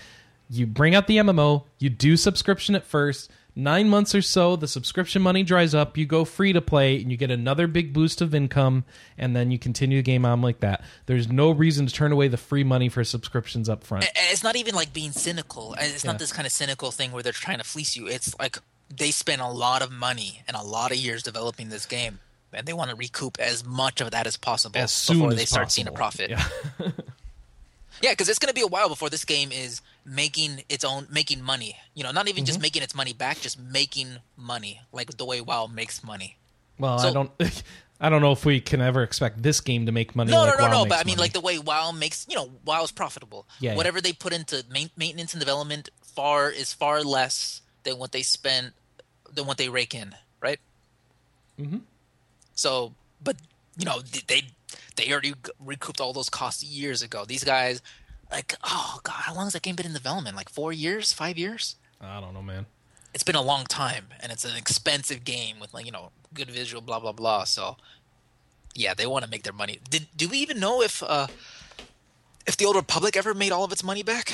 You 0.51 0.67
bring 0.67 0.95
out 0.95 1.07
the 1.07 1.19
MMO, 1.19 1.65
you 1.79 1.89
do 1.89 2.17
subscription 2.17 2.75
at 2.75 2.85
first. 2.85 3.31
Nine 3.57 3.89
months 3.89 4.15
or 4.15 4.23
so, 4.23 4.57
the 4.57 4.69
subscription 4.69 5.21
money 5.23 5.43
dries 5.43 5.75
up. 5.75 5.97
You 5.99 6.07
go 6.07 6.25
free 6.25 6.53
to 6.53 6.61
play, 6.61 7.01
and 7.03 7.11
you 7.11 7.17
get 7.17 7.31
another 7.31 7.67
big 7.67 7.93
boost 7.93 8.21
of 8.21 8.35
income, 8.35 8.85
and 9.19 9.35
then 9.35 9.51
you 9.51 9.59
continue 9.59 9.99
the 9.99 10.03
game 10.03 10.25
on 10.25 10.41
like 10.41 10.61
that. 10.61 10.83
There's 11.07 11.29
no 11.29 11.51
reason 11.51 11.87
to 11.87 11.93
turn 11.93 12.13
away 12.13 12.29
the 12.29 12.37
free 12.37 12.65
money 12.65 12.89
for 12.89 13.03
subscriptions 13.05 13.69
up 13.69 13.83
front. 13.85 14.07
It's 14.31 14.43
not 14.45 14.57
even 14.57 14.75
like 14.75 14.93
being 14.93 15.13
cynical. 15.13 15.73
Uh, 15.73 15.83
it's 15.83 16.05
Yeah. 16.05 16.13
not 16.13 16.19
this 16.21 16.33
kind 16.33 16.47
of 16.47 16.53
cynical 16.53 16.91
thing 16.91 17.13
where 17.13 17.23
they're 17.23 17.33
trying 17.33 17.59
to 17.59 17.65
fleece 17.65 17.97
you. 17.97 18.07
It's 18.07 18.39
like 18.39 18.59
they 18.89 19.11
spent 19.11 19.41
a 19.43 19.49
lot 19.49 19.83
of 19.83 19.91
money 19.93 20.43
and 20.49 20.57
a 20.57 20.63
lot 20.63 20.91
of 20.93 20.97
years 20.97 21.23
developing 21.23 21.69
this 21.69 21.87
game, 21.87 22.21
and 22.53 22.67
they 22.67 22.73
want 22.73 22.91
to 22.91 22.97
recoup 22.97 23.39
as 23.41 23.65
much 23.65 24.01
of 24.01 24.11
that 24.13 24.27
as 24.27 24.37
possible 24.37 24.79
As 24.79 25.07
before 25.09 25.35
they 25.35 25.45
start 25.45 25.71
seeing 25.71 25.87
a 25.89 25.93
profit. 25.93 26.31
Yeah. 26.31 26.45
Yeah, 28.01 28.13
because 28.13 28.29
it's 28.29 28.39
going 28.39 28.49
to 28.49 28.55
be 28.55 28.63
a 28.63 28.67
while 28.67 28.89
before 28.89 29.11
this 29.11 29.25
game 29.25 29.53
is 29.53 29.83
making 30.05 30.63
its 30.69 30.85
own 30.85 31.07
making 31.11 31.43
money. 31.43 31.77
You 31.95 32.03
know, 32.03 32.11
not 32.13 32.29
even 32.29 32.43
Mm-hmm. 32.43 32.47
just 32.47 32.61
making 32.61 32.83
its 32.83 32.95
money 32.95 33.13
back, 33.13 33.41
just 33.41 33.59
making 33.61 34.17
money, 34.37 34.81
like 34.93 35.17
the 35.17 35.25
way 35.25 35.41
WoW 35.41 35.67
makes 35.67 36.03
money. 36.03 36.37
Well, 36.79 36.99
I 36.99 37.13
don't. 37.13 37.31
I 38.03 38.09
don't 38.09 38.23
know 38.23 38.33
if 38.33 38.47
we 38.47 38.63
can 38.63 38.81
ever 38.81 39.03
expect 39.03 39.43
this 39.43 39.61
game 39.61 39.85
to 39.85 39.93
make 39.93 40.17
money. 40.17 40.31
No, 40.31 40.45
like 40.45 40.59
no, 40.59 40.65
no, 40.65 40.71
WoW 40.71 40.83
no. 40.85 40.89
But 40.89 41.01
I 41.01 41.05
mean, 41.05 41.17
money. 41.17 41.21
like 41.25 41.33
the 41.35 41.41
way 41.43 41.59
WoW 41.59 41.93
makes, 41.93 42.25
you 42.31 42.35
know, 42.35 42.51
WoW 42.65 42.83
is 42.83 42.91
profitable. 42.93 43.47
Yeah, 43.61 43.73
yeah. 43.73 43.77
Whatever 43.77 44.01
they 44.01 44.15
put 44.15 44.33
into 44.33 44.65
main, 44.71 44.89
maintenance 44.97 45.35
and 45.35 45.41
development 45.41 45.91
far 46.03 46.51
is 46.51 46.73
far 46.73 47.03
less 47.03 47.61
than 47.83 47.99
what 47.99 48.13
they 48.13 48.23
spend, 48.23 48.73
than 49.31 49.45
what 49.47 49.59
they 49.59 49.69
rake 49.69 49.95
in, 49.95 50.15
right? 50.41 50.59
Mm-hmm. 51.61 51.79
So, 52.55 52.95
but 53.23 53.37
you 53.77 53.85
know, 53.85 54.01
they 54.29 54.45
they 55.01 55.11
already 55.11 55.35
recouped 55.59 56.01
all 56.01 56.13
those 56.13 56.29
costs 56.29 56.63
years 56.63 57.03
ago. 57.03 57.25
These 57.25 57.45
guys, 57.45 57.83
like, 58.31 58.55
oh 58.65 59.01
god, 59.03 59.13
how 59.13 59.35
long 59.35 59.45
has 59.45 59.55
that 59.55 59.63
game 59.63 59.77
been 59.77 59.87
in 59.87 59.93
development? 59.93 60.37
Like 60.37 60.49
four 60.49 60.73
years, 60.73 61.13
five 61.13 61.39
years? 61.39 61.77
I 62.01 62.21
don't 62.21 62.35
know, 62.35 62.43
man. 62.43 62.67
It's 63.13 63.25
been 63.25 63.35
a 63.35 63.43
long 63.43 63.65
time, 63.65 64.07
and 64.21 64.31
it's 64.31 64.45
an 64.45 64.57
expensive 64.57 65.25
game 65.25 65.59
with 65.59 65.75
like 65.75 65.87
you 65.87 65.93
know 65.93 66.11
good 66.33 66.51
visual, 66.51 66.81
blah 66.81 67.01
blah 67.01 67.13
blah. 67.13 67.45
So, 67.45 67.77
yeah, 68.75 68.95
they 68.95 69.07
want 69.07 69.25
to 69.25 69.31
make 69.31 69.43
their 69.43 69.53
money. 69.53 69.81
Did 69.89 70.07
do 70.17 70.29
we 70.29 70.39
even 70.39 70.61
know 70.61 70.83
if 70.83 71.03
uh 71.03 71.27
if 72.47 72.57
the 72.57 72.67
Old 72.67 72.77
Republic 72.77 73.17
ever 73.17 73.35
made 73.35 73.53
all 73.53 73.65
of 73.65 73.73
its 73.73 73.83
money 73.83 74.03
back? 74.03 74.33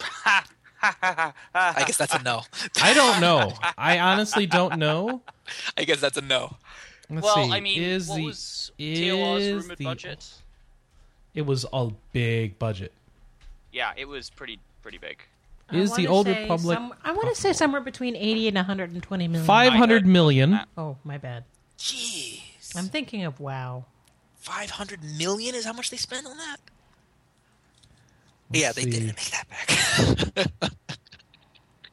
I 0.82 1.84
guess 1.86 1.96
that's 1.96 2.14
a 2.14 2.22
no. 2.22 2.42
I 2.80 2.92
don't 2.92 3.20
know. 3.20 3.52
I 3.78 4.00
honestly 4.00 4.46
don't 4.46 4.78
know. 4.78 5.22
I 5.76 5.84
guess 5.84 6.00
that's 6.00 6.16
a 6.16 6.22
no. 6.22 6.56
Let's 7.12 7.24
well, 7.24 7.44
see. 7.44 7.52
I 7.52 7.60
mean, 7.60 7.82
is 7.82 8.08
what 8.08 8.16
the 8.16 8.24
was 8.24 8.72
TOR's 8.78 9.42
rumored 9.62 9.78
the- 9.78 9.84
budget? 9.84 10.28
It 11.34 11.42
was 11.46 11.64
a 11.72 11.90
big 12.12 12.58
budget. 12.58 12.92
Yeah, 13.72 13.92
it 13.96 14.06
was 14.06 14.30
pretty 14.30 14.58
pretty 14.82 14.98
big. 14.98 15.22
I 15.70 15.76
Is 15.76 15.94
the 15.94 16.02
wanna 16.06 16.14
Old 16.14 16.26
Republic 16.28 16.76
some- 16.76 16.94
I 17.02 17.12
want 17.12 17.34
to 17.34 17.40
say 17.40 17.52
somewhere 17.54 17.80
between 17.80 18.14
80 18.16 18.48
and 18.48 18.56
120 18.56 19.28
million. 19.28 19.46
five 19.46 19.72
hundred 19.72 20.04
million? 20.06 20.60
Oh, 20.76 20.96
my 21.04 21.16
bad. 21.18 21.44
Jeez, 21.78 22.76
I'm 22.76 22.86
thinking 22.88 23.24
of 23.24 23.40
WoW. 23.40 23.84
five 24.36 24.70
hundred 24.70 25.02
million 25.04 25.54
is 25.54 25.64
how 25.64 25.72
much 25.72 25.90
they 25.90 25.96
spent 25.96 26.26
on 26.26 26.36
that. 26.36 26.56
yeah, 28.50 28.72
they 28.72 28.82
see. 28.82 28.90
didn't 28.90 29.06
make 29.16 29.30
that 29.30 30.46
back. 30.58 30.72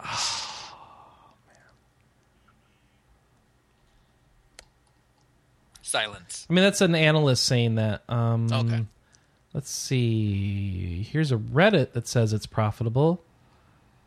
Ah. 0.01 0.38
Silence. 5.89 6.45
I 6.49 6.53
mean, 6.53 6.63
that's 6.63 6.81
an 6.81 6.95
analyst 6.95 7.45
saying 7.45 7.75
that. 7.75 8.03
Um, 8.09 8.47
Okay. 8.51 8.85
Let's 9.53 9.71
see. 9.71 11.01
Here's 11.11 11.31
a 11.31 11.37
Reddit 11.37 11.93
that 11.93 12.07
says 12.07 12.33
it's 12.33 12.45
profitable. 12.45 13.23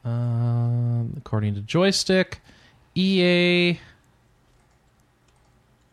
Um, 0.04 1.14
according 1.16 1.56
to 1.56 1.60
Joystiq, 1.60 2.34
EA. 2.94 3.80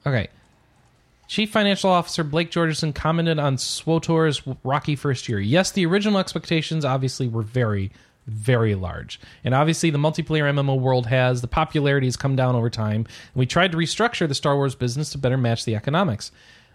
Okay. 0.06 0.28
Chief 1.28 1.50
Financial 1.50 1.90
Officer 1.90 2.24
Blake 2.24 2.52
Jorgensen 2.52 2.94
commented 2.94 3.40
on 3.40 3.58
SWOTOR's 3.58 4.42
rocky 4.64 4.96
first 4.96 5.28
year. 5.30 5.40
Yes, 5.40 5.72
the 5.72 5.86
original 5.86 6.20
expectations 6.20 6.86
obviously 6.86 7.28
were 7.28 7.44
very, 7.44 7.92
very 8.30 8.76
large. 8.76 9.20
And 9.44 9.54
obviously, 9.54 9.90
the 9.90 9.98
multiplayer 9.98 10.52
MMO 10.54 10.80
world 10.80 11.08
has, 11.08 11.42
the 11.42 11.48
popularity 11.48 12.08
has 12.08 12.18
come 12.18 12.36
down 12.36 12.56
over 12.56 12.70
time. 12.70 13.06
And 13.06 13.36
we 13.36 13.46
tried 13.46 13.72
to 13.72 13.78
restructure 13.78 14.28
the 14.28 14.36
Star 14.36 14.56
Wars 14.56 14.76
business 14.76 15.10
to 15.12 15.18
better 15.18 15.38
match 15.38 15.66
the 15.66 15.76
economics. 15.76 16.32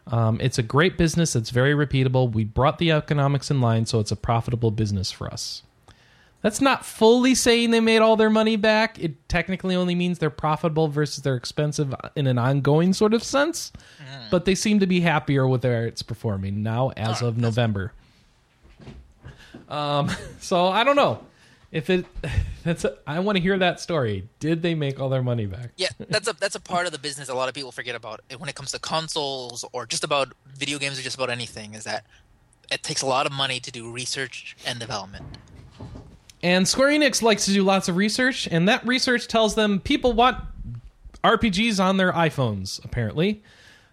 Um, 0.07 0.39
it's 0.41 0.59
a 0.59 0.63
great 0.63 0.99
business, 0.99 1.35
it's 1.35 1.51
very 1.51 1.73
repeatable. 1.73 2.31
We 2.31 2.45
brought 2.45 2.79
the 2.79 2.93
economics 2.93 3.51
in 3.51 3.61
line, 3.61 3.87
so 3.87 4.01
it's 4.01 4.13
a 4.13 4.17
profitable 4.17 4.71
business 4.71 5.11
for 5.11 5.29
us. 5.33 5.63
That's 6.43 6.61
not 6.61 6.85
fully 6.85 7.35
saying 7.35 7.71
they 7.71 7.81
made 7.81 8.01
all 8.01 8.17
their 8.17 8.29
money 8.29 8.57
back. 8.57 8.99
It 8.99 9.31
technically 9.31 9.75
only 9.75 9.95
means 9.95 10.19
they're 10.19 10.29
profitable 10.29 10.89
versus 10.89 11.25
they're 11.25 11.37
expensive 11.37 11.95
in 12.17 12.27
an 12.27 12.37
ongoing 12.37 12.93
sort 12.93 13.15
of 13.15 13.23
sense. 13.25 13.73
But 14.31 14.45
they 14.45 14.55
seem 14.55 14.81
to 14.81 14.87
be 14.87 15.01
happier 15.01 15.49
with 15.49 15.65
where 15.65 15.87
it's 15.87 16.03
performing 16.03 16.63
now 16.63 16.91
as 16.99 17.23
of 17.23 17.39
November. 17.39 17.95
Um, 19.71 20.11
so 20.39 20.69
I 20.69 20.85
don't 20.85 20.97
know 20.97 21.25
if 21.75 21.91
it. 21.91 22.07
That's. 22.63 22.85
A, 22.87 22.97
I 23.07 23.21
want 23.21 23.37
to 23.37 23.43
hear 23.43 23.59
that 23.59 23.79
story. 23.81 24.27
Did 24.39 24.63
they 24.63 24.75
make 24.75 24.99
all 24.99 25.11
their 25.11 25.23
money 25.23 25.45
back? 25.45 25.73
Yeah, 25.77 25.89
that's 26.09 26.27
a 26.27 26.33
that's 26.33 26.55
a 26.55 26.61
part 26.61 26.87
of 26.87 26.93
the 26.93 26.99
business 26.99 27.29
a 27.29 27.35
lot 27.35 27.51
of 27.51 27.55
people 27.55 27.73
forget 27.73 27.95
about 27.95 28.23
it 28.31 28.41
when 28.41 28.49
it 28.49 28.55
comes 28.55 28.73
to 28.73 28.79
consoles 28.79 29.67
or 29.73 29.85
just 29.85 30.03
about 30.03 30.33
video 30.47 30.79
games 30.79 30.99
or 30.99 31.03
just 31.03 31.17
about 31.17 31.29
anything. 31.29 31.75
Is 31.75 31.85
that 31.85 32.07
it 32.73 32.83
takes 32.83 33.03
a 33.03 33.07
lot 33.07 33.27
of 33.27 33.33
money 33.33 33.61
to 33.61 33.71
do 33.71 33.91
research 33.91 34.57
and 34.65 34.79
development. 34.79 35.27
And 36.43 36.67
Square 36.67 36.91
Enix 36.91 37.21
likes 37.21 37.45
to 37.47 37.53
do 37.53 37.63
lots 37.63 37.89
of 37.89 37.97
research, 37.97 38.49
and 38.51 38.67
that 38.69 38.87
research 38.87 39.29
tells 39.29 39.55
them 39.55 39.81
people 39.81 40.15
want 40.15 40.39
RPGs 41.23 41.83
on 41.83 41.99
their 41.99 42.13
iPhones, 42.13 42.83
apparently. 42.83 43.43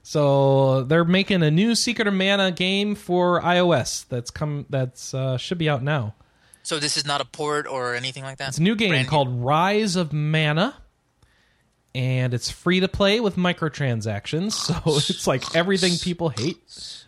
So 0.04 0.84
they're 0.84 1.04
making 1.04 1.44
a 1.44 1.52
new 1.52 1.76
Secret 1.76 2.08
of 2.08 2.14
Mana 2.14 2.52
game 2.52 2.96
for 2.96 3.42
iOS 3.42 4.06
that's 4.08 4.32
come 4.32 4.66
that's 4.70 5.14
uh, 5.14 5.38
should 5.38 5.58
be 5.58 5.70
out 5.70 5.84
now. 5.84 6.14
So 6.64 6.80
this 6.80 6.98
is 6.98 7.06
not 7.06 7.22
a 7.22 7.26
port 7.26 7.68
or 7.68 7.96
anything 7.96 8.24
like 8.24 8.38
that. 8.38 8.50
It's 8.50 8.58
a 8.58 8.62
new 8.62 8.76
game 8.76 8.90
Brand 8.90 9.08
called 9.08 9.44
Rise 9.44 9.96
of 9.96 10.14
Mana, 10.14 10.76
and 11.96 12.34
it's 12.34 12.50
free 12.52 12.80
to 12.80 12.88
play 12.88 13.20
with 13.20 13.36
microtransactions. 13.36 14.52
So 14.54 14.76
it's 14.86 15.28
like 15.28 15.56
everything 15.56 15.98
people 15.98 16.30
hate, 16.30 16.58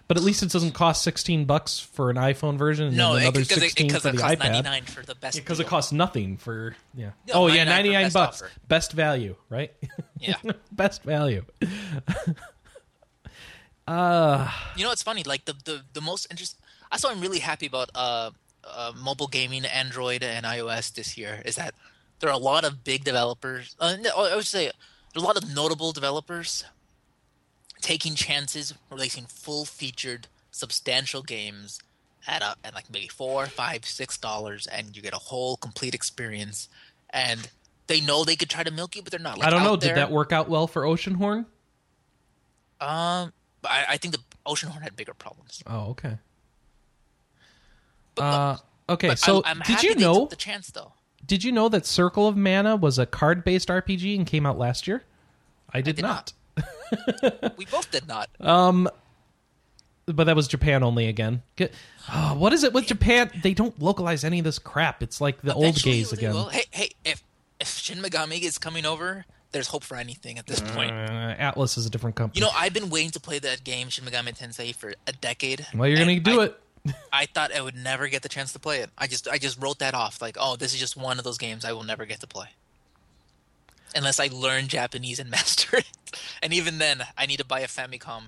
but 0.07 0.17
at 0.17 0.23
least 0.23 0.43
it 0.43 0.51
doesn't 0.51 0.71
cost 0.73 1.03
sixteen 1.03 1.45
bucks 1.45 1.79
for 1.79 2.09
an 2.09 2.17
iPhone 2.17 2.57
version 2.57 2.87
and 2.87 2.97
No, 2.97 3.13
then 3.13 3.23
another 3.23 3.41
because 3.41 3.57
it, 3.57 3.61
sixteen 3.61 3.87
because 3.87 4.01
for 4.01 4.09
it 4.09 4.15
the 4.15 4.21
costs 4.21 4.35
iPad. 4.37 4.89
for 4.89 5.05
the 5.05 5.15
best. 5.15 5.37
Because 5.37 5.59
it 5.59 5.67
costs 5.67 5.91
nothing 5.91 6.37
for 6.37 6.75
yeah. 6.95 7.11
No, 7.27 7.33
oh 7.35 7.47
yeah, 7.47 7.63
99 7.63 7.65
for 7.65 7.69
ninety 7.71 7.89
nine 7.91 8.11
bucks, 8.11 8.41
offer. 8.41 8.51
best 8.67 8.91
value, 8.93 9.35
right? 9.49 9.71
Yeah. 10.19 10.35
best 10.71 11.03
value. 11.03 11.45
Uh 13.85 14.49
you 14.77 14.85
know, 14.85 14.91
it's 14.91 15.03
funny. 15.03 15.23
Like 15.23 15.43
the 15.45 15.53
the, 15.65 15.81
the 15.93 15.99
most 16.01 16.27
interest. 16.31 16.57
That's 16.89 17.03
why 17.03 17.11
I'm 17.11 17.19
really 17.21 17.39
happy 17.39 17.65
about 17.65 17.89
uh, 17.95 18.31
uh, 18.65 18.93
mobile 18.95 19.27
gaming, 19.27 19.65
Android 19.65 20.23
and 20.23 20.45
iOS 20.45 20.93
this 20.93 21.17
year. 21.17 21.41
Is 21.45 21.55
that 21.55 21.73
there 22.19 22.29
are 22.29 22.33
a 22.33 22.37
lot 22.37 22.63
of 22.63 22.83
big 22.83 23.03
developers. 23.03 23.75
Uh, 23.79 23.95
I 24.17 24.35
would 24.35 24.45
say 24.45 24.71
there's 25.13 25.23
a 25.23 25.25
lot 25.25 25.37
of 25.37 25.53
notable 25.53 25.91
developers 25.91 26.65
taking 27.81 28.15
chances, 28.15 28.73
releasing 28.89 29.25
full 29.25 29.65
featured, 29.65 30.27
substantial 30.51 31.21
games 31.21 31.79
at 32.27 32.41
a, 32.41 32.55
at 32.63 32.73
like 32.73 32.89
maybe 32.91 33.07
four, 33.07 33.45
five, 33.47 33.85
six 33.85 34.17
dollars, 34.17 34.67
and 34.67 34.95
you 34.95 35.01
get 35.01 35.13
a 35.13 35.17
whole 35.17 35.57
complete 35.57 35.93
experience. 35.93 36.69
And 37.09 37.49
they 37.87 37.99
know 38.01 38.23
they 38.23 38.35
could 38.35 38.49
try 38.49 38.63
to 38.63 38.71
milk 38.71 38.95
you, 38.95 39.03
but 39.03 39.11
they're 39.11 39.19
not. 39.19 39.37
Like, 39.37 39.47
I 39.47 39.49
don't 39.51 39.63
know. 39.63 39.73
out 39.73 39.81
Did 39.81 39.95
that 39.95 40.11
work 40.11 40.31
out 40.31 40.49
well 40.49 40.67
for 40.67 40.83
Oceanhorn? 40.83 41.45
Um, 42.79 43.33
I, 43.63 43.85
I 43.89 43.97
think 43.97 44.13
the 44.13 44.21
Oceanhorn 44.45 44.81
had 44.81 44.95
bigger 44.95 45.13
problems. 45.13 45.63
Oh, 45.67 45.91
okay. 45.91 46.17
Uh, 48.17 48.57
okay, 48.89 49.09
but 49.09 49.19
so 49.19 49.41
I, 49.45 49.51
am 49.51 49.61
did 49.65 49.83
you 49.83 49.95
know? 49.95 50.25
the 50.25 50.35
chance 50.35 50.69
though? 50.71 50.93
Did 51.25 51.43
you 51.43 51.51
know 51.51 51.69
that 51.69 51.85
Circle 51.85 52.27
of 52.27 52.35
Mana 52.35 52.75
was 52.75 52.99
a 52.99 53.05
card-based 53.05 53.69
RPG 53.69 54.15
and 54.17 54.27
came 54.27 54.45
out 54.45 54.57
last 54.57 54.87
year? 54.87 55.03
I 55.73 55.81
did, 55.81 55.95
did 55.95 56.01
not. 56.03 56.33
not. 56.57 57.53
We 57.57 57.65
both 57.65 57.89
did 57.91 58.07
not. 58.07 58.29
Um, 58.39 58.89
but 60.05 60.25
that 60.25 60.35
was 60.35 60.47
Japan 60.49 60.83
only 60.83 61.07
again. 61.07 61.41
Oh, 62.13 62.35
what 62.35 62.51
is 62.51 62.63
it 62.65 62.73
with 62.73 62.87
Japan? 62.87 63.31
They 63.41 63.53
don't 63.53 63.81
localize 63.81 64.25
any 64.25 64.39
of 64.39 64.43
this 64.45 64.59
crap. 64.59 65.01
It's 65.01 65.21
like 65.21 65.41
the 65.41 65.53
old 65.53 65.63
Eventually 65.65 65.93
gays 65.95 66.09
they 66.09 66.17
again. 66.17 66.33
will. 66.33 66.49
Hey, 66.49 66.65
hey, 66.71 66.89
if 67.05 67.23
if 67.61 67.69
Shin 67.77 67.99
Megami 67.99 68.41
is 68.41 68.57
coming 68.57 68.85
over, 68.85 69.25
there's 69.53 69.67
hope 69.67 69.83
for 69.85 69.95
anything 69.95 70.37
at 70.37 70.45
this 70.45 70.61
Uh, 70.61 70.73
point. 70.75 70.91
Atlus 70.91 71.77
is 71.77 71.85
a 71.85 71.89
different 71.89 72.17
company. 72.17 72.41
You 72.41 72.45
know, 72.45 72.51
I've 72.53 72.73
been 72.73 72.89
waiting 72.89 73.11
to 73.11 73.21
play 73.21 73.39
that 73.39 73.63
game 73.63 73.87
Shin 73.87 74.03
Megami 74.03 74.37
Tensei 74.37 74.75
for 74.75 74.93
a 75.07 75.13
decade. 75.13 75.65
well, 75.73 75.87
you're 75.87 75.97
gonna 75.97 76.19
do 76.19 76.41
I, 76.41 76.45
it. 76.45 76.59
I 77.13 77.25
thought 77.25 77.53
I 77.53 77.61
would 77.61 77.75
never 77.75 78.07
get 78.07 78.21
the 78.21 78.29
chance 78.29 78.53
to 78.53 78.59
play 78.59 78.79
it. 78.79 78.89
I 78.97 79.07
just 79.07 79.27
I 79.27 79.37
just 79.37 79.61
wrote 79.61 79.79
that 79.79 79.93
off. 79.93 80.21
Like, 80.21 80.37
oh, 80.39 80.55
this 80.55 80.73
is 80.73 80.79
just 80.79 80.97
one 80.97 81.17
of 81.17 81.23
those 81.23 81.37
games 81.37 81.65
I 81.65 81.71
will 81.71 81.83
never 81.83 82.05
get 82.05 82.19
to 82.21 82.27
play. 82.27 82.49
Unless 83.95 84.19
I 84.19 84.27
learn 84.27 84.67
Japanese 84.67 85.19
and 85.19 85.29
master 85.31 85.77
it. 85.77 86.19
And 86.41 86.53
even 86.53 86.77
then, 86.77 87.03
I 87.17 87.25
need 87.25 87.37
to 87.37 87.45
buy 87.45 87.61
a 87.61 87.67
Famicom. 87.67 88.23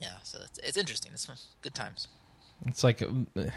Yeah, 0.00 0.14
so 0.22 0.38
it's, 0.44 0.58
it's 0.58 0.76
interesting. 0.76 1.12
It's 1.12 1.28
good 1.60 1.74
times. 1.74 2.08
It's 2.66 2.84
like, 2.84 3.02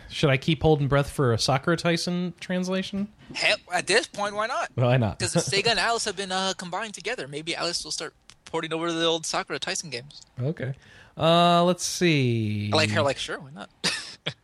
should 0.10 0.30
I 0.30 0.38
keep 0.38 0.64
holding 0.64 0.88
breath 0.88 1.10
for 1.10 1.34
a 1.34 1.38
Sakura 1.38 1.77
Taisen 1.77 2.34
translation? 2.40 3.07
Hell, 3.34 3.57
at 3.72 3.86
this 3.86 4.07
point, 4.07 4.36
why 4.36 4.48
not? 4.48 4.72
Why 4.73 4.98
not? 4.98 5.19
Because 5.19 5.36
Sega 5.36 5.68
and 5.68 5.80
Atlus 5.80 6.06
have 6.06 6.15
been 6.15 6.32
uh, 6.32 6.53
combined 6.57 6.95
together. 6.95 7.27
Maybe 7.27 7.53
Atlus 7.53 7.84
will 7.84 7.91
start 7.91 8.14
porting 8.45 8.73
over 8.73 8.91
the 8.91 9.06
old 9.06 9.26
Sakura 9.26 9.60
Taisen 9.60 9.91
games. 9.91 10.22
okay. 10.41 10.73
Uh, 11.18 11.64
let's 11.64 11.86
see. 11.86 12.70
I 12.74 12.76
like 12.76 12.90
her, 12.92 13.02
like 13.02 13.18
sure, 13.18 13.40
why 13.40 13.50
not? 13.54 13.70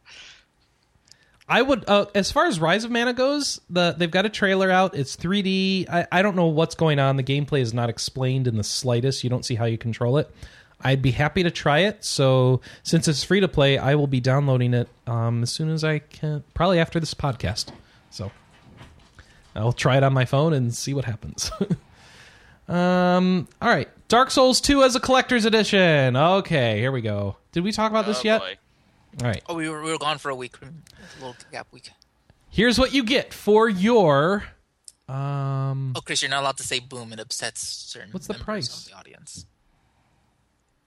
I 1.49 1.61
would, 1.61 1.83
uh, 1.87 2.05
as 2.15 2.31
far 2.31 2.45
as 2.45 2.61
Rise 2.61 2.85
of 2.85 2.91
Mana 2.91 3.11
goes, 3.11 3.59
the 3.69 3.93
they've 3.97 4.09
got 4.09 4.25
a 4.25 4.29
trailer 4.29 4.71
out. 4.71 4.95
It's 4.95 5.17
3D. 5.17 5.89
I, 5.89 6.07
I 6.09 6.21
don't 6.21 6.37
know 6.37 6.45
what's 6.45 6.75
going 6.75 6.97
on. 6.97 7.17
The 7.17 7.23
gameplay 7.23 7.59
is 7.59 7.73
not 7.73 7.89
explained 7.89 8.47
in 8.47 8.55
the 8.55 8.63
slightest. 8.63 9.21
You 9.25 9.29
don't 9.29 9.43
see 9.43 9.55
how 9.55 9.65
you 9.65 9.77
control 9.77 10.17
it. 10.17 10.33
I'd 10.79 11.01
be 11.01 11.11
happy 11.11 11.43
to 11.43 11.51
try 11.51 11.79
it. 11.79 12.05
So 12.05 12.61
since 12.83 13.07
it's 13.09 13.23
free 13.23 13.41
to 13.41 13.49
play, 13.49 13.77
I 13.77 13.95
will 13.95 14.07
be 14.07 14.21
downloading 14.21 14.73
it 14.73 14.87
um, 15.07 15.43
as 15.43 15.51
soon 15.51 15.69
as 15.69 15.83
I 15.83 15.99
can. 15.99 16.43
Probably 16.53 16.79
after 16.79 17.01
this 17.01 17.13
podcast. 17.13 17.71
So 18.09 18.31
I'll 19.53 19.73
try 19.73 19.97
it 19.97 20.03
on 20.03 20.13
my 20.13 20.25
phone 20.25 20.53
and 20.53 20.73
see 20.73 20.93
what 20.93 21.03
happens. 21.03 21.51
um. 22.69 23.47
All 23.61 23.69
right. 23.69 23.89
Dark 24.11 24.29
Souls 24.29 24.59
2 24.59 24.83
as 24.83 24.93
a 24.97 24.99
collector's 24.99 25.45
edition. 25.45 26.17
Okay, 26.17 26.79
here 26.79 26.91
we 26.91 26.99
go. 26.99 27.37
Did 27.53 27.63
we 27.63 27.71
talk 27.71 27.91
about 27.91 28.05
this 28.05 28.17
oh, 28.17 28.21
yet? 28.25 28.41
boy. 28.41 28.57
All 29.21 29.27
right. 29.29 29.41
Oh, 29.47 29.55
we 29.55 29.69
were, 29.69 29.81
we 29.81 29.89
were 29.89 29.97
gone 29.97 30.17
for 30.17 30.29
a 30.29 30.35
week. 30.35 30.57
A 30.61 30.65
little 31.21 31.37
gap 31.49 31.67
week. 31.71 31.91
Here's 32.49 32.77
what 32.77 32.93
you 32.93 33.05
get 33.05 33.33
for 33.33 33.69
your 33.69 34.43
um 35.07 35.93
Oh, 35.95 36.01
Chris, 36.03 36.21
you're 36.21 36.29
not 36.29 36.41
allowed 36.41 36.57
to 36.57 36.63
say 36.63 36.81
boom. 36.81 37.13
It 37.13 37.21
upsets 37.21 37.65
certain 37.65 38.11
What's 38.11 38.27
the 38.27 38.33
price? 38.33 38.85
of 38.85 38.91
the 38.91 38.97
audience. 38.97 39.45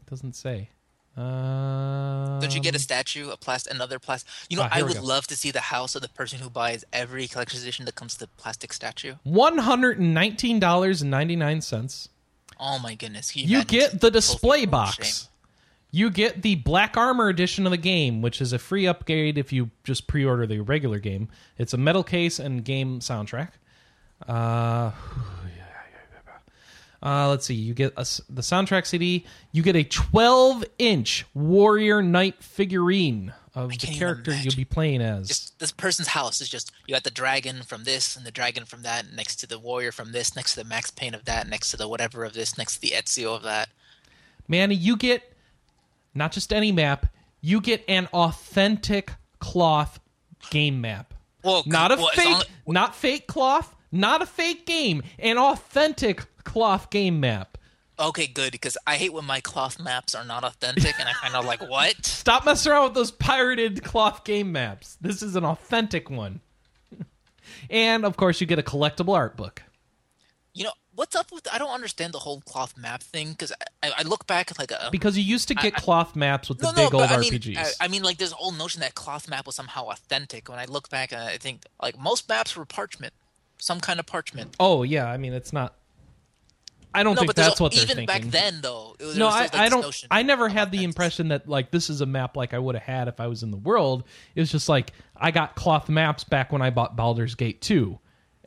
it 0.01 0.05
doesn't 0.05 0.37
say. 0.37 0.69
Uh 1.17 2.39
Don't 2.41 2.55
you 2.55 2.61
get 2.61 2.75
a 2.75 2.77
um, 2.77 2.81
statue, 2.81 3.31
a 3.31 3.39
plastic, 3.39 3.73
another 3.73 3.99
plastic? 3.99 4.31
You 4.51 4.59
know, 4.59 4.65
Ah, 4.65 4.69
I 4.71 4.83
would 4.83 4.97
go. 4.97 5.03
love 5.03 5.27
to 5.29 5.37
see 5.37 5.51
the 5.51 5.61
house 5.61 5.95
of 5.95 6.03
the 6.03 6.11
person 6.11 6.41
who 6.41 6.51
buys 6.51 6.85
every 6.93 7.27
collector's 7.27 7.63
edition 7.63 7.87
that 7.87 7.95
comes 7.95 8.21
with 8.21 8.29
a 8.29 8.33
plastic 8.43 8.75
statue. 8.75 9.15
$119.99. 9.27 12.09
Oh 12.59 12.79
my 12.79 12.95
goodness! 12.95 13.31
Can 13.31 13.49
You 13.49 13.65
get 13.65 14.01
the 14.01 14.11
display 14.11 14.67
box. 14.67 15.29
You 15.91 16.11
get 16.11 16.43
the 16.43 16.57
Black 16.57 16.97
Armor 16.97 17.29
edition 17.29 17.67
of 17.67 17.71
the 17.71 17.77
game, 17.77 18.21
which 18.21 18.41
is 18.41 18.53
a 18.53 18.59
free 18.59 18.85
upgrade 18.85 19.39
if 19.39 19.53
you 19.53 19.71
just 19.85 20.09
pre-order 20.09 20.45
the 20.45 20.59
regular 20.59 20.99
game. 20.99 21.29
It's 21.57 21.73
a 21.73 21.77
metal 21.77 22.03
case 22.03 22.41
and 22.41 22.65
game 22.65 22.99
soundtrack. 22.99 23.51
Uh, 24.27 24.91
uh, 27.01 27.29
let's 27.29 27.47
see. 27.47 27.55
You 27.55 27.75
get 27.75 27.93
a 27.93 28.05
the 28.29 28.43
soundtrack 28.43 28.87
CD. 28.87 29.25
You 29.53 29.63
get 29.63 29.77
a 29.77 29.85
12-inch 29.85 31.27
Warrior 31.33 32.03
Knight 32.03 32.43
figurine 32.43 33.33
of 33.55 33.71
the 33.71 33.77
character 33.87 34.35
you'll 34.35 34.55
be 34.57 34.65
playing 34.65 35.01
as. 35.01 35.29
Just 35.29 35.59
this 35.59 35.71
person's 35.73 36.09
house 36.09 36.41
is 36.41 36.49
just 36.49 36.73
you 36.87 36.95
got 36.95 37.05
the 37.05 37.11
dragon 37.11 37.63
from 37.63 37.85
this 37.85 38.17
and 38.17 38.27
the 38.27 38.31
dragon 38.33 38.65
from 38.65 38.83
that, 38.83 39.13
next 39.13 39.37
to 39.37 39.47
the 39.47 39.59
warrior 39.59 39.93
from 39.93 40.13
this, 40.13 40.35
next 40.35 40.55
to 40.55 40.63
the 40.63 40.69
Max 40.69 40.91
Payne 40.91 41.15
of 41.15 41.25
that, 41.27 41.49
next 41.49 41.71
to 41.71 41.77
the 41.77 41.89
whatever 41.89 42.25
of 42.25 42.33
this, 42.33 42.59
next 42.59 42.77
to 42.77 42.81
the 42.81 42.91
Ezio 42.91 43.35
of 43.37 43.43
that. 43.43 43.69
Manny, 44.49 44.75
you 44.75 44.97
get 44.97 45.33
not 46.15 46.33
just 46.33 46.53
any 46.53 46.73
map, 46.73 47.07
you 47.41 47.61
get 47.61 47.85
an 47.89 48.09
authentic 48.13 49.13
cloth 49.39 50.01
game 50.51 50.81
map. 50.81 51.15
Well, 51.43 51.63
Not 51.67 51.93
a 51.93 51.97
well, 51.97 52.09
fake, 52.15 52.27
long- 52.33 52.43
not 52.67 52.95
fake 52.95 53.27
cloth, 53.27 53.75
not 53.93 54.23
a 54.23 54.27
fake 54.27 54.65
game, 54.67 55.03
an 55.19 55.37
authentic 55.39 56.25
cloth 56.45 56.89
game 56.91 57.21
map. 57.21 57.54
Okay, 57.99 58.27
good 58.27 58.53
because 58.53 58.77
I 58.87 58.97
hate 58.97 59.13
when 59.13 59.25
my 59.25 59.41
cloth 59.41 59.79
maps 59.79 60.15
are 60.15 60.25
not 60.25 60.43
authentic, 60.45 60.99
and 60.99 61.09
I 61.09 61.13
kind 61.13 61.35
of 61.35 61.45
like 61.45 61.61
what? 61.69 62.05
Stop 62.05 62.45
messing 62.45 62.73
around 62.73 62.85
with 62.85 62.95
those 62.95 63.11
pirated 63.11 63.85
cloth 63.85 64.25
game 64.25 64.51
maps. 64.53 64.97
This 65.01 65.23
is 65.23 65.37
an 65.37 65.45
authentic 65.45 66.11
one. 66.11 66.41
and 67.71 68.05
of 68.05 68.17
course, 68.17 68.41
you 68.41 68.47
get 68.47 68.59
a 68.59 68.63
collectible 68.63 69.15
art 69.15 69.37
book. 69.37 69.63
You 70.53 70.65
know 70.65 70.73
what's 70.95 71.15
up 71.17 71.31
with? 71.33 71.47
I 71.53 71.59
don't 71.59 71.73
understand 71.73 72.13
the 72.15 72.21
whole 72.21 72.41
cloth 72.41 72.77
map 72.77 73.03
thing 73.03 73.31
because 73.31 73.53
I, 73.83 73.93
I 73.99 74.03
look 74.03 74.27
back 74.27 74.51
at 74.51 74.59
like 74.59 74.71
a 74.71 74.89
Because 74.91 75.17
you 75.17 75.25
used 75.25 75.49
to 75.49 75.55
get 75.55 75.75
I- 75.77 75.81
cloth 75.81 76.17
maps 76.17 76.49
with 76.49 76.59
the 76.59 76.65
no, 76.65 76.71
no, 76.71 76.77
big 76.77 76.95
old 76.95 77.09
but 77.09 77.13
I 77.13 77.19
mean, 77.19 77.33
RPGs. 77.33 77.57
I, 77.59 77.85
I 77.85 77.89
mean, 77.89 78.03
like, 78.03 78.19
there's 78.19 78.33
a 78.33 78.37
whole 78.37 78.53
notion 78.53 78.81
that 78.81 78.95
cloth 78.95 79.29
map 79.29 79.47
was 79.47 79.55
somehow 79.55 79.89
authentic. 79.89 80.49
When 80.49 80.59
I 80.59 80.65
look 80.67 80.89
back, 80.91 81.13
and 81.13 81.23
I 81.23 81.39
think 81.39 81.63
like 81.83 81.99
most 81.99 82.29
maps 82.29 82.57
were 82.57 82.65
parchment, 82.65 83.13
some 83.59 83.81
kind 83.81 84.01
of 84.01 84.07
parchment. 84.07 84.57
oh 84.59 84.83
yeah, 84.83 85.07
I 85.07 85.17
mean 85.17 85.33
it's 85.33 85.53
not 85.53 85.75
I 86.95 87.03
don't 87.03 87.15
no, 87.15 87.21
think 87.23 87.29
but 87.29 87.37
that's 87.37 87.61
what 87.61 87.73
they're 87.73 87.83
even 87.83 87.97
thinking. 88.07 88.31
back 88.31 88.31
then 88.31 88.61
though. 88.61 88.95
It 88.99 89.05
was, 89.05 89.17
no, 89.19 89.27
was 89.27 89.35
I, 89.35 89.41
like, 89.41 89.55
I 89.57 89.69
don't. 89.69 89.83
notion 89.83 90.09
I 90.11 90.23
never 90.23 90.49
had 90.49 90.71
the 90.71 90.85
impression 90.85 91.29
that 91.29 91.49
like 91.49 91.71
this 91.71 91.91
is 91.91 92.01
a 92.01 92.07
map 92.07 92.37
like 92.37 92.55
I 92.55 92.59
would 92.59 92.75
have 92.77 92.85
had 92.85 93.09
if 93.09 93.21
I 93.21 93.27
was 93.27 93.43
in 93.43 93.51
the 93.51 93.57
world. 93.57 94.05
It 94.35 94.41
was 94.41 94.51
just 94.53 94.69
like 94.69 94.93
I 95.17 95.31
got 95.31 95.57
cloth 95.57 95.89
maps 95.89 96.25
back 96.25 96.53
when 96.53 96.63
I 96.63 96.71
bought 96.71 96.97
Baldur's 96.97 97.35
Gate 97.35 97.61
2. 97.61 97.99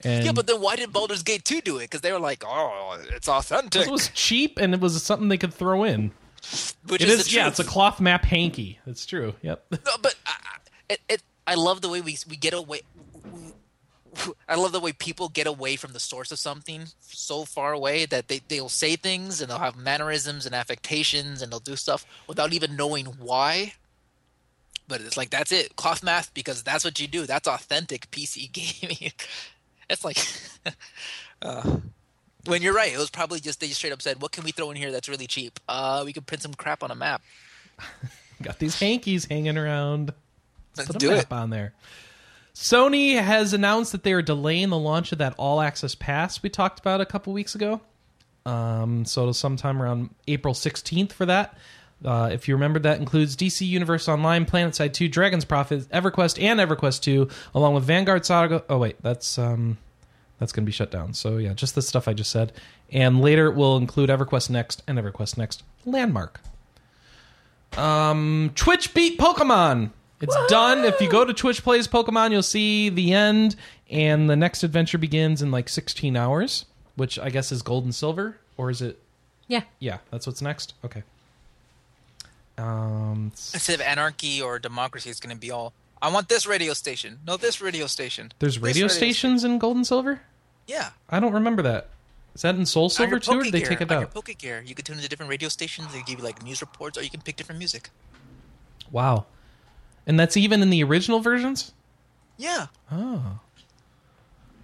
And 0.03 0.25
Yeah, 0.25 0.31
but 0.31 0.47
then 0.47 0.61
why 0.61 0.75
did 0.75 0.93
Baldur's 0.93 1.23
Gate 1.23 1.43
2 1.43 1.61
do 1.61 1.77
it? 1.77 1.83
Because 1.85 2.01
they 2.01 2.11
were 2.11 2.19
like, 2.19 2.43
oh, 2.45 3.03
it's 3.11 3.27
authentic. 3.27 3.81
it 3.87 3.91
was 3.91 4.09
cheap 4.09 4.57
and 4.59 4.73
it 4.73 4.79
was 4.79 5.01
something 5.03 5.27
they 5.27 5.37
could 5.37 5.53
throw 5.53 5.83
in. 5.83 6.11
which 6.87 7.01
It 7.01 7.09
is, 7.09 7.21
is, 7.21 7.33
yeah, 7.33 7.47
it's 7.47 7.59
a 7.59 7.63
cloth 7.63 7.99
map 7.99 8.23
hanky. 8.23 8.79
That's 8.85 9.05
true. 9.05 9.33
Yep. 9.41 9.65
No, 9.71 9.91
but 10.01 10.15
I, 10.25 10.31
I- 10.31 10.93
it, 10.93 11.01
it, 11.09 11.23
I 11.45 11.55
love 11.55 11.81
the 11.81 11.89
way 11.89 11.99
we 12.01 12.15
we 12.29 12.35
get 12.37 12.53
away. 12.53 12.81
I 14.47 14.55
love 14.55 14.71
the 14.71 14.79
way 14.79 14.93
people 14.93 15.29
get 15.29 15.47
away 15.47 15.75
from 15.75 15.93
the 15.93 15.99
source 15.99 16.31
of 16.31 16.39
something 16.39 16.85
so 17.01 17.45
far 17.45 17.73
away 17.73 18.05
that 18.05 18.27
they 18.27 18.41
they'll 18.47 18.69
say 18.69 18.95
things 18.95 19.41
and 19.41 19.49
they'll 19.49 19.59
have 19.59 19.75
mannerisms 19.75 20.45
and 20.45 20.55
affectations 20.55 21.41
and 21.41 21.51
they'll 21.51 21.59
do 21.59 21.75
stuff 21.75 22.05
without 22.27 22.53
even 22.53 22.75
knowing 22.75 23.05
why. 23.05 23.73
But 24.87 25.01
it's 25.01 25.17
like 25.17 25.29
that's 25.29 25.51
it, 25.51 25.75
cloth 25.75 26.01
math 26.03 26.33
because 26.33 26.63
that's 26.63 26.83
what 26.85 26.99
you 26.99 27.07
do. 27.07 27.25
That's 27.25 27.47
authentic 27.47 28.09
PC 28.11 28.51
gaming. 28.81 29.11
it's 29.89 30.03
like 30.05 30.17
uh, 31.41 31.77
when 32.45 32.61
you're 32.61 32.73
right, 32.73 32.93
it 32.93 32.97
was 32.97 33.09
probably 33.09 33.39
just 33.39 33.59
they 33.59 33.67
straight 33.67 33.93
up 33.93 34.01
said, 34.01 34.21
"What 34.21 34.31
can 34.31 34.43
we 34.43 34.51
throw 34.51 34.71
in 34.71 34.77
here 34.77 34.91
that's 34.91 35.09
really 35.09 35.27
cheap? 35.27 35.59
Uh, 35.67 36.03
we 36.05 36.13
can 36.13 36.23
print 36.23 36.41
some 36.41 36.53
crap 36.53 36.83
on 36.83 36.91
a 36.91 36.95
map. 36.95 37.21
Got 38.41 38.59
these 38.59 38.79
hankies 38.79 39.25
hanging 39.25 39.57
around. 39.57 40.13
Let's 40.75 40.87
Put 40.87 40.95
a 40.95 40.99
do 40.99 41.09
map 41.11 41.25
it." 41.25 41.31
on 41.31 41.49
there. 41.49 41.73
Sony 42.57 43.21
has 43.21 43.53
announced 43.53 43.91
that 43.91 44.01
they 44.01 44.13
are 44.13 44.23
delaying 44.23 44.69
the 44.69 44.79
launch 44.79 45.11
of 45.11 45.19
that 45.19 45.35
All 45.37 45.61
Access 45.61 45.93
Pass 45.93 46.41
we 46.41 46.49
talked 46.49 46.79
about 46.79 46.99
a 46.99 47.05
couple 47.05 47.31
weeks 47.31 47.53
ago. 47.53 47.81
Um, 48.47 49.05
so 49.05 49.21
it'll 49.21 49.33
sometime 49.35 49.79
around 49.79 50.09
April 50.27 50.55
16th 50.55 51.11
for 51.11 51.27
that. 51.27 51.55
Uh, 52.03 52.29
if 52.31 52.47
you 52.47 52.55
remember, 52.55 52.79
that 52.79 52.99
includes 52.99 53.35
DC 53.35 53.65
Universe 53.65 54.09
Online, 54.09 54.43
PlanetSide 54.43 54.93
2, 54.93 55.07
Dragon's 55.07 55.45
Prophet, 55.45 55.87
EverQuest, 55.89 56.41
and 56.41 56.59
EverQuest 56.59 57.03
2, 57.03 57.29
along 57.53 57.75
with 57.75 57.83
Vanguard 57.83 58.25
Saga. 58.25 58.63
Oh 58.67 58.79
wait, 58.79 58.95
that's 59.03 59.37
um, 59.37 59.77
that's 60.39 60.51
going 60.51 60.63
to 60.63 60.67
be 60.67 60.71
shut 60.71 60.89
down. 60.89 61.13
So 61.13 61.37
yeah, 61.37 61.53
just 61.53 61.75
the 61.75 61.83
stuff 61.83 62.07
I 62.07 62.13
just 62.13 62.31
said. 62.31 62.53
And 62.91 63.21
later 63.21 63.51
we'll 63.51 63.77
include 63.77 64.09
EverQuest 64.09 64.49
Next 64.49 64.81
and 64.87 64.97
EverQuest 64.97 65.37
Next 65.37 65.61
Landmark. 65.85 66.41
Um, 67.77 68.51
Twitch 68.55 68.95
beat 68.95 69.19
Pokemon. 69.19 69.91
It's 70.19 70.35
done. 70.47 70.83
If 70.83 70.99
you 70.99 71.09
go 71.09 71.25
to 71.25 71.33
Twitch 71.33 71.63
plays 71.63 71.87
Pokemon, 71.87 72.31
you'll 72.31 72.41
see 72.41 72.89
the 72.89 73.13
end, 73.13 73.55
and 73.89 74.29
the 74.29 74.35
next 74.35 74.63
adventure 74.63 74.97
begins 74.97 75.41
in 75.41 75.51
like 75.51 75.69
16 75.69 76.15
hours, 76.17 76.65
which 76.95 77.19
I 77.19 77.29
guess 77.29 77.51
is 77.51 77.61
gold 77.61 77.83
and 77.83 77.93
silver, 77.93 78.37
or 78.57 78.69
is 78.71 78.81
it? 78.81 78.99
Yeah. 79.47 79.61
Yeah, 79.79 79.99
that's 80.09 80.25
what's 80.25 80.41
next. 80.41 80.73
Okay. 80.83 81.03
Um, 82.57 83.31
instead 83.53 83.75
of 83.75 83.81
anarchy 83.81 84.41
or 84.41 84.57
democracy, 84.57 85.09
it's 85.09 85.19
going 85.19 85.35
to 85.35 85.39
be 85.39 85.51
all. 85.51 85.73
I 86.01 86.11
want 86.11 86.29
this 86.29 86.47
radio 86.47 86.73
station. 86.73 87.19
No, 87.25 87.37
this 87.37 87.61
radio 87.61 87.87
station. 87.87 88.31
there's 88.39 88.55
This 88.55 88.63
radio 88.63 88.87
sta- 88.87 88.97
stations 88.97 89.43
in 89.43 89.59
gold 89.59 89.75
and 89.77 89.85
silver. 89.85 90.21
Yeah. 90.65 90.89
I 91.09 91.19
don't 91.19 91.33
remember 91.33 91.61
that. 91.63 91.89
Is 92.35 92.41
that 92.43 92.55
in 92.55 92.65
Soul 92.67 92.89
Silver 92.89 93.19
too, 93.19 93.39
or 93.39 93.43
did 93.43 93.53
they 93.53 93.61
take 93.61 93.81
it 93.81 93.91
on 93.91 93.99
your 94.01 94.07
out? 94.07 94.13
Pokegear, 94.13 94.67
you 94.67 94.75
can 94.75 94.85
tune 94.85 94.97
into 94.97 95.09
different 95.09 95.29
radio 95.31 95.49
stations. 95.49 95.91
They 95.91 96.01
give 96.03 96.19
you 96.19 96.23
like 96.23 96.43
news 96.43 96.61
reports, 96.61 96.95
or 96.97 97.01
you 97.03 97.09
can 97.09 97.21
pick 97.21 97.35
different 97.35 97.57
music. 97.57 97.89
Wow. 98.91 99.25
And 100.07 100.19
that's 100.19 100.37
even 100.37 100.61
in 100.61 100.71
the 100.71 100.83
original 100.83 101.19
versions. 101.19 101.73
Yeah. 102.37 102.67
Oh. 102.91 103.39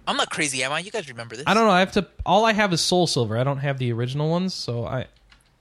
I'm 0.06 0.16
not 0.16 0.30
crazy, 0.30 0.64
am 0.64 0.72
I? 0.72 0.80
You 0.80 0.90
guys 0.90 1.08
remember 1.08 1.36
this? 1.36 1.44
I 1.46 1.54
don't 1.54 1.66
know. 1.66 1.72
I 1.72 1.80
have 1.80 1.92
to. 1.92 2.06
All 2.26 2.44
I 2.44 2.52
have 2.52 2.72
is 2.72 2.80
Soul 2.80 3.06
Silver. 3.06 3.38
I 3.38 3.44
don't 3.44 3.58
have 3.58 3.78
the 3.78 3.92
original 3.92 4.30
ones, 4.30 4.52
so 4.54 4.84
I, 4.84 5.06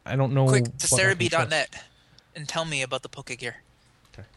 I 0.06 0.16
don't 0.16 0.34
know. 0.34 0.48
Quick 0.48 0.64
what 0.64 0.80
to 0.80 0.96
I 0.96 1.00
can 1.00 1.20
trust. 1.20 1.20
Serebii.net 1.20 1.84
and 2.36 2.48
tell 2.48 2.66
me 2.66 2.82
about 2.82 3.04
the 3.04 3.10
Pokegear. 3.10 3.54
Okay. 4.14 4.28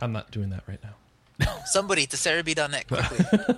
I'm 0.00 0.12
not 0.12 0.30
doing 0.30 0.50
that 0.50 0.64
right 0.66 0.80
now. 0.82 1.56
Somebody 1.66 2.06
to 2.06 2.16
Serebii.net 2.16 2.86
quickly. 2.88 3.56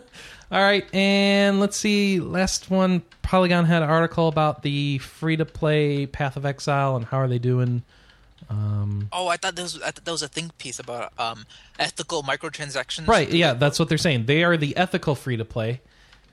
All 0.51 0.63
right, 0.63 0.87
and 0.95 1.61
let's 1.61 1.77
see. 1.77 2.21
Last 2.21 2.71
one, 2.71 3.03
Polygon 3.23 3.65
had 3.65 3.83
an 3.83 3.89
article 3.89 4.29
about 4.29 4.63
the 4.63 4.99
free 4.99 5.37
to 5.37 5.45
play 5.45 6.07
Path 6.07 6.37
of 6.37 6.45
Exile 6.45 6.97
and 6.97 7.05
how 7.07 7.19
are 7.19 7.29
they 7.29 7.39
doing. 7.39 7.83
Um, 8.51 9.09
oh, 9.13 9.29
I 9.29 9.37
thought 9.37 9.57
that 9.57 9.63
was 9.63 9.81
I 9.81 9.91
thought 9.91 10.05
that 10.05 10.11
was 10.11 10.23
a 10.23 10.29
think 10.29 10.57
piece 10.59 10.79
about 10.79 11.19
um 11.19 11.47
ethical 11.79 12.23
microtransactions. 12.23 13.07
right, 13.07 13.31
yeah, 13.31 13.55
that's 13.55 13.79
what 13.79 13.89
they're 13.89 13.99
saying. 13.99 14.27
They 14.27 14.45
are 14.45 14.57
the 14.57 14.77
ethical 14.77 15.15
free 15.15 15.37
to 15.37 15.45
play, 15.45 15.81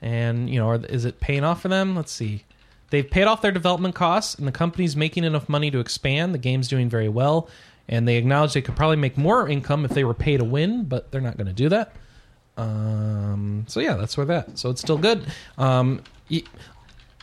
and 0.02 0.48
you 0.50 0.58
know, 0.58 0.68
are, 0.68 0.84
is 0.84 1.04
it 1.04 1.20
paying 1.20 1.44
off 1.44 1.62
for 1.62 1.68
them? 1.68 1.96
Let's 1.96 2.12
see. 2.12 2.44
They've 2.90 3.08
paid 3.08 3.24
off 3.24 3.40
their 3.40 3.52
development 3.52 3.94
costs, 3.94 4.34
and 4.34 4.46
the 4.46 4.52
company's 4.52 4.96
making 4.96 5.24
enough 5.24 5.48
money 5.48 5.70
to 5.70 5.78
expand. 5.78 6.34
The 6.34 6.38
game's 6.38 6.66
doing 6.66 6.88
very 6.88 7.08
well, 7.08 7.48
and 7.88 8.06
they 8.06 8.16
acknowledge 8.16 8.52
they 8.52 8.62
could 8.62 8.76
probably 8.76 8.96
make 8.96 9.16
more 9.16 9.48
income 9.48 9.84
if 9.84 9.92
they 9.92 10.04
were 10.04 10.14
pay 10.14 10.36
to 10.36 10.44
win, 10.44 10.84
but 10.84 11.10
they're 11.12 11.20
not 11.20 11.36
going 11.36 11.46
to 11.46 11.52
do 11.52 11.68
that. 11.68 11.94
Um, 12.56 13.64
so 13.68 13.80
yeah, 13.80 13.94
that's 13.94 14.16
where 14.16 14.26
that. 14.26 14.58
So 14.58 14.70
it's 14.70 14.80
still 14.80 14.98
good. 14.98 15.24
Um, 15.56 16.02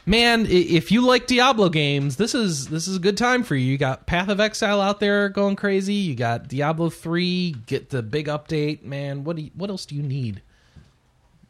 man, 0.07 0.47
if 0.49 0.91
you 0.91 1.01
like 1.01 1.27
Diablo 1.27 1.69
games, 1.69 2.15
this 2.15 2.33
is 2.33 2.69
this 2.69 2.87
is 2.87 2.95
a 2.95 2.99
good 2.99 3.17
time 3.17 3.43
for 3.43 3.55
you. 3.55 3.65
You 3.65 3.77
got 3.77 4.07
Path 4.07 4.29
of 4.29 4.39
Exile 4.39 4.81
out 4.81 4.99
there 4.99 5.29
going 5.29 5.55
crazy. 5.55 5.93
You 5.93 6.15
got 6.15 6.47
Diablo 6.47 6.89
three. 6.89 7.55
Get 7.67 7.91
the 7.91 8.01
big 8.01 8.27
update, 8.27 8.83
man. 8.83 9.23
What 9.23 9.35
do 9.35 9.43
you, 9.43 9.51
what 9.53 9.69
else 9.69 9.85
do 9.85 9.95
you 9.95 10.01
need? 10.01 10.41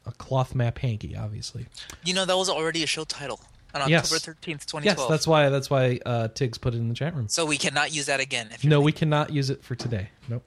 A 0.06 0.12
cloth 0.12 0.56
map 0.56 0.80
hanky, 0.80 1.16
obviously. 1.16 1.68
You 2.04 2.14
know 2.14 2.26
that 2.26 2.36
was 2.36 2.50
already 2.50 2.84
a 2.84 2.88
show 2.88 3.04
title 3.04 3.40
on 3.74 3.82
October 3.82 4.20
thirteenth, 4.20 4.66
twenty 4.66 4.86
twelve. 4.86 5.00
Yes, 5.00 5.10
that's 5.10 5.28
why 5.28 5.50
that's 5.50 5.70
why 5.70 6.00
uh, 6.06 6.28
Tiggs 6.30 6.58
put 6.58 6.74
it 6.74 6.78
in 6.78 6.90
the 6.90 6.96
chat 6.96 7.16
room. 7.16 7.28
So 7.28 7.46
we 7.46 7.58
cannot 7.58 7.94
use 7.94 8.08
that 8.08 8.20
again. 8.20 8.50
No, 8.64 8.82
we 8.82 8.92
cannot 8.92 9.32
use 9.32 9.50
it 9.50 9.64
for 9.64 9.76
today. 9.76 10.10
Nope. 10.28 10.44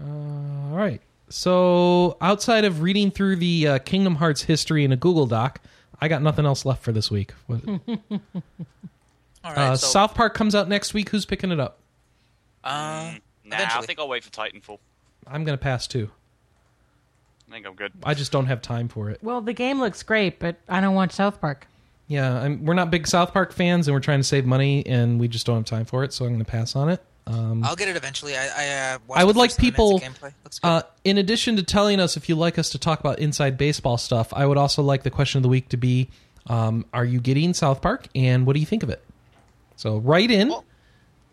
Uh, 0.00 0.04
all 0.04 0.76
right. 0.76 1.00
So 1.28 2.18
outside 2.20 2.66
of 2.66 2.82
reading 2.82 3.10
through 3.10 3.36
the 3.36 3.68
uh, 3.68 3.78
Kingdom 3.78 4.16
Hearts 4.16 4.42
history 4.42 4.84
in 4.84 4.92
a 4.92 4.96
Google 4.96 5.24
Doc, 5.24 5.60
I 6.02 6.08
got 6.08 6.20
nothing 6.20 6.44
else 6.46 6.64
left 6.64 6.82
for 6.82 6.90
this 6.92 7.10
week. 7.10 7.32
What- 7.46 7.60
All 9.44 9.50
right. 9.52 9.58
uh, 9.58 9.76
so, 9.76 9.86
South 9.88 10.14
Park 10.14 10.34
comes 10.34 10.54
out 10.54 10.68
next 10.68 10.94
week. 10.94 11.08
Who's 11.10 11.24
picking 11.26 11.50
it 11.50 11.58
up? 11.60 11.78
uh, 12.64 13.14
Nah, 13.44 13.56
Eventually. 13.56 13.82
I 13.82 13.86
think 13.86 13.98
I'll 13.98 14.08
wait 14.08 14.22
for 14.22 14.30
Titanfall. 14.30 14.78
I'm 15.26 15.44
gonna 15.44 15.58
pass 15.58 15.86
too. 15.88 16.10
I 17.48 17.52
think 17.52 17.66
I'm 17.66 17.74
good. 17.74 17.92
I 18.04 18.14
just 18.14 18.30
don't 18.32 18.46
have 18.46 18.62
time 18.62 18.88
for 18.88 19.10
it. 19.10 19.18
Well, 19.22 19.40
the 19.40 19.52
game 19.52 19.80
looks 19.80 20.02
great, 20.02 20.38
but 20.38 20.56
I 20.68 20.80
don't 20.80 20.94
watch 20.94 21.10
South 21.12 21.40
Park. 21.40 21.66
Yeah, 22.08 22.40
I'm, 22.40 22.64
we're 22.64 22.74
not 22.74 22.90
big 22.90 23.06
South 23.08 23.32
Park 23.32 23.52
fans, 23.52 23.88
and 23.88 23.94
we're 23.94 24.00
trying 24.00 24.20
to 24.20 24.24
save 24.24 24.44
money, 24.46 24.86
and 24.86 25.18
we 25.20 25.26
just 25.28 25.44
don't 25.46 25.56
have 25.56 25.64
time 25.64 25.84
for 25.84 26.02
it. 26.04 26.12
So 26.12 26.24
I'm 26.24 26.32
gonna 26.32 26.44
pass 26.44 26.74
on 26.76 26.88
it. 26.88 27.02
Um, 27.26 27.62
I'll 27.64 27.76
get 27.76 27.88
it 27.88 27.96
eventually. 27.96 28.36
I 28.36 28.46
I, 28.46 28.68
uh, 28.94 28.98
I 29.14 29.24
would 29.24 29.36
like 29.36 29.50
first 29.50 29.60
10 29.60 29.64
minutes 29.72 29.94
of 29.94 30.00
people, 30.18 30.32
Looks 30.44 30.58
good. 30.58 30.66
uh, 30.68 30.82
in 31.04 31.18
addition 31.18 31.56
to 31.56 31.62
telling 31.62 32.00
us 32.00 32.16
if 32.16 32.28
you 32.28 32.34
like 32.34 32.58
us 32.58 32.70
to 32.70 32.78
talk 32.78 32.98
about 33.00 33.18
inside 33.20 33.56
baseball 33.56 33.96
stuff, 33.96 34.32
I 34.34 34.44
would 34.46 34.58
also 34.58 34.82
like 34.82 35.04
the 35.04 35.10
question 35.10 35.38
of 35.38 35.42
the 35.44 35.48
week 35.48 35.68
to 35.68 35.76
be: 35.76 36.08
um, 36.48 36.84
Are 36.92 37.04
you 37.04 37.20
getting 37.20 37.54
South 37.54 37.80
Park, 37.80 38.08
and 38.14 38.44
what 38.46 38.54
do 38.54 38.60
you 38.60 38.66
think 38.66 38.82
of 38.82 38.90
it? 38.90 39.04
So 39.76 39.98
write 39.98 40.30
in. 40.32 40.48
Well, 40.48 40.64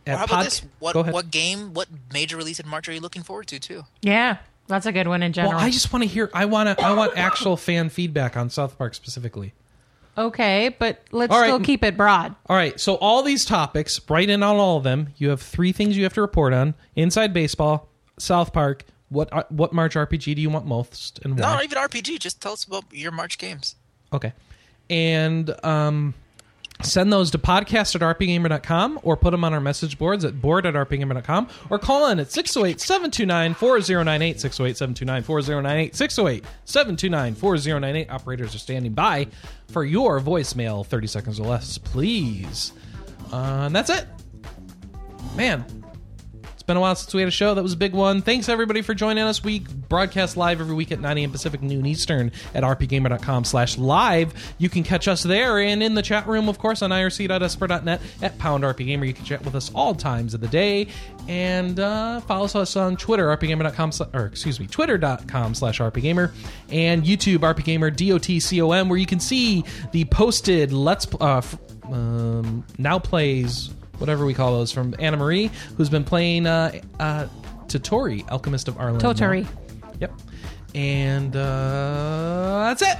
at 0.05 0.13
Or 0.13 0.17
how 0.19 0.23
about 0.25 0.35
pod- 0.35 0.45
this? 0.45 0.61
What 0.79 0.93
Go 0.93 0.99
ahead. 1.01 1.13
what 1.13 1.31
game? 1.31 1.73
What 1.73 1.87
major 2.13 2.37
release 2.37 2.59
in 2.59 2.67
March 2.67 2.87
are 2.87 2.93
you 2.93 2.99
looking 3.01 3.23
forward 3.23 3.47
to 3.47 3.59
too? 3.59 3.83
Yeah, 4.01 4.37
that's 4.67 4.85
a 4.85 4.91
good 4.91 5.07
one 5.07 5.23
in 5.23 5.33
general. 5.33 5.53
Well, 5.55 5.63
I 5.63 5.71
just 5.71 5.91
want 5.91 6.03
to 6.03 6.07
hear. 6.09 6.29
I 6.35 6.45
want 6.45 6.69
to. 6.77 6.83
I 6.85 6.93
want 6.93 7.17
actual 7.17 7.57
fan 7.57 7.89
feedback 7.89 8.37
on 8.37 8.49
South 8.51 8.77
Park 8.77 8.93
specifically. 8.93 9.53
Okay, 10.17 10.75
but 10.77 11.01
let's 11.11 11.33
All 11.33 11.39
right. 11.39 11.47
still 11.47 11.59
keep 11.59 11.83
it 11.83 11.97
broad. 11.97 12.35
All 12.47 12.55
right, 12.55 12.79
so 12.79 12.95
all 12.95 13.23
these 13.23 13.45
topics, 13.45 13.99
write 14.09 14.29
in 14.29 14.43
on 14.43 14.57
all 14.57 14.77
of 14.77 14.83
them. 14.83 15.13
You 15.17 15.29
have 15.29 15.41
three 15.41 15.71
things 15.71 15.97
you 15.97 16.03
have 16.03 16.13
to 16.13 16.21
report 16.21 16.53
on: 16.53 16.73
Inside 16.95 17.33
Baseball, 17.33 17.89
South 18.17 18.53
Park. 18.53 18.85
What 19.09 19.31
uh, 19.33 19.43
what 19.49 19.73
March 19.73 19.95
RPG 19.95 20.35
do 20.35 20.41
you 20.41 20.49
want 20.49 20.65
most, 20.65 21.19
and 21.23 21.39
why? 21.39 21.41
not 21.41 21.63
even 21.63 21.77
RPG. 21.77 22.19
Just 22.19 22.41
tell 22.41 22.53
us 22.53 22.63
about 22.63 22.85
your 22.91 23.11
March 23.11 23.37
games. 23.37 23.75
Okay. 24.13 24.33
And 24.89 25.53
um, 25.63 26.13
send 26.81 27.11
those 27.11 27.31
to 27.31 27.37
podcast 27.37 27.95
at 27.95 28.01
rpgamer.com 28.01 28.99
or 29.03 29.17
put 29.17 29.31
them 29.31 29.43
on 29.43 29.53
our 29.53 29.59
message 29.59 29.97
boards 29.97 30.23
at 30.23 30.41
board 30.41 30.65
at 30.65 30.73
rpgamer.com 30.73 31.47
or 31.69 31.77
call 31.79 32.07
in 32.07 32.19
at 32.19 32.31
608 32.31 32.79
729 32.79 33.53
4098. 33.53 34.39
608 34.39 34.77
729 34.77 35.23
4098. 35.23 35.95
608 35.95 36.45
729 36.65 37.35
4098. 37.35 38.09
Operators 38.09 38.55
are 38.55 38.59
standing 38.59 38.93
by 38.93 39.27
for 39.67 39.83
your 39.83 40.19
voicemail. 40.19 40.85
30 40.85 41.07
seconds 41.07 41.39
or 41.39 41.47
less, 41.47 41.77
please. 41.77 42.73
Uh, 43.31 43.63
and 43.65 43.75
that's 43.75 43.89
it. 43.89 44.07
Man, 45.35 45.65
been 46.69 46.77
a 46.77 46.81
while 46.81 46.95
since 46.95 47.11
we 47.15 47.21
had 47.21 47.27
a 47.27 47.31
show. 47.31 47.55
That 47.55 47.63
was 47.63 47.73
a 47.73 47.77
big 47.77 47.93
one. 47.93 48.21
Thanks 48.21 48.47
everybody 48.47 48.83
for 48.83 48.93
joining 48.93 49.23
us. 49.23 49.43
We 49.43 49.59
broadcast 49.59 50.37
live 50.37 50.61
every 50.61 50.75
week 50.75 50.91
at 50.91 50.99
9 50.99 51.17
a.m. 51.17 51.31
Pacific, 51.31 51.63
noon 51.63 51.83
Eastern 51.87 52.31
at 52.53 52.63
rpgamer.com 52.63 53.43
slash 53.43 53.79
live. 53.79 54.35
You 54.59 54.69
can 54.69 54.83
catch 54.83 55.07
us 55.07 55.23
there 55.23 55.59
and 55.59 55.81
in 55.81 55.95
the 55.95 56.03
chat 56.03 56.27
room, 56.27 56.47
of 56.47 56.59
course, 56.59 56.83
on 56.83 56.91
irc.esper.net 56.91 58.01
at 58.21 58.37
pound 58.37 58.63
rpgamer. 58.63 59.07
You 59.07 59.15
can 59.15 59.25
chat 59.25 59.43
with 59.43 59.55
us 59.55 59.71
all 59.73 59.95
times 59.95 60.35
of 60.35 60.41
the 60.41 60.47
day. 60.47 60.89
And 61.27 61.79
uh, 61.79 62.19
follow 62.21 62.45
us 62.45 62.75
on 62.75 62.97
Twitter, 62.97 63.35
rpgamer.com, 63.35 63.91
or 64.13 64.27
excuse 64.27 64.59
me, 64.59 64.67
twitter.com 64.67 65.55
slash 65.55 65.79
rpgamer, 65.79 66.31
and 66.69 67.03
YouTube, 67.03 67.39
rpgamer, 67.39 67.95
D-O-T-C-O-M, 67.95 68.89
where 68.89 68.99
you 68.99 69.07
can 69.07 69.19
see 69.19 69.63
the 69.91 70.05
posted 70.05 70.71
Let's 70.71 71.07
uh, 71.19 71.41
um, 71.85 72.63
Now 72.77 72.99
Plays, 72.99 73.71
whatever 73.99 74.25
we 74.25 74.33
call 74.33 74.53
those, 74.53 74.71
from 74.71 74.95
Anna 74.99 75.17
Marie, 75.17 75.51
who's 75.77 75.89
been 75.89 76.03
playing 76.03 76.47
uh, 76.47 76.79
uh, 76.99 77.27
Totori, 77.67 78.29
Alchemist 78.29 78.67
of 78.67 78.75
Arland. 78.75 78.99
Totori. 78.99 79.47
Yep. 79.99 80.13
And 80.75 81.35
uh, 81.35 82.63
that's 82.67 82.81
it. 82.81 82.97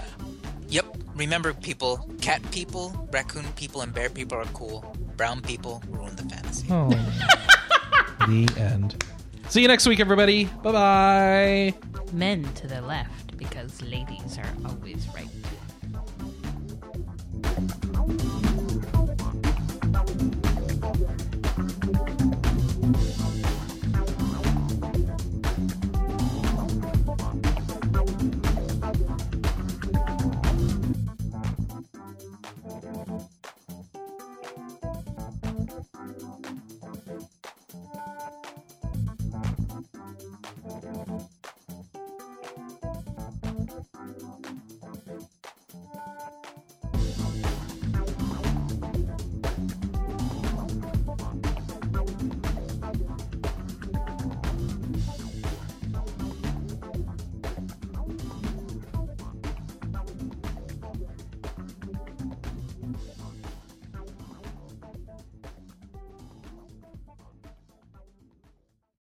Yep. 0.70 0.86
Remember, 1.16 1.54
people, 1.54 2.10
cat 2.22 2.42
people, 2.52 3.08
raccoon 3.12 3.46
people, 3.56 3.82
and 3.82 3.94
bear 3.94 4.10
people 4.10 4.38
are 4.38 4.46
cool. 4.46 4.96
Brown 5.18 5.42
people 5.42 5.84
ruin 5.90 6.16
the 6.16 6.24
fantasy. 6.24 6.68
Oh. 6.70 6.90
the 8.28 8.48
end. 8.58 9.04
See 9.50 9.62
you 9.62 9.68
next 9.68 9.88
week, 9.88 10.00
everybody. 10.00 10.46
Bye 10.46 10.72
bye. 10.72 11.74
Men 12.14 12.44
to 12.54 12.68
the 12.68 12.82
left 12.82 13.36
because 13.38 13.82
ladies 13.82 14.38
are 14.38 14.70
always 14.70 15.08
right. 15.16 15.28